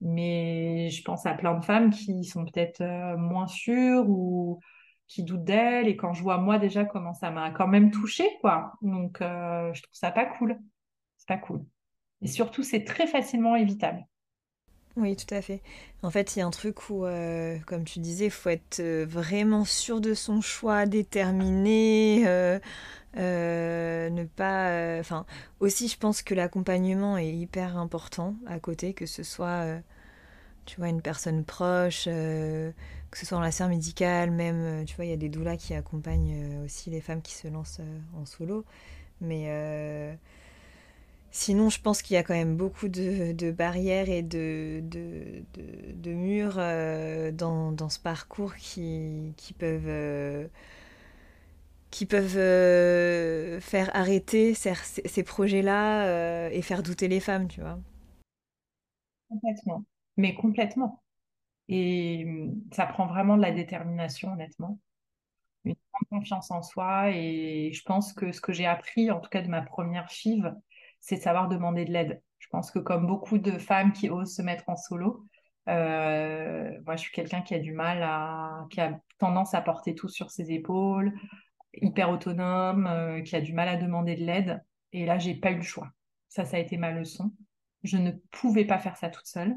Mais 0.01 0.91
je 0.91 1.03
pense 1.03 1.27
à 1.27 1.35
plein 1.35 1.59
de 1.59 1.65
femmes 1.65 1.91
qui 1.91 2.25
sont 2.25 2.45
peut-être 2.45 2.83
euh, 2.83 3.17
moins 3.17 3.47
sûres 3.47 4.09
ou 4.09 4.61
qui 5.09 5.23
doutent 5.25 5.45
d'elles 5.45 5.89
et 5.89 5.97
quand 5.97 6.13
je 6.13 6.23
vois 6.23 6.39
moi 6.39 6.59
déjà 6.59 6.85
comment 6.85 7.15
ça 7.15 7.31
m'a 7.31 7.51
quand 7.51 7.69
même 7.69 7.91
touchée, 7.91 8.29
quoi. 8.41 8.73
Donc, 8.83 9.21
euh, 9.23 9.73
je 9.73 9.83
trouve 9.83 9.95
ça 9.95 10.11
pas 10.11 10.27
cool. 10.27 10.59
C'est 11.17 11.29
pas 11.29 11.39
cool. 11.39 11.65
Et 12.23 12.29
surtout, 12.29 12.63
c'est 12.63 12.85
très 12.85 13.07
facilement 13.07 13.57
évitable. 13.57 14.07
Oui, 14.97 15.15
tout 15.15 15.33
à 15.35 15.43
fait. 15.43 15.61
En 16.03 16.11
fait, 16.11 16.37
il 16.37 16.39
y 16.39 16.43
a 16.43 16.47
un 16.47 16.51
truc 16.51 16.89
où, 16.89 17.05
euh, 17.05 17.59
comme 17.67 17.85
tu 17.85 17.99
disais, 17.99 18.27
il 18.27 18.31
faut 18.31 18.49
être 18.49 18.81
euh, 18.81 19.05
vraiment 19.07 19.67
sûr 19.67 20.01
de 20.01 20.15
son 20.15 20.41
choix, 20.41 20.87
déterminé, 20.87 22.25
euh, 22.27 22.59
ne 23.17 24.25
pas... 24.25 24.99
Enfin, 25.01 25.27
aussi, 25.61 25.89
je 25.89 25.99
pense 25.99 26.23
que 26.23 26.35
l'accompagnement 26.35 27.19
est 27.19 27.31
hyper 27.31 27.77
important 27.77 28.37
à 28.47 28.59
côté, 28.59 28.95
que 28.95 29.05
ce 29.05 29.23
soit, 29.23 29.67
tu 30.67 30.79
vois, 30.79 30.89
une 30.89 31.03
personne 31.03 31.45
proche, 31.45 32.05
que 32.07 32.73
ce 33.15 33.27
soit 33.27 33.37
dans 33.39 33.43
la 33.45 33.53
sphère 33.53 33.69
médicale, 33.69 34.31
même, 34.31 34.85
tu 34.87 34.97
vois, 34.97 35.05
il 35.07 35.11
y 35.11 35.15
a 35.15 35.17
des 35.19 35.29
doulas 35.29 35.57
qui 35.57 35.75
accompagnent 35.75 36.63
aussi 36.65 36.91
les 36.91 37.01
femmes 37.01 37.23
qui 37.23 37.35
se 37.35 37.49
lancent 37.49 37.81
en 38.17 38.27
solo. 38.27 38.65
Mais 39.21 39.47
Sinon, 41.39 41.69
je 41.69 41.79
pense 41.83 42.01
qu'il 42.01 42.15
y 42.15 42.17
a 42.17 42.23
quand 42.23 42.33
même 42.33 42.57
beaucoup 42.57 42.89
de, 42.89 43.51
barrières 43.51 44.09
et 44.09 44.23
de, 44.23 44.81
murs 46.07 46.57
euh, 46.57 47.31
dans, 47.31 47.91
ce 47.91 48.01
parcours 48.01 48.55
qui, 48.57 49.35
peuvent, 49.59 49.87
euh, 49.87 50.49
euh, 52.15 53.61
faire 53.61 53.95
arrêter 53.95 54.55
ces, 54.55 55.23
projets-là 55.23 56.49
et 56.49 56.63
faire 56.63 56.83
douter 56.83 57.07
les 57.07 57.21
femmes, 57.21 57.49
tu 57.49 57.61
vois. 57.61 57.79
Complètement. 59.29 59.85
Mais 60.17 60.35
complètement. 60.35 61.03
Et 61.69 62.25
hum, 62.27 62.63
ça 62.73 62.87
prend 62.87 63.09
vraiment 63.09 63.37
de 63.37 63.43
la 63.43 63.53
détermination, 63.53 64.33
honnêtement. 64.33 64.79
Une 65.67 65.75
grande 65.93 66.09
confiance 66.09 66.51
en 66.51 66.63
soi. 66.63 67.11
Et 67.11 67.73
je 67.75 67.83
pense 67.83 68.15
que 68.15 68.33
ce 68.33 68.41
que 68.41 68.55
j'ai 68.55 68.67
appris, 68.67 69.11
en 69.11 69.21
tout 69.21 69.29
cas 69.29 69.43
de 69.43 69.49
ma 69.49 69.61
première 69.61 70.11
FIV, 70.11 70.55
c'est 71.07 71.17
savoir 71.17 71.49
demander 71.49 71.85
de 71.85 71.93
l'aide. 71.93 72.21
Je 72.41 72.49
pense 72.49 72.73
que 72.73 72.81
comme 72.81 73.07
beaucoup 73.07 73.39
de 73.39 73.53
femmes 73.59 73.93
qui 73.93 74.11
osent 74.11 74.35
se 74.35 74.43
mettre 74.43 74.69
en 74.69 74.77
solo, 74.77 75.25
euh, 75.69 76.73
moi 76.85 76.97
je 76.97 77.03
suis 77.03 77.13
quelqu'un 77.13 77.43
qui 77.43 77.55
a 77.55 77.61
du 77.61 77.73
mal 77.73 78.03
à, 78.03 78.67
qui 78.71 78.81
a 78.81 79.01
tendance 79.19 79.55
à 79.55 79.61
porter 79.61 79.95
tout 79.95 80.09
sur 80.09 80.31
ses 80.33 80.51
épaules, 80.51 81.15
hyper 81.75 82.11
autonome, 82.11 82.89
euh, 82.89 83.23
qui 83.23 83.37
a 83.37 83.41
du 83.41 83.53
mal 83.53 83.69
à 83.69 83.77
demander 83.77 84.17
de 84.17 84.25
l'aide. 84.25 84.65
Et 84.93 85.07
là, 85.07 85.19
j'ai 85.19 85.37
pas 85.37 85.53
eu 85.53 85.57
le 85.57 85.63
choix. 85.63 85.89
Ça, 86.29 86.45
ça 86.45 86.57
a 86.57 86.61
été 86.61 86.77
ma 86.77 86.91
leçon. 86.91 87.33
Je 87.85 87.99
ne 87.99 88.11
pouvais 88.33 88.65
pas 88.65 88.79
faire 88.79 88.97
ça 88.97 89.09
toute 89.09 89.27
seule. 89.27 89.57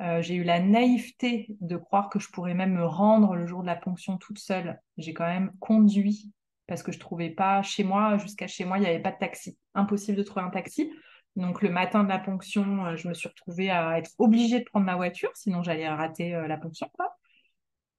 Euh, 0.00 0.20
j'ai 0.20 0.34
eu 0.34 0.42
la 0.42 0.58
naïveté 0.58 1.46
de 1.60 1.76
croire 1.76 2.10
que 2.10 2.18
je 2.18 2.28
pourrais 2.30 2.54
même 2.54 2.72
me 2.72 2.84
rendre 2.84 3.36
le 3.36 3.46
jour 3.46 3.62
de 3.62 3.66
la 3.66 3.76
ponction 3.76 4.18
toute 4.18 4.40
seule. 4.40 4.80
J'ai 4.98 5.14
quand 5.14 5.26
même 5.26 5.52
conduit 5.60 6.32
parce 6.66 6.82
que 6.82 6.92
je 6.92 6.98
trouvais 6.98 7.30
pas 7.30 7.62
chez 7.62 7.84
moi, 7.84 8.18
jusqu'à 8.18 8.46
chez 8.46 8.64
moi, 8.64 8.78
il 8.78 8.82
n'y 8.82 8.88
avait 8.88 9.00
pas 9.02 9.12
de 9.12 9.18
taxi. 9.18 9.58
Impossible 9.74 10.18
de 10.18 10.22
trouver 10.22 10.44
un 10.44 10.50
taxi. 10.50 10.90
Donc 11.36 11.60
le 11.60 11.68
matin 11.70 12.02
de 12.02 12.08
la 12.08 12.18
ponction, 12.18 12.86
euh, 12.86 12.96
je 12.96 13.08
me 13.08 13.14
suis 13.14 13.28
retrouvée 13.28 13.70
à 13.70 13.98
être 13.98 14.10
obligée 14.18 14.60
de 14.60 14.64
prendre 14.64 14.86
ma 14.86 14.96
voiture, 14.96 15.30
sinon 15.34 15.62
j'allais 15.62 15.88
rater 15.88 16.34
euh, 16.34 16.48
la 16.48 16.56
ponction. 16.56 16.88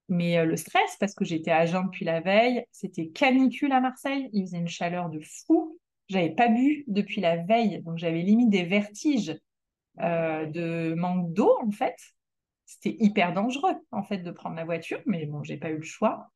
Mais 0.09 0.39
euh, 0.39 0.45
le 0.45 0.55
stress, 0.57 0.97
parce 0.99 1.13
que 1.13 1.23
j'étais 1.23 1.51
à 1.51 1.65
jeun 1.65 1.85
depuis 1.85 2.05
la 2.05 2.19
veille, 2.19 2.65
c'était 2.71 3.09
canicule 3.09 3.71
à 3.71 3.79
Marseille, 3.79 4.29
il 4.33 4.43
faisait 4.45 4.57
une 4.57 4.67
chaleur 4.67 5.09
de 5.09 5.19
fou. 5.19 5.79
J'avais 6.09 6.31
pas 6.31 6.47
bu 6.47 6.83
depuis 6.87 7.21
la 7.21 7.37
veille, 7.37 7.81
donc 7.83 7.97
j'avais 7.97 8.21
limite 8.21 8.49
des 8.49 8.63
vertiges 8.63 9.37
de 9.97 10.93
manque 10.93 11.33
d'eau 11.33 11.57
en 11.61 11.71
fait. 11.71 11.97
C'était 12.65 12.95
hyper 12.99 13.33
dangereux 13.33 13.75
en 13.91 14.03
fait 14.03 14.19
de 14.19 14.31
prendre 14.31 14.55
la 14.55 14.63
voiture, 14.63 15.01
mais 15.05 15.25
bon, 15.25 15.43
j'ai 15.43 15.57
pas 15.57 15.69
eu 15.69 15.77
le 15.77 15.83
choix. 15.83 16.29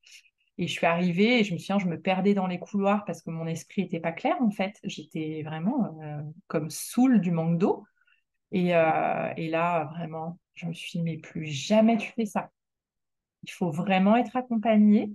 Et 0.62 0.68
je 0.68 0.74
suis 0.74 0.86
arrivée 0.86 1.40
et 1.40 1.44
je 1.44 1.56
me 1.56 1.58
souviens, 1.58 1.80
je 1.80 1.88
me 1.88 2.00
perdais 2.00 2.36
dans 2.36 2.46
les 2.46 2.60
couloirs 2.60 3.04
parce 3.06 3.24
que 3.24 3.32
mon 3.32 3.48
esprit 3.48 3.82
n'était 3.82 4.00
pas 4.00 4.12
clair 4.12 4.36
en 4.42 4.52
fait. 4.52 4.78
J'étais 4.84 5.42
vraiment 5.44 5.98
euh, 6.04 6.22
comme 6.46 6.70
saoule 6.70 7.20
du 7.20 7.32
manque 7.32 7.58
d'eau. 7.58 7.84
Et, 8.52 8.76
euh, 8.76 9.34
et, 9.38 9.50
là, 9.50 9.86
vraiment, 9.86 10.38
je 10.54 10.68
me 10.68 10.74
suis 10.74 11.00
dit, 11.00 11.04
mais 11.04 11.18
plus 11.18 11.48
jamais 11.48 11.98
tu 11.98 12.12
fais 12.12 12.28
ça. 12.28 12.52
Il 13.42 13.50
faut 13.50 13.72
vraiment 13.72 14.16
être 14.16 14.36
accompagné. 14.36 15.12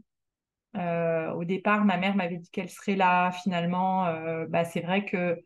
Euh, 0.75 1.31
au 1.35 1.45
départ, 1.45 1.85
ma 1.85 1.97
mère 1.97 2.17
m'avait 2.17 2.39
dit 2.39 2.51
qu'elle 2.51 2.69
serait 2.69 2.97
là. 2.97 3.31
Finalement, 3.31 4.13
bah, 4.49 4.65
c'est 4.65 4.81
vrai 4.81 5.05
que 5.05 5.39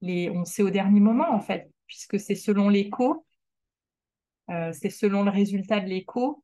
les... 0.00 0.30
on 0.30 0.46
sait 0.46 0.62
au 0.62 0.70
dernier 0.70 1.00
moment 1.00 1.30
en 1.30 1.40
fait, 1.40 1.70
puisque 1.86 2.18
c'est 2.18 2.36
selon 2.36 2.70
l'écho. 2.70 3.26
c'est 4.48 4.88
selon 4.88 5.24
le 5.24 5.30
résultat 5.30 5.80
de 5.80 5.88
l'écho 5.88 6.42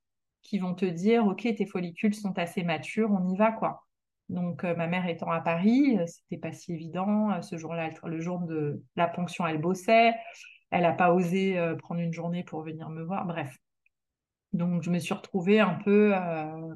qui 0.49 0.59
vont 0.59 0.75
te 0.75 0.87
dire, 0.87 1.27
OK, 1.27 1.43
tes 1.43 1.67
follicules 1.67 2.15
sont 2.15 2.39
assez 2.39 2.63
matures, 2.63 3.11
on 3.11 3.29
y 3.29 3.37
va, 3.37 3.53
quoi. 3.53 3.85
Donc, 4.29 4.65
euh, 4.65 4.75
ma 4.75 4.87
mère 4.87 5.07
étant 5.07 5.31
à 5.31 5.41
Paris, 5.41 5.99
euh, 5.99 6.07
c'était 6.07 6.39
pas 6.41 6.53
si 6.53 6.73
évident. 6.73 7.31
Euh, 7.33 7.41
ce 7.43 7.57
jour-là, 7.57 7.91
le 8.05 8.21
jour 8.21 8.41
de 8.41 8.83
la 8.97 9.09
ponction, 9.09 9.47
elle 9.47 9.61
bossait. 9.61 10.15
Elle 10.71 10.83
n'a 10.83 10.93
pas 10.93 11.13
osé 11.15 11.57
prendre 11.79 12.01
une 12.03 12.13
journée 12.13 12.45
pour 12.45 12.63
venir 12.63 12.91
me 12.91 13.03
voir. 13.03 13.25
Bref. 13.25 13.57
Donc, 14.53 14.83
je 14.83 14.91
me 14.91 14.99
suis 14.99 15.15
retrouvée 15.15 15.61
un 15.61 15.77
peu 15.83 16.15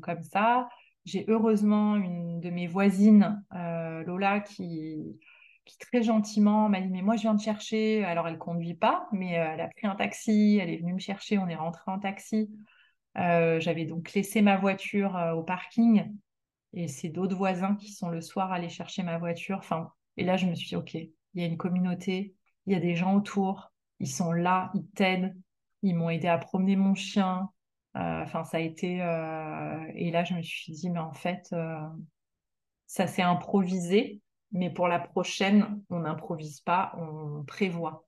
comme 0.00 0.22
ça. 0.22 0.66
J'ai 1.04 1.26
heureusement 1.28 1.96
une 1.96 2.40
de 2.40 2.48
mes 2.48 2.66
voisines, 2.66 3.44
Lola, 3.52 4.40
qui, 4.40 5.20
qui 5.66 5.76
très 5.76 6.02
gentiment 6.02 6.70
m'a 6.70 6.80
dit 6.80 6.88
Mais 6.88 7.02
moi, 7.02 7.16
je 7.16 7.22
viens 7.22 7.36
te 7.36 7.42
chercher. 7.42 8.02
Alors, 8.02 8.26
elle 8.26 8.38
conduit 8.38 8.72
pas, 8.72 9.08
mais 9.12 9.32
elle 9.32 9.60
a 9.60 9.68
pris 9.68 9.86
un 9.86 9.94
taxi. 9.94 10.58
Elle 10.58 10.70
est 10.70 10.78
venue 10.78 10.94
me 10.94 10.98
chercher. 10.98 11.36
On 11.36 11.48
est 11.48 11.54
rentré 11.54 11.82
en 11.90 11.98
taxi. 11.98 12.48
Euh, 13.18 13.60
j'avais 13.60 13.84
donc 13.84 14.12
laissé 14.14 14.40
ma 14.40 14.56
voiture 14.56 15.16
euh, 15.16 15.32
au 15.32 15.42
parking 15.42 16.10
et 16.72 16.88
c'est 16.88 17.10
d'autres 17.10 17.36
voisins 17.36 17.76
qui 17.76 17.92
sont 17.92 18.08
le 18.08 18.22
soir 18.22 18.52
allés 18.52 18.70
chercher 18.70 19.02
ma 19.02 19.18
voiture. 19.18 19.58
Enfin, 19.58 19.90
et 20.16 20.24
là, 20.24 20.36
je 20.36 20.46
me 20.46 20.54
suis 20.54 20.68
dit, 20.68 20.76
OK, 20.76 20.94
il 20.94 21.10
y 21.34 21.42
a 21.42 21.46
une 21.46 21.58
communauté, 21.58 22.34
il 22.66 22.72
y 22.72 22.76
a 22.76 22.80
des 22.80 22.96
gens 22.96 23.14
autour, 23.14 23.72
ils 24.00 24.08
sont 24.10 24.32
là, 24.32 24.70
ils 24.74 24.86
t'aident, 24.88 25.36
ils 25.82 25.94
m'ont 25.94 26.10
aidé 26.10 26.28
à 26.28 26.38
promener 26.38 26.76
mon 26.76 26.94
chien. 26.94 27.50
Euh, 27.96 28.22
enfin, 28.22 28.44
ça 28.44 28.56
a 28.56 28.60
été. 28.60 28.96
Et 29.94 30.10
là, 30.10 30.24
je 30.24 30.34
me 30.34 30.42
suis 30.42 30.72
dit, 30.72 30.88
mais 30.88 30.98
en 30.98 31.12
fait, 31.12 31.54
ça 32.86 33.06
s'est 33.06 33.22
improvisé, 33.22 34.20
mais 34.52 34.70
pour 34.70 34.88
la 34.88 34.98
prochaine, 34.98 35.82
on 35.90 36.00
n'improvise 36.00 36.60
pas, 36.60 36.92
on 36.98 37.42
prévoit. 37.44 38.06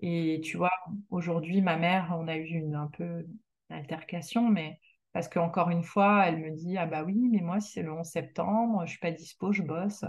Et 0.00 0.40
tu 0.42 0.56
vois, 0.56 0.72
aujourd'hui, 1.10 1.62
ma 1.62 1.76
mère, 1.76 2.14
on 2.18 2.26
a 2.28 2.36
eu 2.36 2.46
une, 2.46 2.74
un 2.74 2.88
peu 2.88 3.26
altercation, 3.70 4.48
mais 4.48 4.80
parce 5.12 5.28
qu'encore 5.28 5.70
une 5.70 5.84
fois, 5.84 6.26
elle 6.26 6.38
me 6.38 6.50
dit 6.50 6.76
Ah 6.78 6.86
bah 6.86 7.04
oui, 7.04 7.28
mais 7.30 7.40
moi, 7.40 7.60
si 7.60 7.72
c'est 7.72 7.82
le 7.82 7.92
11 7.92 8.06
septembre, 8.06 8.82
je 8.86 8.90
suis 8.90 8.98
pas 9.00 9.10
dispo, 9.12 9.52
je 9.52 9.62
bosse. 9.62 10.04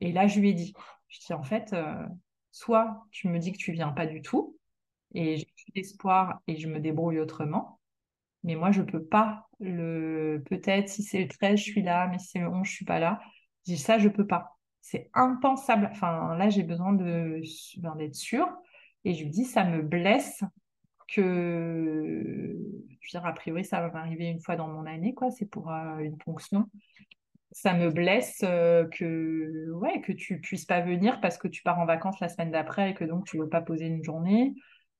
Et 0.00 0.12
là, 0.12 0.26
je 0.26 0.40
lui 0.40 0.50
ai 0.50 0.54
dit 0.54 0.74
Je 1.08 1.18
dis 1.26 1.32
en 1.32 1.42
fait, 1.42 1.72
euh, 1.72 2.06
soit 2.52 3.04
tu 3.10 3.28
me 3.28 3.38
dis 3.38 3.52
que 3.52 3.58
tu 3.58 3.72
viens 3.72 3.90
pas 3.92 4.06
du 4.06 4.22
tout, 4.22 4.58
et 5.14 5.38
j'ai 5.38 5.46
l'espoir 5.74 6.40
et 6.46 6.56
je 6.56 6.68
me 6.68 6.80
débrouille 6.80 7.20
autrement, 7.20 7.80
mais 8.44 8.54
moi, 8.56 8.70
je 8.72 8.82
peux 8.82 9.04
pas. 9.04 9.48
le 9.60 10.42
Peut-être 10.46 10.88
si 10.88 11.02
c'est 11.02 11.22
le 11.22 11.28
13, 11.28 11.58
je 11.58 11.64
suis 11.64 11.82
là, 11.82 12.08
mais 12.08 12.18
si 12.18 12.28
c'est 12.28 12.38
le 12.40 12.48
11, 12.48 12.66
je 12.66 12.72
suis 12.72 12.84
pas 12.84 12.98
là. 13.00 13.20
Je 13.66 13.72
dis 13.74 13.78
Ça, 13.78 13.98
je 13.98 14.08
peux 14.08 14.26
pas. 14.26 14.58
C'est 14.80 15.10
impensable. 15.14 15.88
Enfin, 15.92 16.36
là, 16.36 16.48
j'ai 16.50 16.62
besoin 16.62 16.92
de 16.92 17.42
d'être 17.96 18.14
sûre. 18.14 18.48
Et 19.04 19.14
je 19.14 19.24
lui 19.24 19.30
dis, 19.30 19.44
ça 19.44 19.64
me 19.64 19.82
blesse 19.82 20.42
que, 21.08 22.22
je 23.00 23.16
veux 23.16 23.20
dire, 23.20 23.26
a 23.26 23.32
priori, 23.32 23.64
ça 23.64 23.80
va 23.80 23.90
m'arriver 23.90 24.26
une 24.26 24.40
fois 24.40 24.56
dans 24.56 24.68
mon 24.68 24.86
année, 24.86 25.14
quoi. 25.14 25.30
C'est 25.30 25.46
pour 25.46 25.70
euh, 25.70 25.98
une 25.98 26.16
ponction. 26.18 26.66
Ça 27.50 27.74
me 27.74 27.90
blesse 27.90 28.40
euh, 28.44 28.86
que, 28.86 29.70
ouais, 29.72 30.00
que 30.02 30.12
tu 30.12 30.40
puisses 30.40 30.66
pas 30.66 30.80
venir 30.80 31.20
parce 31.20 31.38
que 31.38 31.48
tu 31.48 31.62
pars 31.62 31.78
en 31.78 31.86
vacances 31.86 32.20
la 32.20 32.28
semaine 32.28 32.50
d'après 32.50 32.90
et 32.90 32.94
que 32.94 33.04
donc 33.04 33.24
tu 33.24 33.38
veux 33.38 33.48
pas 33.48 33.62
poser 33.62 33.86
une 33.86 34.04
journée 34.04 34.54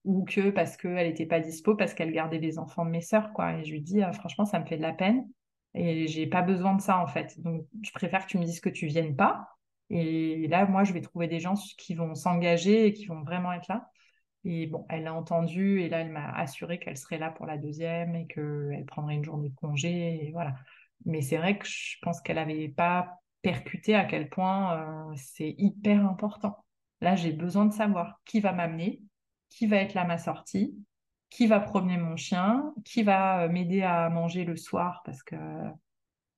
ou 0.04 0.24
que 0.24 0.50
parce 0.50 0.76
qu'elle 0.76 1.06
n'était 1.06 1.26
pas 1.26 1.40
dispo, 1.40 1.74
parce 1.76 1.92
qu'elle 1.92 2.12
gardait 2.12 2.38
les 2.38 2.58
enfants 2.58 2.86
de 2.86 2.90
mes 2.90 3.02
sœurs, 3.02 3.32
quoi. 3.34 3.58
Et 3.58 3.64
je 3.64 3.72
lui 3.72 3.82
dis, 3.82 4.02
ah, 4.02 4.12
franchement, 4.12 4.46
ça 4.46 4.58
me 4.58 4.64
fait 4.66 4.78
de 4.78 4.82
la 4.82 4.92
peine 4.94 5.28
et 5.74 6.06
j'ai 6.06 6.26
pas 6.26 6.42
besoin 6.42 6.74
de 6.74 6.80
ça, 6.80 6.98
en 6.98 7.06
fait. 7.06 7.38
Donc, 7.40 7.66
je 7.82 7.90
préfère 7.92 8.24
que 8.24 8.30
tu 8.30 8.38
me 8.38 8.44
dises 8.44 8.60
que 8.60 8.70
tu 8.70 8.86
viennes 8.86 9.16
pas. 9.16 9.48
Et 9.90 10.48
là, 10.48 10.66
moi, 10.66 10.84
je 10.84 10.92
vais 10.92 11.00
trouver 11.00 11.28
des 11.28 11.40
gens 11.40 11.54
qui 11.78 11.94
vont 11.94 12.14
s'engager 12.14 12.86
et 12.86 12.92
qui 12.92 13.06
vont 13.06 13.22
vraiment 13.22 13.52
être 13.52 13.68
là. 13.68 13.90
Et 14.44 14.66
bon, 14.66 14.86
elle 14.88 15.04
l'a 15.04 15.14
entendu 15.14 15.80
et 15.80 15.88
là, 15.88 16.00
elle 16.00 16.10
m'a 16.10 16.30
assuré 16.30 16.78
qu'elle 16.78 16.96
serait 16.96 17.18
là 17.18 17.30
pour 17.30 17.46
la 17.46 17.58
deuxième 17.58 18.14
et 18.14 18.26
qu'elle 18.26 18.84
prendrait 18.86 19.14
une 19.14 19.24
journée 19.24 19.48
de 19.48 19.54
congé. 19.56 20.30
Voilà. 20.32 20.54
Mais 21.04 21.22
c'est 21.22 21.36
vrai 21.36 21.58
que 21.58 21.66
je 21.66 21.96
pense 22.02 22.20
qu'elle 22.20 22.36
n'avait 22.36 22.68
pas 22.68 23.20
percuté 23.42 23.94
à 23.94 24.04
quel 24.04 24.28
point 24.28 25.10
euh, 25.10 25.14
c'est 25.16 25.54
hyper 25.58 26.04
important. 26.06 26.64
Là, 27.00 27.14
j'ai 27.14 27.32
besoin 27.32 27.66
de 27.66 27.72
savoir 27.72 28.20
qui 28.24 28.40
va 28.40 28.52
m'amener, 28.52 29.00
qui 29.48 29.66
va 29.66 29.76
être 29.76 29.94
là 29.94 30.02
à 30.02 30.06
ma 30.06 30.18
sortie, 30.18 30.74
qui 31.30 31.46
va 31.46 31.60
promener 31.60 31.96
mon 31.96 32.16
chien, 32.16 32.72
qui 32.84 33.02
va 33.02 33.42
euh, 33.42 33.48
m'aider 33.48 33.82
à 33.82 34.08
manger 34.08 34.44
le 34.44 34.56
soir 34.56 35.02
parce 35.04 35.22
que 35.22 35.36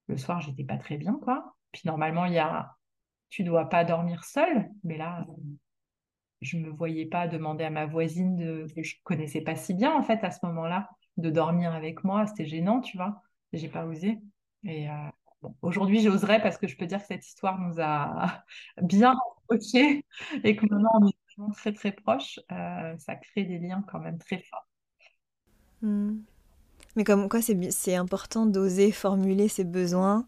le 0.07 0.17
soir, 0.17 0.41
j'étais 0.41 0.65
pas 0.65 0.77
très 0.77 0.97
bien, 0.97 1.19
quoi. 1.23 1.57
Puis 1.73 1.83
normalement, 1.85 2.25
il 2.25 2.35
y 2.35 2.39
a, 2.39 2.77
tu 3.31 3.45
dois 3.45 3.69
pas 3.69 3.85
dormir 3.85 4.25
seul, 4.25 4.69
mais 4.83 4.97
là, 4.97 5.25
je 6.41 6.57
me 6.57 6.71
voyais 6.71 7.07
pas 7.07 7.29
demander 7.29 7.65
à 7.65 7.71
ma 7.71 7.87
voisine 7.87 8.67
que 8.75 8.83
je 8.83 8.97
connaissais 9.05 9.41
pas 9.41 9.57
si 9.57 9.75
bien 9.75 9.95
en 9.95 10.03
fait 10.03 10.23
à 10.25 10.31
ce 10.31 10.45
moment-là 10.47 10.89
de 11.17 11.31
dormir 11.31 11.73
avec 11.75 12.05
moi. 12.05 12.27
C'était 12.27 12.47
gênant, 12.47 12.81
tu 12.81 12.97
vois. 12.97 13.23
J'ai 13.53 13.69
pas 13.69 13.85
osé. 13.85 14.19
Et 14.65 14.87
aujourd'hui, 15.63 16.01
j'oserais 16.01 16.41
parce 16.41 16.57
que 16.57 16.67
je 16.67 16.77
peux 16.77 16.87
dire 16.87 17.01
que 17.01 17.07
cette 17.07 17.27
histoire 17.27 17.59
nous 17.59 17.75
a 17.79 18.45
bien 18.83 19.15
rapprochés 19.15 20.05
et 20.45 20.57
que 20.57 20.67
maintenant 20.67 20.91
on 21.01 21.09
est 21.09 21.17
vraiment 21.37 21.53
très 21.53 21.73
très 21.73 21.93
proches. 21.93 22.41
ça 22.49 23.17
crée 23.17 23.45
des 23.45 23.59
liens 23.59 23.85
quand 23.91 24.01
même 24.01 24.19
très 24.19 24.39
forts. 24.39 24.67
Hmm. 25.83 26.19
Mais 26.97 27.05
comme 27.05 27.29
quoi, 27.29 27.41
c'est 27.43 27.95
important 27.95 28.47
d'oser 28.47 28.91
formuler 28.91 29.49
ses 29.49 29.65
besoins 29.65 30.27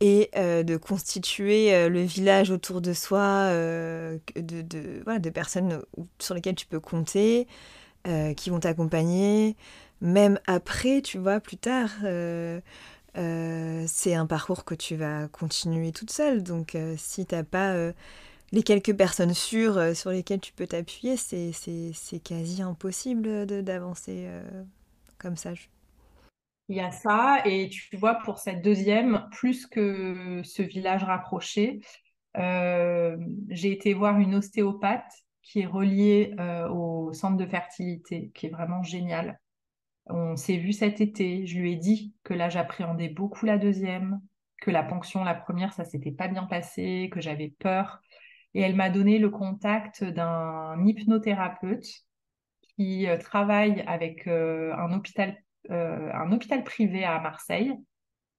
et 0.00 0.30
euh, 0.36 0.62
de 0.62 0.76
constituer 0.76 1.74
euh, 1.74 1.88
le 1.88 2.02
village 2.02 2.50
autour 2.50 2.80
de 2.80 2.92
soi 2.92 3.18
euh, 3.18 4.18
de, 4.36 5.00
voilà, 5.04 5.18
de, 5.18 5.30
personnes 5.30 5.82
sur 6.18 6.34
lesquelles 6.34 6.54
tu 6.54 6.66
peux 6.66 6.80
compter, 6.80 7.46
qui 8.36 8.50
vont 8.50 8.60
t'accompagner, 8.60 9.56
même 10.00 10.38
après, 10.46 11.02
tu 11.02 11.18
vois, 11.18 11.40
plus 11.40 11.56
tard. 11.56 11.90
c'est 13.14 14.14
un 14.14 14.26
parcours 14.26 14.64
que 14.64 14.76
tu 14.76 14.94
vas 14.94 15.26
continuer 15.26 15.90
toute 15.90 16.12
seule. 16.12 16.44
Donc, 16.44 16.76
si 16.96 17.26
tu 17.26 17.34
n'as 17.34 17.42
pas 17.42 17.74
les 18.52 18.62
quelques 18.62 18.94
personnes 18.96 19.34
sûres 19.34 19.96
sur 19.96 20.10
lesquelles 20.10 20.38
tu 20.38 20.52
peux 20.52 20.68
t'appuyer, 20.68 21.16
c'est 21.16 22.20
quasi 22.22 22.62
impossible 22.62 23.44
d'avancer 23.64 24.28
comme 25.18 25.36
ça. 25.36 25.50
Il 26.68 26.76
y 26.76 26.80
a 26.80 26.90
ça, 26.90 27.42
et 27.44 27.68
tu 27.68 27.96
vois, 27.96 28.16
pour 28.16 28.38
cette 28.38 28.60
deuxième, 28.60 29.28
plus 29.30 29.66
que 29.66 30.40
ce 30.42 30.62
village 30.62 31.04
rapproché, 31.04 31.80
euh, 32.38 33.16
j'ai 33.48 33.72
été 33.72 33.94
voir 33.94 34.18
une 34.18 34.34
ostéopathe 34.34 35.12
qui 35.42 35.60
est 35.60 35.66
reliée 35.66 36.34
euh, 36.40 36.68
au 36.68 37.12
centre 37.12 37.36
de 37.36 37.46
fertilité, 37.46 38.32
qui 38.34 38.46
est 38.46 38.50
vraiment 38.50 38.82
génial. 38.82 39.40
On 40.06 40.36
s'est 40.36 40.56
vu 40.56 40.72
cet 40.72 41.00
été, 41.00 41.46
je 41.46 41.58
lui 41.58 41.72
ai 41.72 41.76
dit 41.76 42.14
que 42.24 42.34
là 42.34 42.48
j'appréhendais 42.48 43.08
beaucoup 43.08 43.46
la 43.46 43.58
deuxième, 43.58 44.20
que 44.60 44.70
la 44.72 44.82
ponction, 44.82 45.24
la 45.24 45.34
première, 45.34 45.72
ça 45.72 45.84
s'était 45.84 46.12
pas 46.12 46.28
bien 46.28 46.44
passé, 46.44 47.08
que 47.12 47.20
j'avais 47.20 47.54
peur. 47.60 48.00
Et 48.54 48.60
elle 48.60 48.74
m'a 48.74 48.90
donné 48.90 49.18
le 49.18 49.30
contact 49.30 50.02
d'un 50.02 50.84
hypnothérapeute 50.84 51.86
qui 52.76 53.06
euh, 53.06 53.18
travaille 53.18 53.82
avec 53.86 54.26
un 54.26 54.92
hôpital 54.92 55.36
euh, 55.70 56.12
un 56.12 56.32
hôpital 56.32 56.64
privé 56.64 57.04
à 57.04 57.20
Marseille. 57.20 57.72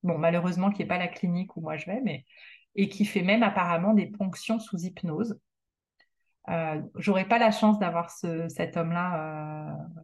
Bon, 0.04 0.18
malheureusement, 0.18 0.72
qui 0.72 0.82
n'est 0.82 0.88
pas 0.88 0.98
la 0.98 1.08
clinique 1.08 1.56
où 1.58 1.62
moi 1.62 1.78
je 1.78 1.86
vais, 1.86 2.02
mais 2.02 2.26
et 2.76 2.90
qui 2.90 3.06
fait 3.06 3.24
même 3.24 3.44
apparemment 3.44 3.94
des 3.94 4.06
ponctions 4.06 4.60
sous 4.60 4.78
hypnose. 4.78 5.38
Euh, 6.50 6.82
J'aurais 6.96 7.28
pas 7.28 7.40
la 7.40 7.52
chance 7.52 7.80
d'avoir 7.80 8.10
cet 8.12 8.78
homme-là 8.78 9.72
euh, 9.72 10.00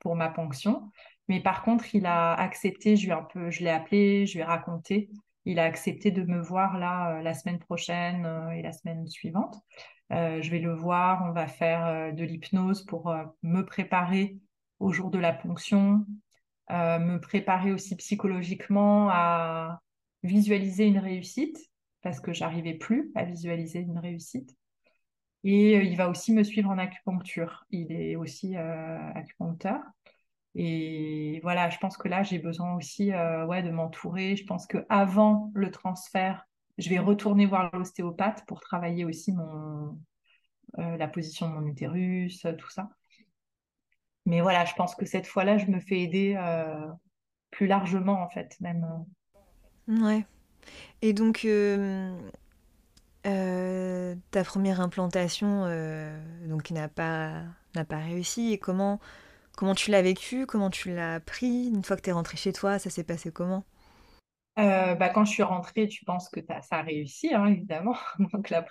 pour 0.00 0.16
ma 0.16 0.28
ponction, 0.28 0.90
mais 1.28 1.40
par 1.40 1.62
contre, 1.62 1.94
il 1.94 2.04
a 2.06 2.34
accepté. 2.34 2.96
Je 2.96 3.06
lui 3.06 3.12
un 3.12 3.22
peu, 3.22 3.50
je 3.50 3.62
l'ai 3.64 3.70
appelé, 3.70 4.26
je 4.26 4.34
lui 4.34 4.40
ai 4.40 4.44
raconté. 4.44 5.08
Il 5.44 5.58
a 5.58 5.64
accepté 5.64 6.10
de 6.10 6.24
me 6.24 6.40
voir 6.42 6.76
là 6.78 7.16
euh, 7.18 7.22
la 7.22 7.34
semaine 7.34 7.58
prochaine 7.58 8.26
et 8.54 8.62
la 8.62 8.72
semaine 8.72 9.06
suivante. 9.06 9.56
je 10.10 10.50
vais 10.50 10.58
le 10.58 10.74
voir. 10.74 11.24
On 11.24 11.32
va 11.32 11.46
faire 11.46 12.12
de 12.12 12.24
l'hypnose 12.24 12.84
pour 12.84 13.14
me 13.42 13.62
préparer 13.62 14.36
au 14.80 14.92
jour 14.92 15.10
de 15.10 15.18
la 15.18 15.32
ponction, 15.32 16.04
euh, 16.70 16.98
me 16.98 17.18
préparer 17.18 17.72
aussi 17.72 17.96
psychologiquement 17.96 19.08
à 19.10 19.80
visualiser 20.22 20.86
une 20.86 20.98
réussite, 20.98 21.58
parce 22.02 22.20
que 22.20 22.32
j'arrivais 22.32 22.74
plus 22.74 23.10
à 23.14 23.24
visualiser 23.24 23.80
une 23.80 23.98
réussite. 23.98 24.54
Et 25.44 25.76
euh, 25.76 25.82
il 25.82 25.96
va 25.96 26.10
aussi 26.10 26.32
me 26.32 26.42
suivre 26.44 26.70
en 26.70 26.78
acupuncture. 26.78 27.64
Il 27.70 27.92
est 27.92 28.16
aussi 28.16 28.56
euh, 28.56 29.12
acupuncteur. 29.14 29.80
Et 30.54 31.40
voilà, 31.42 31.70
je 31.70 31.78
pense 31.78 31.96
que 31.96 32.08
là, 32.08 32.22
j'ai 32.22 32.38
besoin 32.38 32.74
aussi 32.74 33.12
ouais, 33.12 33.62
de 33.62 33.70
m'entourer. 33.70 34.34
Je 34.34 34.44
pense 34.44 34.66
qu'avant 34.66 35.52
le 35.54 35.70
transfert, 35.70 36.44
je 36.78 36.90
vais 36.90 36.98
retourner 36.98 37.46
voir 37.46 37.70
l'ostéopathe 37.76 38.44
pour 38.46 38.60
travailler 38.60 39.04
aussi 39.04 39.32
mon, 39.32 40.00
la 40.76 41.06
position 41.06 41.48
de 41.48 41.54
mon 41.54 41.66
utérus, 41.66 42.44
tout 42.58 42.70
ça. 42.70 42.88
Mais 44.28 44.42
voilà, 44.42 44.66
je 44.66 44.74
pense 44.74 44.94
que 44.94 45.06
cette 45.06 45.26
fois-là, 45.26 45.56
je 45.56 45.64
me 45.66 45.80
fais 45.80 46.00
aider 46.00 46.34
euh, 46.36 46.86
plus 47.50 47.66
largement, 47.66 48.22
en 48.22 48.28
fait, 48.28 48.54
même. 48.60 48.86
Euh. 49.88 50.00
Ouais. 50.06 50.26
Et 51.00 51.14
donc, 51.14 51.46
euh, 51.46 52.14
ta 53.24 54.44
première 54.44 54.82
implantation 54.82 55.62
donc 56.46 56.70
n'a 56.70 56.88
pas, 56.88 57.42
n'a 57.74 57.86
pas 57.86 57.96
réussi. 57.96 58.52
Et 58.52 58.58
comment, 58.58 59.00
comment 59.56 59.74
tu 59.74 59.90
l'as 59.90 60.02
vécu? 60.02 60.44
Comment 60.44 60.68
tu 60.68 60.94
l'as 60.94 61.20
pris 61.20 61.68
Une 61.68 61.82
fois 61.82 61.96
que 61.96 62.02
tu 62.02 62.10
es 62.10 62.12
rentrée 62.12 62.36
chez 62.36 62.52
toi, 62.52 62.78
ça 62.78 62.90
s'est 62.90 63.04
passé 63.04 63.32
comment? 63.32 63.64
Bah, 64.58 65.08
Quand 65.08 65.24
je 65.24 65.30
suis 65.30 65.42
rentrée, 65.42 65.88
tu 65.88 66.04
penses 66.04 66.28
que 66.28 66.40
ça 66.46 66.60
a 66.76 66.82
réussi, 66.82 67.32
hein, 67.32 67.46
évidemment. 67.46 67.96
donc 68.18 68.50
la 68.50 68.66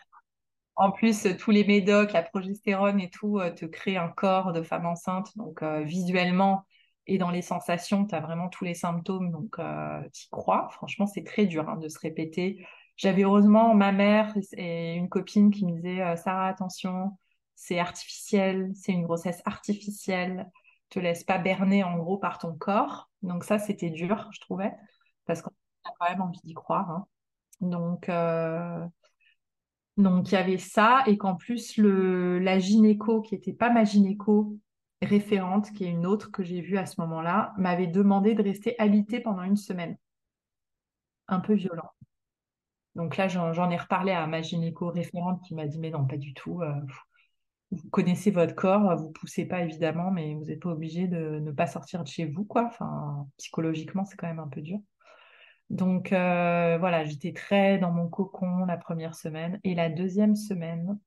en 0.77 0.91
plus, 0.91 1.27
tous 1.39 1.51
les 1.51 1.65
médocs, 1.65 2.13
la 2.13 2.21
progestérone 2.21 2.99
et 3.01 3.09
tout, 3.09 3.39
euh, 3.39 3.51
te 3.51 3.65
créent 3.65 3.97
un 3.97 4.09
corps 4.09 4.53
de 4.53 4.61
femme 4.61 4.85
enceinte. 4.85 5.35
Donc, 5.35 5.63
euh, 5.63 5.81
visuellement 5.83 6.65
et 7.07 7.17
dans 7.17 7.31
les 7.31 7.41
sensations, 7.41 8.05
tu 8.05 8.13
as 8.13 8.19
vraiment 8.19 8.47
tous 8.49 8.63
les 8.63 8.75
symptômes. 8.75 9.31
Donc, 9.31 9.57
euh, 9.59 10.01
tu 10.13 10.27
crois. 10.29 10.69
Franchement, 10.71 11.07
c'est 11.07 11.23
très 11.23 11.47
dur 11.47 11.67
hein, 11.67 11.77
de 11.77 11.89
se 11.89 11.97
répéter. 11.99 12.63
J'avais 12.95 13.23
heureusement 13.23 13.73
ma 13.73 13.91
mère 13.91 14.33
et 14.53 14.95
une 14.95 15.09
copine 15.09 15.51
qui 15.51 15.65
me 15.65 15.71
disaient 15.71 16.15
Sarah, 16.17 16.47
attention, 16.47 17.17
c'est 17.55 17.79
artificiel, 17.79 18.71
c'est 18.75 18.91
une 18.91 19.03
grossesse 19.03 19.41
artificielle. 19.45 20.49
Te 20.89 20.99
laisse 20.99 21.23
pas 21.23 21.37
berner 21.39 21.83
en 21.83 21.97
gros 21.97 22.17
par 22.17 22.37
ton 22.39 22.55
corps. 22.55 23.09
Donc, 23.23 23.43
ça, 23.45 23.59
c'était 23.59 23.89
dur, 23.89 24.29
je 24.31 24.39
trouvais, 24.41 24.71
parce 25.25 25.41
qu'on 25.41 25.51
a 25.85 25.91
quand 25.99 26.09
même 26.09 26.21
envie 26.21 26.39
d'y 26.43 26.53
croire. 26.53 26.89
Hein. 26.91 27.07
Donc, 27.61 28.09
donc, 29.97 30.31
il 30.31 30.35
y 30.35 30.37
avait 30.37 30.59
ça, 30.59 31.03
et 31.07 31.17
qu'en 31.17 31.35
plus, 31.35 31.77
la 31.77 32.59
gynéco, 32.59 33.21
qui 33.21 33.33
n'était 33.33 33.53
pas 33.53 33.71
ma 33.71 33.83
gynéco 33.83 34.55
référente, 35.01 35.71
qui 35.71 35.85
est 35.85 35.89
une 35.89 36.05
autre 36.05 36.31
que 36.31 36.43
j'ai 36.43 36.61
vue 36.61 36.77
à 36.77 36.85
ce 36.85 37.01
moment-là, 37.01 37.53
m'avait 37.57 37.87
demandé 37.87 38.35
de 38.35 38.43
rester 38.43 38.75
habitée 38.79 39.19
pendant 39.19 39.43
une 39.43 39.57
semaine. 39.57 39.97
Un 41.27 41.39
peu 41.39 41.53
violent. 41.53 41.89
Donc 42.95 43.17
là, 43.17 43.27
j'en 43.27 43.69
ai 43.69 43.77
reparlé 43.77 44.11
à 44.11 44.25
ma 44.27 44.41
gynéco 44.41 44.89
référente 44.89 45.41
qui 45.43 45.55
m'a 45.55 45.67
dit, 45.67 45.79
mais 45.79 45.91
non, 45.91 46.05
pas 46.05 46.17
du 46.17 46.33
tout. 46.33 46.61
Euh, 46.61 46.73
vous 47.71 47.89
connaissez 47.89 48.31
votre 48.31 48.55
corps, 48.55 48.95
vous 48.97 49.11
poussez 49.11 49.45
pas 49.45 49.61
évidemment, 49.61 50.09
mais 50.09 50.33
vous 50.35 50.45
n'êtes 50.45 50.61
pas 50.61 50.69
obligé 50.69 51.07
de 51.07 51.39
ne 51.39 51.51
pas 51.51 51.67
sortir 51.67 52.03
de 52.03 52.07
chez 52.07 52.25
vous, 52.25 52.45
quoi. 52.45 52.65
Enfin, 52.65 53.27
psychologiquement, 53.37 54.05
c'est 54.05 54.15
quand 54.15 54.27
même 54.27 54.39
un 54.39 54.47
peu 54.47 54.61
dur. 54.61 54.79
Donc 55.69 56.13
euh, 56.13 56.77
voilà, 56.79 57.03
j'étais 57.03 57.33
très 57.33 57.77
dans 57.77 57.91
mon 57.91 58.07
cocon 58.07 58.65
la 58.65 58.77
première 58.77 59.15
semaine. 59.15 59.59
Et 59.63 59.75
la 59.75 59.89
deuxième 59.89 60.35
semaine, 60.35 60.97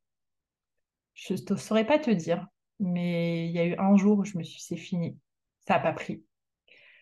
je 1.15 1.35
ne 1.35 1.57
saurais 1.57 1.87
pas 1.87 1.99
te 1.99 2.11
dire, 2.11 2.47
mais 2.79 3.47
il 3.47 3.53
y 3.53 3.59
a 3.59 3.67
eu 3.67 3.77
un 3.79 3.97
jour 3.97 4.19
où 4.19 4.25
je 4.25 4.37
me 4.37 4.43
suis 4.43 4.59
dit, 4.59 4.65
c'est 4.65 4.77
fini, 4.77 5.19
ça 5.67 5.75
n'a 5.75 5.81
pas 5.81 5.93
pris. 5.93 6.25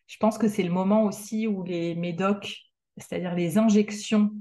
Je 0.07 0.17
pense 0.19 0.39
que 0.39 0.49
c'est 0.49 0.63
le 0.63 0.71
moment 0.71 1.05
aussi 1.05 1.47
où 1.47 1.65
les 1.65 1.95
médocs, 1.95 2.59
c'est-à-dire 2.97 3.35
les 3.35 3.59
injections 3.59 4.33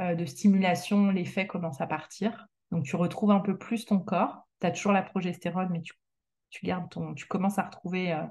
euh, 0.00 0.14
de 0.14 0.24
stimulation, 0.24 1.10
l'effet 1.10 1.46
commence 1.46 1.80
à 1.80 1.86
partir. 1.86 2.46
Donc 2.70 2.84
tu 2.84 2.96
retrouves 2.96 3.30
un 3.30 3.40
peu 3.40 3.58
plus 3.58 3.84
ton 3.84 3.98
corps. 3.98 4.46
Tu 4.60 4.66
as 4.66 4.70
toujours 4.70 4.92
la 4.92 5.02
progestérone, 5.02 5.68
mais 5.70 5.82
tu, 5.82 6.66
gardes 6.66 6.88
ton, 6.90 7.14
tu 7.14 7.26
commences 7.26 7.58
à 7.58 7.64
retrouver 7.64 8.12
euh, 8.12 8.24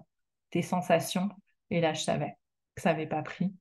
tes 0.50 0.62
sensations. 0.62 1.30
Et 1.70 1.82
là, 1.82 1.94
je 1.94 2.02
savais 2.02 2.38
que 2.76 2.82
ça 2.82 2.92
n'avait 2.94 3.08
pas 3.08 3.22
pris 3.22 3.54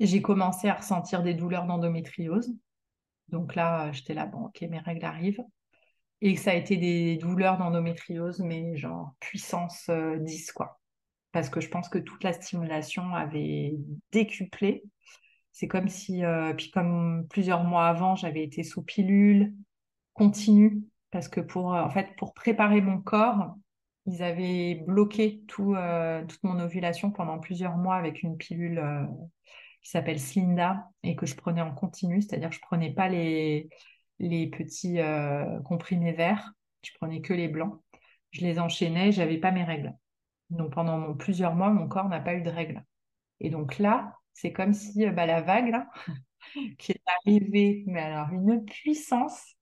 j'ai 0.00 0.22
commencé 0.22 0.68
à 0.68 0.74
ressentir 0.74 1.22
des 1.22 1.34
douleurs 1.34 1.66
d'endométriose. 1.66 2.54
Donc 3.28 3.54
là, 3.54 3.90
j'étais 3.92 4.14
là, 4.14 4.26
bon, 4.26 4.46
ok, 4.46 4.60
mes 4.62 4.78
règles 4.78 5.04
arrivent. 5.04 5.44
Et 6.20 6.36
ça 6.36 6.52
a 6.52 6.54
été 6.54 6.76
des 6.76 7.16
douleurs 7.16 7.58
d'endométriose, 7.58 8.40
mais 8.40 8.76
genre 8.76 9.14
puissance 9.20 9.90
10, 9.90 10.48
euh, 10.48 10.52
quoi. 10.54 10.80
Parce 11.32 11.50
que 11.50 11.60
je 11.60 11.68
pense 11.68 11.88
que 11.88 11.98
toute 11.98 12.22
la 12.24 12.32
stimulation 12.32 13.14
avait 13.14 13.74
décuplé. 14.12 14.84
C'est 15.52 15.68
comme 15.68 15.88
si, 15.88 16.24
euh, 16.24 16.54
puis 16.54 16.70
comme 16.70 17.26
plusieurs 17.28 17.64
mois 17.64 17.88
avant, 17.88 18.16
j'avais 18.16 18.42
été 18.42 18.62
sous 18.62 18.82
pilule 18.82 19.54
continue, 20.14 20.84
parce 21.10 21.28
que 21.28 21.40
pour, 21.40 21.74
euh, 21.74 21.82
en 21.82 21.90
fait, 21.90 22.14
pour 22.16 22.34
préparer 22.34 22.80
mon 22.80 23.00
corps, 23.00 23.56
ils 24.06 24.22
avaient 24.22 24.76
bloqué 24.86 25.42
tout, 25.48 25.74
toute 26.28 26.42
mon 26.42 26.60
ovulation 26.60 27.10
pendant 27.10 27.38
plusieurs 27.38 27.76
mois 27.78 27.96
avec 27.96 28.22
une 28.22 28.36
pilule 28.36 28.78
qui 29.84 29.90
s'appelle 29.90 30.18
Slinda 30.18 30.88
et 31.02 31.14
que 31.14 31.26
je 31.26 31.36
prenais 31.36 31.60
en 31.60 31.72
continu, 31.72 32.22
c'est-à-dire 32.22 32.50
je 32.50 32.60
prenais 32.60 32.92
pas 32.92 33.08
les, 33.08 33.68
les 34.18 34.48
petits 34.48 34.98
euh, 34.98 35.60
comprimés 35.60 36.12
verts, 36.12 36.52
je 36.82 36.90
prenais 36.98 37.20
que 37.20 37.34
les 37.34 37.48
blancs. 37.48 37.80
Je 38.30 38.40
les 38.40 38.58
enchaînais, 38.58 39.12
j'avais 39.12 39.38
pas 39.38 39.52
mes 39.52 39.62
règles. 39.62 39.94
Donc 40.50 40.72
pendant 40.72 41.14
plusieurs 41.14 41.54
mois, 41.54 41.70
mon 41.70 41.86
corps 41.86 42.08
n'a 42.08 42.18
pas 42.18 42.34
eu 42.34 42.42
de 42.42 42.50
règles. 42.50 42.82
Et 43.40 43.50
donc 43.50 43.78
là, 43.78 44.16
c'est 44.32 44.52
comme 44.52 44.72
si 44.72 45.06
euh, 45.06 45.12
bah, 45.12 45.26
la 45.26 45.42
vague 45.42 45.74
qui 46.78 46.92
est 46.92 47.02
arrivée, 47.20 47.84
mais 47.86 48.00
alors 48.00 48.30
une 48.32 48.64
puissance, 48.64 49.54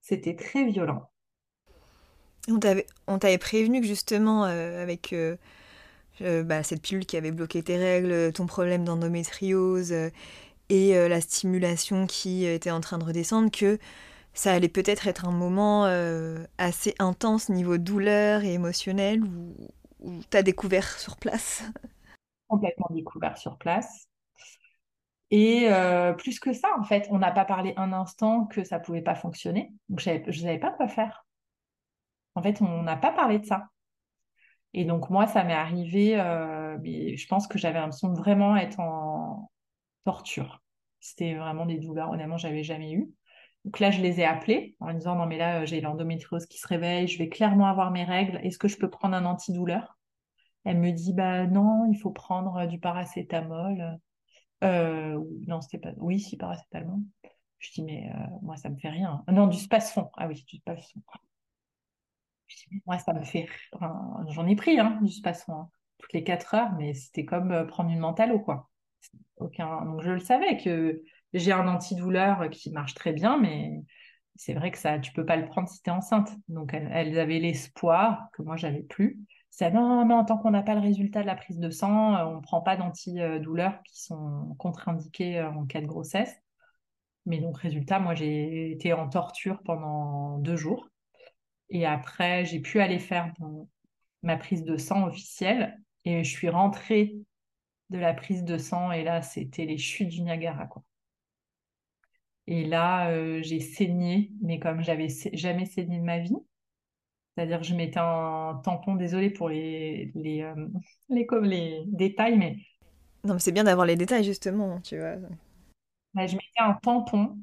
c'était 0.00 0.36
très 0.36 0.64
violent. 0.64 1.08
On 2.48 3.18
t'avait 3.18 3.38
prévenu 3.38 3.80
que 3.80 3.86
justement, 3.86 4.46
euh, 4.46 4.82
avec 4.82 5.14
bah, 6.20 6.62
cette 6.62 6.82
pilule 6.82 7.06
qui 7.06 7.16
avait 7.16 7.32
bloqué 7.32 7.62
tes 7.62 7.76
règles, 7.76 8.32
ton 8.32 8.46
problème 8.46 8.84
d'endométriose 8.84 9.92
et 10.70 11.08
la 11.08 11.20
stimulation 11.20 12.06
qui 12.06 12.44
était 12.44 12.70
en 12.70 12.80
train 12.80 12.98
de 12.98 13.04
redescendre, 13.04 13.50
que 13.50 13.78
ça 14.34 14.52
allait 14.52 14.68
peut-être 14.68 15.06
être 15.08 15.26
un 15.26 15.32
moment 15.32 15.84
assez 16.58 16.94
intense 16.98 17.48
niveau 17.48 17.78
douleur 17.78 18.44
et 18.44 18.52
émotionnel 18.54 19.22
où, 19.24 19.54
où 20.00 20.20
tu 20.30 20.36
as 20.36 20.42
découvert 20.42 20.98
sur 20.98 21.16
place 21.16 21.62
Complètement 22.48 22.88
découvert 22.90 23.36
sur 23.36 23.58
place. 23.58 24.08
Et 25.30 25.68
plus 26.18 26.40
que 26.40 26.52
ça, 26.52 26.68
en 26.78 26.84
fait, 26.84 27.06
on 27.10 27.18
n'a 27.18 27.30
pas 27.30 27.44
parlé 27.44 27.74
un 27.76 27.92
instant 27.92 28.46
que 28.46 28.64
ça 28.64 28.78
pouvait 28.78 29.02
pas 29.02 29.14
fonctionner. 29.14 29.72
Donc, 29.88 30.00
je 30.00 30.10
ne 30.10 30.32
savais 30.32 30.58
pas 30.58 30.72
quoi 30.72 30.88
faire. 30.88 31.26
En 32.34 32.42
fait, 32.42 32.62
on 32.62 32.82
n'a 32.82 32.96
pas 32.96 33.12
parlé 33.12 33.38
de 33.38 33.44
ça. 33.44 33.68
Et 34.74 34.84
donc, 34.84 35.10
moi, 35.10 35.26
ça 35.26 35.44
m'est 35.44 35.52
arrivé, 35.54 36.16
mais 36.82 37.16
je 37.16 37.26
pense 37.26 37.46
que 37.46 37.58
j'avais 37.58 37.78
l'impression 37.78 38.08
de 38.12 38.18
vraiment 38.18 38.56
être 38.56 38.80
en 38.80 39.50
torture. 40.04 40.62
C'était 41.00 41.34
vraiment 41.34 41.66
des 41.66 41.78
douleurs, 41.78 42.10
honnêtement, 42.10 42.36
j'avais 42.36 42.64
jamais 42.64 42.92
eu. 42.92 43.10
Donc 43.64 43.80
là, 43.80 43.90
je 43.90 44.00
les 44.00 44.20
ai 44.20 44.24
appelés 44.24 44.76
en 44.80 44.92
disant 44.94 45.16
non, 45.16 45.26
mais 45.26 45.36
là, 45.36 45.64
j'ai 45.64 45.80
l'endométriose 45.80 46.46
qui 46.46 46.58
se 46.58 46.66
réveille, 46.66 47.08
je 47.08 47.18
vais 47.18 47.28
clairement 47.28 47.66
avoir 47.66 47.90
mes 47.90 48.04
règles. 48.04 48.40
Est-ce 48.42 48.58
que 48.58 48.68
je 48.68 48.78
peux 48.78 48.88
prendre 48.90 49.14
un 49.16 49.24
antidouleur? 49.24 49.98
Elle 50.64 50.78
me 50.78 50.90
dit 50.92 51.12
bah 51.12 51.46
non, 51.46 51.86
il 51.90 51.98
faut 51.98 52.10
prendre 52.10 52.66
du 52.66 52.78
paracétamol. 52.78 53.98
Euh, 54.64 55.22
non, 55.46 55.60
c'était 55.60 55.78
pas. 55.78 55.92
Oui, 55.98 56.20
si, 56.20 56.36
paracétamol. 56.36 57.00
Je 57.58 57.72
dis 57.72 57.82
mais 57.82 58.10
euh, 58.14 58.26
moi, 58.42 58.56
ça 58.56 58.70
me 58.70 58.76
fait 58.76 58.88
rien. 58.88 59.24
Non, 59.30 59.46
du 59.46 59.58
spasfon. 59.58 60.10
Ah 60.16 60.28
oui, 60.28 60.44
du 60.46 60.56
spasfon. 60.56 61.00
Moi, 62.86 62.98
ça 62.98 63.12
me 63.12 63.24
fait. 63.24 63.48
J'en 64.28 64.46
ai 64.46 64.56
pris 64.56 64.78
hein, 64.78 65.00
hein, 65.00 65.68
toutes 65.98 66.12
les 66.12 66.24
quatre 66.24 66.54
heures, 66.54 66.72
mais 66.76 66.94
c'était 66.94 67.24
comme 67.24 67.52
euh, 67.52 67.64
prendre 67.64 67.90
une 67.90 67.98
mentalo 67.98 68.40
quoi. 68.40 68.68
Aucun... 69.36 69.84
Donc 69.84 70.02
je 70.02 70.10
le 70.10 70.20
savais 70.20 70.56
que 70.56 71.02
j'ai 71.32 71.52
un 71.52 71.68
antidouleur 71.68 72.48
qui 72.50 72.70
marche 72.70 72.94
très 72.94 73.12
bien, 73.12 73.38
mais 73.38 73.82
c'est 74.36 74.54
vrai 74.54 74.70
que 74.70 74.78
ça, 74.78 74.98
tu 74.98 75.12
peux 75.12 75.26
pas 75.26 75.36
le 75.36 75.46
prendre 75.46 75.68
si 75.68 75.82
tu 75.82 75.90
es 75.90 75.92
enceinte. 75.92 76.30
Donc 76.48 76.74
elles, 76.74 77.18
avaient 77.18 77.40
l'espoir 77.40 78.28
que 78.32 78.42
moi 78.42 78.56
j'avais 78.56 78.82
plus. 78.82 79.18
C'est 79.50 79.70
non, 79.72 80.04
non, 80.06 80.24
tant 80.24 80.38
qu'on 80.38 80.50
n'a 80.50 80.62
pas 80.62 80.74
le 80.74 80.80
résultat 80.80 81.22
de 81.22 81.26
la 81.26 81.34
prise 81.34 81.58
de 81.58 81.70
sang, 81.70 82.14
euh, 82.16 82.24
on 82.26 82.36
ne 82.36 82.40
prend 82.40 82.60
pas 82.60 82.76
d'antidouleurs 82.76 83.82
qui 83.84 84.02
sont 84.02 84.54
contre-indiqués 84.58 85.38
euh, 85.40 85.50
en 85.50 85.66
cas 85.66 85.80
de 85.80 85.86
grossesse. 85.86 86.34
Mais 87.26 87.40
donc, 87.40 87.58
résultat, 87.58 87.98
moi, 87.98 88.14
j'ai 88.14 88.72
été 88.72 88.92
en 88.94 89.08
torture 89.08 89.60
pendant 89.64 90.38
deux 90.38 90.56
jours. 90.56 90.88
Et 91.70 91.86
après, 91.86 92.44
j'ai 92.44 92.60
pu 92.60 92.80
aller 92.80 92.98
faire 92.98 93.32
ma 94.22 94.36
prise 94.36 94.64
de 94.64 94.76
sang 94.76 95.06
officielle. 95.06 95.80
Et 96.04 96.24
je 96.24 96.30
suis 96.30 96.48
rentrée 96.48 97.16
de 97.90 97.98
la 97.98 98.14
prise 98.14 98.44
de 98.44 98.58
sang. 98.58 98.92
Et 98.92 99.04
là, 99.04 99.22
c'était 99.22 99.64
les 99.64 99.78
chutes 99.78 100.08
du 100.08 100.22
Niagara. 100.22 100.66
Quoi. 100.66 100.82
Et 102.46 102.64
là, 102.64 103.10
euh, 103.10 103.42
j'ai 103.42 103.60
saigné, 103.60 104.30
mais 104.40 104.58
comme 104.58 104.82
j'avais 104.82 105.08
jamais 105.34 105.66
saigné 105.66 105.98
de 105.98 106.04
ma 106.04 106.18
vie. 106.18 106.36
C'est-à-dire 107.36 107.60
que 107.60 107.66
je 107.66 107.74
mettais 107.74 108.00
un 108.00 108.60
tampon, 108.64 108.96
désolé 108.96 109.30
pour 109.30 109.48
les, 109.48 110.10
les, 110.14 110.42
euh, 110.42 110.68
les, 111.08 111.26
les, 111.42 111.82
détails, 111.86 112.38
mais. 112.38 112.56
Non, 113.24 113.34
mais 113.34 113.40
c'est 113.40 113.52
bien 113.52 113.64
d'avoir 113.64 113.86
les 113.86 113.96
détails, 113.96 114.24
justement, 114.24 114.80
tu 114.80 114.98
vois. 114.98 115.16
je 116.14 116.34
mettais 116.34 116.60
un 116.60 116.74
tampon 116.74 117.36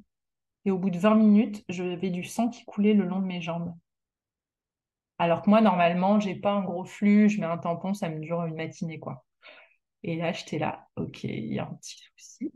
et 0.65 0.71
au 0.71 0.79
bout 0.79 0.89
de 0.89 0.97
20 0.97 1.15
minutes, 1.15 1.63
j'avais 1.69 2.09
du 2.09 2.23
sang 2.23 2.49
qui 2.49 2.65
coulait 2.65 2.95
le 2.95 3.05
long 3.05 3.19
de 3.19 3.25
mes 3.25 3.41
jambes. 3.41 3.75
Alors 5.17 5.41
que 5.41 5.49
moi, 5.49 5.61
normalement, 5.61 6.19
j'ai 6.19 6.35
pas 6.35 6.51
un 6.51 6.63
gros 6.63 6.85
flux, 6.85 7.29
je 7.29 7.39
mets 7.39 7.45
un 7.47 7.57
tampon, 7.57 7.93
ça 7.93 8.09
me 8.09 8.19
dure 8.19 8.43
une 8.45 8.55
matinée, 8.55 8.99
quoi. 8.99 9.25
Et 10.03 10.17
là, 10.17 10.33
j'étais 10.33 10.59
là, 10.59 10.87
ok, 10.97 11.23
il 11.25 11.53
y 11.53 11.59
a 11.59 11.65
un 11.65 11.75
petit 11.75 11.97
souci. 12.17 12.51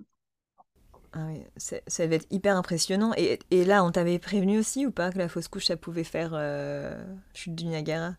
Ah 1.12 1.26
oui, 1.28 1.44
ça 1.58 2.04
devait 2.06 2.18
être 2.18 2.28
hyper 2.32 2.56
impressionnant. 2.56 3.14
Et, 3.18 3.40
et 3.50 3.66
là, 3.66 3.84
on 3.84 3.92
t'avait 3.92 4.20
prévenu 4.20 4.60
aussi 4.60 4.86
ou 4.86 4.92
pas 4.92 5.12
que 5.12 5.18
la 5.18 5.28
fausse 5.28 5.48
couche, 5.48 5.66
ça 5.66 5.78
pouvait 5.78 6.04
faire 6.04 6.32
euh, 6.34 7.04
chute 7.34 7.56
du 7.56 7.66
Niagara? 7.66 8.16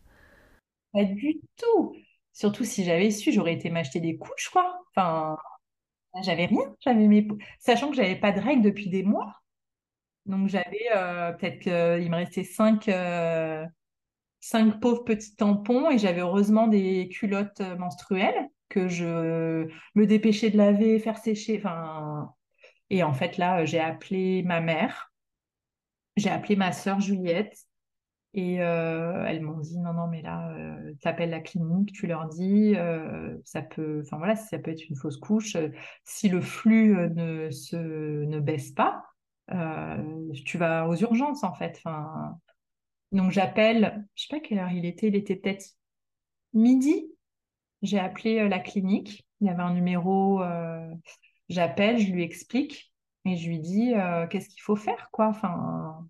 Pas 0.93 1.05
du 1.05 1.41
tout. 1.57 1.95
Surtout 2.33 2.65
si 2.65 2.85
j'avais 2.85 3.11
su, 3.11 3.33
j'aurais 3.33 3.55
été 3.55 3.71
m'acheter 3.71 4.01
des 4.01 4.17
couches, 4.19 4.49
quoi. 4.51 4.83
Enfin, 4.95 5.37
j'avais 6.25 6.47
rien. 6.47 6.77
J'avais 6.81 7.09
mes... 7.09 7.29
Sachant 7.61 7.91
que 7.91 7.97
j'avais 7.97 8.17
pas 8.17 8.33
de 8.33 8.41
règles 8.41 8.63
depuis 8.63 8.91
des 8.91 9.03
mois. 9.05 9.35
Donc 10.27 10.49
j'avais 10.49 10.89
euh, 10.97 11.33
peut-être 11.33 11.61
qu'il 11.61 12.11
me 12.11 12.17
restait 12.17 12.45
cinq, 12.45 12.89
euh, 12.89 13.67
cinq 14.41 14.81
pauvres 14.81 15.05
petits 15.05 15.37
tampons 15.37 15.91
et 15.91 15.99
j'avais 15.99 16.21
heureusement 16.21 16.67
des 16.69 17.09
culottes 17.09 17.63
menstruelles 17.79 18.49
que 18.69 18.89
je 18.89 19.67
me 19.95 20.07
dépêchais 20.07 20.51
de 20.51 20.57
laver, 20.57 20.99
faire 20.99 21.19
sécher. 21.19 21.59
Enfin, 21.59 22.33
et 22.91 23.03
en 23.03 23.13
fait, 23.13 23.39
là, 23.39 23.65
j'ai 23.65 23.81
appelé 23.81 24.43
ma 24.43 24.61
mère, 24.61 25.13
j'ai 26.17 26.31
appelé 26.31 26.57
ma 26.57 26.73
sœur 26.73 27.01
Juliette, 27.01 27.67
et 28.33 28.63
euh, 28.63 29.25
elles 29.27 29.43
m'ont 29.43 29.59
dit 29.59 29.79
non, 29.79 29.93
non, 29.93 30.07
mais 30.07 30.23
là, 30.23 30.53
euh, 30.53 30.93
tu 31.01 31.09
appelles 31.09 31.31
la 31.31 31.41
clinique, 31.41 31.93
tu 31.93 32.07
leur 32.07 32.29
dis, 32.29 32.75
euh, 32.77 33.37
ça 33.45 33.61
peut, 33.63 34.03
enfin 34.05 34.19
voilà, 34.19 34.37
ça 34.37 34.59
peut 34.59 34.71
être 34.71 34.89
une 34.89 34.95
fausse 34.97 35.17
couche. 35.17 35.57
si 36.05 36.29
le 36.29 36.41
flux 36.41 36.97
ne, 37.11 37.51
se, 37.51 37.77
ne 37.77 38.39
baisse 38.41 38.71
pas, 38.73 39.05
tu 40.45 40.59
vas 40.59 40.87
aux 40.89 40.95
urgences 40.95 41.43
en 41.43 41.55
fait. 41.55 41.83
Donc 43.13 43.31
j'appelle, 43.31 44.07
je 44.15 44.23
sais 44.23 44.29
pas 44.31 44.41
quelle 44.41 44.59
heure 44.59 44.73
il 44.73 44.85
était, 44.85 45.09
il 45.09 45.17
était 45.17 45.37
peut-être 45.37 45.77
midi. 46.53 47.13
J'ai 47.83 47.99
appelé 47.99 48.49
la 48.49 48.59
clinique, 48.59 49.27
il 49.41 49.47
y 49.47 49.51
avait 49.51 49.63
un 49.63 49.73
numéro 49.73 50.43
J'appelle, 51.51 51.99
je 51.99 52.13
lui 52.13 52.23
explique 52.23 52.93
et 53.25 53.37
je 53.37 53.49
lui 53.49 53.59
dis 53.59 53.93
euh, 53.95 54.29
qu'est-ce 54.29 54.49
qu'il 54.49 54.63
faut 54.63 54.77
faire, 54.77 55.11
quoi. 55.11 55.27
Enfin, 55.27 56.09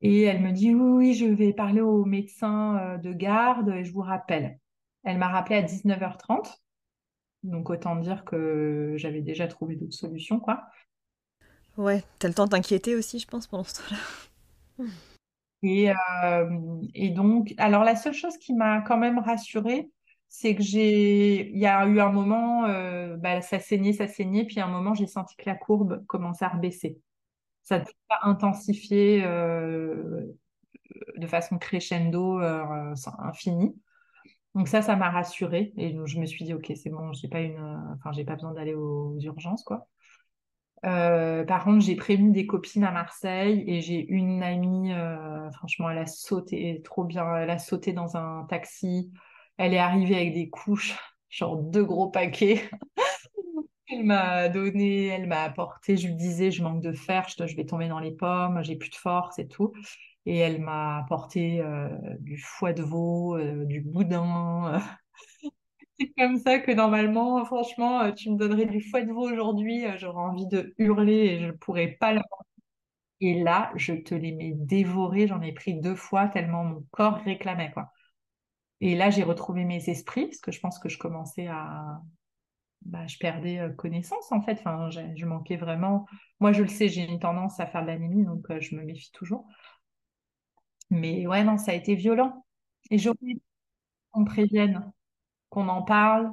et 0.00 0.22
elle 0.22 0.40
me 0.40 0.50
dit 0.50 0.74
oui, 0.74 0.90
oui, 0.90 1.14
je 1.14 1.24
vais 1.24 1.52
parler 1.52 1.80
au 1.80 2.04
médecin 2.04 2.78
euh, 2.78 2.98
de 2.98 3.12
garde 3.12 3.68
et 3.68 3.84
je 3.84 3.92
vous 3.92 4.00
rappelle. 4.00 4.58
Elle 5.04 5.18
m'a 5.18 5.28
rappelé 5.28 5.54
à 5.54 5.62
19h30. 5.62 6.52
Donc 7.44 7.70
autant 7.70 7.94
dire 7.94 8.24
que 8.24 8.94
j'avais 8.96 9.20
déjà 9.20 9.46
trouvé 9.46 9.76
d'autres 9.76 9.94
solutions, 9.94 10.40
quoi. 10.40 10.64
Ouais, 11.76 12.02
t'as 12.18 12.26
le 12.26 12.34
temps 12.34 12.46
de 12.46 12.50
t'inquiéter 12.50 12.96
aussi, 12.96 13.20
je 13.20 13.26
pense, 13.28 13.46
pendant 13.46 13.64
ce 13.64 13.76
temps-là. 13.76 14.88
Et, 15.62 15.90
euh, 15.90 16.80
et 16.94 17.10
donc, 17.10 17.54
alors 17.58 17.84
la 17.84 17.94
seule 17.96 18.14
chose 18.14 18.36
qui 18.38 18.52
m'a 18.54 18.80
quand 18.82 18.96
même 18.98 19.18
rassurée, 19.18 19.90
c'est 20.28 20.56
que 20.56 20.62
j'ai, 20.62 21.50
il 21.50 21.58
y 21.58 21.66
a 21.66 21.86
eu 21.86 22.00
un 22.00 22.10
moment, 22.10 22.64
euh, 22.66 23.16
bah, 23.16 23.42
ça 23.42 23.60
saignait, 23.60 23.92
ça 23.92 24.08
saignait, 24.08 24.44
puis 24.44 24.58
à 24.60 24.66
un 24.66 24.70
moment, 24.70 24.94
j'ai 24.94 25.06
senti 25.06 25.36
que 25.36 25.44
la 25.48 25.54
courbe 25.56 26.04
commençait 26.06 26.44
à 26.44 26.48
rebaisser. 26.48 26.98
Ça 27.64 27.80
ne 27.80 27.84
s'est 27.86 27.92
pas 28.08 28.20
intensifié 28.24 29.22
euh, 29.24 30.26
de 31.16 31.26
façon 31.26 31.58
crescendo, 31.58 32.40
infinie. 33.20 33.74
Donc 34.54 34.68
ça, 34.68 34.82
ça 34.82 34.96
m'a 34.96 35.10
rassurée 35.10 35.72
et 35.78 35.96
je 36.06 36.20
me 36.20 36.26
suis 36.26 36.44
dit, 36.44 36.54
ok, 36.54 36.72
c'est 36.76 36.90
bon, 36.90 37.12
j'ai 37.14 37.28
pas 37.28 37.40
une, 37.40 37.58
enfin, 37.96 38.12
pas 38.24 38.34
besoin 38.34 38.52
d'aller 38.52 38.74
aux 38.74 39.18
urgences, 39.20 39.64
quoi. 39.64 39.88
Par 40.82 41.64
contre, 41.64 41.80
j'ai 41.80 41.96
prévenu 41.96 42.32
des 42.32 42.46
copines 42.46 42.84
à 42.84 42.90
Marseille 42.90 43.64
et 43.66 43.80
j'ai 43.80 44.04
une 44.08 44.42
amie, 44.42 44.92
franchement, 45.54 45.90
elle 45.90 45.98
a 45.98 46.06
sauté 46.06 46.80
trop 46.84 47.04
bien, 47.04 47.36
elle 47.36 47.50
a 47.50 47.58
sauté 47.58 47.92
dans 47.92 48.16
un 48.16 48.44
taxi 48.48 49.12
elle 49.58 49.74
est 49.74 49.78
arrivée 49.78 50.16
avec 50.16 50.34
des 50.34 50.48
couches, 50.48 50.96
genre 51.30 51.56
deux 51.56 51.84
gros 51.84 52.10
paquets. 52.10 52.68
Elle 53.88 54.04
m'a 54.04 54.48
donné, 54.48 55.08
elle 55.08 55.26
m'a 55.26 55.42
apporté, 55.42 55.98
je 55.98 56.06
lui 56.06 56.14
disais, 56.14 56.50
je 56.50 56.62
manque 56.62 56.80
de 56.80 56.92
fer, 56.92 57.26
je, 57.28 57.54
vais 57.54 57.66
tomber 57.66 57.88
dans 57.88 57.98
les 57.98 58.12
pommes, 58.12 58.62
j'ai 58.62 58.74
plus 58.74 58.88
de 58.88 58.94
force 58.94 59.38
et 59.38 59.46
tout. 59.46 59.74
Et 60.24 60.38
elle 60.38 60.62
m'a 60.62 60.96
apporté 60.96 61.60
euh, 61.60 61.90
du 62.20 62.38
foie 62.38 62.72
de 62.72 62.82
veau, 62.82 63.36
euh, 63.36 63.66
du 63.66 63.82
boudin. 63.82 64.80
Comme 66.18 66.38
ça 66.38 66.58
que 66.58 66.70
normalement, 66.72 67.44
franchement, 67.44 68.00
euh, 68.02 68.12
tu 68.12 68.30
me 68.30 68.36
donnerais 68.38 68.66
du 68.66 68.80
foie 68.80 69.02
de 69.02 69.12
veau 69.12 69.30
aujourd'hui, 69.30 69.84
j'aurais 69.98 70.20
envie 70.22 70.46
de 70.46 70.74
hurler 70.78 71.12
et 71.14 71.38
je 71.40 71.46
ne 71.46 71.52
pourrais 71.52 71.88
pas 71.88 72.12
le 72.12 72.20
Et 73.20 73.42
là, 73.42 73.72
je 73.76 73.94
te 73.94 74.14
les 74.14 74.32
mets 74.32 74.52
dévorés, 74.54 75.28
j'en 75.28 75.40
ai 75.42 75.52
pris 75.52 75.74
deux 75.80 75.94
fois 75.94 76.28
tellement 76.28 76.64
mon 76.64 76.84
corps 76.90 77.18
réclamait, 77.24 77.70
quoi. 77.72 77.92
Et 78.80 78.96
là, 78.96 79.10
j'ai 79.10 79.22
retrouvé 79.24 79.64
mes 79.64 79.90
esprits, 79.90 80.26
parce 80.26 80.40
que 80.40 80.52
je 80.52 80.60
pense 80.60 80.78
que 80.80 80.88
je 80.90 80.98
commençais 80.98 81.48
à... 81.48 82.00
Bah, 82.82 83.06
je 83.08 83.18
perdais 83.18 83.60
euh, 83.60 83.70
connaissance, 83.70 84.32
en 84.32 84.42
fait. 84.42 84.54
Enfin, 84.60 84.90
je 84.90 85.26
manquais 85.26 85.56
vraiment... 85.56 86.06
Moi, 86.40 86.52
je 86.52 86.62
le 86.62 86.68
sais, 86.68 86.88
j'ai 86.88 87.04
une 87.04 87.20
tendance 87.20 87.60
à 87.60 87.66
faire 87.66 87.82
de 87.82 87.88
l'anémie, 87.88 88.24
donc 88.26 88.50
euh, 88.50 88.60
je 88.60 88.76
me 88.76 88.84
méfie 88.84 89.12
toujours. 89.12 89.46
Mais 90.90 91.26
ouais, 91.26 91.44
non, 91.44 91.56
ça 91.58 91.72
a 91.72 91.74
été 91.74 91.94
violent. 91.94 92.44
Et 92.90 92.98
j'aurais 92.98 93.16
qu'on 94.12 94.24
prévienne, 94.24 94.92
qu'on 95.52 95.68
en 95.68 95.82
parle. 95.82 96.32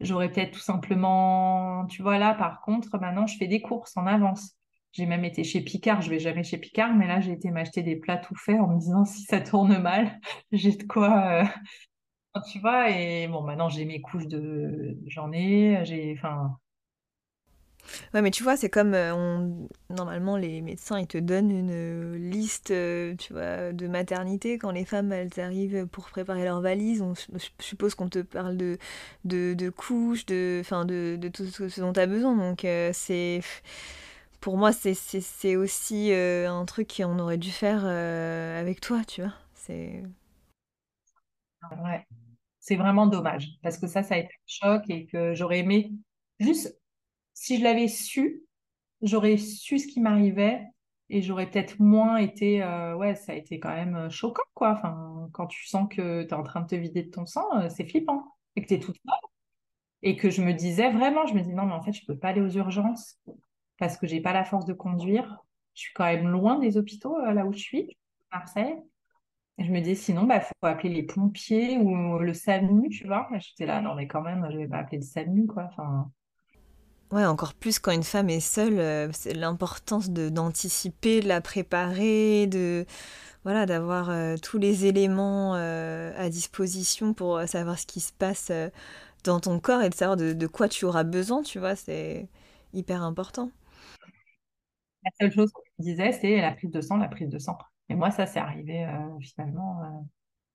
J'aurais 0.00 0.30
peut-être 0.30 0.52
tout 0.54 0.60
simplement... 0.60 1.86
Tu 1.88 2.02
vois, 2.02 2.18
là, 2.18 2.34
par 2.34 2.60
contre, 2.62 2.98
maintenant, 3.00 3.26
je 3.26 3.36
fais 3.38 3.48
des 3.48 3.62
courses 3.62 3.96
en 3.96 4.06
avance. 4.06 4.56
J'ai 4.92 5.06
même 5.06 5.24
été 5.24 5.44
chez 5.44 5.62
Picard, 5.62 6.02
je 6.02 6.10
vais 6.10 6.18
jamais 6.20 6.44
chez 6.44 6.58
Picard, 6.58 6.94
mais 6.94 7.06
là 7.06 7.20
j'ai 7.20 7.32
été 7.32 7.50
m'acheter 7.50 7.82
des 7.82 7.96
plats 7.96 8.18
tout 8.18 8.34
faits 8.36 8.60
en 8.60 8.68
me 8.68 8.78
disant 8.78 9.04
si 9.06 9.22
ça 9.22 9.40
tourne 9.40 9.78
mal, 9.78 10.20
j'ai 10.52 10.72
de 10.72 10.82
quoi, 10.84 11.42
euh, 11.42 11.44
tu 12.52 12.58
vois, 12.60 12.90
et 12.90 13.28
bon, 13.28 13.42
maintenant 13.42 13.68
j'ai 13.68 13.84
mes 13.84 14.00
couches 14.00 14.26
de. 14.28 14.98
J'en 15.06 15.32
ai, 15.32 15.84
j'ai. 15.84 16.14
Enfin, 16.18 16.58
Ouais, 18.14 18.22
mais 18.22 18.30
tu 18.30 18.42
vois, 18.42 18.56
c'est 18.56 18.70
comme 18.70 18.94
euh, 18.94 19.48
normalement 19.90 20.36
les 20.36 20.60
médecins 20.62 20.98
ils 20.98 21.06
te 21.06 21.18
donnent 21.18 21.50
une 21.50 21.70
euh, 21.72 22.16
liste, 22.18 22.70
euh, 22.70 23.14
tu 23.16 23.32
vois, 23.32 23.72
de 23.72 23.86
maternité 23.88 24.58
quand 24.58 24.70
les 24.70 24.84
femmes 24.84 25.12
elles 25.12 25.38
arrivent 25.40 25.86
pour 25.86 26.08
préparer 26.10 26.44
leur 26.44 26.60
valise. 26.60 27.04
Je 27.34 27.48
suppose 27.64 27.94
qu'on 27.94 28.08
te 28.08 28.20
parle 28.20 28.56
de, 28.56 28.78
de, 29.24 29.70
couches, 29.70 30.26
de, 30.26 30.58
enfin, 30.60 30.84
de, 30.84 31.16
de 31.20 31.28
tout 31.28 31.46
ce 31.46 31.80
dont 31.80 31.92
tu 31.92 32.00
as 32.00 32.06
besoin. 32.06 32.36
Donc 32.36 32.60
c'est 32.92 33.40
pour 34.40 34.56
moi 34.56 34.72
c'est 34.72 35.56
aussi 35.56 36.12
un 36.12 36.64
truc 36.64 36.94
qu'on 36.96 37.18
aurait 37.18 37.38
dû 37.38 37.50
faire 37.50 37.84
avec 37.86 38.80
toi, 38.80 39.02
tu 39.06 39.22
vois. 39.22 39.32
C'est 39.54 40.02
ouais, 41.84 42.06
c'est 42.60 42.76
vraiment 42.76 43.06
dommage 43.06 43.48
parce 43.62 43.78
que 43.78 43.88
ça, 43.88 44.02
ça 44.02 44.16
a 44.16 44.18
été 44.18 44.28
un 44.34 44.46
choc 44.46 44.84
et 44.90 45.06
que 45.06 45.34
j'aurais 45.34 45.60
aimé. 45.60 45.92
Juste, 46.40 46.78
si 47.34 47.58
je 47.58 47.64
l'avais 47.64 47.88
su, 47.88 48.42
j'aurais 49.02 49.36
su 49.36 49.78
ce 49.78 49.86
qui 49.86 50.00
m'arrivait 50.00 50.62
et 51.10 51.22
j'aurais 51.22 51.50
peut-être 51.50 51.78
moins 51.80 52.16
été. 52.16 52.62
euh, 52.62 52.96
ouais, 52.96 53.14
ça 53.14 53.32
a 53.32 53.34
été 53.36 53.60
quand 53.60 53.70
même 53.74 53.96
euh, 53.96 54.10
choquant, 54.10 54.42
quoi. 54.54 54.72
Enfin, 54.72 55.28
quand 55.32 55.46
tu 55.46 55.66
sens 55.68 55.88
que 55.90 56.22
tu 56.22 56.28
es 56.28 56.34
en 56.34 56.42
train 56.42 56.62
de 56.62 56.66
te 56.66 56.74
vider 56.74 57.02
de 57.02 57.10
ton 57.10 57.26
sang, 57.26 57.44
euh, 57.58 57.68
c'est 57.68 57.84
flippant. 57.86 58.24
Et 58.56 58.62
que 58.62 58.68
tu 58.68 58.74
es 58.74 58.78
toute 58.80 58.96
seule. 58.96 59.30
Et 60.02 60.16
que 60.16 60.30
je 60.30 60.42
me 60.42 60.52
disais 60.52 60.90
vraiment, 60.90 61.26
je 61.26 61.34
me 61.34 61.40
dis 61.42 61.54
non, 61.54 61.66
mais 61.66 61.74
en 61.74 61.82
fait, 61.82 61.92
je 61.92 62.04
peux 62.06 62.16
pas 62.18 62.28
aller 62.28 62.40
aux 62.40 62.50
urgences 62.50 63.18
parce 63.78 63.96
que 63.96 64.06
j'ai 64.06 64.20
pas 64.20 64.32
la 64.32 64.44
force 64.44 64.64
de 64.66 64.72
conduire. 64.72 65.38
Je 65.74 65.82
suis 65.82 65.92
quand 65.94 66.04
même 66.04 66.28
loin 66.28 66.58
des 66.58 66.76
hôpitaux, 66.76 67.18
là 67.20 67.46
où 67.46 67.52
je 67.52 67.58
suis, 67.58 67.96
à 68.30 68.38
Marseille. 68.38 68.76
Et 69.58 69.64
je 69.64 69.72
me 69.72 69.80
dis 69.80 69.96
sinon, 69.96 70.24
bah, 70.24 70.40
faut 70.40 70.52
appeler 70.66 70.92
les 70.94 71.02
pompiers 71.04 71.78
ou 71.78 72.18
le 72.18 72.34
SAMU, 72.34 72.88
tu 72.90 73.06
vois. 73.06 73.28
J'étais 73.38 73.66
là, 73.66 73.80
non, 73.80 73.94
mais 73.94 74.06
quand 74.06 74.22
même, 74.22 74.46
je 74.50 74.56
vais 74.58 74.68
pas 74.68 74.78
appeler 74.78 74.98
le 74.98 75.04
SAMU, 75.04 75.46
quoi. 75.46 75.64
Enfin, 75.64 76.10
Ouais, 77.12 77.26
encore 77.26 77.52
plus 77.52 77.78
quand 77.78 77.92
une 77.92 78.02
femme 78.04 78.30
est 78.30 78.40
seule, 78.40 78.78
euh, 78.78 79.12
c'est 79.12 79.34
l'importance 79.34 80.08
de 80.10 80.30
d'anticiper, 80.30 81.20
de 81.20 81.28
la 81.28 81.42
préparer, 81.42 82.46
de 82.46 82.86
voilà, 83.44 83.66
d'avoir 83.66 84.10
euh, 84.10 84.36
tous 84.38 84.58
les 84.58 84.86
éléments 84.86 85.54
euh, 85.56 86.12
à 86.16 86.30
disposition 86.30 87.12
pour 87.14 87.42
savoir 87.42 87.78
ce 87.78 87.86
qui 87.86 88.00
se 88.00 88.12
passe 88.14 88.50
dans 89.24 89.40
ton 89.40 89.60
corps 89.60 89.82
et 89.82 89.90
de 89.90 89.94
savoir 89.94 90.16
de, 90.16 90.46
quoi 90.46 90.68
tu 90.68 90.86
auras 90.86 91.04
besoin, 91.04 91.42
tu 91.42 91.58
vois, 91.58 91.76
c'est 91.76 92.28
hyper 92.74 93.02
important. 93.02 93.50
la 95.04 95.10
seule 95.20 95.32
chose 95.32 95.52
qu'on 95.52 95.62
disait, 95.78 96.12
c'est 96.12 96.40
la 96.40 96.52
prise 96.52 96.70
de 96.70 96.80
sang, 96.80 96.96
la 96.96 97.08
prise 97.08 97.28
de 97.28 97.38
sang. 97.38 97.58
Et 97.90 97.94
moi, 97.94 98.10
ça, 98.10 98.26
c'est 98.26 98.38
arrivé 98.40 98.86
finalement. 99.20 100.06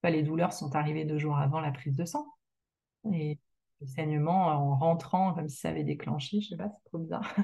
bah, 0.04 0.10
les 0.10 0.24
douleurs 0.24 0.54
sont 0.54 0.76
arrivées 0.76 1.06
deux 1.06 1.20
jours 1.20 1.38
avant 1.38 1.60
la 1.60 1.72
prise 1.72 1.96
de 1.96 2.06
sang. 2.06 2.26
Le 3.82 3.88
saignement 3.88 4.48
en 4.48 4.76
rentrant, 4.76 5.34
comme 5.34 5.50
si 5.50 5.58
ça 5.58 5.70
avait 5.70 5.84
déclenché, 5.84 6.42
je 6.42 6.50
sais 6.50 6.58
pas, 6.58 6.70
c'est 6.70 6.84
trop 6.86 6.98
bizarre. 6.98 7.36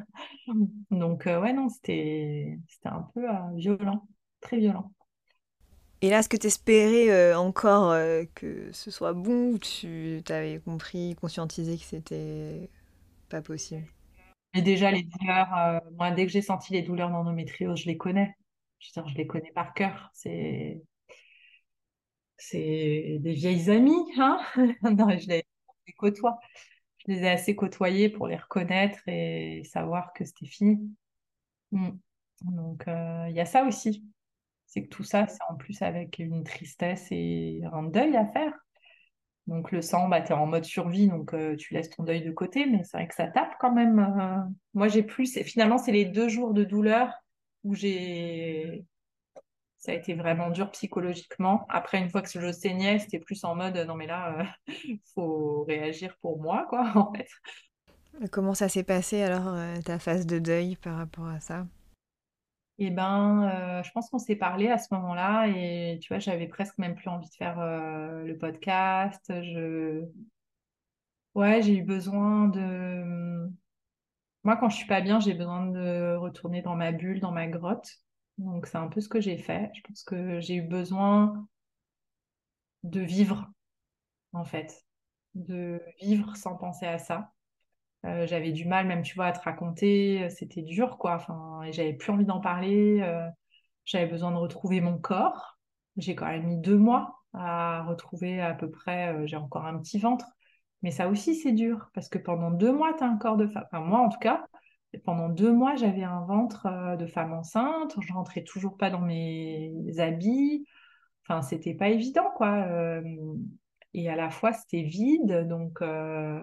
Donc, 0.91 1.27
euh, 1.27 1.39
ouais, 1.39 1.53
non, 1.53 1.69
c'était 1.69 2.57
c'était 2.67 2.89
un 2.89 3.07
peu 3.13 3.29
euh, 3.29 3.55
violent, 3.55 4.07
très 4.41 4.57
violent. 4.57 4.91
Et 6.01 6.09
là, 6.09 6.19
est-ce 6.19 6.29
que 6.29 6.37
tu 6.37 6.47
espérais 6.47 7.33
encore 7.33 7.91
euh, 7.91 8.23
que 8.35 8.71
ce 8.73 8.91
soit 8.91 9.13
bon 9.13 9.53
ou 9.53 9.57
tu 9.57 10.21
t'avais 10.25 10.59
compris, 10.59 11.15
conscientisé 11.15 11.77
que 11.77 11.83
c'était 11.83 12.69
pas 13.29 13.41
possible? 13.41 13.87
Et 14.53 14.61
déjà, 14.61 14.91
les 14.91 15.03
douleurs, 15.03 15.81
moi, 15.97 16.11
dès 16.11 16.25
que 16.25 16.31
j'ai 16.31 16.41
senti 16.41 16.73
les 16.73 16.81
douleurs 16.81 17.09
d'endométriose, 17.09 17.79
je 17.79 17.87
les 17.87 17.97
connais. 17.97 18.35
Je 18.79 18.89
veux 18.89 19.01
dire, 19.01 19.11
je 19.13 19.17
les 19.17 19.27
connais 19.27 19.51
par 19.51 19.73
cœur. 19.73 20.09
C'est 20.13 20.81
c'est 22.37 23.19
des 23.21 23.33
vieilles 23.33 23.69
amies, 23.69 24.11
hein? 24.17 24.39
Non, 24.83 25.09
je 25.17 25.27
les, 25.29 25.45
les 25.87 25.93
côtoie. 25.93 26.39
Je 27.05 27.11
les 27.11 27.23
ai 27.23 27.29
assez 27.29 27.55
côtoyées 27.55 28.09
pour 28.09 28.27
les 28.27 28.37
reconnaître 28.37 28.99
et 29.07 29.63
savoir 29.65 30.13
que 30.13 30.25
c'était 30.25 30.45
fini. 30.45 30.79
Mm. 31.71 31.89
Donc, 32.43 32.87
euh, 32.87 33.25
il 33.29 33.35
y 33.35 33.39
a 33.39 33.45
ça 33.45 33.63
aussi. 33.65 34.03
C'est 34.67 34.83
que 34.83 34.89
tout 34.89 35.03
ça, 35.03 35.27
c'est 35.27 35.39
en 35.49 35.55
plus 35.55 35.81
avec 35.81 36.19
une 36.19 36.43
tristesse 36.43 37.07
et 37.11 37.61
un 37.71 37.83
deuil 37.83 38.15
à 38.15 38.25
faire. 38.25 38.53
Donc, 39.47 39.71
le 39.71 39.81
sang, 39.81 40.07
bah, 40.07 40.21
tu 40.21 40.31
es 40.31 40.35
en 40.35 40.45
mode 40.45 40.63
survie, 40.63 41.07
donc 41.09 41.33
euh, 41.33 41.55
tu 41.57 41.73
laisses 41.73 41.89
ton 41.89 42.03
deuil 42.03 42.21
de 42.23 42.31
côté, 42.31 42.65
mais 42.65 42.83
c'est 42.83 42.97
vrai 42.97 43.07
que 43.07 43.15
ça 43.15 43.27
tape 43.27 43.55
quand 43.59 43.73
même. 43.73 43.99
euh. 43.99 44.37
Moi, 44.73 44.87
j'ai 44.87 45.03
plus. 45.03 45.37
Finalement, 45.43 45.77
c'est 45.77 45.91
les 45.91 46.05
deux 46.05 46.29
jours 46.29 46.53
de 46.53 46.63
douleur 46.63 47.13
où 47.63 47.75
j'ai. 47.75 48.85
Ça 49.83 49.91
a 49.91 49.95
été 49.95 50.13
vraiment 50.13 50.49
dur 50.49 50.71
psychologiquement. 50.71 51.65
Après, 51.67 51.99
une 51.99 52.09
fois 52.09 52.21
que 52.21 52.29
je 52.29 52.53
saignais, 52.53 52.99
c'était 52.99 53.19
plus 53.19 53.43
en 53.43 53.53
mode 53.53 53.75
non, 53.75 53.95
mais 53.95 54.07
là, 54.07 54.45
il 54.85 55.01
faut 55.13 55.65
réagir 55.65 56.15
pour 56.21 56.41
moi, 56.41 56.65
quoi, 56.69 56.89
en 56.95 57.11
fait. 57.11 57.27
Comment 58.31 58.53
ça 58.53 58.69
s'est 58.69 58.85
passé 58.85 59.21
alors, 59.21 59.53
euh, 59.53 59.75
ta 59.81 59.99
phase 59.99 60.25
de 60.25 60.39
deuil 60.39 60.77
par 60.77 60.95
rapport 60.95 61.27
à 61.27 61.41
ça? 61.41 61.67
Ben, 62.79 63.43
euh, 63.43 63.83
je 63.83 63.91
pense 63.91 64.09
qu'on 64.09 64.19
s'est 64.19 64.37
parlé 64.37 64.69
à 64.69 64.77
ce 64.77 64.87
moment-là 64.93 65.47
et 65.47 65.99
tu 66.01 66.13
vois, 66.13 66.19
j'avais 66.19 66.47
presque 66.47 66.77
même 66.77 66.95
plus 66.95 67.09
envie 67.09 67.27
de 67.27 67.35
faire 67.35 67.59
euh, 67.59 68.23
le 68.23 68.37
podcast. 68.37 69.21
Je... 69.27 70.05
Ouais, 71.35 71.61
j'ai 71.61 71.75
eu 71.75 71.83
besoin 71.83 72.47
de... 72.47 73.49
Moi, 74.43 74.55
quand 74.55 74.69
je 74.69 74.77
suis 74.77 74.87
pas 74.87 75.01
bien, 75.01 75.19
j'ai 75.19 75.33
besoin 75.33 75.65
de 75.65 76.15
retourner 76.15 76.61
dans 76.61 76.75
ma 76.75 76.93
bulle, 76.93 77.19
dans 77.19 77.33
ma 77.33 77.47
grotte. 77.47 77.89
Donc, 78.37 78.67
c'est 78.67 78.77
un 78.77 78.87
peu 78.89 79.01
ce 79.01 79.09
que 79.09 79.19
j'ai 79.21 79.37
fait. 79.39 79.71
Je 79.75 79.81
pense 79.81 80.03
que 80.03 80.39
j'ai 80.39 80.55
eu 80.55 80.61
besoin 80.61 81.47
de 82.83 82.99
vivre, 83.01 83.51
en 84.33 84.45
fait, 84.45 84.85
de 85.35 85.81
vivre 86.01 86.35
sans 86.37 86.57
penser 86.57 86.87
à 86.87 86.99
ça. 86.99 87.33
Euh, 88.05 88.27
j'avais 88.27 88.51
du 88.53 88.65
mal, 88.65 88.87
même, 88.87 89.03
tu 89.03 89.15
vois, 89.15 89.27
à 89.27 89.33
te 89.33 89.41
raconter. 89.41 90.29
C'était 90.31 90.61
dur, 90.63 90.97
quoi. 90.97 91.15
Enfin, 91.15 91.63
et 91.63 91.73
j'avais 91.73 91.93
plus 91.93 92.11
envie 92.11 92.25
d'en 92.25 92.41
parler. 92.41 93.01
euh, 93.01 93.29
J'avais 93.85 94.07
besoin 94.07 94.31
de 94.31 94.37
retrouver 94.37 94.81
mon 94.81 94.97
corps. 94.99 95.59
J'ai 95.97 96.15
quand 96.15 96.27
même 96.27 96.45
mis 96.47 96.57
deux 96.59 96.77
mois 96.77 97.19
à 97.33 97.83
retrouver 97.85 98.41
à 98.41 98.53
peu 98.55 98.71
près, 98.71 99.13
euh, 99.15 99.27
j'ai 99.27 99.37
encore 99.37 99.65
un 99.67 99.77
petit 99.79 99.99
ventre. 99.99 100.25
Mais 100.83 100.91
ça 100.91 101.09
aussi, 101.09 101.35
c'est 101.35 101.51
dur 101.53 101.89
parce 101.93 102.09
que 102.09 102.17
pendant 102.19 102.51
deux 102.51 102.71
mois, 102.73 102.93
tu 102.95 103.03
as 103.03 103.07
un 103.07 103.17
corps 103.17 103.37
de 103.37 103.47
femme. 103.47 103.65
Enfin, 103.71 103.81
moi, 103.81 103.99
en 104.01 104.09
tout 104.09 104.19
cas, 104.19 104.45
pendant 104.99 105.29
deux 105.29 105.51
mois, 105.51 105.75
j'avais 105.75 106.03
un 106.03 106.21
ventre 106.21 106.67
euh, 106.67 106.95
de 106.95 107.05
femme 107.07 107.33
enceinte. 107.33 107.95
Je 108.01 108.13
rentrais 108.13 108.43
toujours 108.43 108.77
pas 108.77 108.89
dans 108.89 109.01
mes 109.01 109.73
habits. 109.97 110.65
Enfin, 111.23 111.41
c'était 111.41 111.73
pas 111.73 111.89
évident, 111.89 112.29
quoi. 112.35 112.67
Et 113.93 114.09
à 114.09 114.15
la 114.15 114.29
fois, 114.29 114.53
c'était 114.53 114.81
vide. 114.81 115.47
Donc, 115.47 115.81
euh, 115.81 116.41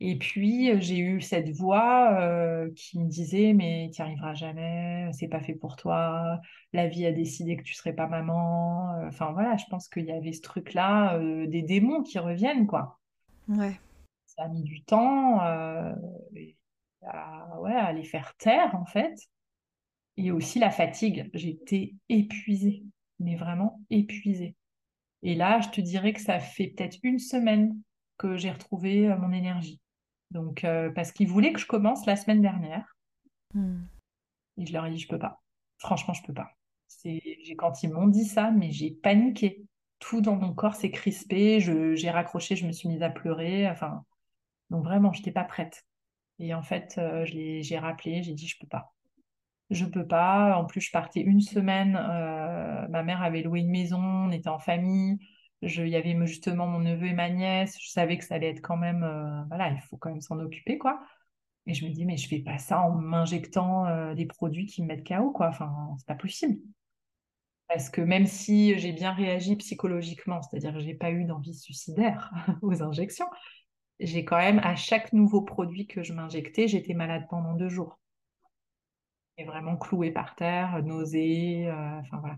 et 0.00 0.18
puis, 0.18 0.80
j'ai 0.80 0.98
eu 0.98 1.20
cette 1.20 1.50
voix 1.50 2.20
euh, 2.20 2.70
qui 2.76 3.00
me 3.00 3.08
disait, 3.08 3.52
mais 3.54 3.90
tu 3.94 4.02
n'y 4.02 4.06
arriveras 4.06 4.34
jamais, 4.34 5.10
c'est 5.12 5.28
pas 5.28 5.40
fait 5.40 5.54
pour 5.54 5.76
toi, 5.76 6.38
la 6.72 6.86
vie 6.86 7.06
a 7.06 7.12
décidé 7.12 7.56
que 7.56 7.62
tu 7.62 7.74
serais 7.74 7.94
pas 7.94 8.06
maman. 8.06 8.92
Enfin, 9.06 9.32
voilà, 9.32 9.56
je 9.56 9.64
pense 9.70 9.88
qu'il 9.88 10.04
y 10.04 10.12
avait 10.12 10.32
ce 10.32 10.42
truc-là, 10.42 11.16
euh, 11.16 11.46
des 11.46 11.62
démons 11.62 12.02
qui 12.02 12.18
reviennent, 12.18 12.66
quoi. 12.66 12.98
Ouais. 13.48 13.80
Ça 14.26 14.44
a 14.44 14.48
mis 14.48 14.62
du 14.62 14.84
temps 14.84 15.40
et 16.34 16.56
à, 17.02 17.60
ouais, 17.60 17.74
à 17.74 17.92
les 17.92 18.04
faire 18.04 18.34
taire, 18.36 18.74
en 18.74 18.86
fait. 18.86 19.14
Et 20.16 20.30
aussi 20.30 20.58
la 20.58 20.70
fatigue. 20.70 21.30
J'étais 21.34 21.94
épuisée, 22.08 22.84
mais 23.18 23.36
vraiment 23.36 23.80
épuisée. 23.90 24.56
Et 25.22 25.34
là, 25.34 25.60
je 25.60 25.68
te 25.68 25.80
dirais 25.80 26.12
que 26.12 26.20
ça 26.20 26.38
fait 26.38 26.68
peut-être 26.68 26.98
une 27.02 27.18
semaine 27.18 27.76
que 28.18 28.36
j'ai 28.36 28.50
retrouvé 28.50 29.10
euh, 29.10 29.16
mon 29.16 29.32
énergie. 29.32 29.80
Donc, 30.30 30.64
euh, 30.64 30.90
parce 30.90 31.12
qu'ils 31.12 31.28
voulaient 31.28 31.52
que 31.52 31.60
je 31.60 31.66
commence 31.66 32.06
la 32.06 32.16
semaine 32.16 32.42
dernière. 32.42 32.96
Hmm. 33.54 33.84
Et 34.58 34.66
je 34.66 34.72
leur 34.72 34.86
ai 34.86 34.90
dit, 34.90 34.98
je 34.98 35.08
peux 35.08 35.18
pas. 35.18 35.42
Franchement, 35.78 36.14
je 36.14 36.22
peux 36.22 36.32
pas. 36.32 36.50
C'est, 36.88 37.20
j'ai, 37.42 37.56
quand 37.56 37.82
ils 37.82 37.92
m'ont 37.92 38.08
dit 38.08 38.24
ça, 38.24 38.50
mais 38.50 38.70
j'ai 38.70 38.90
paniqué. 38.90 39.64
Tout 39.98 40.20
dans 40.20 40.36
mon 40.36 40.52
corps 40.52 40.74
s'est 40.74 40.90
crispé. 40.90 41.60
J'ai 41.60 42.10
raccroché, 42.10 42.56
je 42.56 42.66
me 42.66 42.72
suis 42.72 42.88
mise 42.88 43.02
à 43.02 43.10
pleurer. 43.10 43.68
Enfin, 43.68 44.04
donc 44.70 44.84
vraiment, 44.84 45.12
je 45.12 45.20
n'étais 45.20 45.32
pas 45.32 45.44
prête. 45.44 45.84
Et 46.38 46.54
en 46.54 46.62
fait, 46.62 46.96
euh, 46.98 47.24
j'ai 47.26 47.78
rappelé, 47.78 48.22
j'ai 48.22 48.34
dit, 48.34 48.46
je 48.48 48.58
peux 48.60 48.66
pas. 48.66 48.94
Je 49.70 49.84
peux 49.86 50.06
pas. 50.06 50.56
En 50.58 50.66
plus, 50.66 50.80
je 50.82 50.92
partais 50.92 51.20
une 51.22 51.40
semaine. 51.42 51.96
euh, 51.96 52.88
ma 52.88 53.02
mère 53.02 53.22
avait 53.22 53.42
loué 53.42 53.60
une 53.60 53.70
maison. 53.70 53.98
On 54.00 54.32
était 54.32 54.48
en 54.50 54.58
famille. 54.60 55.18
Il 55.62 55.88
y 55.88 55.96
avait 55.96 56.14
me- 56.14 56.26
justement 56.26 56.66
mon 56.66 56.80
neveu 56.80 57.06
et 57.08 57.14
ma 57.14 57.30
nièce. 57.30 57.76
Je 57.82 57.90
savais 57.90 58.18
que 58.18 58.24
ça 58.24 58.36
allait 58.36 58.50
être 58.50 58.62
quand 58.62 58.76
même. 58.78 59.04
euh, 59.04 59.44
voilà, 59.48 59.70
il 59.70 59.80
faut 59.82 59.96
quand 59.98 60.10
même 60.10 60.20
s'en 60.22 60.38
occuper, 60.40 60.78
quoi. 60.78 61.00
Et 61.66 61.74
je 61.74 61.84
me 61.86 61.90
dis, 61.92 62.06
mais 62.06 62.16
je 62.18 62.28
fais 62.28 62.40
pas 62.40 62.58
ça 62.58 62.80
en 62.82 62.92
m'injectant 62.96 64.14
des 64.14 64.26
produits 64.26 64.66
qui 64.66 64.82
me 64.82 64.88
mettent 64.88 65.06
KO, 65.06 65.32
quoi. 65.32 65.48
Enfin, 65.48 65.72
c'est 65.98 66.06
pas 66.08 66.14
possible. 66.16 66.58
Parce 67.68 67.90
que 67.90 68.00
même 68.00 68.26
si 68.26 68.78
j'ai 68.78 68.92
bien 68.92 69.12
réagi 69.12 69.56
psychologiquement, 69.56 70.40
c'est-à-dire 70.42 70.72
que 70.72 70.78
j'ai 70.80 70.94
pas 70.94 71.10
eu 71.10 71.24
d'envie 71.24 71.54
suicidaire 71.54 72.30
aux 72.62 72.82
injections, 72.82 73.26
j'ai 74.00 74.24
quand 74.24 74.38
même, 74.38 74.58
à 74.60 74.76
chaque 74.76 75.12
nouveau 75.12 75.42
produit 75.42 75.86
que 75.86 76.02
je 76.02 76.12
m'injectais, 76.12 76.68
j'étais 76.68 76.94
malade 76.94 77.26
pendant 77.30 77.54
deux 77.54 77.68
jours. 77.68 77.98
Et 79.38 79.44
vraiment 79.44 79.76
clouée 79.76 80.10
par 80.12 80.34
terre, 80.34 80.82
nausée, 80.82 81.68
euh, 81.68 82.00
voilà. 82.12 82.36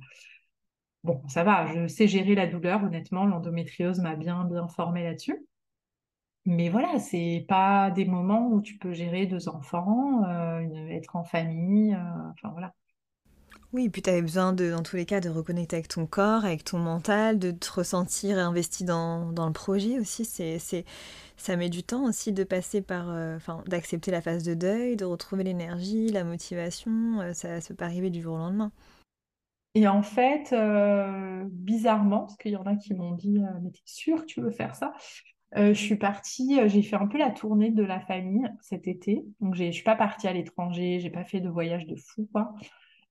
bon, 1.05 1.23
ça 1.29 1.45
va, 1.45 1.67
je 1.67 1.87
sais 1.89 2.07
gérer 2.09 2.35
la 2.35 2.47
douleur, 2.47 2.83
honnêtement, 2.85 3.25
l'endométriose 3.27 4.01
m'a 4.01 4.17
bien, 4.17 4.45
bien 4.45 4.69
formée 4.69 5.05
là-dessus. 5.05 5.47
Mais 6.45 6.71
voilà, 6.71 6.99
c'est 6.99 7.45
pas 7.49 7.91
des 7.91 8.05
moments 8.07 8.49
où 8.49 8.63
tu 8.63 8.79
peux 8.79 8.93
gérer 8.93 9.27
deux 9.27 9.49
enfants, 9.49 10.25
euh, 10.25 10.89
être 10.89 11.17
en 11.17 11.25
famille, 11.25 11.95
euh, 11.95 12.31
enfin 12.33 12.51
voilà. 12.53 12.75
Oui, 13.75 13.91
puis 13.91 14.01
tu 14.01 14.09
avais 14.09 14.23
besoin 14.23 14.55
de, 14.55 14.71
dans 14.71 14.83
tous 14.83 14.97
les 14.97 15.05
cas, 15.05 15.21
de 15.21 15.29
reconnecter 15.29 15.77
avec 15.77 15.89
ton 15.89 16.07
corps, 16.07 16.47
avec 16.47 16.65
ton 16.65 16.79
mental, 16.79 17.39
de 17.39 17.51
te 17.51 17.71
ressentir 17.71 18.39
investi 18.39 18.83
dans, 18.85 19.31
dans 19.31 19.47
le 19.47 19.53
projet 19.53 20.01
aussi. 20.01 20.25
C'est, 20.25 20.59
c'est, 20.59 20.87
ça 21.37 21.55
met 21.57 21.69
du 21.69 21.83
temps 21.83 22.05
aussi 22.05 22.33
de 22.33 22.45
passer 22.45 22.81
par, 22.81 23.11
euh, 23.11 23.39
d'accepter 23.67 24.11
la 24.11 24.23
phase 24.23 24.43
de 24.43 24.55
deuil, 24.55 24.97
de 24.97 25.05
retrouver 25.05 25.45
l'énergie, 25.45 26.09
la 26.09 26.25
motivation. 26.25 27.21
euh, 27.21 27.35
ça, 27.35 27.61
ça 27.61 27.69
peut 27.69 27.75
pas 27.75 27.85
arriver 27.85 28.09
du 28.09 28.23
jour 28.23 28.37
au 28.37 28.39
lendemain. 28.39 28.73
Et 29.75 29.87
en 29.87 30.03
fait, 30.03 30.55
euh, 30.55 31.45
bizarrement, 31.51 32.21
parce 32.21 32.39
qu'il 32.39 32.53
y 32.53 32.57
en 32.57 32.65
a 32.65 32.75
qui 32.75 32.95
m'ont 32.95 33.13
dit, 33.13 33.39
mais 33.63 33.71
t'es 33.71 33.83
sûre 33.85 34.23
que 34.23 34.27
tu 34.27 34.41
veux 34.41 34.51
faire 34.51 34.75
ça? 34.75 34.95
Je 35.55 35.73
suis 35.75 35.97
partie, 35.97 36.59
j'ai 36.69 36.83
fait 36.83 36.97
un 36.97 37.07
peu 37.07 37.19
la 37.19 37.31
tournée 37.31 37.71
de 37.71 37.83
la 37.83 38.01
famille 38.01 38.49
cet 38.63 38.89
été. 38.89 39.25
Donc, 39.41 39.55
je 39.55 39.71
suis 39.71 39.85
pas 39.85 39.95
partie 39.95 40.27
à 40.27 40.33
l'étranger, 40.33 41.01
j'ai 41.01 41.11
pas 41.11 41.25
fait 41.25 41.41
de 41.41 41.49
voyage 41.49 41.87
de 41.87 41.97
fou. 41.97 42.29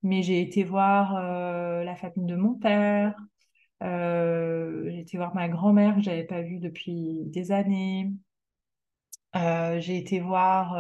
Mais 0.03 0.21
j'ai 0.21 0.41
été 0.41 0.63
voir 0.63 1.15
euh, 1.17 1.83
la 1.83 1.95
famille 1.95 2.25
de 2.25 2.35
mon 2.35 2.53
père, 2.55 3.15
euh, 3.83 4.89
j'ai 4.89 4.99
été 4.99 5.17
voir 5.17 5.35
ma 5.35 5.49
grand-mère 5.49 5.95
que 5.95 6.01
j'avais 6.01 6.23
pas 6.23 6.41
vue 6.41 6.59
depuis 6.59 7.23
des 7.25 7.51
années. 7.51 8.11
Euh, 9.35 9.79
j'ai 9.79 9.97
été 9.97 10.19
voir, 10.19 10.75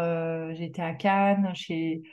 j'ai 0.55 0.65
été 0.65 0.81
à 0.81 0.93
Cannes 0.93 1.51
chez, 1.53 2.03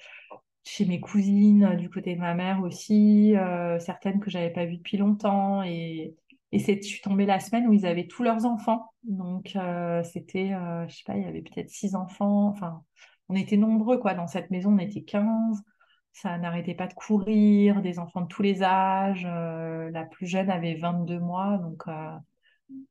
chez 0.64 0.84
mes 0.86 1.00
cousines 1.00 1.76
du 1.76 1.88
côté 1.88 2.14
de 2.14 2.20
ma 2.20 2.34
mère 2.34 2.62
aussi, 2.62 3.34
certaines 3.80 4.20
que 4.20 4.30
j'avais 4.30 4.50
pas 4.50 4.64
vues 4.64 4.78
depuis 4.78 4.96
longtemps. 4.96 5.62
Et, 5.62 6.14
et 6.52 6.58
je 6.58 6.82
suis 6.82 7.00
tombée 7.00 7.26
la 7.26 7.40
semaine 7.40 7.66
où 7.68 7.72
ils 7.72 7.86
avaient 7.86 8.06
tous 8.06 8.22
leurs 8.22 8.44
enfants. 8.44 8.92
Donc 9.04 9.56
c'était, 10.04 10.50
je 10.88 10.94
sais 10.94 11.04
pas, 11.06 11.16
il 11.16 11.22
y 11.22 11.26
avait 11.26 11.42
peut-être 11.42 11.70
six 11.70 11.94
enfants. 11.94 12.48
Enfin, 12.48 12.82
on 13.28 13.36
était 13.36 13.56
nombreux 13.56 13.98
quoi. 13.98 14.14
Dans 14.14 14.26
cette 14.26 14.50
maison, 14.50 14.72
on 14.74 14.78
était 14.78 15.02
15. 15.02 15.62
Ça 16.14 16.38
n'arrêtait 16.38 16.74
pas 16.74 16.86
de 16.86 16.94
courir, 16.94 17.82
des 17.82 17.98
enfants 17.98 18.22
de 18.22 18.28
tous 18.28 18.42
les 18.42 18.62
âges. 18.62 19.26
Euh, 19.28 19.90
la 19.90 20.04
plus 20.04 20.26
jeune 20.26 20.48
avait 20.48 20.76
22 20.76 21.18
mois, 21.18 21.58
donc 21.58 21.82
euh, 21.88 22.16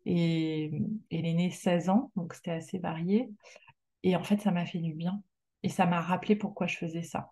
et, 0.06 0.72
l'aînée 1.10 1.50
16 1.50 1.90
ans, 1.90 2.12
donc 2.16 2.34
c'était 2.34 2.52
assez 2.52 2.80
varié. 2.80 3.30
Et 4.04 4.16
en 4.16 4.24
fait, 4.24 4.42
ça 4.42 4.52
m'a 4.52 4.66
fait 4.66 4.80
du 4.80 4.94
bien. 4.94 5.24
Et 5.64 5.70
ça 5.70 5.86
m'a 5.86 6.02
rappelé 6.02 6.36
pourquoi 6.36 6.68
je 6.68 6.78
faisais 6.78 7.04
ça. 7.04 7.32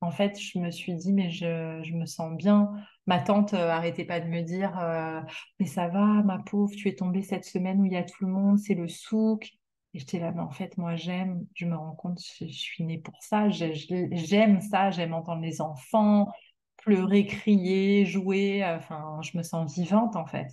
En 0.00 0.12
fait, 0.12 0.38
je 0.40 0.58
me 0.58 0.70
suis 0.70 0.94
dit, 0.94 1.12
mais 1.12 1.28
je, 1.30 1.92
me 1.92 2.06
sens 2.06 2.34
bien. 2.36 2.72
Ma 3.06 3.18
tante 3.18 3.52
euh, 3.52 3.68
arrêtait 3.68 4.04
pas 4.04 4.20
de 4.20 4.28
me 4.28 4.42
dire, 4.42 4.78
euh, 4.78 5.20
mais 5.58 5.66
ça 5.66 5.88
va, 5.88 6.22
ma 6.22 6.38
pauvre, 6.38 6.72
tu 6.74 6.88
es 6.88 6.94
tombée 6.94 7.22
cette 7.22 7.44
semaine 7.44 7.80
où 7.80 7.84
il 7.84 7.92
y 7.92 7.96
a 7.96 8.04
tout 8.04 8.24
le 8.24 8.30
monde, 8.30 8.58
c'est 8.58 8.74
le 8.74 8.88
souk. 8.88 9.50
Et 9.94 9.98
j'étais 9.98 10.20
là, 10.20 10.32
mais 10.32 10.40
en 10.40 10.50
fait, 10.50 10.76
moi, 10.78 10.96
j'aime, 10.96 11.44
je 11.54 11.66
me 11.66 11.76
rends 11.76 11.94
compte, 11.94 12.20
je, 12.38 12.46
suis 12.46 12.84
née 12.84 12.98
pour 12.98 13.20
ça, 13.22 13.48
j'aime 13.48 14.60
ça, 14.60 14.90
j'aime 14.90 15.14
entendre 15.14 15.42
les 15.42 15.60
enfants 15.60 16.28
pleurer, 16.76 17.26
crier, 17.26 18.06
jouer. 18.06 18.64
Enfin, 18.64 19.20
je 19.22 19.36
me 19.36 19.42
sens 19.42 19.74
vivante, 19.74 20.16
en 20.16 20.26
fait. 20.26 20.48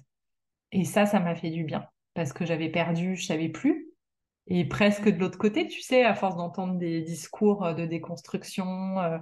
Et 0.71 0.83
ça, 0.85 1.05
ça 1.05 1.19
m'a 1.19 1.35
fait 1.35 1.49
du 1.49 1.63
bien 1.63 1.87
parce 2.13 2.33
que 2.33 2.45
j'avais 2.45 2.69
perdu, 2.69 3.15
je 3.15 3.25
savais 3.25 3.49
plus. 3.49 3.87
Et 4.47 4.65
presque 4.65 5.09
de 5.09 5.19
l'autre 5.19 5.37
côté, 5.37 5.67
tu 5.67 5.81
sais, 5.81 6.03
à 6.03 6.15
force 6.15 6.35
d'entendre 6.37 6.77
des 6.77 7.01
discours 7.01 7.65
euh, 7.65 7.73
de 7.73 7.85
déconstruction, 7.85 8.99
euh, 8.99 9.17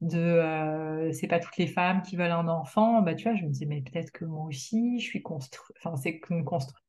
de 0.00 0.18
euh, 0.18 1.12
c'est 1.12 1.26
pas 1.28 1.40
toutes 1.40 1.56
les 1.58 1.66
femmes 1.66 2.02
qui 2.02 2.16
veulent 2.16 2.30
un 2.30 2.48
enfant, 2.48 3.02
bah 3.02 3.14
tu 3.14 3.24
vois, 3.24 3.34
je 3.36 3.44
me 3.44 3.50
disais, 3.50 3.66
mais 3.66 3.82
peut-être 3.82 4.12
que 4.12 4.24
moi 4.24 4.46
aussi, 4.46 5.00
je 5.00 5.04
suis 5.04 5.22
construite, 5.22 5.60
enfin, 5.78 5.96
c'est 5.96 6.20
qu'une 6.20 6.44
construction 6.44 6.84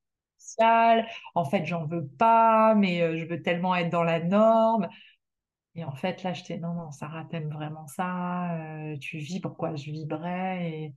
en 1.36 1.46
fait, 1.46 1.66
j'en 1.66 1.86
veux 1.86 2.08
pas, 2.08 2.76
mais 2.76 3.02
euh, 3.02 3.18
je 3.18 3.26
veux 3.26 3.42
tellement 3.42 3.76
être 3.76 3.90
dans 3.90 4.04
la 4.04 4.20
norme. 4.24 4.88
Et 5.76 5.84
en 5.86 5.94
fait, 5.96 6.24
là, 6.24 6.34
j'étais, 6.34 6.58
non, 6.58 6.74
non, 6.74 6.92
Sarah, 6.92 7.26
t'aimes 7.26 7.50
vraiment 7.50 7.88
ça, 7.88 8.56
euh, 8.58 8.98
tu 9.00 9.18
vis, 9.18 9.40
pourquoi 9.40 9.76
je 9.76 9.92
vibrais 9.92 10.70
et 10.70 10.96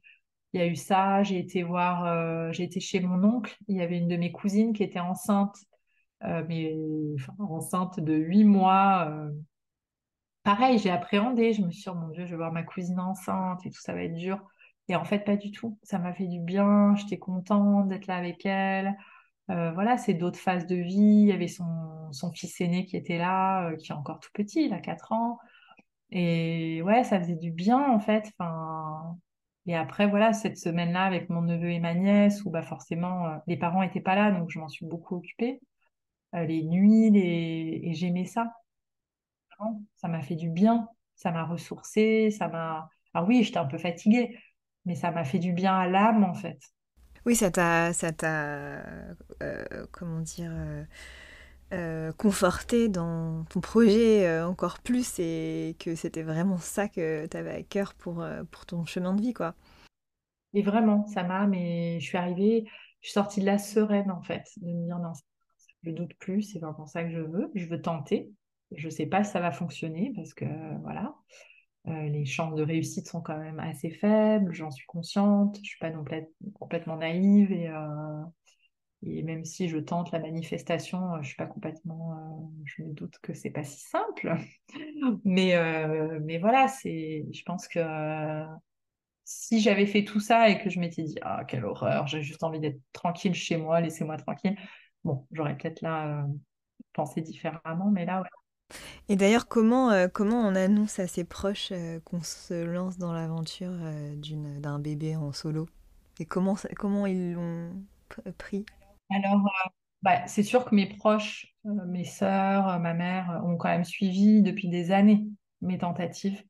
il 0.53 0.61
y 0.61 0.63
a 0.63 0.67
eu 0.67 0.77
ça, 0.77 1.23
j'ai 1.25 1.39
été 1.39 1.65
voir, 1.65 2.07
euh, 2.07 2.53
j'ai 2.53 2.63
été 2.65 2.79
chez 2.81 3.01
mon 3.01 3.25
oncle, 3.25 3.57
il 3.69 3.77
y 3.77 3.83
avait 3.83 3.99
une 3.99 4.09
de 4.09 4.17
mes 4.17 4.31
cousines 4.33 4.73
qui 4.73 4.85
était 4.85 5.01
enceinte, 5.01 5.57
mais 6.23 6.75
enceinte 7.39 8.01
de 8.01 8.15
huit 8.15 8.45
mois. 8.45 9.11
pareil, 10.43 10.79
j'ai 10.79 10.91
appréhendé, 10.91 11.53
je 11.53 11.63
me 11.63 11.71
suis 11.71 11.83
dit, 11.83 11.89
oh 11.89 11.95
mon 11.95 12.09
Dieu, 12.09 12.25
je 12.27 12.31
vais 12.31 12.37
voir 12.37 12.53
ma 12.53 12.63
cousine 12.63 13.01
enceinte 13.01 13.67
et 13.67 13.71
tout, 13.71 13.81
ça 13.81 13.95
va 13.95 14.03
être 14.05 14.15
dur. 14.15 14.41
Et 14.89 14.97
en 14.97 15.05
fait, 15.05 15.21
pas 15.21 15.37
du 15.37 15.51
tout. 15.51 15.79
Ça 15.83 15.99
m'a 15.99 16.13
fait 16.13 16.27
du 16.27 16.41
bien, 16.41 16.95
j'étais 16.97 17.19
contente 17.19 17.89
d'être 17.89 18.07
là 18.07 18.17
avec 18.17 18.45
elle. 18.47 18.97
Euh, 19.51 19.73
voilà, 19.73 19.99
c'est 19.99 20.15
d'autres 20.15 20.39
phases 20.39 20.67
de 20.67 20.77
vie. 20.77 20.97
Il 21.23 21.27
y 21.29 21.33
avait 21.33 21.49
son, 21.49 22.13
son 22.13 22.33
fils 22.33 22.61
aîné 22.61 22.87
qui 22.87 22.97
était 22.97 23.19
là, 23.19 23.69
euh, 23.71 23.77
qui 23.77 23.93
est 23.93 23.95
encore 23.95 24.21
tout 24.21 24.31
petit, 24.33 24.65
il 24.67 24.73
a 24.75 24.81
4 24.81 25.13
ans. 25.13 25.39
Et 26.11 26.83
ouais, 26.83 27.05
ça 27.05 27.21
faisait 27.21 27.37
du 27.37 27.51
bien 27.53 27.91
en 27.93 28.01
fait. 28.01 28.31
Enfin, 28.39 29.17
et 29.67 29.77
après, 29.77 30.07
voilà, 30.09 30.33
cette 30.33 30.59
semaine-là 30.59 31.05
avec 31.05 31.31
mon 31.31 31.43
neveu 31.43 31.71
et 31.71 31.81
ma 31.81 31.95
nièce, 31.95 32.45
où 32.45 32.51
bah, 32.51 32.63
forcément 32.63 33.27
euh, 33.27 33.37
les 33.47 33.57
parents 33.57 33.83
n'étaient 33.83 34.01
pas 34.01 34.15
là, 34.17 34.31
donc 34.31 34.51
je 34.51 34.59
m'en 34.59 34.69
suis 34.69 34.87
beaucoup 34.87 35.17
occupée. 35.17 35.61
Les 36.35 36.65
nuits, 36.65 37.11
les... 37.11 37.81
et 37.85 37.95
j'aimais 37.95 38.25
ça. 38.27 38.53
Ça 39.97 40.09
m'a 40.09 40.23
fait 40.23 40.37
du 40.37 40.51
bien, 40.51 40.89
ça 41.17 41.31
m'a 41.33 41.45
ressourcée, 41.45 42.31
ça 42.31 42.49
m'a. 42.49 42.89
Alors 43.15 43.29
oui, 43.29 43.43
j'étais 43.43 43.59
un 43.59 43.67
peu 43.67 43.79
fatiguée, 43.79 44.39
mais 44.85 44.95
ça 44.95 45.11
m'a 45.11 45.25
fait 45.25 45.39
du 45.39 45.53
bien 45.53 45.75
à 45.77 45.87
l'âme 45.89 46.25
en 46.25 46.35
fait. 46.35 46.59
Oui, 47.27 47.35
ça 47.35 47.51
t'a, 47.51 47.93
ça 47.95 48.13
t'a, 48.13 48.83
euh, 49.43 49.87
comment 49.93 50.21
dire, 50.21 50.51
euh, 50.53 50.85
euh, 51.73 52.13
conforté 52.13 52.89
dans 52.89 53.45
ton 53.45 53.61
projet 53.61 54.43
encore 54.43 54.81
plus 54.81 55.19
et 55.19 55.75
que 55.79 55.95
c'était 55.95 56.23
vraiment 56.23 56.59
ça 56.59 56.89
que 56.89 57.27
tu 57.27 57.37
avais 57.37 57.55
à 57.55 57.63
cœur 57.63 57.95
pour, 57.95 58.25
pour 58.51 58.67
ton 58.67 58.85
chemin 58.85 59.15
de 59.15 59.23
vie, 59.23 59.33
quoi. 59.33 59.55
Et 60.53 60.63
vraiment, 60.63 61.07
ça 61.07 61.23
m'a. 61.25 61.47
Mais 61.47 61.99
je 62.01 62.05
suis 62.07 62.19
arrivée, 62.19 62.65
je 63.01 63.09
suis 63.09 63.15
sortie 63.15 63.41
de 63.41 63.47
là 63.47 63.59
sereine 63.59 64.11
en 64.11 64.23
fait, 64.23 64.45
de 64.59 64.67
me 64.67 64.85
dire 64.87 64.99
non, 64.99 65.13
je 65.83 65.91
doute 65.91 66.15
plus, 66.19 66.43
c'est 66.43 66.59
vraiment 66.59 66.87
ça 66.87 67.05
que 67.05 67.11
je 67.11 67.21
veux, 67.21 67.51
je 67.55 67.67
veux 67.67 67.81
tenter. 67.81 68.31
Je 68.77 68.89
sais 68.89 69.07
pas 69.07 69.25
si 69.25 69.33
ça 69.33 69.41
va 69.41 69.51
fonctionner 69.51 70.13
parce 70.15 70.35
que 70.35 70.45
voilà. 70.83 71.15
Euh, 71.89 72.09
les 72.09 72.25
chances 72.25 72.55
de 72.55 72.63
réussite 72.63 73.07
sont 73.09 73.21
quand 73.21 73.37
même 73.39 73.61
assez 73.61 73.91
faibles, 73.91 74.55
j'en 74.55 74.71
suis 74.71 74.87
consciente, 74.87 75.59
je 75.63 75.69
suis 75.69 75.79
pas 75.79 75.91
non 75.91 76.03
plus 76.03 76.23
complètement 76.55 76.97
naïve 76.97 77.53
et, 77.53 77.69
euh, 77.69 78.23
et 79.03 79.23
même 79.23 79.45
si 79.45 79.69
je 79.69 79.79
tente 79.79 80.11
la 80.13 80.19
manifestation, 80.19 81.15
euh, 81.15 81.23
je 81.23 81.29
suis 81.29 81.37
pas 81.37 81.47
complètement, 81.47 82.51
je 82.65 82.83
me 82.83 82.95
doute 82.95 83.19
que 83.23 83.35
c'est 83.35 83.51
pas 83.51 83.65
si 83.65 83.81
simple, 83.83 84.35
mais 85.25 86.39
voilà, 86.39 86.67
je 86.85 87.43
pense 87.45 87.69
que 87.69 87.81
si 89.25 89.61
j'avais 89.61 89.87
fait 89.87 90.05
tout 90.05 90.21
ça 90.21 90.49
et 90.51 90.59
que 90.63 90.71
je 90.71 90.81
m'étais 90.81 91.03
dit 91.03 91.17
ah 91.23 91.45
quelle 91.47 91.65
horreur, 91.65 92.07
j'ai 92.07 92.23
juste 92.23 92.43
envie 92.45 92.61
d'être 92.61 92.81
tranquille 92.93 93.35
chez 93.35 93.57
moi, 93.57 93.81
laissez-moi 93.81 94.17
tranquille, 94.17 94.57
bon, 95.05 95.27
j'aurais 95.33 95.57
peut-être 95.57 95.83
là 95.83 96.27
pensé 96.95 97.21
différemment, 97.23 97.91
mais 97.91 98.07
là 98.07 98.23
ouais. 98.23 98.29
Et 99.09 99.17
d'ailleurs, 99.17 99.49
comment, 99.49 99.91
euh, 99.91 100.09
comment 100.09 100.41
on 100.41 100.55
annonce 100.55 100.99
à 100.99 101.07
ses 101.07 101.25
proches 101.25 101.73
euh, 101.73 102.01
qu'on 102.05 102.23
se 102.23 102.65
lance 102.65 102.99
dans 102.99 103.13
l'aventure 103.13 103.73
euh, 103.73 104.15
d'un 104.61 104.79
bébé 104.79 105.17
en 105.17 105.33
solo? 105.33 105.69
Et 106.21 106.25
comment, 106.27 106.57
comment 106.77 107.07
ils 107.07 107.33
l'ont 107.33 107.71
pris? 108.39 108.65
Alors 109.11 109.43
Bah, 110.03 110.27
c'est 110.27 110.43
sûr 110.43 110.65
que 110.65 110.75
mes 110.75 110.87
proches, 110.87 111.55
mes 111.65 112.05
sœurs, 112.05 112.79
ma 112.81 112.95
mère, 112.95 113.43
ont 113.45 113.57
quand 113.57 113.69
même 113.69 113.85
suivi 113.85 114.43
depuis 114.43 114.69
des 114.69 114.91
années 114.93 115.27
mes 115.61 115.79
tentatives. 115.79 116.43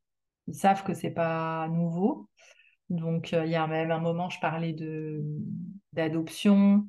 Ils 0.48 0.54
savent 0.54 0.82
que 0.84 0.94
c'est 0.94 1.10
pas 1.10 1.68
nouveau. 1.68 2.28
Donc, 2.90 3.32
il 3.32 3.48
y 3.50 3.54
a 3.56 3.66
même 3.66 3.90
un 3.90 4.00
moment, 4.00 4.28
je 4.28 4.40
parlais 4.40 4.76
d'adoption. 5.92 6.86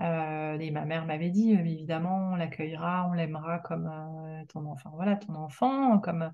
Euh, 0.00 0.58
et 0.58 0.70
ma 0.70 0.84
mère 0.84 1.04
m'avait 1.06 1.30
dit, 1.30 1.54
euh, 1.54 1.60
évidemment, 1.60 2.30
on 2.32 2.36
l'accueillera, 2.36 3.06
on 3.10 3.12
l'aimera 3.12 3.58
comme 3.58 3.86
euh, 3.86 4.44
ton 4.46 4.64
enfant. 4.66 4.92
Voilà, 4.94 5.16
ton 5.16 5.34
enfant. 5.34 5.98
Comme... 5.98 6.32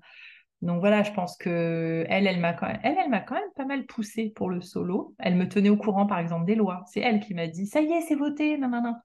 Donc 0.61 0.79
voilà, 0.79 1.03
je 1.03 1.11
pense 1.11 1.37
que 1.37 2.05
elle, 2.07 2.39
m'a 2.39 2.53
quand 2.53 2.67
même, 2.67 2.79
elle, 2.83 2.95
pas 3.55 3.65
mal 3.65 3.85
poussée 3.85 4.31
pour 4.35 4.49
le 4.49 4.61
solo. 4.61 5.15
Elle 5.19 5.35
me 5.35 5.47
tenait 5.49 5.69
au 5.69 5.77
courant, 5.77 6.07
par 6.07 6.19
exemple, 6.19 6.45
des 6.45 6.55
lois. 6.55 6.83
C'est 6.87 7.01
elle 7.01 7.19
qui 7.19 7.33
m'a 7.33 7.47
dit, 7.47 7.67
ça 7.67 7.81
y 7.81 7.91
est, 7.91 8.01
c'est 8.01 8.15
voté, 8.15 8.57
non, 8.57 8.69
non, 8.69 8.81
non. 8.81 8.95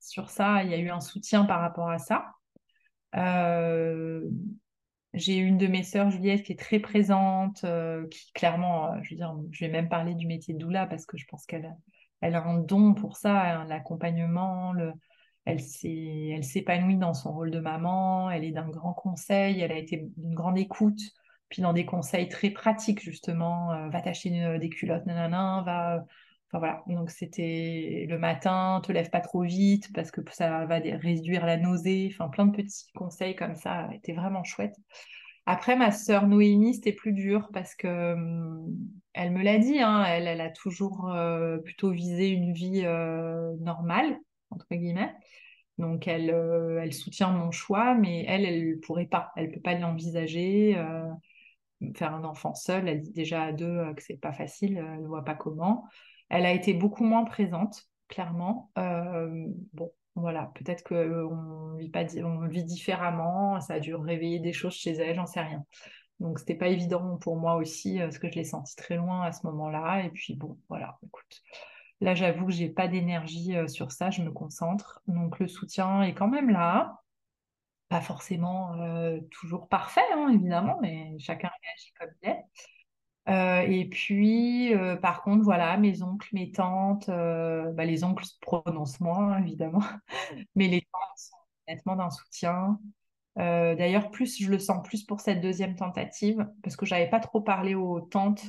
Sur 0.00 0.30
ça, 0.30 0.62
il 0.62 0.70
y 0.70 0.74
a 0.74 0.78
eu 0.78 0.90
un 0.90 1.00
soutien 1.00 1.44
par 1.44 1.60
rapport 1.60 1.90
à 1.90 1.98
ça. 1.98 2.26
Euh, 3.16 4.22
j'ai 5.14 5.36
une 5.36 5.58
de 5.58 5.66
mes 5.66 5.82
sœurs, 5.82 6.10
Juliette, 6.10 6.42
qui 6.44 6.52
est 6.52 6.58
très 6.58 6.78
présente, 6.78 7.64
euh, 7.64 8.06
qui 8.08 8.32
clairement, 8.32 8.92
euh, 8.92 8.98
je 9.02 9.10
veux 9.10 9.16
dire, 9.16 9.34
je 9.50 9.64
vais 9.64 9.70
même 9.70 9.88
parler 9.88 10.14
du 10.14 10.26
métier 10.26 10.54
de 10.54 10.58
doula 10.58 10.86
parce 10.86 11.06
que 11.06 11.16
je 11.16 11.24
pense 11.26 11.46
qu'elle 11.46 11.74
elle 12.20 12.34
a 12.34 12.44
un 12.44 12.58
don 12.58 12.94
pour 12.94 13.16
ça, 13.16 13.64
l'accompagnement, 13.64 14.72
le, 14.72 14.92
elle 15.44 15.60
s'épanouit 15.60 16.96
dans 16.96 17.14
son 17.14 17.32
rôle 17.32 17.50
de 17.50 17.60
maman, 17.60 18.30
elle 18.30 18.44
est 18.44 18.50
d'un 18.52 18.68
grand 18.68 18.94
conseil, 18.94 19.60
elle 19.60 19.72
a 19.72 19.78
été 19.78 20.08
d'une 20.16 20.34
grande 20.34 20.58
écoute. 20.58 21.00
puis 21.48 21.62
dans 21.62 21.72
des 21.72 21.86
conseils 21.86 22.28
très 22.28 22.50
pratiques, 22.50 23.00
justement, 23.00 23.72
euh, 23.72 23.88
va 23.88 24.00
t'acheter 24.00 24.58
des 24.58 24.68
culottes, 24.68 25.06
nanana, 25.06 25.62
va. 25.64 26.04
Enfin 26.48 26.58
voilà, 26.58 26.84
donc 26.86 27.10
c'était 27.10 28.06
le 28.08 28.18
matin, 28.18 28.80
te 28.84 28.92
lève 28.92 29.10
pas 29.10 29.20
trop 29.20 29.42
vite 29.42 29.92
parce 29.92 30.12
que 30.12 30.20
ça 30.30 30.64
va 30.66 30.76
réduire 30.78 31.44
la 31.44 31.56
nausée, 31.56 32.08
enfin 32.12 32.28
plein 32.28 32.46
de 32.46 32.56
petits 32.56 32.86
conseils 32.94 33.34
comme 33.34 33.56
ça, 33.56 33.88
était 33.92 34.12
vraiment 34.12 34.44
chouette. 34.44 34.76
Après, 35.46 35.76
ma 35.76 35.92
sœur 35.92 36.26
Noémie, 36.26 36.74
c'était 36.74 36.92
plus 36.92 37.12
dur 37.12 37.48
parce 37.52 37.74
que 37.76 38.14
hum, 38.14 38.76
elle 39.12 39.30
me 39.30 39.42
l'a 39.42 39.58
dit, 39.58 39.78
hein, 39.80 40.04
elle, 40.04 40.26
elle 40.26 40.40
a 40.40 40.50
toujours 40.50 41.08
euh, 41.10 41.58
plutôt 41.58 41.90
visé 41.90 42.28
une 42.28 42.52
vie 42.52 42.82
euh, 42.84 43.56
normale, 43.60 44.18
entre 44.50 44.66
guillemets. 44.72 45.14
Donc 45.78 46.08
elle, 46.08 46.30
euh, 46.30 46.80
elle 46.82 46.92
soutient 46.92 47.30
mon 47.30 47.50
choix, 47.50 47.94
mais 47.94 48.24
elle, 48.26 48.44
elle 48.44 48.70
ne 48.70 48.74
pourrait 48.76 49.06
pas, 49.06 49.32
elle 49.36 49.48
ne 49.48 49.54
peut 49.54 49.60
pas 49.60 49.74
l'envisager 49.74 50.76
faire 51.94 52.14
un 52.14 52.24
enfant 52.24 52.54
seul, 52.54 52.88
elle 52.88 53.02
dit 53.02 53.12
déjà 53.12 53.44
à 53.44 53.52
deux 53.52 53.92
que 53.94 54.02
c'est 54.02 54.16
pas 54.16 54.32
facile, 54.32 54.78
elle 54.78 55.02
ne 55.02 55.06
voit 55.06 55.24
pas 55.24 55.34
comment. 55.34 55.84
Elle 56.30 56.46
a 56.46 56.52
été 56.52 56.72
beaucoup 56.72 57.04
moins 57.04 57.24
présente, 57.24 57.84
clairement. 58.08 58.70
Bon, 58.74 59.92
voilà, 60.16 60.50
peut-être 60.54 60.82
qu'on 60.82 61.76
vit 61.76 61.92
on 62.24 62.46
vit 62.48 62.64
différemment, 62.64 63.60
ça 63.60 63.74
a 63.74 63.80
dû 63.80 63.94
réveiller 63.94 64.40
des 64.40 64.52
choses 64.52 64.74
chez 64.74 64.92
elle, 64.92 65.16
j'en 65.16 65.26
sais 65.26 65.40
rien. 65.40 65.64
Donc 66.20 66.38
c'était 66.38 66.54
pas 66.54 66.68
évident 66.68 67.18
pour 67.18 67.36
moi 67.36 67.56
aussi, 67.56 67.98
parce 67.98 68.18
que 68.18 68.28
je 68.28 68.34
l'ai 68.34 68.44
senti 68.44 68.74
très 68.76 68.96
loin 68.96 69.22
à 69.22 69.32
ce 69.32 69.46
moment-là. 69.46 70.04
Et 70.04 70.10
puis 70.10 70.34
bon, 70.34 70.58
voilà, 70.68 70.98
écoute. 71.04 71.42
Là, 72.00 72.14
j'avoue 72.14 72.46
que 72.46 72.52
j'ai 72.52 72.68
pas 72.68 72.88
d'énergie 72.88 73.54
sur 73.68 73.92
ça, 73.92 74.10
je 74.10 74.22
me 74.22 74.30
concentre. 74.32 75.02
Donc 75.06 75.38
le 75.38 75.48
soutien 75.48 76.02
est 76.02 76.14
quand 76.14 76.28
même 76.28 76.50
là 76.50 77.02
pas 77.88 78.00
forcément 78.00 78.74
toujours 79.30 79.68
parfait, 79.68 80.00
hein, 80.14 80.28
évidemment, 80.30 80.78
mais 80.82 81.16
chacun 81.20 81.50
réagit 81.62 81.92
comme 81.98 82.10
il 82.22 82.30
est. 82.30 82.45
Euh, 83.28 83.60
et 83.62 83.88
puis, 83.88 84.72
euh, 84.74 84.96
par 84.96 85.22
contre, 85.22 85.42
voilà, 85.42 85.76
mes 85.76 86.02
oncles, 86.02 86.28
mes 86.32 86.52
tantes, 86.52 87.08
bah, 87.08 87.84
les 87.84 88.04
oncles 88.04 88.24
se 88.24 88.38
prononcent 88.40 89.00
moins, 89.00 89.38
évidemment, 89.38 89.82
mais 90.54 90.68
les 90.68 90.82
tantes 90.82 91.16
sont 91.16 91.36
nettement 91.68 91.96
d'un 91.96 92.10
soutien. 92.10 92.78
D'ailleurs, 93.36 94.10
plus 94.10 94.40
je 94.40 94.50
le 94.50 94.58
sens 94.58 94.82
plus 94.86 95.04
pour 95.04 95.20
cette 95.20 95.40
deuxième 95.42 95.76
tentative, 95.76 96.48
parce 96.62 96.76
que 96.76 96.86
j'avais 96.86 97.10
pas 97.10 97.20
trop 97.20 97.40
parlé 97.42 97.74
aux 97.74 98.00
tantes 98.00 98.46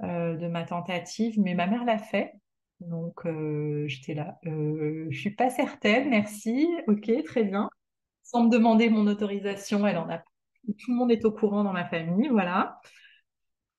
de 0.00 0.48
ma 0.48 0.64
tentative, 0.64 1.38
mais 1.38 1.54
ma 1.54 1.66
mère 1.66 1.84
l'a 1.84 1.98
fait. 1.98 2.32
Donc, 2.80 3.26
j'étais 3.86 4.14
là. 4.14 4.38
je 4.44 5.18
suis 5.18 5.34
pas 5.34 5.50
certaine, 5.50 6.08
merci. 6.08 6.66
Ok, 6.86 7.10
très 7.24 7.44
bien 7.44 7.68
sans 8.26 8.44
me 8.44 8.50
demander 8.50 8.90
mon 8.90 9.06
autorisation, 9.06 9.86
elle 9.86 9.98
en 9.98 10.08
a 10.10 10.18
tout 10.78 10.90
le 10.90 10.96
monde 10.96 11.12
est 11.12 11.24
au 11.24 11.30
courant 11.30 11.62
dans 11.62 11.72
ma 11.72 11.84
famille, 11.84 12.28
voilà. 12.28 12.80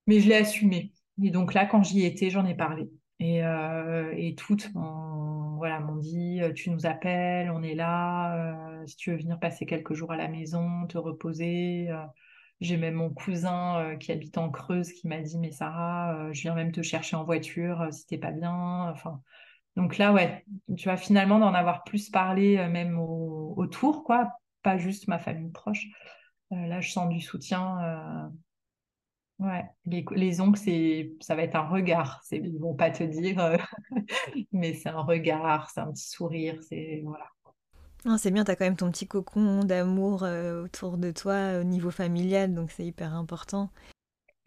Mais 0.07 0.19
je 0.19 0.29
l'ai 0.29 0.35
assumé. 0.35 0.93
Et 1.23 1.31
donc 1.31 1.53
là, 1.53 1.65
quand 1.65 1.83
j'y 1.83 2.05
étais, 2.05 2.29
j'en 2.29 2.45
ai 2.45 2.55
parlé. 2.55 2.89
Et, 3.19 3.43
euh, 3.43 4.13
et 4.15 4.35
toutes 4.35 4.73
m'ont 4.75 5.95
dit 5.97 6.41
euh, 6.41 6.53
Tu 6.53 6.69
nous 6.69 6.85
appelles, 6.85 7.49
on 7.51 7.63
est 7.63 7.75
là. 7.75 8.81
Euh, 8.81 8.85
si 8.85 8.95
tu 8.95 9.11
veux 9.11 9.17
venir 9.17 9.39
passer 9.39 9.65
quelques 9.65 9.93
jours 9.93 10.11
à 10.13 10.17
la 10.17 10.27
maison, 10.27 10.85
te 10.87 10.97
reposer. 10.97 11.89
J'ai 12.59 12.77
même 12.77 12.95
mon 12.95 13.11
cousin 13.11 13.95
qui 13.99 14.11
habite 14.11 14.37
en 14.37 14.49
Creuse 14.49 14.91
qui 14.91 15.07
m'a 15.07 15.19
dit 15.21 15.37
Mais 15.37 15.51
Sarah, 15.51 16.31
je 16.31 16.41
viens 16.41 16.55
même 16.55 16.71
te 16.71 16.81
chercher 16.81 17.15
en 17.15 17.23
voiture 17.23 17.87
si 17.91 18.05
t'es 18.07 18.17
pas 18.17 18.31
bien. 18.31 18.89
Enfin, 18.89 19.21
donc 19.75 19.97
là, 19.97 20.13
ouais, 20.13 20.45
tu 20.77 20.85
vois, 20.85 20.97
finalement, 20.97 21.39
d'en 21.39 21.53
avoir 21.53 21.83
plus 21.83 22.09
parlé 22.09 22.57
même 22.69 22.99
autour, 22.99 24.03
quoi, 24.03 24.29
pas 24.63 24.77
juste 24.77 25.07
ma 25.07 25.19
famille 25.19 25.51
proche. 25.51 25.85
Là, 26.51 26.81
je 26.81 26.91
sens 26.91 27.09
du 27.09 27.21
soutien. 27.21 28.31
Euh, 29.41 29.45
ouais, 29.45 29.65
les, 29.85 30.05
les 30.11 30.41
ongles, 30.41 30.57
c'est, 30.57 31.13
ça 31.19 31.35
va 31.35 31.43
être 31.43 31.55
un 31.55 31.67
regard. 31.67 32.21
C'est, 32.23 32.37
ils 32.37 32.59
vont 32.59 32.75
pas 32.75 32.91
te 32.91 33.03
dire, 33.03 33.57
mais 34.51 34.73
c'est 34.73 34.89
un 34.89 35.01
regard, 35.01 35.69
c'est 35.69 35.81
un 35.81 35.91
petit 35.91 36.09
sourire, 36.09 36.59
c'est 36.67 37.03
voilà. 37.03 38.17
c'est 38.17 38.31
bien, 38.31 38.43
tu 38.43 38.51
as 38.51 38.55
quand 38.55 38.65
même 38.65 38.77
ton 38.77 38.91
petit 38.91 39.07
cocon 39.07 39.63
d'amour 39.63 40.23
autour 40.63 40.97
de 40.97 41.11
toi 41.11 41.59
au 41.59 41.63
niveau 41.63 41.91
familial, 41.91 42.53
donc 42.53 42.71
c'est 42.71 42.85
hyper 42.85 43.13
important. 43.13 43.69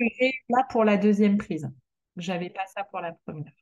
Et 0.01 0.33
là 0.49 0.65
pour 0.71 0.85
la 0.85 0.97
deuxième 0.97 1.37
prise. 1.37 1.69
J'avais 2.17 2.51
pas 2.51 2.67
ça 2.75 2.85
pour 2.85 3.01
la 3.01 3.12
première. 3.12 3.53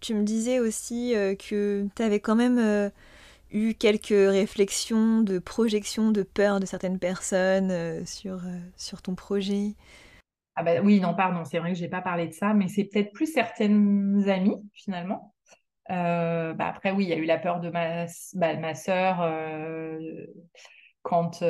Tu 0.00 0.14
me 0.14 0.24
disais 0.24 0.60
aussi 0.60 1.14
euh, 1.14 1.34
que 1.34 1.86
tu 1.94 2.02
avais 2.02 2.20
quand 2.20 2.36
même 2.36 2.58
euh, 2.58 2.90
eu 3.50 3.74
quelques 3.74 4.08
réflexions 4.08 5.20
de 5.20 5.38
projection, 5.38 6.10
de 6.10 6.22
peur 6.22 6.60
de 6.60 6.66
certaines 6.66 6.98
personnes 6.98 7.70
euh, 7.70 8.04
sur, 8.06 8.40
sur 8.76 9.02
ton 9.02 9.14
projet. 9.14 9.74
Ah 10.60 10.62
bah 10.62 10.82
oui, 10.82 11.00
non, 11.00 11.14
pardon, 11.14 11.44
c'est 11.44 11.58
vrai 11.58 11.72
que 11.72 11.78
je 11.78 11.82
n'ai 11.82 11.88
pas 11.88 12.02
parlé 12.02 12.28
de 12.28 12.32
ça, 12.34 12.52
mais 12.52 12.68
c'est 12.68 12.84
peut-être 12.84 13.12
plus 13.12 13.32
certaines 13.32 14.28
amies 14.28 14.62
finalement. 14.74 15.34
Bah 15.88 16.54
après, 16.58 16.92
oui, 16.92 17.04
il 17.04 17.08
y 17.08 17.12
a 17.14 17.16
eu 17.16 17.24
la 17.24 17.38
peur 17.38 17.60
de 17.60 17.70
ma, 17.70 18.04
bah, 18.34 18.56
ma 18.56 18.74
sœur 18.74 19.26
quand 21.02 21.42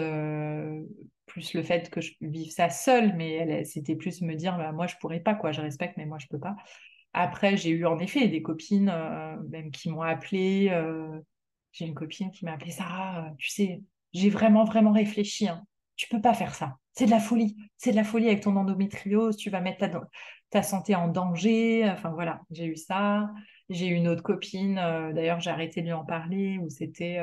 plus 1.26 1.54
le 1.54 1.62
fait 1.62 1.90
que 1.90 2.00
je 2.00 2.12
vive 2.20 2.50
ça 2.50 2.68
seule, 2.70 3.14
mais 3.16 3.64
c'était 3.64 3.96
plus 3.96 4.22
me 4.22 4.34
dire, 4.34 4.56
bah, 4.56 4.72
moi 4.72 4.86
je 4.86 4.96
pourrais 5.00 5.20
pas, 5.20 5.34
quoi, 5.34 5.52
je 5.52 5.60
respecte, 5.60 5.96
mais 5.96 6.06
moi 6.06 6.18
je 6.18 6.26
peux 6.28 6.38
pas. 6.38 6.56
Après, 7.12 7.56
j'ai 7.56 7.70
eu 7.70 7.86
en 7.86 7.98
effet 7.98 8.28
des 8.28 8.42
copines 8.42 8.88
euh, 8.88 9.36
même 9.48 9.70
qui 9.70 9.90
m'ont 9.90 10.02
appelé. 10.02 10.68
Euh, 10.70 11.18
j'ai 11.72 11.86
une 11.86 11.94
copine 11.94 12.30
qui 12.30 12.44
m'a 12.44 12.52
appelé 12.52 12.70
Sarah, 12.70 13.26
euh, 13.26 13.30
tu 13.38 13.48
sais, 13.48 13.82
j'ai 14.12 14.30
vraiment, 14.30 14.64
vraiment 14.64 14.92
réfléchi. 14.92 15.48
Hein. 15.48 15.64
Tu 16.00 16.08
peux 16.08 16.22
pas 16.22 16.32
faire 16.32 16.54
ça. 16.54 16.78
C'est 16.94 17.04
de 17.04 17.10
la 17.10 17.20
folie. 17.20 17.58
C'est 17.76 17.90
de 17.90 17.96
la 17.96 18.04
folie 18.04 18.26
avec 18.28 18.40
ton 18.40 18.56
endométriose. 18.56 19.36
Tu 19.36 19.50
vas 19.50 19.60
mettre 19.60 19.86
ta, 20.48 20.62
santé 20.62 20.94
en 20.94 21.08
danger. 21.08 21.86
Enfin 21.90 22.08
voilà, 22.08 22.40
j'ai 22.50 22.64
eu 22.64 22.76
ça. 22.76 23.30
J'ai 23.68 23.88
eu 23.88 23.92
une 23.92 24.08
autre 24.08 24.22
copine, 24.22 24.76
d'ailleurs 25.14 25.40
j'ai 25.40 25.50
arrêté 25.50 25.82
de 25.82 25.86
lui 25.86 25.92
en 25.92 26.06
parler, 26.06 26.58
où 26.58 26.70
c'était 26.70 27.20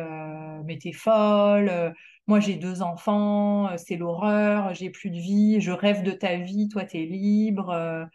mais 0.64 0.78
t'es 0.78 0.94
folle, 0.94 1.94
moi 2.26 2.40
j'ai 2.40 2.56
deux 2.56 2.82
enfants, 2.82 3.76
c'est 3.78 3.98
l'horreur, 3.98 4.74
j'ai 4.74 4.90
plus 4.90 5.10
de 5.10 5.18
vie, 5.18 5.60
je 5.60 5.72
rêve 5.72 6.04
de 6.04 6.12
ta 6.12 6.38
vie, 6.38 6.70
toi 6.70 6.86
t'es 6.86 7.04
libre. 7.04 8.08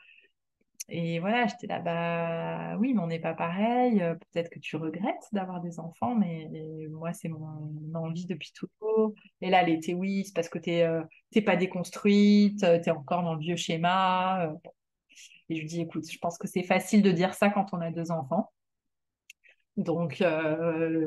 Et 0.94 1.20
voilà, 1.20 1.47
j'étais 1.47 1.66
là, 1.69 1.78
bah 1.81 2.77
oui, 2.78 2.93
mais 2.93 3.01
on 3.01 3.06
n'est 3.06 3.19
pas 3.19 3.32
pareil. 3.32 4.02
Euh, 4.02 4.14
peut-être 4.14 4.51
que 4.51 4.59
tu 4.59 4.77
regrettes 4.77 5.27
d'avoir 5.32 5.62
des 5.62 5.81
enfants, 5.81 6.14
mais 6.14 6.51
moi, 6.90 7.14
c'est 7.14 7.31
mon 7.31 7.73
envie 7.94 8.27
depuis 8.27 8.52
toujours. 8.52 9.14
Et 9.40 9.48
là, 9.48 9.62
l'été, 9.62 9.94
oui, 9.94 10.24
c'est 10.27 10.35
parce 10.35 10.51
que 10.51 10.59
tu 10.59 10.69
n'es 10.69 10.82
euh, 10.82 11.02
pas 11.47 11.56
déconstruite, 11.56 12.62
euh, 12.64 12.78
tu 12.78 12.90
es 12.90 12.93
encore 12.93 13.23
dans 13.23 13.32
le 13.32 13.40
vieux 13.40 13.56
schéma. 13.56 14.52
Et 15.48 15.56
je 15.56 15.60
lui 15.62 15.66
dis, 15.66 15.81
écoute, 15.81 16.05
je 16.10 16.19
pense 16.19 16.36
que 16.36 16.47
c'est 16.47 16.62
facile 16.62 17.02
de 17.02 17.10
dire 17.10 17.32
ça 17.32 17.48
quand 17.48 17.73
on 17.73 17.81
a 17.81 17.90
deux 17.90 18.10
enfants. 18.10 18.51
Donc 19.78 20.23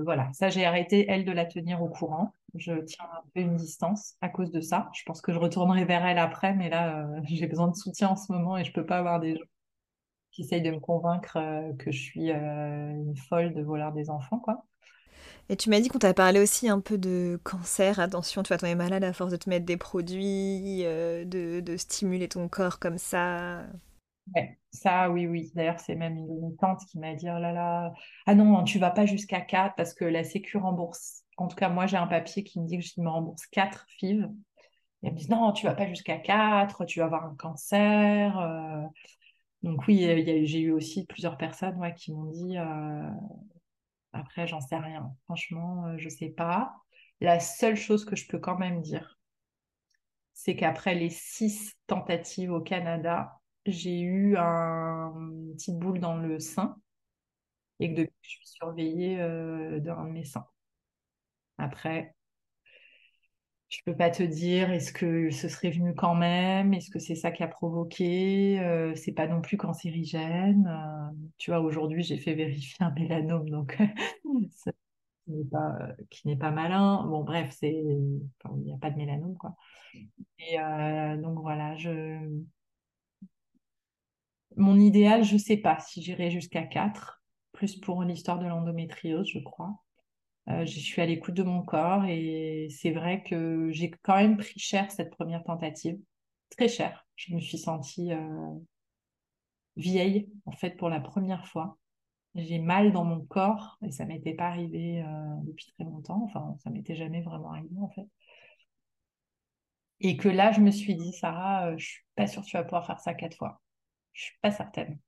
voilà, 0.03 0.31
ça, 0.33 0.49
j'ai 0.49 0.65
arrêté, 0.65 1.05
elle, 1.07 1.25
de 1.25 1.31
la 1.31 1.45
tenir 1.45 1.83
au 1.83 1.89
courant. 1.89 2.33
Je 2.55 2.73
tiens 2.73 3.05
un 3.13 3.23
peu 3.35 3.41
une 3.41 3.55
distance 3.55 4.15
à 4.21 4.29
cause 4.29 4.51
de 4.51 4.61
ça. 4.61 4.89
Je 4.95 5.03
pense 5.05 5.21
que 5.21 5.31
je 5.31 5.37
retournerai 5.37 5.85
vers 5.85 6.03
elle 6.05 6.17
après, 6.17 6.55
mais 6.55 6.69
là, 6.69 7.07
j'ai 7.25 7.45
besoin 7.45 7.67
de 7.67 7.75
soutien 7.75 8.09
en 8.09 8.15
ce 8.15 8.31
moment 8.31 8.57
et 8.57 8.63
je 8.63 8.71
ne 8.71 8.73
peux 8.73 8.85
pas 8.85 8.97
avoir 8.97 9.19
des 9.19 9.35
gens 9.35 9.45
qui 10.35 10.41
essaye 10.41 10.61
de 10.61 10.69
me 10.69 10.79
convaincre 10.79 11.37
euh, 11.37 11.71
que 11.79 11.91
je 11.91 11.99
suis 11.99 12.31
euh, 12.31 12.89
une 12.91 13.15
folle 13.15 13.53
de 13.53 13.61
vouloir 13.61 13.93
des 13.93 14.09
enfants, 14.09 14.39
quoi. 14.39 14.65
Et 15.47 15.55
tu 15.55 15.69
m'as 15.69 15.79
dit 15.79 15.87
qu'on 15.87 15.99
t'a 15.99 16.13
parlé 16.13 16.41
aussi 16.41 16.67
un 16.67 16.81
peu 16.81 16.97
de 16.97 17.39
cancer. 17.43 17.99
Attention, 17.99 18.43
tu 18.43 18.49
vas 18.49 18.57
tomber 18.57 18.75
malade 18.75 19.03
à 19.03 19.13
force 19.13 19.31
de 19.31 19.37
te 19.37 19.49
mettre 19.49 19.65
des 19.65 19.77
produits, 19.77 20.83
euh, 20.83 21.23
de, 21.23 21.61
de, 21.61 21.77
stimuler 21.77 22.27
ton 22.27 22.49
corps 22.49 22.79
comme 22.79 22.97
ça. 22.97 23.61
Ouais, 24.35 24.57
ça, 24.71 25.09
oui, 25.09 25.27
oui. 25.27 25.51
D'ailleurs, 25.55 25.79
c'est 25.79 25.95
même 25.95 26.17
une 26.17 26.57
tante 26.57 26.81
qui 26.87 26.97
m'a 26.99 27.13
dit, 27.13 27.27
oh 27.29 27.39
là 27.39 27.53
là, 27.53 27.93
ah 28.25 28.35
non, 28.35 28.63
tu 28.63 28.79
vas 28.79 28.89
pas 28.91 29.05
jusqu'à 29.05 29.39
4 29.39 29.75
parce 29.75 29.93
que 29.93 30.03
la 30.03 30.23
Sécu 30.23 30.57
rembourse. 30.57 31.23
En 31.37 31.47
tout 31.47 31.55
cas, 31.55 31.69
moi, 31.69 31.85
j'ai 31.85 31.97
un 31.97 32.07
papier 32.07 32.43
qui 32.43 32.59
me 32.59 32.65
dit 32.65 32.79
que 32.79 32.83
je 32.83 32.99
me 32.99 33.09
rembourse 33.09 33.45
4 33.47 33.85
FIV. 33.99 34.23
Et 35.03 35.07
elle 35.07 35.13
me 35.13 35.17
dit, 35.17 35.29
non, 35.29 35.53
tu 35.53 35.65
vas 35.65 35.75
pas 35.75 35.87
jusqu'à 35.87 36.17
4, 36.17 36.85
tu 36.85 36.99
vas 36.99 37.05
avoir 37.05 37.23
un 37.23 37.35
cancer. 37.35 38.89
Donc 39.65 39.85
oui, 39.89 39.99
j'ai 40.45 40.59
eu 40.61 40.71
aussi 40.71 41.05
plusieurs 41.05 41.37
personnes 41.37 41.77
qui 41.95 42.13
m'ont 42.13 42.31
dit, 42.31 42.57
euh, 42.57 43.09
après, 44.13 44.47
j'en 44.47 44.61
sais 44.61 44.77
rien. 44.77 45.15
Franchement, 45.25 45.85
euh, 45.85 45.97
je 45.99 46.05
ne 46.05 46.09
sais 46.09 46.29
pas. 46.29 46.75
La 47.21 47.39
seule 47.39 47.75
chose 47.75 48.03
que 48.03 48.15
je 48.15 48.27
peux 48.27 48.39
quand 48.39 48.57
même 48.57 48.81
dire, 48.81 49.19
c'est 50.33 50.55
qu'après 50.55 50.95
les 50.95 51.09
six 51.09 51.73
tentatives 51.87 52.51
au 52.51 52.61
Canada, 52.61 53.39
j'ai 53.65 53.99
eu 54.01 54.37
un 54.37 55.11
petit 55.53 55.71
boule 55.73 55.99
dans 55.99 56.17
le 56.17 56.39
sein 56.39 56.77
et 57.79 57.89
que 57.93 58.01
depuis, 58.01 58.13
je 58.21 58.29
suis 58.29 58.47
surveillée 58.47 59.19
euh, 59.21 59.79
d'un 59.79 60.03
médecin. 60.05 60.45
Après, 61.57 62.14
je 63.75 63.83
peux 63.83 63.95
pas 63.95 64.09
te 64.09 64.23
dire 64.23 64.71
est-ce 64.71 64.93
que 64.93 65.29
ce 65.31 65.49
serait 65.49 65.69
venu 65.69 65.93
quand 65.93 66.15
même, 66.15 66.73
est-ce 66.73 66.89
que 66.89 66.99
c'est 66.99 67.15
ça 67.15 67.31
qui 67.31 67.43
a 67.43 67.47
provoqué, 67.47 68.59
euh, 68.61 68.95
c'est 68.95 69.11
pas 69.11 69.27
non 69.27 69.41
plus 69.41 69.57
cancérigène. 69.57 70.65
Euh, 70.67 71.15
tu 71.37 71.51
vois, 71.51 71.59
aujourd'hui 71.59 72.01
j'ai 72.01 72.17
fait 72.17 72.35
vérifier 72.35 72.77
un 72.85 72.91
mélanome, 72.91 73.49
donc 73.49 73.77
pas, 75.51 75.77
qui 76.09 76.27
n'est 76.27 76.37
pas 76.37 76.51
malin. 76.51 77.05
Bon, 77.05 77.23
bref, 77.23 77.53
c'est, 77.59 77.73
il 77.73 78.61
n'y 78.63 78.73
a 78.73 78.77
pas 78.77 78.91
de 78.91 78.97
mélanome, 78.97 79.35
quoi. 79.37 79.55
Et 80.39 80.57
euh, 80.59 81.17
donc 81.17 81.39
voilà, 81.39 81.75
je, 81.75 82.19
mon 84.55 84.79
idéal, 84.79 85.25
je 85.25 85.33
ne 85.33 85.39
sais 85.39 85.57
pas 85.57 85.79
si 85.79 86.01
j'irai 86.01 86.31
jusqu'à 86.31 86.63
4, 86.63 87.21
plus 87.51 87.75
pour 87.75 88.03
l'histoire 88.03 88.39
de 88.39 88.45
l'endométriose, 88.45 89.27
je 89.27 89.39
crois. 89.39 89.84
Euh, 90.49 90.65
je 90.65 90.79
suis 90.79 91.01
à 91.01 91.05
l'écoute 91.05 91.33
de 91.33 91.43
mon 91.43 91.63
corps 91.63 92.05
et 92.05 92.67
c'est 92.69 92.91
vrai 92.91 93.23
que 93.23 93.69
j'ai 93.71 93.89
quand 93.89 94.15
même 94.17 94.37
pris 94.37 94.59
cher 94.59 94.91
cette 94.91 95.09
première 95.15 95.43
tentative, 95.43 95.99
très 96.51 96.67
cher. 96.67 97.07
Je 97.15 97.33
me 97.33 97.39
suis 97.39 97.57
sentie 97.57 98.13
euh, 98.13 98.53
vieille 99.75 100.29
en 100.45 100.51
fait 100.51 100.71
pour 100.71 100.89
la 100.89 100.99
première 100.99 101.47
fois. 101.47 101.77
J'ai 102.35 102.59
mal 102.59 102.91
dans 102.91 103.05
mon 103.05 103.21
corps 103.25 103.77
et 103.81 103.91
ça 103.91 104.05
m'était 104.05 104.33
pas 104.33 104.47
arrivé 104.47 105.01
euh, 105.01 105.35
depuis 105.43 105.67
très 105.73 105.83
longtemps. 105.85 106.23
Enfin, 106.25 106.55
ça 106.63 106.69
m'était 106.69 106.95
jamais 106.95 107.21
vraiment 107.21 107.51
arrivé 107.51 107.79
en 107.79 107.89
fait. 107.89 108.07
Et 109.99 110.15
que 110.17 110.29
là, 110.29 110.51
je 110.53 110.61
me 110.61 110.71
suis 110.71 110.95
dit, 110.95 111.11
Sarah, 111.13 111.75
je 111.77 111.85
suis 111.85 112.03
pas 112.15 112.27
sûre 112.27 112.43
que 112.43 112.47
tu 112.47 112.57
vas 112.57 112.63
pouvoir 112.63 112.85
faire 112.85 112.99
ça 112.99 113.13
quatre 113.13 113.35
fois. 113.37 113.61
Je 114.13 114.23
suis 114.23 114.37
pas 114.41 114.51
certaine. 114.51 114.99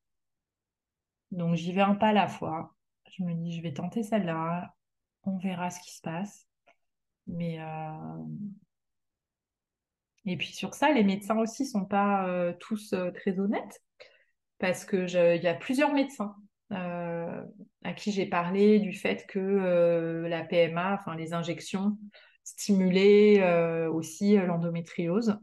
Donc 1.32 1.56
j'y 1.56 1.72
vais 1.74 1.82
un 1.82 1.96
pas 1.96 2.10
à 2.10 2.14
la 2.14 2.28
fois. 2.28 2.76
Je 3.18 3.24
me 3.24 3.34
dis, 3.34 3.56
je 3.56 3.62
vais 3.62 3.74
tenter 3.74 4.04
celle-là. 4.04 4.74
On 5.28 5.38
verra 5.40 5.70
ce 5.70 5.82
qui 5.82 5.94
se 5.94 6.02
passe. 6.02 6.48
Mais 7.28 7.60
euh, 7.60 8.24
et 10.26 10.38
puis 10.38 10.54
sur 10.54 10.74
ça, 10.74 10.92
les 10.94 11.04
médecins 11.04 11.38
aussi 11.38 11.66
sont 11.66 11.84
pas 11.84 12.28
euh, 12.28 12.54
tous 12.60 12.94
euh, 12.94 13.12
très 13.12 13.38
honnêtes 13.38 13.84
parce 14.58 14.86
que 14.86 15.06
il 15.36 15.44
y 15.44 15.48
a 15.48 15.54
plusieurs 15.54 15.94
médecins 15.94 16.36
à 16.70 17.94
qui 17.96 18.12
j'ai 18.12 18.26
parlé 18.26 18.80
du 18.80 18.92
fait 18.92 19.26
que 19.28 20.26
la 20.28 20.44
PMA, 20.44 20.96
enfin 20.96 21.16
les 21.16 21.34
injections, 21.34 21.98
stimulaient 22.44 23.88
aussi 23.88 24.36
l'endométriose. 24.36 25.38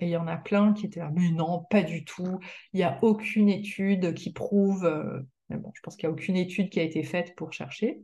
Et 0.00 0.06
il 0.06 0.10
y 0.10 0.16
en 0.16 0.26
a 0.26 0.36
plein 0.36 0.72
qui 0.72 0.86
étaient 0.86 1.00
là, 1.00 1.10
mais 1.14 1.30
non, 1.30 1.64
pas 1.70 1.82
du 1.82 2.04
tout. 2.04 2.40
Il 2.72 2.78
n'y 2.78 2.82
a 2.82 2.98
aucune 3.02 3.48
étude 3.48 4.14
qui 4.14 4.32
prouve. 4.32 4.84
Je 5.48 5.80
pense 5.82 5.96
qu'il 5.96 6.08
n'y 6.08 6.10
a 6.10 6.12
aucune 6.12 6.36
étude 6.36 6.68
qui 6.68 6.80
a 6.80 6.82
été 6.82 7.04
faite 7.04 7.36
pour 7.36 7.52
chercher. 7.52 8.02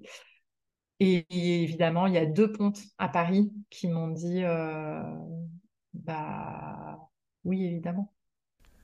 Et, 1.04 1.26
évidemment, 1.62 2.06
il 2.06 2.14
y 2.14 2.18
a 2.18 2.26
deux 2.26 2.52
pontes 2.52 2.80
à 2.98 3.08
Paris 3.08 3.52
qui 3.70 3.88
m'ont 3.88 4.08
dit 4.08 4.44
euh, 4.44 5.02
bah 5.94 7.10
oui, 7.44 7.64
évidemment. 7.64 8.12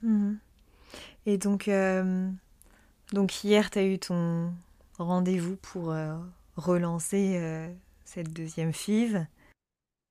Mmh. 0.03 0.35
Et 1.27 1.39
donc, 1.39 1.69
euh, 1.69 2.29
donc 3.13 3.45
hier, 3.45 3.71
tu 3.71 3.79
as 3.79 3.85
eu 3.85 3.99
ton 3.99 4.53
rendez-vous 4.99 5.57
pour 5.57 5.95
relancer 6.57 7.71
cette 8.05 8.33
deuxième 8.33 8.73
FIV. 8.73 9.27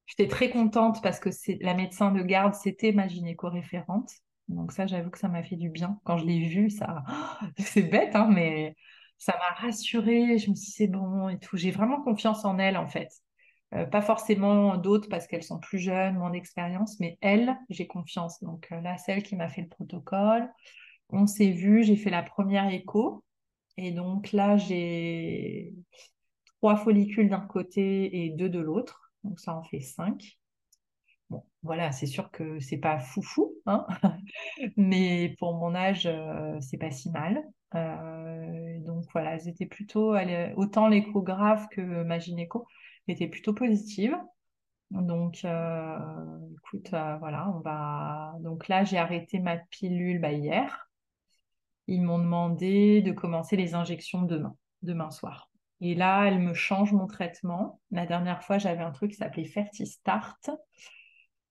J'étais 0.05 0.29
très 0.29 0.49
contente 0.49 1.01
parce 1.03 1.19
que 1.19 1.31
c'est 1.31 1.57
la 1.61 1.73
médecin 1.73 2.11
de 2.11 2.23
garde, 2.23 2.53
c'était 2.53 2.93
ma 2.93 3.07
gynéco-référente. 3.07 4.09
Donc 4.47 4.71
ça, 4.71 4.87
j'avoue 4.87 5.09
que 5.09 5.19
ça 5.19 5.27
m'a 5.27 5.43
fait 5.43 5.57
du 5.57 5.69
bien. 5.69 5.99
Quand 6.05 6.17
je 6.17 6.25
l'ai 6.25 6.47
vue, 6.47 6.69
ça, 6.69 7.03
c'est 7.59 7.83
bête, 7.83 8.15
hein, 8.15 8.29
mais 8.31 8.75
ça 9.17 9.33
m'a 9.37 9.55
rassurée. 9.67 10.37
Je 10.37 10.49
me 10.49 10.55
suis 10.55 10.65
dit, 10.65 10.71
c'est 10.71 10.87
bon 10.87 11.29
et 11.29 11.39
tout. 11.39 11.57
J'ai 11.57 11.71
vraiment 11.71 12.01
confiance 12.01 12.45
en 12.45 12.59
elle, 12.59 12.77
en 12.77 12.87
fait. 12.87 13.09
Euh, 13.73 13.85
pas 13.85 14.01
forcément 14.01 14.77
d'autres 14.77 15.09
parce 15.09 15.27
qu'elles 15.27 15.43
sont 15.43 15.59
plus 15.59 15.79
jeunes, 15.79 16.15
moins 16.15 16.29
d'expérience, 16.29 16.99
mais 16.99 17.17
elle, 17.21 17.57
j'ai 17.69 17.87
confiance. 17.87 18.41
Donc 18.41 18.67
euh, 18.71 18.79
là, 18.81 18.97
celle 18.97 19.23
qui 19.23 19.35
m'a 19.35 19.49
fait 19.49 19.61
le 19.61 19.67
protocole, 19.67 20.49
on 21.09 21.27
s'est 21.27 21.51
vu, 21.51 21.83
j'ai 21.83 21.97
fait 21.97 22.09
la 22.09 22.23
première 22.23 22.69
écho. 22.73 23.25
Et 23.77 23.91
donc 23.91 24.31
là, 24.31 24.57
j'ai 24.57 25.73
trois 26.59 26.77
follicules 26.77 27.29
d'un 27.29 27.41
côté 27.41 28.25
et 28.25 28.29
deux 28.31 28.49
de 28.49 28.59
l'autre 28.59 29.07
donc 29.27 29.39
ça 29.39 29.55
en 29.55 29.63
fait 29.63 29.81
5. 29.81 30.37
Bon, 31.29 31.43
voilà, 31.61 31.91
c'est 31.91 32.05
sûr 32.05 32.31
que 32.31 32.59
c'est 32.59 32.77
pas 32.77 32.99
foufou, 32.99 33.53
hein 33.65 33.85
mais 34.77 35.35
pour 35.39 35.55
mon 35.55 35.75
âge, 35.75 36.05
euh, 36.05 36.57
c'est 36.61 36.77
pas 36.77 36.91
si 36.91 37.09
mal. 37.11 37.43
Euh, 37.75 38.79
donc 38.81 39.05
voilà, 39.11 39.35
elles 39.35 39.47
étaient 39.47 39.65
plutôt, 39.65 40.15
autant 40.55 40.87
l'échographe 40.87 41.67
que 41.69 42.03
ma 42.03 42.19
gynéco 42.19 42.67
était 43.07 43.27
plutôt 43.27 43.53
positive. 43.53 44.15
Donc, 44.91 45.41
euh, 45.43 45.97
écoute, 46.57 46.89
voilà, 46.91 47.49
on 47.55 47.59
va. 47.59 48.33
Donc 48.39 48.67
là, 48.67 48.83
j'ai 48.83 48.97
arrêté 48.97 49.39
ma 49.39 49.57
pilule 49.57 50.19
bah, 50.19 50.31
hier. 50.31 50.89
Ils 51.87 52.01
m'ont 52.01 52.19
demandé 52.19 53.01
de 53.01 53.11
commencer 53.11 53.55
les 53.55 53.73
injections 53.73 54.21
demain, 54.21 54.55
demain 54.81 55.09
soir. 55.09 55.49
Et 55.81 55.95
là, 55.95 56.25
elle 56.25 56.39
me 56.39 56.53
change 56.53 56.91
mon 56.91 57.07
traitement. 57.07 57.79
La 57.91 58.05
dernière 58.05 58.43
fois, 58.43 58.57
j'avais 58.57 58.83
un 58.83 58.91
truc 58.91 59.11
qui 59.11 59.17
s'appelait 59.17 59.45
Fertistart. 59.45 60.39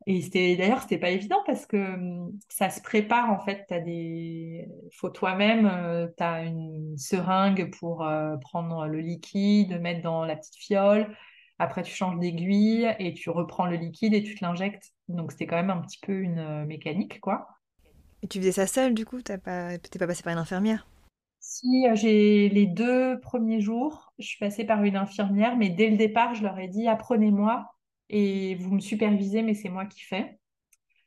Et 0.09 0.23
c'était 0.23 0.55
d'ailleurs, 0.57 0.83
c'était 0.83 0.99
pas 0.99 1.11
évident 1.11 1.43
parce 1.47 1.67
que 1.67 1.77
hum, 1.77 2.39
ça 2.49 2.71
se 2.71 2.81
prépare 2.81 3.31
en 3.31 3.41
fait. 3.41 3.67
As 3.71 3.81
des, 3.81 4.69
faut 4.93 5.11
toi-même, 5.11 5.67
euh, 5.67 6.07
tu 6.17 6.23
as 6.23 6.43
une 6.45 6.97
seringue 6.97 7.71
pour 7.79 8.07
euh, 8.07 8.37
prendre 8.37 8.87
le 8.87 9.01
liquide, 9.01 9.81
mettre 9.81 10.03
dans 10.03 10.25
la 10.25 10.37
petite 10.37 10.57
fiole. 10.57 11.17
Après, 11.59 11.83
tu 11.83 11.95
changes 11.95 12.19
d'aiguille 12.21 12.95
et 12.99 13.15
tu 13.15 13.31
reprends 13.31 13.67
le 13.67 13.77
liquide 13.77 14.15
et 14.15 14.23
tu 14.23 14.35
te 14.35 14.45
l'injectes. 14.45 14.93
Donc, 15.09 15.33
c'était 15.33 15.47
quand 15.47 15.57
même 15.57 15.71
un 15.71 15.81
petit 15.81 15.99
peu 15.99 16.13
une 16.13 16.39
euh, 16.39 16.67
mécanique, 16.67 17.19
quoi. 17.21 17.49
Et 18.23 18.29
tu 18.29 18.39
faisais 18.39 18.53
ça 18.53 18.67
seule, 18.67 18.95
du 18.95 19.07
coup? 19.07 19.23
T'es 19.23 19.39
pas, 19.39 19.79
pas 19.79 20.07
passé 20.07 20.23
par 20.23 20.33
une 20.33 20.39
infirmière? 20.39 20.87
Si 21.41 21.87
j'ai 21.95 22.49
les 22.51 22.67
deux 22.67 23.19
premiers 23.21 23.61
jours, 23.61 24.13
je 24.19 24.27
suis 24.27 24.39
passée 24.39 24.65
par 24.65 24.83
une 24.83 24.97
infirmière, 24.97 25.57
mais 25.57 25.71
dès 25.71 25.89
le 25.89 25.97
départ, 25.97 26.35
je 26.35 26.43
leur 26.43 26.59
ai 26.59 26.69
dit 26.69 26.89
apprenez-moi 26.89 27.67
et 28.09 28.55
vous 28.57 28.75
me 28.75 28.81
supervisez, 28.81 29.43
mais 29.43 29.55
c'est 29.55 29.69
moi 29.69 29.87
qui 29.87 30.01
fais 30.01 30.39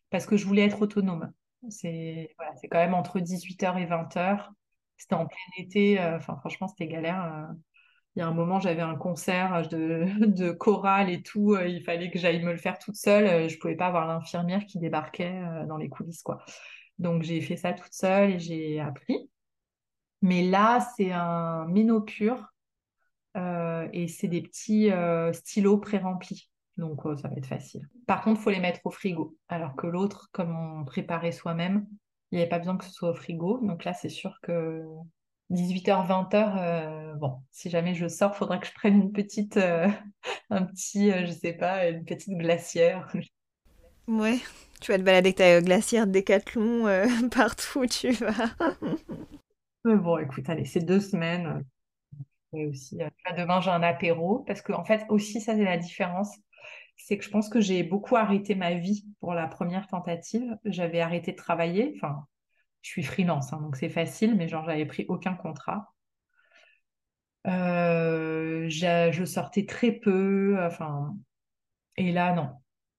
parce 0.10 0.26
que 0.26 0.38
je 0.38 0.46
voulais 0.46 0.66
être 0.66 0.82
autonome. 0.82 1.32
C'est 1.70 2.34
voilà, 2.38 2.54
quand 2.70 2.78
même 2.78 2.94
entre 2.94 3.20
18h 3.20 3.78
et 3.80 3.86
20h. 3.86 4.50
C'était 4.98 5.16
en 5.16 5.26
plein 5.28 5.38
été, 5.58 6.00
euh, 6.00 6.18
enfin 6.18 6.36
franchement, 6.38 6.68
c'était 6.68 6.88
galère. 6.88 7.24
Euh. 7.24 7.54
Il 8.16 8.20
y 8.20 8.22
a 8.24 8.28
un 8.28 8.34
moment, 8.34 8.60
j'avais 8.60 8.82
un 8.82 8.96
concert 8.96 9.68
de, 9.70 10.06
de 10.26 10.52
chorale 10.52 11.10
et 11.10 11.22
tout. 11.22 11.54
Euh, 11.54 11.68
il 11.68 11.84
fallait 11.84 12.12
que 12.12 12.20
j'aille 12.20 12.44
me 12.44 12.52
le 12.52 12.58
faire 12.58 12.80
toute 12.80 12.96
seule. 12.96 13.50
Je 13.50 13.58
pouvais 13.60 13.76
pas 13.76 13.88
avoir 13.88 14.08
l'infirmière 14.08 14.66
qui 14.66 14.80
débarquait 14.80 15.42
dans 15.68 15.78
les 15.78 15.90
coulisses, 15.90 16.24
quoi. 16.24 16.44
Donc 17.00 17.24
j'ai 17.24 17.42
fait 17.42 17.56
ça 17.56 17.74
toute 17.74 17.94
seule 17.94 18.32
et 18.32 18.40
j'ai 18.40 18.80
appris. 18.80 19.30
Mais 20.22 20.44
là, 20.44 20.80
c'est 20.98 21.12
un 21.12 21.66
ménopure 21.68 22.54
et 23.36 24.08
c'est 24.10 24.28
des 24.28 24.42
petits 24.42 24.90
stylos 25.34 25.78
pré-remplis. 25.78 26.49
Donc, 26.80 27.06
oh, 27.06 27.16
ça 27.18 27.28
va 27.28 27.36
être 27.36 27.46
facile. 27.46 27.88
Par 28.08 28.24
contre, 28.24 28.40
il 28.40 28.44
faut 28.44 28.50
les 28.50 28.60
mettre 28.60 28.80
au 28.86 28.90
frigo. 28.90 29.36
Alors 29.50 29.76
que 29.76 29.86
l'autre, 29.86 30.30
comme 30.32 30.56
on 30.56 30.86
préparait 30.86 31.34
soi-même, 31.34 31.86
il 32.32 32.36
n'y 32.36 32.42
avait 32.42 32.50
pas 32.50 32.60
besoin 32.60 32.78
que 32.78 32.86
ce 32.86 32.92
soit 32.92 33.10
au 33.10 33.14
frigo. 33.14 33.60
Donc 33.62 33.84
là, 33.84 33.94
c'est 33.94 34.10
sûr 34.10 34.40
que 34.42 34.86
18h, 35.50 36.08
20h, 36.08 36.58
euh, 36.58 37.14
bon, 37.16 37.42
si 37.52 37.70
jamais 37.70 37.96
je 37.96 38.08
sors, 38.08 38.32
il 38.34 38.38
faudra 38.38 38.58
que 38.60 38.68
je 38.68 38.74
prenne 38.74 38.96
une 38.96 39.12
petite, 39.12 39.58
un 40.50 40.64
petit, 40.64 41.12
je 41.12 41.32
sais 41.32 41.54
pas, 41.54 41.90
une 41.90 42.06
petite 42.06 42.38
glacière. 42.38 43.12
Ouais, 44.08 44.40
tu 44.80 44.92
vas 44.92 44.98
te 44.98 45.04
balader 45.04 45.30
avec 45.30 45.36
ta 45.36 45.62
glacière 45.62 46.08
décathlon 46.08 46.86
partout 47.32 47.80
où 47.80 47.86
tu 47.86 48.12
vas. 48.12 48.56
Mais 49.84 49.96
bon, 49.96 50.18
écoute, 50.18 50.50
allez, 50.50 50.66
c'est 50.66 50.86
deux 50.86 51.02
semaines. 51.02 51.66
Et 52.54 52.66
aussi, 52.68 53.02
euh, 53.02 53.10
demain, 53.38 53.62
j'ai 53.62 53.70
un 53.70 53.84
apéro. 53.84 54.40
Parce 54.48 54.62
que, 54.62 54.74
en 54.74 54.84
fait, 54.84 55.06
aussi, 55.10 55.42
ça, 55.42 55.56
c'est 55.56 55.64
la 55.64 55.78
différence. 55.78 56.36
C'est 57.02 57.18
que 57.18 57.24
je 57.24 57.30
pense 57.30 57.50
que 57.50 57.62
j'ai 57.62 57.84
beaucoup 57.84 58.18
arrêté 58.18 58.56
ma 58.56 58.74
vie 58.76 59.06
pour 59.20 59.34
la 59.34 59.48
première 59.48 59.88
tentative. 59.88 60.58
J'avais 60.66 61.02
arrêté 61.02 61.32
de 61.32 61.38
travailler. 61.38 61.94
Enfin, 61.96 62.28
je 62.82 62.90
suis 62.90 63.04
freelance, 63.04 63.54
hein, 63.54 63.62
donc 63.62 63.76
c'est 63.78 63.90
facile, 63.90 64.36
mais 64.36 64.48
genre, 64.48 64.66
j'avais 64.66 64.86
pris 64.86 65.06
aucun 65.08 65.34
contrat. 65.34 65.94
Euh, 67.48 68.70
je 68.70 69.26
sortais 69.26 69.66
très 69.66 69.92
peu. 69.92 70.58
Et 71.98 72.12
là, 72.12 72.34
non. 72.34 72.50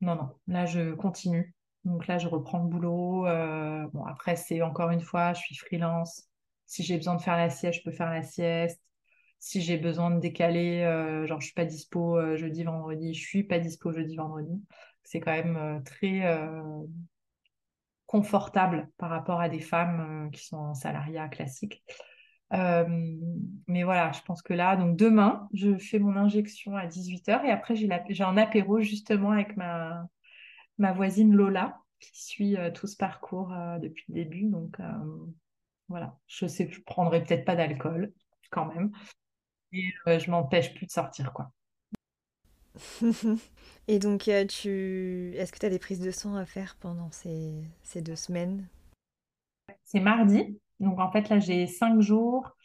Non, 0.00 0.14
non. 0.16 0.30
Là, 0.46 0.66
je 0.66 0.94
continue. 0.94 1.54
Donc 1.84 2.06
là, 2.06 2.18
je 2.18 2.28
reprends 2.28 2.58
le 2.62 2.68
boulot. 2.68 3.26
Euh, 3.26 3.86
bon, 3.92 4.04
après, 4.04 4.36
c'est 4.36 4.62
encore 4.62 4.90
une 4.90 5.00
fois, 5.00 5.32
je 5.34 5.40
suis 5.40 5.56
freelance. 5.56 6.24
Si 6.66 6.82
j'ai 6.82 6.96
besoin 6.96 7.16
de 7.16 7.22
faire 7.22 7.36
la 7.36 7.50
sieste, 7.50 7.80
je 7.80 7.84
peux 7.84 7.92
faire 7.96 8.10
la 8.10 8.22
sieste. 8.22 8.80
Si 9.40 9.62
j'ai 9.62 9.78
besoin 9.78 10.10
de 10.10 10.20
décaler, 10.20 10.82
euh, 10.82 11.26
genre 11.26 11.40
je 11.40 11.46
suis 11.46 11.54
pas 11.54 11.64
dispo 11.64 12.18
euh, 12.18 12.36
jeudi, 12.36 12.62
vendredi, 12.62 13.14
je 13.14 13.26
suis 13.26 13.42
pas 13.42 13.58
dispo 13.58 13.90
jeudi, 13.90 14.14
vendredi. 14.14 14.62
C'est 15.02 15.18
quand 15.20 15.32
même 15.32 15.56
euh, 15.56 15.80
très 15.80 16.22
confortable 18.04 18.90
par 18.98 19.08
rapport 19.08 19.40
à 19.40 19.48
des 19.48 19.60
femmes 19.60 20.30
qui 20.32 20.44
sont 20.44 20.58
en 20.58 20.74
salariat 20.74 21.28
classique. 21.28 21.82
mais 22.50 23.82
voilà, 23.82 24.12
je 24.12 24.20
pense 24.22 24.42
que 24.42 24.52
là, 24.52 24.76
donc 24.76 24.96
demain, 24.96 25.48
je 25.54 25.78
fais 25.78 25.98
mon 25.98 26.16
injection 26.16 26.76
à 26.76 26.86
18h 26.86 27.44
et 27.46 27.50
après 27.50 27.76
j'ai 27.76 28.24
un 28.24 28.36
apéro 28.36 28.80
justement 28.80 29.30
avec 29.30 29.56
ma, 29.56 30.06
ma 30.76 30.92
voisine 30.92 31.34
Lola 31.34 31.78
qui 32.00 32.22
suit 32.22 32.56
tout 32.74 32.88
ce 32.88 32.96
parcours 32.96 33.54
depuis 33.80 34.04
le 34.08 34.14
début. 34.14 34.44
Donc 34.50 34.76
voilà, 35.88 36.18
je 36.26 36.46
sais 36.46 36.66
que 36.66 36.74
je 36.74 36.82
prendrai 36.82 37.24
peut-être 37.24 37.44
pas 37.44 37.56
d'alcool 37.56 38.12
quand 38.50 38.66
même. 38.66 38.90
Et 39.72 39.92
euh, 40.06 40.18
je 40.20 40.30
m'empêche 40.30 40.74
plus 40.74 40.86
de 40.86 40.92
sortir, 40.92 41.32
quoi. 41.32 41.50
Et 43.88 43.98
donc, 43.98 44.28
euh, 44.28 44.46
tu... 44.46 45.32
est-ce 45.36 45.52
que 45.52 45.58
tu 45.58 45.66
as 45.66 45.70
des 45.70 45.78
prises 45.78 46.00
de 46.00 46.10
sang 46.10 46.34
à 46.36 46.44
faire 46.46 46.76
pendant 46.80 47.10
ces, 47.10 47.52
ces 47.82 48.02
deux 48.02 48.16
semaines? 48.16 48.68
C'est 49.84 50.00
mardi. 50.00 50.58
Donc, 50.80 50.98
en 50.98 51.10
fait, 51.10 51.28
là, 51.28 51.38
j'ai 51.38 51.66
cinq 51.66 52.00
jours. 52.00 52.56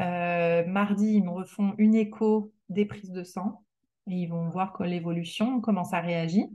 Euh, 0.00 0.64
mardi, 0.66 1.14
ils 1.16 1.24
me 1.24 1.30
refont 1.30 1.74
une 1.78 1.94
écho 1.94 2.52
des 2.68 2.84
prises 2.84 3.12
de 3.12 3.24
sang 3.24 3.64
et 4.08 4.14
ils 4.14 4.26
vont 4.28 4.48
voir 4.48 4.80
l'évolution, 4.82 5.60
comment 5.60 5.84
ça 5.84 6.00
réagit. 6.00 6.46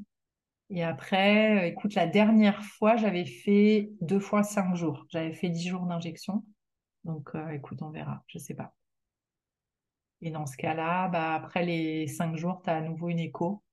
Et 0.70 0.84
après, 0.84 1.70
écoute, 1.70 1.96
la 1.96 2.08
dernière 2.08 2.64
fois, 2.64 2.96
j'avais 2.96 3.26
fait 3.26 3.92
deux 4.02 4.20
fois 4.20 4.44
cinq 4.44 4.76
jours. 4.76 5.06
J'avais 5.10 5.34
fait 5.34 5.50
dix 5.50 5.68
jours 5.68 5.86
d'injection. 5.86 6.46
Donc, 7.04 7.32
écoute, 7.52 7.82
on 7.82 7.90
verra. 7.90 8.24
Je 8.28 8.38
sais 8.38 8.54
pas. 8.54 8.74
Et 10.22 10.32
dans 10.32 10.46
ce 10.46 10.58
cas-là, 10.58 11.08
bah, 11.10 11.34
après 11.34 11.66
les 11.66 12.08
cinq 12.08 12.36
jours, 12.36 12.62
tu 12.64 12.70
as 12.70 12.78
à 12.78 12.82
nouveau 12.82 13.10
une 13.10 13.20
écho. 13.20 13.64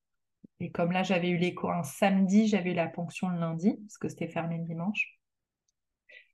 Et 0.60 0.70
comme 0.70 0.92
là, 0.92 1.02
j'avais 1.02 1.28
eu 1.28 1.36
l'écho 1.36 1.68
un 1.70 1.82
samedi, 1.82 2.48
j'avais 2.48 2.72
eu 2.72 2.74
la 2.74 2.88
ponction 2.88 3.28
le 3.28 3.38
lundi, 3.38 3.76
parce 3.82 3.98
que 3.98 4.08
c'était 4.08 4.28
fermé 4.28 4.58
le 4.58 4.64
dimanche. 4.64 5.18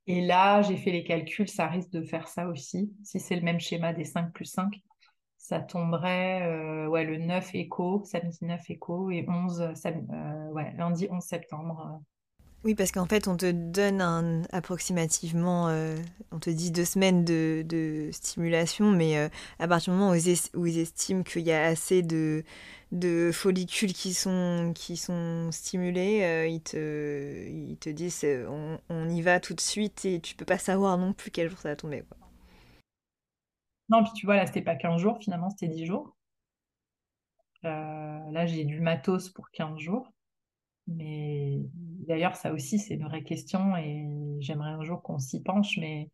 Et 0.07 0.21
là, 0.21 0.61
j'ai 0.61 0.77
fait 0.77 0.91
les 0.91 1.03
calculs, 1.03 1.49
ça 1.49 1.67
risque 1.67 1.91
de 1.91 2.03
faire 2.03 2.27
ça 2.27 2.47
aussi. 2.47 2.93
Si 3.03 3.19
c'est 3.19 3.35
le 3.35 3.41
même 3.41 3.59
schéma 3.59 3.93
des 3.93 4.05
5 4.05 4.31
plus 4.33 4.45
5, 4.45 4.81
ça 5.37 5.59
tomberait 5.59 6.43
euh, 6.43 6.87
ouais, 6.87 7.03
le 7.05 7.17
9 7.17 7.53
écho, 7.55 8.03
samedi 8.05 8.39
9 8.41 8.69
écho, 8.69 9.11
et 9.11 9.25
11, 9.27 9.61
euh, 9.61 10.51
ouais, 10.51 10.73
lundi 10.77 11.07
11 11.09 11.23
septembre, 11.23 12.01
oui, 12.65 12.73
parce 12.73 12.91
qu'en 12.91 13.05
fait, 13.05 13.27
on 13.27 13.37
te 13.37 13.51
donne 13.51 14.47
approximativement, 14.51 15.67
euh, 15.69 15.95
on 16.31 16.39
te 16.39 16.49
dit 16.49 16.71
deux 16.71 16.83
semaines 16.83 17.23
de, 17.23 18.09
stimulation, 18.11 18.91
mais 18.91 19.19
euh, 19.19 19.29
à 19.59 19.67
partir 19.67 19.93
du 19.93 19.99
moment 19.99 20.11
où 20.11 20.15
ils, 20.65 20.79
estiment 20.79 21.21
qu'il 21.21 21.43
y 21.43 21.51
a 21.51 21.63
assez 21.63 22.01
de, 22.01 22.43
follicules 23.31 23.93
qui 23.93 24.15
sont, 24.15 24.73
stimulés, 25.51 26.23
euh, 26.23 26.47
ils, 26.47 26.61
te, 27.77 27.89
disent 27.91 28.25
on, 28.89 29.09
y 29.09 29.21
va 29.21 29.39
tout 29.39 29.53
de 29.53 29.61
suite 29.61 30.03
et 30.05 30.19
tu 30.19 30.35
peux 30.35 30.45
pas 30.45 30.57
savoir 30.57 30.97
non 30.97 31.13
plus 31.13 31.29
quel 31.29 31.49
jour 31.49 31.59
ça 31.59 31.69
va 31.69 31.75
tomber. 31.75 32.03
Non, 33.89 34.03
puis 34.03 34.13
tu 34.15 34.25
vois, 34.25 34.37
là, 34.37 34.47
c'était 34.47 34.63
pas 34.63 34.75
15 34.75 34.99
jours, 34.99 35.19
finalement, 35.21 35.51
c'était 35.51 35.67
10 35.67 35.85
jours. 35.85 36.15
là, 37.61 38.47
j'ai 38.47 38.63
du 38.65 38.81
matos 38.81 39.29
pour 39.29 39.51
15 39.51 39.77
jours. 39.77 40.14
Mais 40.87 41.59
d'ailleurs, 42.07 42.35
ça 42.35 42.53
aussi, 42.53 42.79
c'est 42.79 42.95
une 42.95 43.05
vraie 43.05 43.23
question 43.23 43.75
et 43.77 44.05
j'aimerais 44.39 44.69
un 44.71 44.83
jour 44.83 45.01
qu'on 45.01 45.19
s'y 45.19 45.41
penche. 45.41 45.77
Mais 45.77 46.09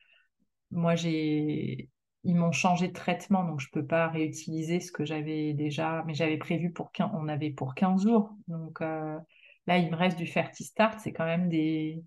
moi, 0.72 0.96
j'ai, 0.96 1.90
ils 2.24 2.36
m'ont 2.36 2.52
changé 2.52 2.88
de 2.88 2.94
traitement, 2.94 3.44
donc 3.46 3.60
je 3.60 3.70
peux 3.72 3.86
pas 3.86 4.08
réutiliser 4.10 4.80
ce 4.80 4.92
que 4.92 5.06
j'avais 5.06 5.54
déjà. 5.54 6.04
Mais 6.08 6.14
j'avais 6.14 6.38
prévu 6.38 6.72
pour 6.72 6.92
15, 6.92 7.12
on 7.14 7.28
avait 7.28 7.52
pour 7.52 7.76
15 7.76 8.04
jours. 8.04 8.32
Donc 8.48 8.82
euh, 8.82 9.20
là, 9.68 9.78
il 9.78 9.92
me 9.92 9.96
reste 9.96 10.18
du 10.18 10.28
Fertistart. 10.28 11.00
C'est 11.00 11.14
quand 11.14 11.26
même 11.26 11.50
des. 11.50 12.04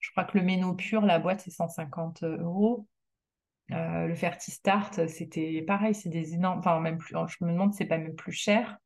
Je 0.00 0.10
crois 0.12 0.24
que 0.24 0.38
le 0.38 0.44
Ménopure, 0.44 1.02
la 1.02 1.18
boîte, 1.18 1.40
c'est 1.40 1.50
150 1.50 2.22
euros. 2.24 2.86
Euh, 3.72 4.06
le 4.06 4.14
Fertistart, 4.14 4.92
c'était 5.08 5.62
pareil, 5.66 5.94
c'est 5.94 6.10
des 6.10 6.34
énormes. 6.34 6.60
Enfin, 6.60 6.80
même 6.80 6.98
plus. 6.98 7.16
Je 7.28 7.44
me 7.44 7.52
demande 7.52 7.74
c'est 7.74 7.86
pas 7.86 7.98
même 7.98 8.14
plus 8.14 8.32
cher. 8.32 8.78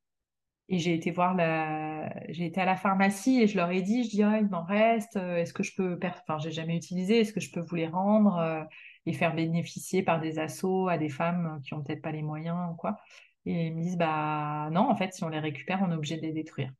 Et 0.72 0.78
j'ai 0.78 0.94
été 0.94 1.10
voir 1.10 1.34
la, 1.34 2.08
j'ai 2.28 2.46
été 2.46 2.60
à 2.60 2.64
la 2.64 2.76
pharmacie 2.76 3.42
et 3.42 3.48
je 3.48 3.56
leur 3.56 3.72
ai 3.72 3.82
dit, 3.82 4.04
je 4.04 4.10
dis, 4.10 4.18
il 4.20 4.48
m'en 4.50 4.62
reste, 4.62 5.16
euh, 5.16 5.36
est-ce 5.38 5.52
que 5.52 5.64
je 5.64 5.74
peux, 5.74 5.98
enfin, 6.04 6.38
j'ai 6.38 6.52
jamais 6.52 6.76
utilisé, 6.76 7.18
est-ce 7.18 7.32
que 7.32 7.40
je 7.40 7.50
peux 7.50 7.58
vous 7.58 7.74
les 7.74 7.88
rendre 7.88 8.36
euh, 8.38 8.62
et 9.04 9.12
faire 9.12 9.34
bénéficier 9.34 10.04
par 10.04 10.20
des 10.20 10.38
assos 10.38 10.86
à 10.86 10.96
des 10.96 11.08
femmes 11.08 11.60
qui 11.64 11.74
ont 11.74 11.82
peut-être 11.82 12.02
pas 12.02 12.12
les 12.12 12.22
moyens 12.22 12.70
ou 12.72 12.76
quoi. 12.76 12.98
Et 13.46 13.66
ils 13.66 13.74
me 13.74 13.82
disent, 13.82 13.96
bah 13.96 14.68
non, 14.70 14.88
en 14.88 14.94
fait, 14.94 15.12
si 15.12 15.24
on 15.24 15.28
les 15.28 15.40
récupère, 15.40 15.80
on 15.82 15.90
est 15.90 15.94
obligé 15.96 16.16
de 16.16 16.22
les 16.22 16.32
détruire. 16.32 16.72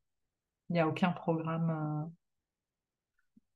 Il 0.69 0.75
n'y 0.75 0.81
a 0.81 0.87
aucun 0.87 1.11
programme. 1.11 1.71
Euh. 1.71 2.11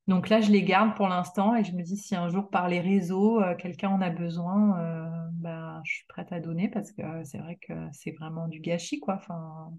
Donc 0.08 0.28
là, 0.30 0.40
je 0.40 0.50
les 0.50 0.64
garde 0.64 0.96
pour 0.96 1.06
l'instant 1.06 1.54
et 1.54 1.62
je 1.62 1.72
me 1.76 1.82
dis, 1.82 1.96
si 1.96 2.16
un 2.16 2.28
jour 2.28 2.50
par 2.50 2.68
les 2.68 2.80
réseaux, 2.80 3.40
quelqu'un 3.58 3.90
en 3.90 4.00
a 4.00 4.10
besoin, 4.10 5.30
bah, 5.34 5.80
je 5.84 5.92
suis 5.92 6.06
prête 6.08 6.32
à 6.32 6.40
donner 6.40 6.68
parce 6.68 6.90
que 6.92 7.02
c'est 7.22 7.38
vrai 7.38 7.56
que 7.56 7.72
c'est 7.92 8.10
vraiment 8.10 8.48
du 8.48 8.58
gâchis, 8.60 8.98
quoi. 9.00 9.14
Enfin, 9.14 9.72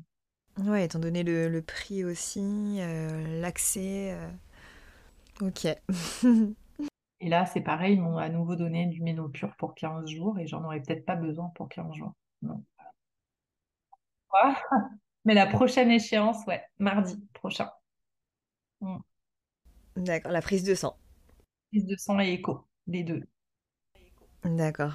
Ouais, 0.58 0.86
étant 0.86 1.00
donné 1.00 1.24
le, 1.24 1.62
prix 1.62 2.04
aussi, 2.06 2.78
euh, 2.80 3.42
l'accès. 3.42 4.14
Euh, 4.14 4.30
Ok. 5.42 5.68
Et 7.20 7.30
là, 7.30 7.46
c'est 7.46 7.62
pareil, 7.62 7.96
ils 7.96 8.02
m'ont 8.02 8.18
à 8.18 8.30
nouveau 8.30 8.56
donné 8.56 8.86
du 8.88 9.02
Ménopure 9.02 9.56
pour 9.58 9.74
15 9.76 10.10
jours 10.10 10.40
et 10.40 10.48
j'en 10.48 10.64
aurais 10.64 10.82
peut-être 10.82 11.06
pas 11.06 11.16
besoin 11.16 11.52
pour 11.56 11.68
15 11.70 11.94
jours. 11.94 12.14
Non. 12.42 12.64
Mais 15.26 15.34
la 15.34 15.48
prochaine 15.48 15.92
échéance, 15.92 16.46
ouais, 16.46 16.64
mardi 16.78 17.18
prochain. 17.34 17.70
Mm. 18.82 18.98
D'accord, 19.98 20.32
la 20.32 20.42
prise 20.42 20.64
de 20.64 20.76
sang. 20.76 20.96
Prise 21.72 21.86
de 21.86 21.96
sang 21.98 22.20
et 22.20 22.34
écho, 22.34 22.66
les 22.88 23.04
deux. 23.04 23.24
D'accord. 24.44 24.94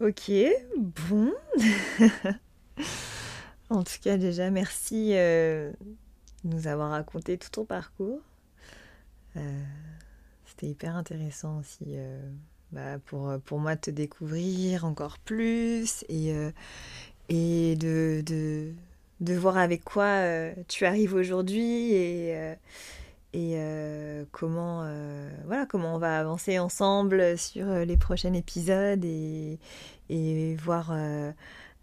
Ok, 0.00 0.30
bon. 0.76 1.32
En 3.74 3.82
tout 3.82 3.98
cas, 4.00 4.16
déjà, 4.16 4.50
merci 4.50 5.10
euh, 5.14 5.72
de 6.44 6.54
nous 6.54 6.68
avoir 6.68 6.92
raconté 6.92 7.38
tout 7.38 7.50
ton 7.50 7.64
parcours. 7.64 8.20
Euh, 9.36 9.62
c'était 10.46 10.68
hyper 10.68 10.94
intéressant 10.94 11.58
aussi 11.58 11.84
euh, 11.88 12.20
bah, 12.70 13.00
pour, 13.06 13.32
pour 13.44 13.58
moi 13.58 13.74
de 13.74 13.80
te 13.80 13.90
découvrir 13.90 14.84
encore 14.84 15.18
plus 15.18 16.04
et, 16.08 16.32
et 17.28 17.74
de, 17.74 18.22
de, 18.24 18.70
de, 19.20 19.34
voir 19.34 19.58
avec 19.58 19.82
quoi 19.82 20.20
tu 20.68 20.86
arrives 20.86 21.14
aujourd'hui 21.14 21.94
et, 21.94 22.54
et 23.32 23.58
comment, 24.30 24.88
voilà, 25.46 25.66
comment 25.66 25.96
on 25.96 25.98
va 25.98 26.20
avancer 26.20 26.60
ensemble 26.60 27.36
sur 27.36 27.66
les 27.66 27.96
prochains 27.96 28.34
épisodes 28.34 29.04
et, 29.04 29.58
et 30.10 30.54
voir 30.54 30.92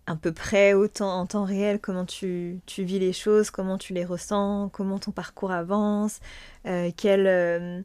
à 0.07 0.15
peu 0.15 0.31
près 0.31 0.73
autant 0.73 1.19
en 1.19 1.25
temps 1.25 1.43
réel 1.43 1.79
comment 1.79 2.05
tu, 2.05 2.61
vis 2.77 2.99
les 2.99 3.13
choses, 3.13 3.49
comment 3.49 3.77
tu 3.77 3.93
les 3.93 4.05
ressens, 4.05 4.69
comment 4.69 4.99
ton 4.99 5.11
parcours 5.11 5.51
avance, 5.51 6.19
euh, 6.65 6.91
quelles, 6.95 7.27
euh, 7.27 7.81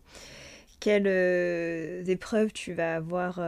euh, 0.86 2.04
épreuves 2.04 2.52
tu 2.52 2.72
vas 2.72 2.96
avoir 2.96 3.40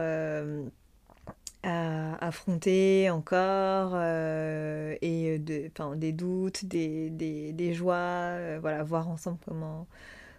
à 1.61 2.25
affronter 2.25 3.09
encore, 3.09 3.95
et 3.95 5.39
de, 5.39 5.95
des 5.95 6.11
doutes, 6.11 6.65
des 6.65 7.73
joies, 7.73 8.59
voilà, 8.61 8.83
voir 8.83 9.09
ensemble 9.09 9.39
comment, 9.45 9.87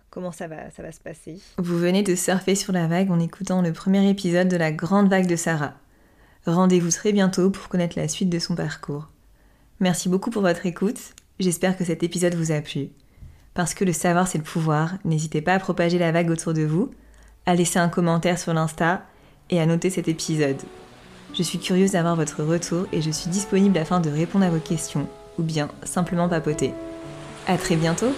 comment 0.09 0.33
ça 0.33 0.49
va, 0.49 0.71
ça 0.71 0.83
va 0.83 0.93
se 0.93 1.01
passer. 1.01 1.39
Vous 1.59 1.79
venez 1.79 2.03
de 2.03 2.15
surfer 2.15 2.55
sur 2.55 2.73
la 2.73 2.87
vague 2.87 3.11
en 3.11 3.21
écoutant 3.21 3.61
le 3.61 3.73
premier 3.73 4.09
épisode 4.09 4.49
de 4.49 4.57
la 4.57 4.73
grande 4.73 5.09
vague 5.09 5.27
de 5.27 5.37
Sarah. 5.37 5.75
Rendez-vous 6.47 6.91
très 6.91 7.13
bientôt 7.13 7.51
pour 7.51 7.69
connaître 7.69 7.99
la 7.99 8.09
suite 8.09 8.31
de 8.31 8.39
son 8.39 8.55
parcours. 8.55 9.09
Merci 9.79 10.09
beaucoup 10.09 10.31
pour 10.31 10.43
votre 10.43 10.65
écoute, 10.67 10.99
j'espère 11.39 11.77
que 11.77 11.85
cet 11.85 12.03
épisode 12.03 12.35
vous 12.35 12.53
a 12.53 12.61
plu. 12.61 12.89
Parce 13.55 13.75
que 13.75 13.85
le 13.85 13.93
savoir 13.93 14.27
c'est 14.27 14.39
le 14.39 14.45
pouvoir, 14.45 14.93
n'hésitez 15.05 15.43
pas 15.43 15.55
à 15.55 15.59
propager 15.59 15.99
la 15.99 16.13
vague 16.13 16.31
autour 16.31 16.55
de 16.55 16.63
vous, 16.63 16.91
à 17.47 17.55
laisser 17.55 17.79
un 17.79 17.89
commentaire 17.89 18.39
sur 18.39 18.55
l'Insta 18.55 19.03
et 19.51 19.61
à 19.61 19.67
noter 19.67 19.91
cet 19.91 20.09
épisode. 20.09 20.61
Je 21.35 21.43
suis 21.43 21.59
curieuse 21.59 21.93
d'avoir 21.93 22.17
votre 22.17 22.43
retour 22.43 22.87
et 22.93 23.03
je 23.03 23.11
suis 23.11 23.31
disponible 23.31 23.79
afin 23.79 24.01
de 24.01 24.11
répondre 24.11 24.45
à 24.45 24.51
vos 24.51 24.59
questions 24.59 25.09
ou 25.39 25.43
bien 25.43 25.69
simplement 25.85 26.29
papoter. 26.29 26.73
À 27.47 27.57
très 27.57 27.77
bientôt 27.77 28.13